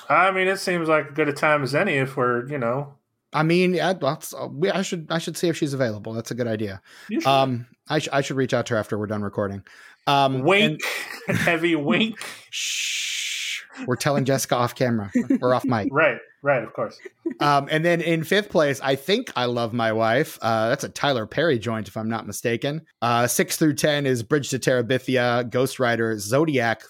I 0.09 0.31
mean, 0.31 0.49
it 0.49 0.59
seems 0.59 0.89
like 0.89 1.09
as 1.09 1.15
good 1.15 1.29
a 1.29 1.33
time 1.33 1.63
as 1.63 1.75
any 1.75 1.95
if 1.95 2.17
we're, 2.17 2.47
you 2.49 2.59
know, 2.59 2.95
I 3.33 3.43
mean, 3.43 3.75
yeah, 3.75 3.93
that's, 3.93 4.33
uh, 4.33 4.49
we, 4.51 4.71
I 4.71 4.83
should 4.83 5.09
I 5.11 5.19
should 5.19 5.37
see 5.37 5.49
if 5.49 5.57
she's 5.57 5.75
available. 5.75 6.13
That's 6.15 6.31
a 6.31 6.35
good 6.35 6.47
idea. 6.47 6.81
you 7.09 7.21
should. 7.21 7.29
Um, 7.29 7.67
I, 7.89 7.99
sh- 7.99 8.09
I 8.13 8.21
should 8.23 8.37
reach 8.37 8.55
out 8.55 8.67
to 8.67 8.75
her 8.75 8.81
after 8.81 8.99
we're 8.99 9.07
done 9.07 9.23
recording. 9.23 9.63
Um, 10.07 10.41
wink, 10.43 10.81
heavy 11.29 11.77
wink. 11.77 12.19
Shh. 12.51 13.63
We're 13.87 13.97
telling 13.97 14.25
Jessica 14.25 14.57
off 14.57 14.75
camera 14.75 15.11
We're 15.39 15.53
off 15.53 15.67
mic. 15.67 15.89
Right, 15.93 16.17
right, 16.43 16.63
of 16.63 16.73
course. 16.73 16.99
Um, 17.41 17.69
and 17.71 17.85
then 17.85 18.01
in 18.01 18.25
fifth 18.25 18.49
place, 18.49 18.81
I 18.83 18.97
think 18.97 19.31
I 19.37 19.45
Love 19.45 19.75
My 19.75 19.93
Wife. 19.93 20.39
Uh, 20.41 20.71
that's 20.71 20.85
a 20.85 20.89
Tyler 20.89 21.27
Perry 21.27 21.59
joint, 21.59 21.89
if 21.89 21.97
I'm 21.97 22.09
not 22.09 22.27
mistaken. 22.27 22.87
Uh, 23.03 23.27
six 23.27 23.59
through 23.59 23.75
10 23.75 24.07
is 24.07 24.23
Bridge 24.23 24.49
to 24.51 24.59
Terabithia, 24.59 25.51
Ghost 25.51 25.79
Rider, 25.79 26.19
Zodiac. 26.19 26.85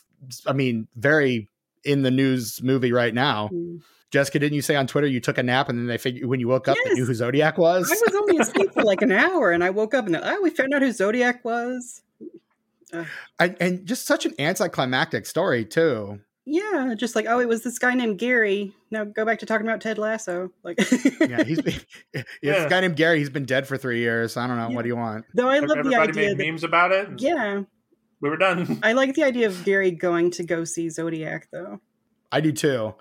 I 0.46 0.52
mean, 0.52 0.86
very 0.94 1.48
in 1.86 2.02
the 2.02 2.10
news 2.10 2.62
movie 2.62 2.92
right 2.92 3.14
now. 3.14 3.48
Mm. 3.52 3.80
Jessica, 4.12 4.38
didn't 4.38 4.54
you 4.54 4.62
say 4.62 4.76
on 4.76 4.86
Twitter 4.86 5.06
you 5.06 5.20
took 5.20 5.36
a 5.36 5.42
nap 5.42 5.68
and 5.68 5.78
then 5.78 5.86
they 5.86 5.98
figured 5.98 6.28
when 6.28 6.38
you 6.40 6.48
woke 6.48 6.68
up 6.68 6.76
they 6.76 6.90
Yes. 6.90 6.98
knew 6.98 7.04
who 7.06 7.14
Zodiac 7.14 7.58
was? 7.58 7.90
I 7.90 7.94
was 8.06 8.14
only 8.14 8.38
asleep 8.38 8.72
for 8.72 8.82
like 8.84 9.02
an 9.02 9.12
hour, 9.24 9.50
and 9.50 9.64
I 9.64 9.70
woke 9.70 9.94
up 9.94 10.06
and 10.06 10.16
oh, 10.16 10.40
we 10.42 10.50
found 10.50 10.72
out 10.74 10.82
who 10.82 10.92
Zodiac 10.92 11.44
was. 11.44 12.02
I, 13.40 13.54
and 13.60 13.84
just 13.84 14.06
such 14.06 14.24
an 14.26 14.34
anticlimactic 14.38 15.26
story, 15.26 15.64
too. 15.64 16.20
Yeah, 16.48 16.94
just 16.96 17.16
like 17.16 17.26
oh, 17.28 17.40
it 17.40 17.48
was 17.48 17.64
this 17.64 17.76
guy 17.80 17.94
named 17.94 18.18
Gary. 18.20 18.72
Now 18.92 19.02
go 19.02 19.24
back 19.24 19.40
to 19.40 19.46
talking 19.46 19.66
about 19.66 19.80
Ted 19.80 19.98
Lasso. 19.98 20.52
Like, 20.62 20.78
Yeah, 21.20 21.42
he's 21.42 21.60
been, 21.60 21.74
it's 22.14 22.28
Yeah. 22.40 22.64
a 22.66 22.70
guy 22.70 22.80
named 22.80 22.94
Gary. 22.94 23.18
He's 23.18 23.28
been 23.30 23.44
dead 23.46 23.66
for 23.66 23.76
three 23.76 23.98
years. 23.98 24.36
I 24.36 24.46
don't 24.46 24.56
know. 24.56 24.68
Yeah. 24.68 24.76
What 24.76 24.82
do 24.82 24.88
you 24.88 24.94
want? 24.96 25.24
though 25.34 25.48
I 25.48 25.58
love 25.58 25.70
the 25.70 25.78
Everybody 25.78 26.10
idea 26.10 26.28
made 26.28 26.38
that 26.38 26.46
memes 26.46 26.62
about 26.62 26.92
it. 26.92 27.08
yeah, 27.18 27.62
we 28.26 28.30
were 28.30 28.36
done. 28.36 28.78
I 28.82 28.92
like 28.92 29.14
the 29.14 29.24
idea 29.24 29.46
of 29.46 29.64
Gary 29.64 29.90
going 29.90 30.30
to 30.32 30.44
go 30.44 30.64
see 30.64 30.90
Zodiac 30.90 31.48
though. 31.52 31.80
I 32.32 32.40
do 32.40 32.52
too. 32.52 32.94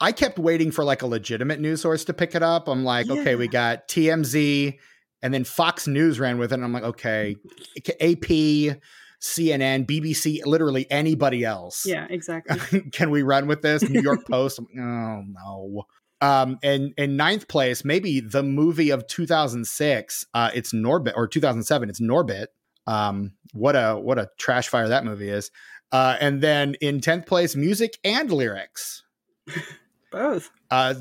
I 0.00 0.12
kept 0.12 0.38
waiting 0.38 0.70
for 0.70 0.84
like 0.84 1.02
a 1.02 1.06
legitimate 1.06 1.60
news 1.60 1.82
source 1.82 2.04
to 2.06 2.14
pick 2.14 2.34
it 2.34 2.42
up. 2.42 2.68
I'm 2.68 2.84
like, 2.84 3.10
okay, 3.10 3.34
we 3.34 3.48
got 3.48 3.88
TMZ 3.88 4.78
and 5.22 5.34
then 5.34 5.44
Fox 5.44 5.86
News 5.86 6.18
ran 6.18 6.38
with 6.38 6.52
it. 6.52 6.54
And 6.54 6.64
I'm 6.64 6.72
like, 6.72 6.84
okay, 6.84 7.36
AP, 8.00 8.80
CNN, 9.20 9.86
BBC, 9.86 10.44
literally 10.46 10.90
anybody 10.90 11.44
else. 11.44 11.84
Yeah, 11.86 12.06
exactly. 12.08 12.80
Can 12.92 13.10
we 13.10 13.22
run 13.22 13.46
with 13.46 13.62
this? 13.62 13.88
New 13.88 14.00
York 14.00 14.26
Post. 14.30 14.58
I'm 14.58 14.66
like, 14.74 14.82
oh 14.82 15.22
no. 15.26 15.82
Um, 16.22 16.58
and 16.62 16.92
in 16.96 17.16
ninth 17.16 17.48
place, 17.48 17.84
maybe 17.84 18.20
the 18.20 18.42
movie 18.42 18.90
of 18.90 19.06
2006. 19.06 20.26
Uh, 20.34 20.50
it's 20.54 20.72
Norbit 20.72 21.12
or 21.16 21.26
2007. 21.26 21.88
It's 21.88 22.00
Norbit. 22.00 22.46
Um, 22.90 23.34
what 23.52 23.76
a 23.76 23.94
what 23.94 24.18
a 24.18 24.28
trash 24.36 24.68
fire 24.68 24.88
that 24.88 25.04
movie 25.04 25.28
is. 25.28 25.52
Uh, 25.92 26.16
and 26.20 26.40
then 26.40 26.74
in 26.80 27.00
tenth 27.00 27.26
place, 27.26 27.54
music 27.54 27.98
and 28.02 28.30
lyrics. 28.32 29.04
Both. 30.12 30.50
Uh, 30.70 30.94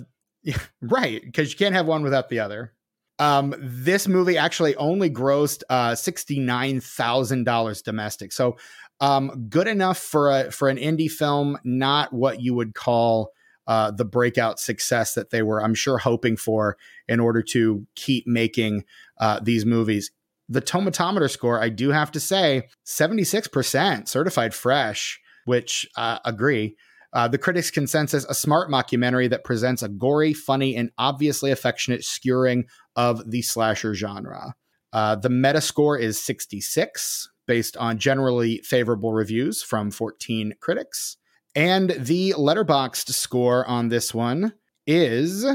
right, 0.81 1.21
because 1.21 1.51
you 1.51 1.57
can't 1.57 1.73
have 1.73 1.87
one 1.87 2.03
without 2.03 2.29
the 2.29 2.39
other. 2.39 2.73
Um, 3.17 3.55
this 3.59 4.07
movie 4.07 4.37
actually 4.37 4.75
only 4.75 5.09
grossed 5.09 5.63
uh, 5.69 5.95
sixty 5.95 6.39
nine 6.39 6.79
thousand 6.79 7.43
dollars 7.43 7.81
domestic, 7.81 8.32
so 8.32 8.57
um, 9.01 9.47
good 9.49 9.67
enough 9.67 9.97
for 9.97 10.29
a 10.32 10.51
for 10.51 10.70
an 10.70 10.78
indie 10.78 11.11
film. 11.11 11.57
Not 11.63 12.13
what 12.13 12.39
you 12.39 12.53
would 12.53 12.75
call 12.75 13.32
uh, 13.67 13.91
the 13.91 14.05
breakout 14.05 14.59
success 14.59 15.16
that 15.16 15.32
they 15.32 15.41
were, 15.41 15.61
I'm 15.61 15.75
sure, 15.75 15.97
hoping 15.97 16.37
for 16.37 16.78
in 17.07 17.20
order 17.20 17.41
to 17.43 17.86
keep 17.95 18.25
making 18.25 18.86
uh, 19.20 19.39
these 19.41 19.66
movies. 19.66 20.11
The 20.50 20.62
tomatometer 20.62 21.30
score, 21.30 21.62
I 21.62 21.70
do 21.70 21.92
have 21.92 22.12
to 22.12 22.20
say, 22.20 22.67
seventy 22.84 23.24
six 23.24 23.47
percent 23.47 24.09
certified 24.09 24.54
fresh, 24.54 25.20
which 25.46 25.88
uh, 25.96 26.20
agree. 26.26 26.76
Uh, 27.13 27.28
the 27.28 27.38
critics' 27.38 27.71
consensus: 27.71 28.26
a 28.26 28.34
smart 28.34 28.70
mockumentary 28.70 29.30
that 29.30 29.43
presents 29.43 29.84
a 29.84 29.89
gory, 29.89 30.34
funny, 30.34 30.76
and 30.76 30.92
obviously 30.97 31.51
affectionate 31.51 32.01
skewering 32.01 32.63
of 32.96 33.30
the 33.30 33.42
slasher 33.42 33.93
genre. 33.93 34.55
Uh, 34.92 35.16
the 35.16 35.30
Metascore 35.30 36.00
is 36.00 36.20
66, 36.20 37.30
based 37.47 37.78
on 37.78 38.00
generally 38.00 38.59
favorable 38.63 39.13
reviews 39.13 39.62
from 39.62 39.92
14 39.92 40.55
critics, 40.59 41.17
and 41.55 41.92
the 41.92 42.34
Letterboxd 42.38 43.09
score 43.09 43.66
on 43.67 43.89
this 43.89 44.13
one 44.13 44.54
is 44.88 45.46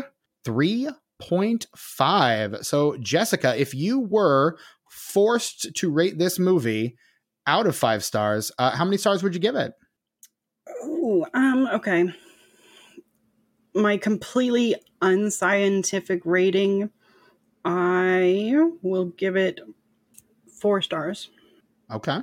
3.5. 0.47 2.65
So, 2.65 2.97
Jessica, 2.99 3.61
if 3.61 3.75
you 3.75 4.01
were 4.01 4.57
forced 4.95 5.75
to 5.75 5.91
rate 5.91 6.19
this 6.19 6.39
movie 6.39 6.97
out 7.47 7.67
of 7.67 7.77
five 7.77 8.05
stars, 8.05 8.53
uh, 8.59 8.71
how 8.71 8.85
many 8.85 8.97
stars 8.97 9.23
would 9.23 9.35
you 9.35 9.41
give 9.41 9.57
it? 9.57 9.73
Oh, 10.83 11.27
um, 11.35 11.67
okay. 11.75 12.13
My 13.75 13.97
completely 13.97 14.77
unscientific 15.03 16.23
rating, 16.25 16.91
I 17.65 18.55
will 18.83 19.07
give 19.07 19.37
it 19.37 19.61
four 20.61 20.81
stars. 20.81 21.29
Okay. 21.91 22.21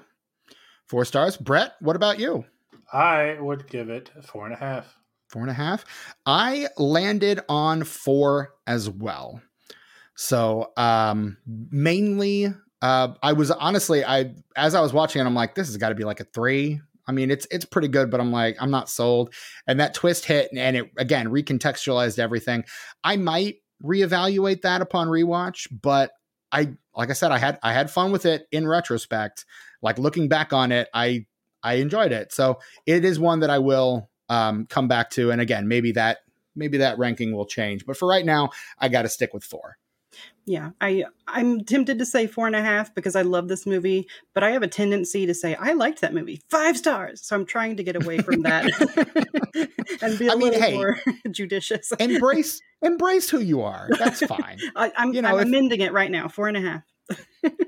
Four 0.88 1.06
stars. 1.06 1.38
Brett, 1.38 1.74
what 1.82 1.96
about 1.96 2.20
you? 2.20 2.46
I 2.92 3.38
would 3.40 3.68
give 3.68 3.90
it 3.90 4.12
four 4.24 4.46
and 4.46 4.54
a 4.54 4.58
half. 4.58 4.96
Four 5.30 5.44
and 5.44 5.52
a 5.52 5.56
half. 5.56 5.86
I 6.26 6.68
landed 6.78 7.42
on 7.48 7.84
four 7.84 8.54
as 8.66 8.90
well. 8.90 9.42
So 10.22 10.72
um 10.78 11.38
mainly 11.48 12.54
uh 12.84 13.08
I 13.24 13.34
was 13.34 13.50
honestly 13.50 14.06
I 14.06 14.36
as 14.56 14.76
I 14.76 14.82
was 14.82 14.94
watching 14.94 15.20
it, 15.20 15.26
I'm 15.26 15.34
like, 15.34 15.56
this 15.56 15.68
has 15.68 15.78
got 15.78 15.90
to 15.90 15.96
be 15.96 16.04
like 16.04 16.20
a 16.20 16.26
three. 16.26 16.80
I 17.08 17.12
mean, 17.12 17.32
it's 17.32 17.48
it's 17.50 17.66
pretty 17.66 17.88
good, 17.88 18.12
but 18.12 18.20
I'm 18.20 18.32
like, 18.32 18.56
I'm 18.60 18.70
not 18.70 18.88
sold. 18.88 19.34
And 19.66 19.80
that 19.80 19.96
twist 19.96 20.26
hit 20.26 20.50
and 20.56 20.78
it 20.78 20.92
again 20.98 21.30
recontextualized 21.30 22.20
everything. 22.20 22.66
I 23.04 23.18
might 23.18 23.56
reevaluate 23.84 24.62
that 24.62 24.82
upon 24.82 25.08
rewatch, 25.08 25.68
but 25.82 26.12
I 26.52 26.74
like 26.96 27.10
I 27.10 27.14
said, 27.14 27.32
I 27.32 27.40
had 27.40 27.58
I 27.64 27.74
had 27.74 27.90
fun 27.90 28.12
with 28.12 28.28
it 28.28 28.46
in 28.52 28.68
retrospect. 28.68 29.46
Like 29.82 29.98
looking 29.98 30.30
back 30.30 30.54
on 30.54 30.72
it, 30.72 30.88
I 30.94 31.26
I 31.64 31.76
enjoyed 31.76 32.12
it. 32.12 32.32
So 32.32 32.60
it 32.86 33.04
is 33.04 33.20
one 33.20 33.40
that 33.40 33.50
I 33.50 33.58
will 33.58 34.12
um, 34.30 34.68
come 34.68 34.88
back 34.88 35.10
to. 35.12 35.32
And 35.32 35.42
again, 35.42 35.68
maybe 35.68 35.94
that 35.94 36.20
maybe 36.56 36.78
that 36.78 37.00
ranking 37.00 37.36
will 37.36 37.48
change. 37.48 37.88
But 37.88 37.98
for 37.98 38.08
right 38.08 38.26
now, 38.26 38.52
I 38.78 38.88
got 38.88 39.02
to 39.02 39.10
stick 39.10 39.34
with 39.34 39.44
four. 39.44 39.78
Yeah, 40.46 40.72
I 40.82 41.06
I'm 41.28 41.64
tempted 41.64 42.00
to 42.00 42.06
say 42.06 42.26
four 42.28 42.48
and 42.48 42.56
a 42.56 42.62
half 42.62 42.94
because 42.96 43.16
I 43.16 43.22
love 43.22 43.48
this 43.48 43.66
movie, 43.66 44.08
but 44.34 44.44
I 44.44 44.52
have 44.52 44.64
a 44.64 44.68
tendency 44.68 45.26
to 45.26 45.34
say 45.34 45.56
I 45.56 45.74
liked 45.74 46.02
that 46.02 46.14
movie 46.14 46.42
five 46.50 46.76
stars. 46.78 47.22
So 47.24 47.36
I'm 47.36 47.46
trying 47.46 47.78
to 47.78 47.84
get 47.84 47.96
away 47.96 48.18
from 48.20 48.42
that 48.42 48.66
and 50.02 50.20
be 50.20 50.28
a 50.28 50.32
I 50.32 50.36
mean, 50.36 50.52
little 50.52 50.60
hey, 50.62 50.74
more 50.76 51.00
judicious. 51.32 51.92
embrace 52.00 52.60
embrace 52.82 53.30
who 53.30 53.40
you 53.40 53.62
are. 53.62 53.88
That's 54.00 54.26
fine. 54.26 54.58
I, 54.76 54.92
I'm, 54.98 55.14
you 55.14 55.22
know, 55.22 55.30
I'm 55.30 55.40
if- 55.40 55.46
amending 55.46 55.82
it 55.82 55.94
right 55.94 56.10
now. 56.12 56.28
Four 56.28 56.48
and 56.48 56.58
a 56.58 56.62
half. 56.62 56.82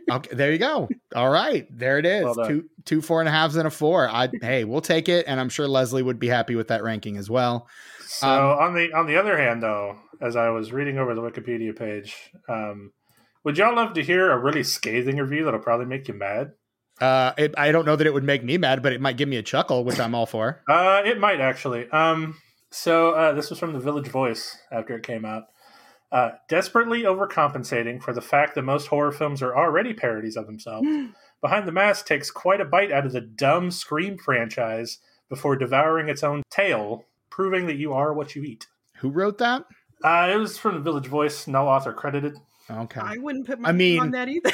Okay, 0.09 0.35
there 0.35 0.51
you 0.51 0.57
go. 0.57 0.87
All 1.15 1.29
right, 1.29 1.67
there 1.69 1.97
it 1.99 2.05
is. 2.05 2.23
Well 2.23 2.33
done. 2.35 2.47
two 2.47 2.69
two 2.85 3.01
four 3.01 3.19
and 3.19 3.27
a 3.27 3.31
halves 3.31 3.55
and 3.55 3.67
a 3.67 3.71
four. 3.71 4.07
I 4.09 4.29
hey, 4.41 4.63
we'll 4.63 4.81
take 4.81 5.09
it, 5.09 5.25
and 5.27 5.39
I'm 5.39 5.49
sure 5.49 5.67
Leslie 5.67 6.03
would 6.03 6.19
be 6.19 6.27
happy 6.27 6.55
with 6.55 6.69
that 6.69 6.81
ranking 6.83 7.17
as 7.17 7.29
well. 7.29 7.67
So 8.05 8.27
Um, 8.27 8.59
on 8.59 8.73
the 8.73 8.93
on 8.93 9.05
the 9.07 9.17
other 9.17 9.37
hand, 9.37 9.61
though, 9.61 9.97
as 10.23 10.35
I 10.35 10.49
was 10.49 10.71
reading 10.71 10.97
over 10.97 11.13
the 11.13 11.21
Wikipedia 11.21 11.77
page, 11.77 12.31
um, 12.47 12.93
would 13.43 13.57
y'all 13.57 13.75
love 13.75 13.93
to 13.93 14.03
hear 14.03 14.31
a 14.31 14.39
really 14.39 14.63
scathing 14.63 15.17
review 15.17 15.43
that'll 15.43 15.59
probably 15.59 15.85
make 15.85 16.07
you 16.07 16.13
mad? 16.13 16.53
Uh, 17.01 17.33
it, 17.37 17.53
I 17.57 17.71
don't 17.71 17.85
know 17.85 17.95
that 17.95 18.07
it 18.07 18.13
would 18.13 18.23
make 18.23 18.43
me 18.43 18.57
mad, 18.57 18.81
but 18.81 18.93
it 18.93 19.01
might 19.01 19.17
give 19.17 19.27
me 19.27 19.35
a 19.35 19.43
chuckle, 19.43 19.83
which 19.83 19.99
I'm 19.99 20.15
all 20.15 20.25
for. 20.25 20.61
Uh, 20.69 21.01
it 21.05 21.19
might 21.19 21.41
actually. 21.41 21.89
Um, 21.89 22.37
so 22.71 23.11
uh, 23.11 23.33
this 23.33 23.49
was 23.49 23.59
from 23.59 23.73
the 23.73 23.79
Village 23.79 24.07
Voice 24.07 24.57
after 24.71 24.95
it 24.95 25.03
came 25.03 25.25
out. 25.25 25.43
Uh, 26.11 26.31
desperately 26.47 27.01
overcompensating 27.01 28.01
for 28.01 28.13
the 28.13 28.21
fact 28.21 28.55
that 28.55 28.61
most 28.61 28.87
horror 28.87 29.11
films 29.11 29.41
are 29.41 29.55
already 29.57 29.93
parodies 29.93 30.37
of 30.37 30.45
themselves, 30.45 30.87
Behind 31.41 31.67
the 31.67 31.73
Mask 31.73 32.05
takes 32.05 32.31
quite 32.31 32.61
a 32.61 32.65
bite 32.65 32.91
out 32.91 33.05
of 33.05 33.11
the 33.11 33.19
dumb 33.19 33.69
Scream 33.69 34.17
franchise 34.17 34.99
before 35.27 35.57
devouring 35.57 36.07
its 36.07 36.23
own 36.23 36.43
tail, 36.49 37.03
proving 37.29 37.65
that 37.65 37.75
you 37.75 37.91
are 37.91 38.13
what 38.13 38.33
you 38.33 38.43
eat. 38.43 38.67
Who 38.99 39.09
wrote 39.09 39.39
that? 39.39 39.65
Uh, 40.03 40.29
it 40.33 40.37
was 40.37 40.57
from 40.57 40.75
the 40.75 40.81
Village 40.81 41.07
Voice, 41.07 41.47
no 41.47 41.67
author 41.67 41.93
credited. 41.93 42.35
Okay. 42.69 42.99
I 43.01 43.17
wouldn't 43.17 43.45
put 43.47 43.59
my 43.59 43.69
I 43.69 43.71
name 43.71 43.77
mean- 43.77 43.99
on 43.99 44.11
that 44.11 44.27
either. 44.29 44.51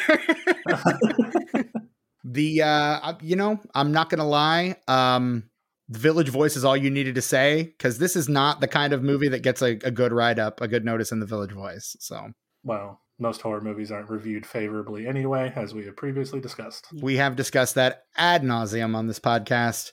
The 2.26 2.62
uh, 2.62 3.14
you 3.22 3.36
know, 3.36 3.60
I'm 3.74 3.92
not 3.92 4.10
gonna 4.10 4.28
lie. 4.28 4.76
Um, 4.88 5.50
the 5.88 6.00
Village 6.00 6.30
Voice 6.30 6.56
is 6.56 6.64
all 6.66 6.78
you 6.78 6.92
needed 6.92 7.16
to 7.16 7.22
say 7.22 7.64
because 7.64 7.98
this 7.98 8.16
is 8.16 8.30
not 8.30 8.60
the 8.62 8.68
kind 8.68 8.94
of 8.94 9.02
movie 9.02 9.30
that 9.30 9.42
gets 9.42 9.62
a, 9.64 9.80
a 9.84 9.90
good 9.90 10.12
write 10.12 10.38
up, 10.38 10.62
a 10.62 10.68
good 10.68 10.86
notice 10.86 11.12
in 11.12 11.22
the 11.22 11.26
Village 11.26 11.54
Voice. 11.54 11.96
So 12.00 12.28
Well, 12.64 13.00
most 13.18 13.42
horror 13.42 13.62
movies 13.62 13.90
aren't 13.92 14.10
reviewed 14.10 14.46
favorably 14.46 15.08
anyway, 15.08 15.52
as 15.56 15.74
we 15.74 15.86
have 15.86 15.96
previously 15.96 16.40
discussed. 16.40 16.88
we 17.02 17.16
have 17.16 17.36
discussed 17.36 17.76
that 17.76 18.04
ad 18.16 18.44
nauseum 18.44 18.96
on 18.96 19.08
this 19.08 19.20
podcast. 19.20 19.92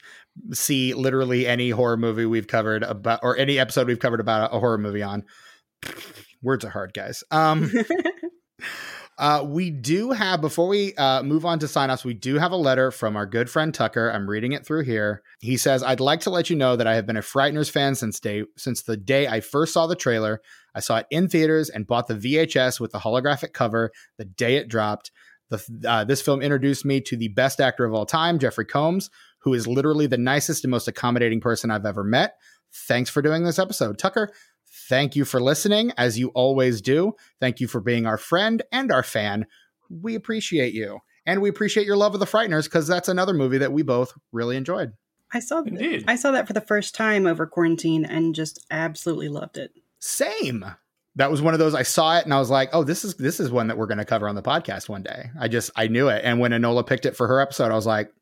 See 0.53 0.93
literally 0.93 1.47
any 1.47 1.71
horror 1.71 1.97
movie 1.97 2.27
we've 2.27 2.49
covered 2.49 2.83
about, 2.83 3.21
or 3.23 3.37
any 3.39 3.59
episode 3.59 3.87
we've 3.87 4.01
covered 4.01 4.21
about 4.21 4.53
a 4.53 4.59
horror 4.59 4.79
movie 4.79 5.03
on. 5.03 5.25
Words 6.43 6.65
are 6.65 6.71
hard, 6.71 6.95
guys. 6.95 7.25
Um, 7.31 7.71
Uh, 9.19 9.43
we 9.47 9.71
do 9.71 10.11
have 10.11 10.43
before 10.43 10.69
we 10.69 10.95
uh, 10.97 11.23
move 11.23 11.47
on 11.47 11.59
to 11.59 11.67
sign 11.67 11.91
offs, 11.91 12.05
we 12.05 12.13
do 12.13 12.37
have 12.37 12.53
a 12.53 12.57
letter 12.57 12.91
from 12.91 13.17
our 13.17 13.25
good 13.25 13.49
friend 13.49 13.73
Tucker. 13.73 14.11
I'm 14.11 14.29
reading 14.29 14.53
it 14.53 14.67
through 14.67 14.85
here. 14.85 15.23
He 15.41 15.57
says, 15.57 15.83
"I'd 15.83 16.01
like 16.01 16.21
to 16.23 16.31
let 16.31 16.51
you 16.51 16.57
know 16.57 16.77
that 16.77 16.87
I 16.87 16.97
have 16.97 17.07
been 17.07 17.17
a 17.17 17.23
Frighteners 17.23 17.71
fan 17.71 17.95
since 17.95 18.21
day 18.21 18.45
since 18.59 18.83
the 18.83 18.97
day 18.97 19.27
I 19.27 19.41
first 19.41 19.73
saw 19.73 19.87
the 19.87 19.97
trailer. 19.97 20.43
I 20.75 20.81
saw 20.81 20.99
it 20.99 21.07
in 21.11 21.29
theaters 21.29 21.71
and 21.71 21.87
bought 21.87 22.09
the 22.09 22.15
VHS 22.15 22.79
with 22.79 22.93
the 22.93 22.99
holographic 22.99 23.55
cover 23.55 23.91
the 24.19 24.27
day 24.27 24.57
it 24.57 24.69
dropped. 24.69 25.11
The, 25.49 25.65
uh, 25.89 26.05
this 26.05 26.21
film 26.21 26.43
introduced 26.43 26.85
me 26.85 27.01
to 27.03 27.17
the 27.17 27.29
best 27.29 27.61
actor 27.61 27.87
of 27.87 27.95
all 27.95 28.05
time, 28.05 28.39
Jeffrey 28.39 28.67
Combs, 28.67 29.09
who 29.39 29.55
is 29.55 29.67
literally 29.67 30.07
the 30.07 30.19
nicest 30.19 30.65
and 30.65 30.71
most 30.71 30.89
accommodating 30.89 31.41
person 31.41 31.71
I've 31.71 31.87
ever 31.87 32.05
met. 32.05 32.35
Thanks 32.87 33.09
for 33.09 33.23
doing 33.23 33.45
this 33.45 33.59
episode, 33.59 33.97
Tucker." 33.97 34.31
Thank 34.89 35.17
you 35.17 35.25
for 35.25 35.41
listening, 35.41 35.93
as 35.97 36.19
you 36.19 36.29
always 36.29 36.81
do. 36.81 37.15
Thank 37.41 37.61
you 37.61 37.67
for 37.67 37.81
being 37.81 38.07
our 38.07 38.19
friend 38.19 38.63
and 38.71 38.93
our 38.93 39.03
fan. 39.03 39.47
We 39.91 40.15
appreciate 40.15 40.75
you. 40.75 41.01
And 41.27 41.43
we 41.43 41.49
appreciate 41.49 41.87
your 41.87 41.97
love 41.97 42.15
of 42.15 42.21
the 42.21 42.27
Frighteners 42.27 42.65
because 42.65 42.87
that's 42.87 43.09
another 43.09 43.35
movie 43.35 43.59
that 43.59 43.73
we 43.73 43.83
both 43.83 44.13
really 44.31 44.57
enjoyed. 44.57 44.93
I 45.33 45.41
saw 45.41 45.63
Indeed. 45.63 46.05
I 46.07 46.15
saw 46.15 46.31
that 46.31 46.47
for 46.47 46.53
the 46.53 46.61
first 46.61 46.95
time 46.95 47.27
over 47.27 47.47
quarantine 47.47 48.05
and 48.05 48.35
just 48.35 48.65
absolutely 48.71 49.29
loved 49.29 49.59
it. 49.59 49.73
Same. 49.99 50.65
That 51.17 51.31
was 51.31 51.43
one 51.43 51.53
of 51.53 51.59
those 51.59 51.75
I 51.75 51.83
saw 51.83 52.19
it 52.19 52.25
and 52.25 52.33
I 52.33 52.39
was 52.39 52.51
like, 52.51 52.71
"Oh, 52.73 52.85
this 52.85 53.05
is 53.05 53.17
this 53.17 53.41
is 53.41 53.51
one 53.51 53.67
that 53.67 53.77
we're 53.77 53.87
going 53.87 53.99
to 53.99 54.05
cover 54.05 54.29
on 54.29 54.37
the 54.37 54.43
podcast 54.43 54.89
one 54.89 55.03
day." 55.03 55.31
I 55.41 55.49
just 55.49 55.71
I 55.75 55.89
knew 55.89 56.09
it. 56.09 56.23
And 56.25 56.39
when 56.39 56.53
Enola 56.53 56.87
picked 56.87 57.07
it 57.07 57.17
for 57.17 57.27
her 57.27 57.41
episode, 57.41 57.73
I 57.73 57.75
was 57.75 57.87
like, 57.87 58.13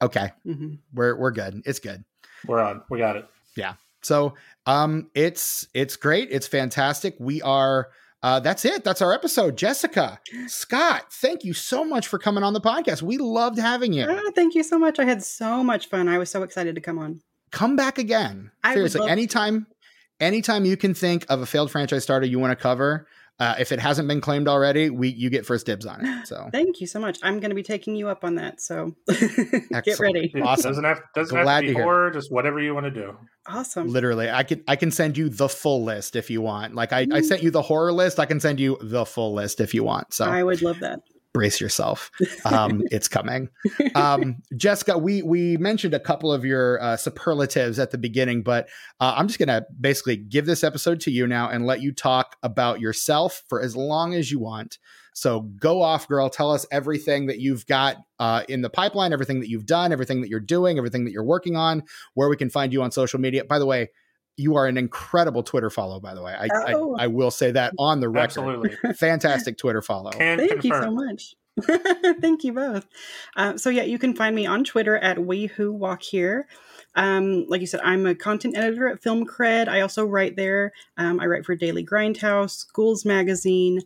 "Okay, 0.00 0.30
hmm 0.44 0.74
we're 0.94 1.16
we're 1.16 1.32
good. 1.32 1.62
It's 1.64 1.80
good." 1.80 2.04
We're 2.46 2.60
on. 2.60 2.82
We 2.90 2.98
got 2.98 3.16
it. 3.16 3.28
So, 4.02 4.34
um 4.66 5.10
it's 5.14 5.66
it's 5.74 5.96
great. 5.96 6.28
It's 6.30 6.46
fantastic. 6.46 7.14
We 7.18 7.40
are 7.42 7.88
uh 8.22 8.40
that's 8.40 8.64
it. 8.64 8.84
That's 8.84 9.00
our 9.00 9.12
episode. 9.12 9.56
Jessica, 9.56 10.18
Scott, 10.46 11.04
thank 11.12 11.44
you 11.44 11.52
so 11.54 11.84
much 11.84 12.06
for 12.08 12.18
coming 12.18 12.42
on 12.44 12.52
the 12.52 12.60
podcast. 12.60 13.00
We 13.02 13.16
loved 13.18 13.58
having 13.58 13.92
you. 13.92 14.06
Ah, 14.08 14.30
thank 14.34 14.54
you 14.54 14.62
so 14.62 14.78
much. 14.78 14.98
I 14.98 15.04
had 15.04 15.22
so 15.22 15.62
much 15.62 15.88
fun. 15.88 16.08
I 16.08 16.18
was 16.18 16.30
so 16.30 16.42
excited 16.42 16.74
to 16.74 16.80
come 16.80 16.98
on. 16.98 17.20
come 17.50 17.76
back 17.76 17.98
again. 17.98 18.50
I 18.64 18.74
Seriously, 18.74 19.00
love 19.00 19.08
anytime, 19.10 19.66
anytime 20.20 20.64
you 20.64 20.76
can 20.76 20.94
think 20.94 21.24
of 21.28 21.40
a 21.40 21.46
failed 21.46 21.70
franchise 21.70 22.02
starter 22.02 22.26
you 22.26 22.38
want 22.38 22.50
to 22.50 22.62
cover, 22.62 23.06
uh, 23.40 23.54
if 23.58 23.70
it 23.72 23.78
hasn't 23.80 24.08
been 24.08 24.20
claimed 24.20 24.48
already, 24.48 24.90
we 24.90 25.08
you 25.08 25.30
get 25.30 25.46
first 25.46 25.66
dibs 25.66 25.86
on 25.86 26.04
it. 26.04 26.26
So 26.26 26.48
Thank 26.52 26.80
you 26.80 26.86
so 26.86 26.98
much. 26.98 27.18
I'm 27.22 27.40
going 27.40 27.50
to 27.50 27.54
be 27.54 27.62
taking 27.62 27.94
you 27.96 28.08
up 28.08 28.24
on 28.24 28.34
that. 28.36 28.60
So 28.60 28.94
get 29.84 29.98
ready. 30.00 30.32
Awesome. 30.42 30.70
doesn't 30.70 30.84
have 30.84 31.00
doesn't 31.14 31.42
Glad 31.42 31.46
have 31.46 31.60
to 31.62 31.66
to 31.66 31.72
be 31.72 31.74
hear. 31.74 31.82
horror, 31.84 32.10
just 32.10 32.32
whatever 32.32 32.60
you 32.60 32.74
want 32.74 32.84
to 32.86 32.90
do. 32.90 33.16
Awesome. 33.46 33.88
literally, 33.88 34.28
I 34.30 34.42
can 34.42 34.62
I 34.68 34.76
can 34.76 34.90
send 34.90 35.16
you 35.16 35.28
the 35.28 35.48
full 35.48 35.84
list 35.84 36.16
if 36.16 36.30
you 36.30 36.40
want. 36.42 36.74
Like 36.74 36.92
I, 36.92 37.00
I 37.00 37.06
Mm. 37.06 37.24
sent 37.24 37.42
you 37.42 37.50
the 37.50 37.62
horror 37.62 37.92
list, 37.92 38.18
I 38.20 38.26
can 38.26 38.40
send 38.40 38.60
you 38.60 38.76
the 38.80 39.06
full 39.06 39.32
list 39.34 39.60
if 39.60 39.72
you 39.74 39.84
want. 39.84 40.12
So 40.12 40.24
I 40.24 40.42
would 40.42 40.60
love 40.62 40.80
that. 40.80 41.00
Brace 41.32 41.60
yourself. 41.60 42.10
Um, 42.44 42.82
it's 42.90 43.08
coming. 43.08 43.50
Um, 43.94 44.36
Jessica, 44.56 44.96
we 44.96 45.22
we 45.22 45.56
mentioned 45.58 45.92
a 45.92 46.00
couple 46.00 46.32
of 46.32 46.44
your 46.44 46.80
uh, 46.80 46.96
superlatives 46.96 47.78
at 47.78 47.90
the 47.90 47.98
beginning, 47.98 48.42
but 48.42 48.68
uh, 49.00 49.14
I'm 49.16 49.26
just 49.26 49.38
gonna 49.38 49.66
basically 49.78 50.16
give 50.16 50.46
this 50.46 50.64
episode 50.64 51.00
to 51.00 51.10
you 51.10 51.26
now 51.26 51.48
and 51.48 51.66
let 51.66 51.82
you 51.82 51.92
talk 51.92 52.36
about 52.42 52.80
yourself 52.80 53.42
for 53.48 53.60
as 53.60 53.76
long 53.76 54.14
as 54.14 54.30
you 54.30 54.38
want. 54.38 54.78
So 55.12 55.40
go 55.40 55.82
off, 55.82 56.08
girl. 56.08 56.30
Tell 56.30 56.52
us 56.52 56.64
everything 56.70 57.26
that 57.26 57.40
you've 57.40 57.66
got 57.66 57.96
uh, 58.18 58.44
in 58.48 58.62
the 58.62 58.70
pipeline, 58.70 59.12
everything 59.12 59.40
that 59.40 59.48
you've 59.48 59.66
done, 59.66 59.92
everything 59.92 60.20
that 60.22 60.28
you're 60.28 60.40
doing, 60.40 60.78
everything 60.78 61.04
that 61.04 61.12
you're 61.12 61.24
working 61.24 61.56
on, 61.56 61.82
where 62.14 62.28
we 62.28 62.36
can 62.36 62.50
find 62.50 62.72
you 62.72 62.82
on 62.82 62.92
social 62.92 63.20
media. 63.20 63.44
By 63.44 63.58
the 63.58 63.66
way. 63.66 63.88
You 64.38 64.56
are 64.56 64.66
an 64.66 64.78
incredible 64.78 65.42
Twitter 65.42 65.68
follow, 65.68 66.00
by 66.00 66.14
the 66.14 66.22
way. 66.22 66.32
I, 66.32 66.48
Oh. 66.68 66.96
I, 66.96 67.04
I 67.04 67.06
will 67.08 67.30
say 67.30 67.50
that 67.50 67.74
on 67.78 68.00
the 68.00 68.08
record. 68.08 68.24
Absolutely. 68.24 68.76
Fantastic 68.94 69.58
Twitter 69.58 69.82
follow. 69.82 70.10
Can 70.12 70.38
Thank 70.38 70.64
you 70.64 70.70
so 70.70 70.90
much. 70.90 71.34
Thank 72.20 72.44
you 72.44 72.52
both. 72.52 72.86
Uh, 73.36 73.56
so 73.56 73.68
yeah, 73.68 73.82
you 73.82 73.98
can 73.98 74.14
find 74.14 74.34
me 74.34 74.46
on 74.46 74.64
Twitter 74.64 74.96
at 74.96 75.18
We 75.18 75.46
Who 75.46 75.72
Walk 75.72 76.02
Here. 76.02 76.46
Um, 76.98 77.46
like 77.46 77.60
you 77.60 77.68
said, 77.68 77.78
I'm 77.84 78.06
a 78.06 78.14
content 78.16 78.56
editor 78.56 78.88
at 78.88 79.00
Film 79.00 79.24
Cred. 79.24 79.68
I 79.68 79.82
also 79.82 80.04
write 80.04 80.34
there. 80.34 80.72
Um, 80.96 81.20
I 81.20 81.26
write 81.26 81.46
for 81.46 81.54
Daily 81.54 81.86
Grindhouse, 81.86 82.66
Ghouls 82.72 83.04
Magazine, 83.04 83.82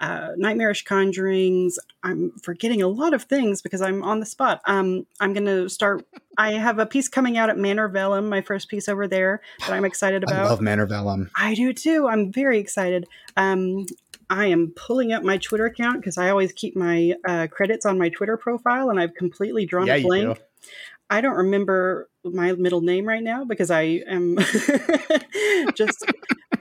uh, 0.00 0.30
Nightmarish 0.36 0.84
Conjurings. 0.84 1.74
I'm 2.02 2.32
forgetting 2.42 2.82
a 2.82 2.88
lot 2.88 3.14
of 3.14 3.22
things 3.22 3.62
because 3.62 3.80
I'm 3.80 4.02
on 4.02 4.18
the 4.18 4.26
spot. 4.26 4.62
Um, 4.66 5.06
I'm 5.20 5.32
going 5.32 5.46
to 5.46 5.68
start. 5.68 6.04
I 6.36 6.54
have 6.54 6.80
a 6.80 6.86
piece 6.86 7.08
coming 7.08 7.38
out 7.38 7.50
at 7.50 7.56
Manor 7.56 7.86
Vellum, 7.86 8.28
my 8.28 8.40
first 8.40 8.68
piece 8.68 8.88
over 8.88 9.06
there 9.06 9.42
that 9.60 9.70
I'm 9.70 9.84
excited 9.84 10.24
I 10.26 10.32
about. 10.32 10.46
love 10.46 10.60
Manor 10.60 10.86
Vellum. 10.86 11.30
I 11.36 11.54
do 11.54 11.72
too. 11.72 12.08
I'm 12.08 12.32
very 12.32 12.58
excited. 12.58 13.06
Um, 13.36 13.86
I 14.28 14.46
am 14.46 14.72
pulling 14.74 15.12
up 15.12 15.22
my 15.22 15.38
Twitter 15.38 15.66
account 15.66 16.00
because 16.00 16.18
I 16.18 16.30
always 16.30 16.52
keep 16.52 16.74
my 16.74 17.14
uh, 17.28 17.46
credits 17.46 17.86
on 17.86 17.96
my 17.96 18.08
Twitter 18.08 18.36
profile, 18.36 18.90
and 18.90 18.98
I've 18.98 19.14
completely 19.14 19.66
drawn 19.66 19.86
Yeah, 19.86 19.94
a 19.94 19.98
you 19.98 20.06
blank. 20.06 20.42
I 21.08 21.20
don't 21.20 21.36
remember 21.36 22.08
my 22.24 22.52
middle 22.52 22.80
name 22.80 23.06
right 23.06 23.22
now 23.22 23.44
because 23.44 23.70
I 23.70 24.02
am 24.08 24.36
just 25.76 26.04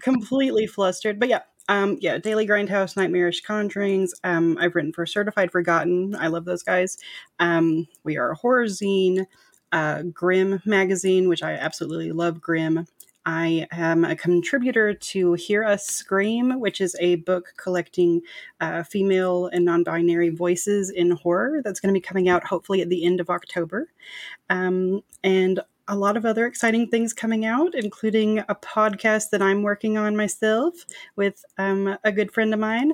completely 0.01 0.67
flustered. 0.67 1.19
But 1.19 1.29
yeah, 1.29 1.41
um, 1.67 1.97
yeah, 1.99 2.17
Daily 2.17 2.47
Grindhouse, 2.47 2.95
Nightmarish 2.95 3.43
Conjurings. 3.43 4.11
Um, 4.23 4.57
I've 4.59 4.75
written 4.75 4.93
for 4.93 5.05
Certified 5.05 5.51
Forgotten. 5.51 6.15
I 6.15 6.27
love 6.27 6.45
those 6.45 6.63
guys. 6.63 6.97
Um, 7.39 7.87
we 8.03 8.17
are 8.17 8.31
a 8.31 8.35
horror 8.35 8.65
zine. 8.65 9.25
Uh, 9.71 10.03
Grimm 10.03 10.61
magazine, 10.65 11.27
which 11.27 11.43
I 11.43 11.53
absolutely 11.53 12.11
love. 12.11 12.39
Grimm. 12.39 12.85
I 13.25 13.67
am 13.71 14.05
a 14.05 14.15
contributor 14.15 14.93
to 14.93 15.33
Hear 15.33 15.63
Us 15.63 15.87
Scream, 15.87 16.59
which 16.59 16.79
is 16.79 16.95
a 16.99 17.15
book 17.15 17.53
collecting 17.57 18.21
uh, 18.61 18.83
female 18.83 19.47
and 19.47 19.65
non 19.65 19.83
binary 19.83 20.29
voices 20.29 20.91
in 20.91 21.11
horror 21.11 21.61
that's 21.63 21.79
going 21.79 21.93
to 21.93 21.97
be 21.97 22.01
coming 22.01 22.29
out 22.29 22.45
hopefully 22.45 22.81
at 22.81 22.89
the 22.89 23.03
end 23.03 23.19
of 23.19 23.29
October. 23.29 23.89
Um, 24.49 25.01
and 25.23 25.59
a 25.87 25.95
lot 25.95 26.17
of 26.17 26.25
other 26.25 26.45
exciting 26.45 26.87
things 26.87 27.13
coming 27.13 27.45
out, 27.45 27.73
including 27.75 28.39
a 28.39 28.55
podcast 28.55 29.29
that 29.31 29.41
I'm 29.41 29.63
working 29.63 29.97
on 29.97 30.15
myself 30.15 30.73
with 31.15 31.43
um, 31.57 31.97
a 32.03 32.11
good 32.11 32.31
friend 32.31 32.53
of 32.53 32.59
mine. 32.59 32.91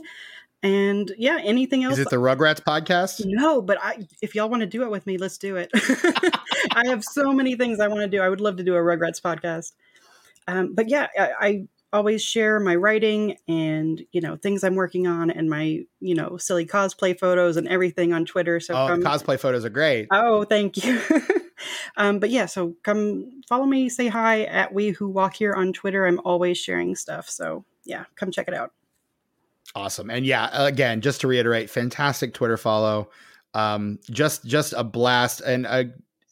And 0.63 1.11
yeah, 1.17 1.39
anything 1.41 1.83
else? 1.83 1.93
Is 1.93 2.05
it 2.05 2.09
the 2.09 2.17
Rugrats 2.17 2.61
podcast? 2.61 3.23
No, 3.25 3.61
but 3.61 3.79
I 3.81 4.07
if 4.21 4.35
y'all 4.35 4.47
want 4.47 4.61
to 4.61 4.67
do 4.67 4.83
it 4.83 4.91
with 4.91 5.07
me, 5.07 5.17
let's 5.17 5.39
do 5.39 5.55
it. 5.55 5.71
I 6.73 6.87
have 6.87 7.03
so 7.03 7.33
many 7.33 7.55
things 7.55 7.79
I 7.79 7.87
want 7.87 8.01
to 8.01 8.07
do. 8.07 8.21
I 8.21 8.29
would 8.29 8.41
love 8.41 8.57
to 8.57 8.63
do 8.63 8.75
a 8.75 8.79
Rugrats 8.79 9.19
podcast. 9.19 9.71
Um, 10.51 10.73
but 10.75 10.89
yeah, 10.89 11.07
I, 11.17 11.29
I 11.39 11.67
always 11.93 12.21
share 12.21 12.59
my 12.59 12.75
writing 12.75 13.37
and 13.47 14.01
you 14.11 14.21
know 14.21 14.35
things 14.35 14.63
I'm 14.63 14.75
working 14.75 15.07
on 15.07 15.29
and 15.29 15.49
my 15.49 15.83
you 15.99 16.15
know 16.15 16.37
silly 16.37 16.65
cosplay 16.65 17.17
photos 17.17 17.57
and 17.57 17.67
everything 17.67 18.13
on 18.13 18.25
Twitter. 18.25 18.59
So 18.59 18.73
oh, 18.73 18.87
come, 18.87 19.01
cosplay 19.01 19.39
photos 19.39 19.63
are 19.65 19.69
great. 19.69 20.07
Oh, 20.11 20.43
thank 20.43 20.83
you. 20.83 21.01
um, 21.97 22.19
but 22.19 22.29
yeah, 22.29 22.45
so 22.47 22.75
come 22.83 23.41
follow 23.47 23.65
me, 23.65 23.87
say 23.87 24.07
hi 24.07 24.43
at 24.43 24.73
We 24.73 24.89
Who 24.89 25.07
Walk 25.07 25.35
Here 25.35 25.53
on 25.53 25.73
Twitter. 25.73 26.05
I'm 26.05 26.19
always 26.25 26.57
sharing 26.57 26.95
stuff. 26.95 27.29
So 27.29 27.65
yeah, 27.85 28.05
come 28.15 28.31
check 28.31 28.47
it 28.47 28.53
out. 28.53 28.71
Awesome. 29.73 30.09
And 30.09 30.25
yeah, 30.25 30.49
again, 30.51 30.99
just 30.99 31.21
to 31.21 31.27
reiterate, 31.27 31.69
fantastic 31.69 32.33
Twitter 32.33 32.57
follow. 32.57 33.09
Um, 33.53 33.99
just 34.09 34.45
just 34.45 34.73
a 34.73 34.83
blast. 34.83 35.39
And 35.41 35.65
uh, 35.65 35.83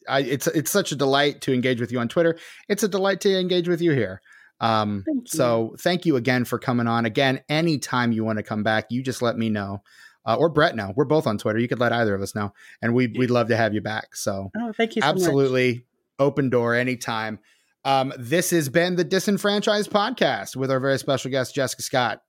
I, 0.08 0.20
it's 0.20 0.46
it's 0.48 0.70
such 0.70 0.92
a 0.92 0.96
delight 0.96 1.40
to 1.42 1.52
engage 1.52 1.80
with 1.80 1.92
you 1.92 1.98
on 1.98 2.08
Twitter. 2.08 2.38
It's 2.68 2.82
a 2.82 2.88
delight 2.88 3.20
to 3.22 3.38
engage 3.38 3.68
with 3.68 3.80
you 3.80 3.92
here. 3.92 4.20
Um, 4.60 5.04
thank 5.06 5.28
so 5.28 5.74
thank 5.80 6.04
you 6.04 6.16
again 6.16 6.44
for 6.44 6.58
coming 6.58 6.86
on. 6.86 7.06
Again, 7.06 7.40
anytime 7.48 8.12
you 8.12 8.24
want 8.24 8.38
to 8.38 8.42
come 8.42 8.62
back, 8.62 8.86
you 8.90 9.02
just 9.02 9.22
let 9.22 9.36
me 9.36 9.48
know. 9.48 9.82
Uh, 10.26 10.36
or 10.36 10.50
Brett 10.50 10.76
know. 10.76 10.92
We're 10.94 11.06
both 11.06 11.26
on 11.26 11.38
Twitter. 11.38 11.58
You 11.58 11.66
could 11.66 11.80
let 11.80 11.92
either 11.92 12.14
of 12.14 12.20
us 12.20 12.34
know, 12.34 12.52
and 12.82 12.94
we 12.94 13.06
we'd 13.06 13.30
love 13.30 13.48
to 13.48 13.56
have 13.56 13.72
you 13.72 13.80
back. 13.80 14.14
So, 14.14 14.50
oh, 14.56 14.72
thank 14.72 14.94
you. 14.94 15.02
So 15.02 15.08
absolutely, 15.08 15.72
much. 15.72 15.82
open 16.18 16.50
door 16.50 16.74
anytime. 16.74 17.38
Um, 17.86 18.12
this 18.18 18.50
has 18.50 18.68
been 18.68 18.96
the 18.96 19.04
Disenfranchised 19.04 19.90
podcast 19.90 20.56
with 20.56 20.70
our 20.70 20.78
very 20.78 20.98
special 20.98 21.30
guest 21.30 21.54
Jessica 21.54 21.82
Scott. 21.82 22.22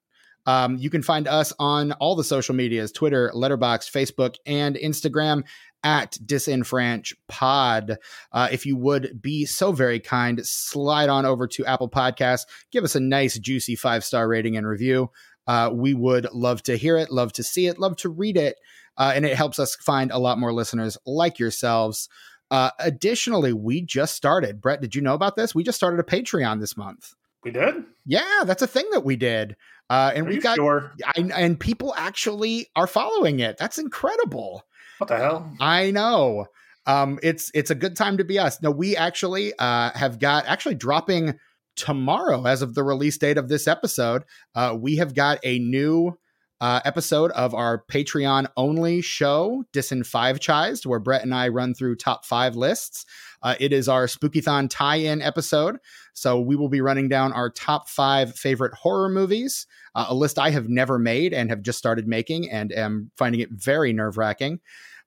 Um, 0.46 0.78
you 0.78 0.90
can 0.90 1.04
find 1.04 1.28
us 1.28 1.54
on 1.60 1.92
all 1.94 2.16
the 2.16 2.24
social 2.24 2.56
medias 2.56 2.92
Twitter, 2.92 3.30
Letterbox, 3.34 3.90
Facebook, 3.90 4.36
and 4.46 4.76
Instagram 4.76 5.44
at 5.84 6.18
disenfranch 6.26 7.14
pod. 7.28 7.98
Uh, 8.32 8.48
if 8.52 8.66
you 8.66 8.76
would 8.78 9.22
be 9.22 9.46
so 9.46 9.72
very 9.72 10.00
kind, 10.00 10.40
slide 10.46 11.10
on 11.10 11.26
over 11.26 11.48
to 11.48 11.66
Apple 11.66 11.90
Podcasts, 11.90 12.46
give 12.72 12.84
us 12.84 12.96
a 12.96 13.00
nice, 13.00 13.38
juicy 13.40 13.76
five 13.76 14.04
star 14.04 14.28
rating 14.28 14.58
and 14.58 14.68
review. 14.68 15.10
Uh, 15.48 15.70
we 15.74 15.94
would 15.94 16.28
love 16.34 16.62
to 16.64 16.78
hear 16.78 16.98
it, 16.98 17.12
love 17.12 17.34
to 17.34 17.44
see 17.44 17.68
it, 17.68 17.80
love 17.80 17.96
to 17.98 18.10
read 18.10 18.38
it. 18.38 18.58
Uh, 18.98 19.14
and 19.16 19.26
it 19.26 19.36
helps 19.36 19.58
us 19.58 19.76
find 19.76 20.12
a 20.12 20.20
lot 20.20 20.38
more 20.38 20.54
listeners 20.54 20.98
like 21.06 21.40
yourselves. 21.40 22.10
Uh, 22.52 22.70
additionally, 22.80 23.54
we 23.54 23.82
just 23.82 24.16
started. 24.16 24.62
Brett, 24.62 24.82
did 24.82 24.94
you 24.94 25.02
know 25.02 25.14
about 25.14 25.36
this? 25.36 25.56
We 25.56 25.64
just 25.64 25.78
started 25.78 26.00
a 26.00 26.04
Patreon 26.04 26.60
this 26.60 26.76
month. 26.76 27.16
We 27.44 27.52
did? 27.52 27.86
Yeah, 28.06 28.44
that's 28.46 28.62
a 28.62 28.68
thing 28.68 28.86
that 28.92 29.04
we 29.04 29.16
did. 29.16 29.56
Uh, 29.90 30.12
and 30.16 30.28
Are 30.28 30.30
we 30.30 30.38
got 30.38 30.56
sure? 30.56 30.92
I, 31.06 31.30
and 31.36 31.60
people 31.60 31.94
actually 31.98 32.68
are 32.76 32.88
following 32.88 33.40
it. 33.40 33.58
That's 33.58 33.78
incredible. 33.78 34.64
What 35.02 35.08
the 35.08 35.18
hell? 35.18 35.52
I 35.60 35.90
know. 35.90 36.46
Um, 36.86 37.18
it's 37.24 37.50
it's 37.56 37.72
a 37.72 37.76
good 37.76 37.96
time 37.96 38.18
to 38.18 38.24
be 38.24 38.38
us. 38.38 38.62
No, 38.62 38.70
we 38.70 38.96
actually 38.96 39.52
uh, 39.58 39.90
have 39.96 40.20
got 40.20 40.46
actually 40.46 40.76
dropping 40.76 41.40
tomorrow 41.76 42.46
as 42.46 42.62
of 42.62 42.76
the 42.76 42.84
release 42.84 43.18
date 43.18 43.40
of 43.40 43.50
this 43.50 43.68
episode. 43.68 44.26
Uh, 44.54 44.78
we 44.80 44.98
have 44.98 45.16
got 45.16 45.40
a 45.44 45.58
new 45.58 46.20
uh, 46.62 46.82
episode 46.86 47.32
of 47.32 47.56
our 47.56 47.84
Patreon 47.92 48.46
only 48.56 49.02
show, 49.02 49.64
Disenfivechized, 49.74 50.86
where 50.86 51.00
Brett 51.00 51.24
and 51.24 51.34
I 51.34 51.48
run 51.48 51.74
through 51.74 51.96
top 51.96 52.24
five 52.24 52.56
lists. 52.56 53.08
Uh, 53.42 53.56
it 53.60 53.74
is 53.74 53.90
our 53.90 54.06
Spookython 54.06 54.70
tie 54.70 54.98
in 54.98 55.20
episode. 55.24 55.80
So 56.14 56.40
we 56.40 56.56
will 56.56 56.70
be 56.70 56.82
running 56.82 57.10
down 57.10 57.34
our 57.34 57.50
top 57.50 57.90
five 57.90 58.36
favorite 58.36 58.76
horror 58.76 59.10
movies, 59.10 59.66
uh, 59.96 60.06
a 60.10 60.14
list 60.14 60.38
I 60.38 60.52
have 60.52 60.70
never 60.70 61.00
made 61.00 61.34
and 61.34 61.50
have 61.50 61.64
just 61.64 61.80
started 61.80 62.08
making 62.08 62.52
and 62.52 62.72
am 62.72 63.10
finding 63.18 63.42
it 63.42 63.50
very 63.50 63.92
nerve 63.94 64.20
wracking. 64.20 64.60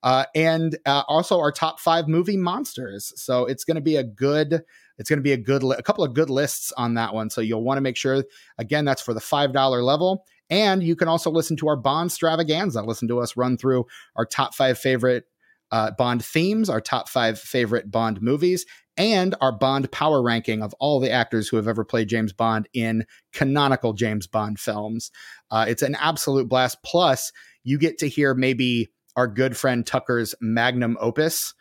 Uh, 0.05 0.27
and 0.35 0.77
uh, 0.85 1.03
also 1.09 1.41
our 1.41 1.51
top 1.51 1.81
five 1.81 2.07
movie 2.07 2.37
monsters. 2.37 3.13
So 3.17 3.47
it's 3.47 3.65
going 3.65 3.77
to 3.77 3.81
be 3.81 3.97
a 3.97 4.05
good, 4.05 4.63
it's 4.99 5.09
going 5.09 5.19
to 5.19 5.23
be 5.25 5.33
a 5.33 5.39
good, 5.39 5.63
li- 5.63 5.77
a 5.79 5.83
couple 5.83 6.05
of 6.05 6.13
good 6.13 6.29
lists 6.29 6.73
on 6.77 6.95
that 6.95 7.15
one. 7.15 7.31
So 7.31 7.41
you'll 7.41 7.65
want 7.65 7.79
to 7.79 7.83
make 7.83 7.97
sure, 7.97 8.23
again, 8.59 8.85
that's 8.85 9.01
for 9.01 9.15
the 9.15 9.21
$5 9.21 9.83
level. 9.83 10.27
And 10.51 10.83
you 10.83 10.95
can 10.95 11.09
also 11.09 11.31
listen 11.31 11.57
to 11.57 11.69
our 11.69 11.77
Bond 11.77 12.11
stravaganza. 12.11 12.87
Listen 12.87 13.09
to 13.09 13.19
us 13.19 13.35
run 13.35 13.57
through 13.57 13.87
our 14.15 14.27
top 14.27 14.55
five 14.55 14.79
favorite 14.79 15.25
uh, 15.73 15.93
Bond 15.93 16.23
themes, 16.23 16.69
our 16.69 16.83
top 16.83 17.09
five 17.09 17.39
favorite 17.41 17.91
Bond 17.91 18.21
movies, 18.21 18.67
and 18.99 19.35
our 19.41 19.53
Bond 19.53 19.91
power 19.91 20.23
ranking 20.23 20.63
of 20.63 20.75
all 20.75 21.01
the 21.01 21.11
actors 21.11 21.49
who 21.49 21.57
have 21.57 21.67
ever 21.67 21.83
played 21.83 22.09
James 22.09 22.35
Bond 22.35 22.69
in 22.75 23.07
canonical 23.33 23.95
James 23.95 24.27
Bond 24.27 24.61
films. 24.61 25.11
Uh, 25.51 25.65
it's 25.67 25.83
an 25.83 25.95
absolute 25.95 26.49
blast. 26.49 26.83
Plus, 26.85 27.33
you 27.65 27.79
get 27.79 27.97
to 27.99 28.09
hear 28.09 28.35
maybe 28.35 28.91
our 29.16 29.27
good 29.27 29.57
friend 29.57 29.86
Tucker's 29.86 30.35
magnum 30.41 30.97
opus, 31.01 31.55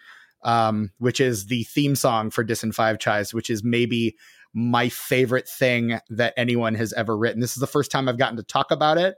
um, 0.43 0.91
which 0.97 1.19
is 1.19 1.47
the 1.47 1.63
theme 1.63 1.95
song 1.95 2.29
for 2.29 2.43
Disenfranchised, 2.43 3.33
which 3.33 3.49
is 3.49 3.63
maybe 3.63 4.15
my 4.53 4.89
favorite 4.89 5.47
thing 5.47 5.99
that 6.09 6.33
anyone 6.37 6.75
has 6.75 6.93
ever 6.93 7.17
written. 7.17 7.41
This 7.41 7.53
is 7.53 7.61
the 7.61 7.67
first 7.67 7.91
time 7.91 8.07
I've 8.07 8.19
gotten 8.19 8.37
to 8.37 8.43
talk 8.43 8.71
about 8.71 8.97
it 8.97 9.15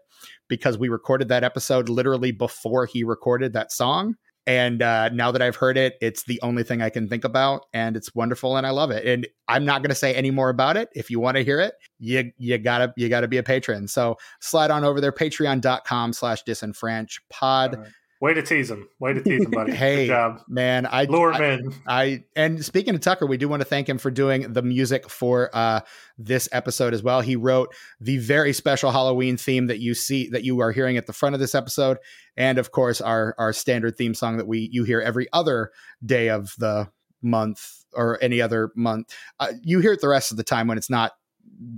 because 0.48 0.78
we 0.78 0.88
recorded 0.88 1.28
that 1.30 1.44
episode 1.44 1.90
literally 1.90 2.32
before 2.32 2.86
he 2.86 3.04
recorded 3.04 3.54
that 3.54 3.72
song. 3.72 4.16
And 4.48 4.84
uh, 4.84 5.10
now 5.10 5.32
that 5.32 5.42
I've 5.42 5.56
heard 5.56 5.76
it, 5.76 5.96
it's 6.02 6.24
the 6.24 6.40
only 6.44 6.62
thing 6.62 6.82
I 6.82 6.92
can 6.92 7.10
think 7.10 7.24
about, 7.24 7.66
and 7.74 7.98
it's 7.98 8.14
wonderful, 8.14 8.58
and 8.58 8.68
I 8.68 8.70
love 8.70 8.92
it. 8.92 9.04
And 9.04 9.28
I'm 9.48 9.66
not 9.66 9.82
going 9.82 9.90
to 9.90 9.96
say 9.96 10.14
any 10.14 10.30
more 10.30 10.50
about 10.50 10.78
it. 10.78 10.90
If 10.94 11.10
you 11.10 11.20
want 11.20 11.38
to 11.38 11.44
hear 11.44 11.60
it, 11.60 11.74
you 11.98 12.32
you 12.38 12.60
gotta 12.60 12.94
you 12.96 13.10
gotta 13.10 13.28
be 13.28 13.38
a 13.38 13.44
patron. 13.44 13.88
So 13.88 14.18
slide 14.42 14.70
on 14.70 14.84
over 14.84 15.02
there, 15.02 15.12
Patreon.com/slash 15.12 16.44
disenfranch 16.44 17.22
pod. 17.32 17.92
Way 18.26 18.34
to 18.34 18.42
tease 18.42 18.72
him. 18.72 18.90
Way 18.98 19.14
to 19.14 19.22
tease 19.22 19.46
him, 19.46 19.52
buddy. 19.52 19.72
hey, 19.76 20.08
Good 20.08 20.14
job. 20.14 20.42
man. 20.48 20.88
I 20.90 21.04
lure 21.04 21.32
him 21.32 21.44
I, 21.44 21.46
in. 21.46 21.74
I 21.88 22.24
and 22.36 22.66
speaking 22.66 22.96
of 22.96 23.02
Tucker, 23.02 23.28
we 23.28 23.38
do 23.38 23.48
want 23.48 23.62
to 23.62 23.66
thank 23.66 23.88
him 23.88 24.00
for 24.00 24.10
doing 24.10 24.52
the 24.52 24.64
music 24.64 25.12
for 25.12 25.52
uh, 25.54 25.82
this 26.18 26.50
episode 26.52 26.96
as 26.96 27.04
well. 27.04 27.22
He 27.22 27.36
wrote 27.36 27.72
the 28.02 28.18
very 28.18 28.52
special 28.52 28.90
Halloween 28.90 29.38
theme 29.38 29.68
that 29.68 29.78
you 29.78 29.94
see 29.94 30.28
that 30.30 30.44
you 30.44 30.60
are 30.62 30.72
hearing 30.72 30.98
at 30.98 31.06
the 31.06 31.14
front 31.14 31.36
of 31.36 31.40
this 31.40 31.54
episode, 31.54 32.00
and 32.36 32.58
of 32.58 32.72
course 32.72 33.00
our 33.00 33.36
our 33.38 33.54
standard 33.54 33.96
theme 33.96 34.16
song 34.16 34.38
that 34.38 34.48
we 34.48 34.70
you 34.72 34.86
hear 34.86 35.02
every 35.02 35.28
other 35.32 35.70
day 36.04 36.30
of 36.30 36.52
the 36.58 36.90
month 37.22 37.86
or 37.94 38.18
any 38.24 38.42
other 38.42 38.72
month. 38.76 39.14
Uh, 39.40 39.52
you 39.62 39.82
hear 39.82 39.94
it 39.94 40.02
the 40.02 40.08
rest 40.08 40.32
of 40.32 40.38
the 40.38 40.44
time 40.44 40.68
when 40.68 40.80
it's 40.80 40.90
not 40.90 41.12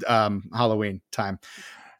um, 0.07 0.49
Halloween 0.53 1.01
time. 1.11 1.39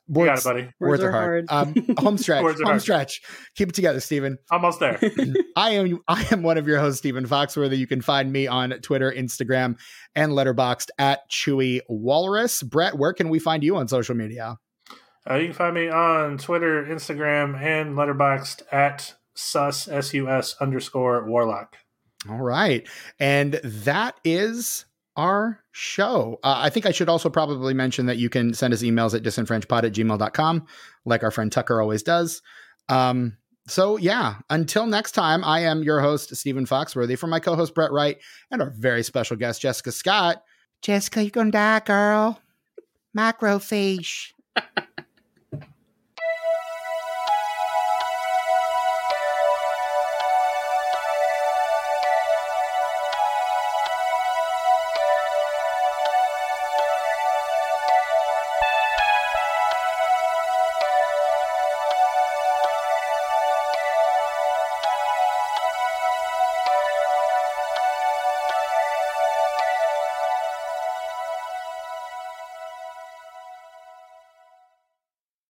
Words, 0.09 0.25
you 0.25 0.25
got 0.25 0.38
it, 0.38 0.43
buddy. 0.43 0.73
Words, 0.79 0.89
words 0.89 1.03
are 1.03 1.11
hard. 1.11 1.49
hard. 1.49 1.75
Um, 1.77 1.95
home 1.97 2.17
stretch. 2.17 2.43
home 2.43 2.63
hard. 2.63 2.81
stretch. 2.81 3.21
Keep 3.55 3.69
it 3.69 3.75
together, 3.75 3.99
Stephen. 3.99 4.38
Almost 4.51 4.79
there. 4.79 4.99
I 5.55 5.71
am. 5.71 5.99
I 6.07 6.25
am 6.31 6.43
one 6.43 6.57
of 6.57 6.67
your 6.67 6.79
hosts, 6.79 6.99
Stephen 6.99 7.27
Foxworthy. 7.27 7.77
You 7.77 7.88
can 7.88 8.01
find 8.01 8.31
me 8.31 8.47
on 8.47 8.71
Twitter, 8.81 9.11
Instagram, 9.11 9.77
and 10.15 10.31
Letterboxd 10.31 10.89
at 10.97 11.29
Chewy 11.29 11.81
Walrus. 11.89 12.63
Brett, 12.63 12.97
where 12.97 13.13
can 13.13 13.29
we 13.29 13.39
find 13.39 13.63
you 13.63 13.75
on 13.75 13.88
social 13.88 14.15
media? 14.15 14.57
Uh, 15.29 15.35
you 15.35 15.47
can 15.47 15.55
find 15.55 15.75
me 15.75 15.89
on 15.89 16.38
Twitter, 16.38 16.85
Instagram, 16.85 17.59
and 17.61 17.95
Letterboxd 17.95 18.61
at 18.71 19.13
sus 19.34 19.88
s 19.88 20.13
u 20.13 20.29
s 20.29 20.55
underscore 20.61 21.25
warlock. 21.25 21.75
All 22.29 22.41
right, 22.41 22.88
and 23.19 23.53
that 23.63 24.15
is 24.23 24.85
our 25.18 25.61
show. 25.72 26.39
Uh, 26.44 26.56
I 26.60 26.69
think 26.69 26.85
I 26.85 26.91
should 26.91 27.10
also 27.10 27.30
probably 27.30 27.73
mention 27.73 28.06
that 28.06 28.18
you 28.18 28.30
can 28.30 28.53
send 28.53 28.73
us 28.73 28.84
emails 28.84 29.15
at 29.15 29.23
disenfranchpod 29.23 29.84
at 29.84 29.94
gmail.com, 29.94 30.68
like 31.06 31.23
our 31.23 31.31
friend 31.31 31.52
Tucker 31.52 31.81
always 31.81 32.03
does. 32.03 32.41
Um, 32.88 33.38
so, 33.68 33.98
yeah, 33.98 34.35
until 34.49 34.88
next 34.88 35.11
time, 35.11 35.44
I 35.44 35.61
am 35.61 35.84
your 35.84 35.99
host, 35.99 36.34
Stephen 36.35 36.65
Foxworthy, 36.65 37.19
for 37.19 37.27
my 37.27 37.41
co 37.41 37.56
host, 37.56 37.76
Brett 37.76 37.91
Wright, 37.91 38.18
and 38.49 38.61
our 38.61 38.69
very 38.69 39.03
special 39.03 39.35
guest, 39.35 39.61
Jessica 39.61 39.91
Scott. 39.91 40.41
Jessica, 40.81 41.22
you're 41.22 41.31
going 41.31 41.48
to 41.48 41.52
die, 41.52 41.81
girl. 41.81 42.39
Macrophage. 43.18 44.31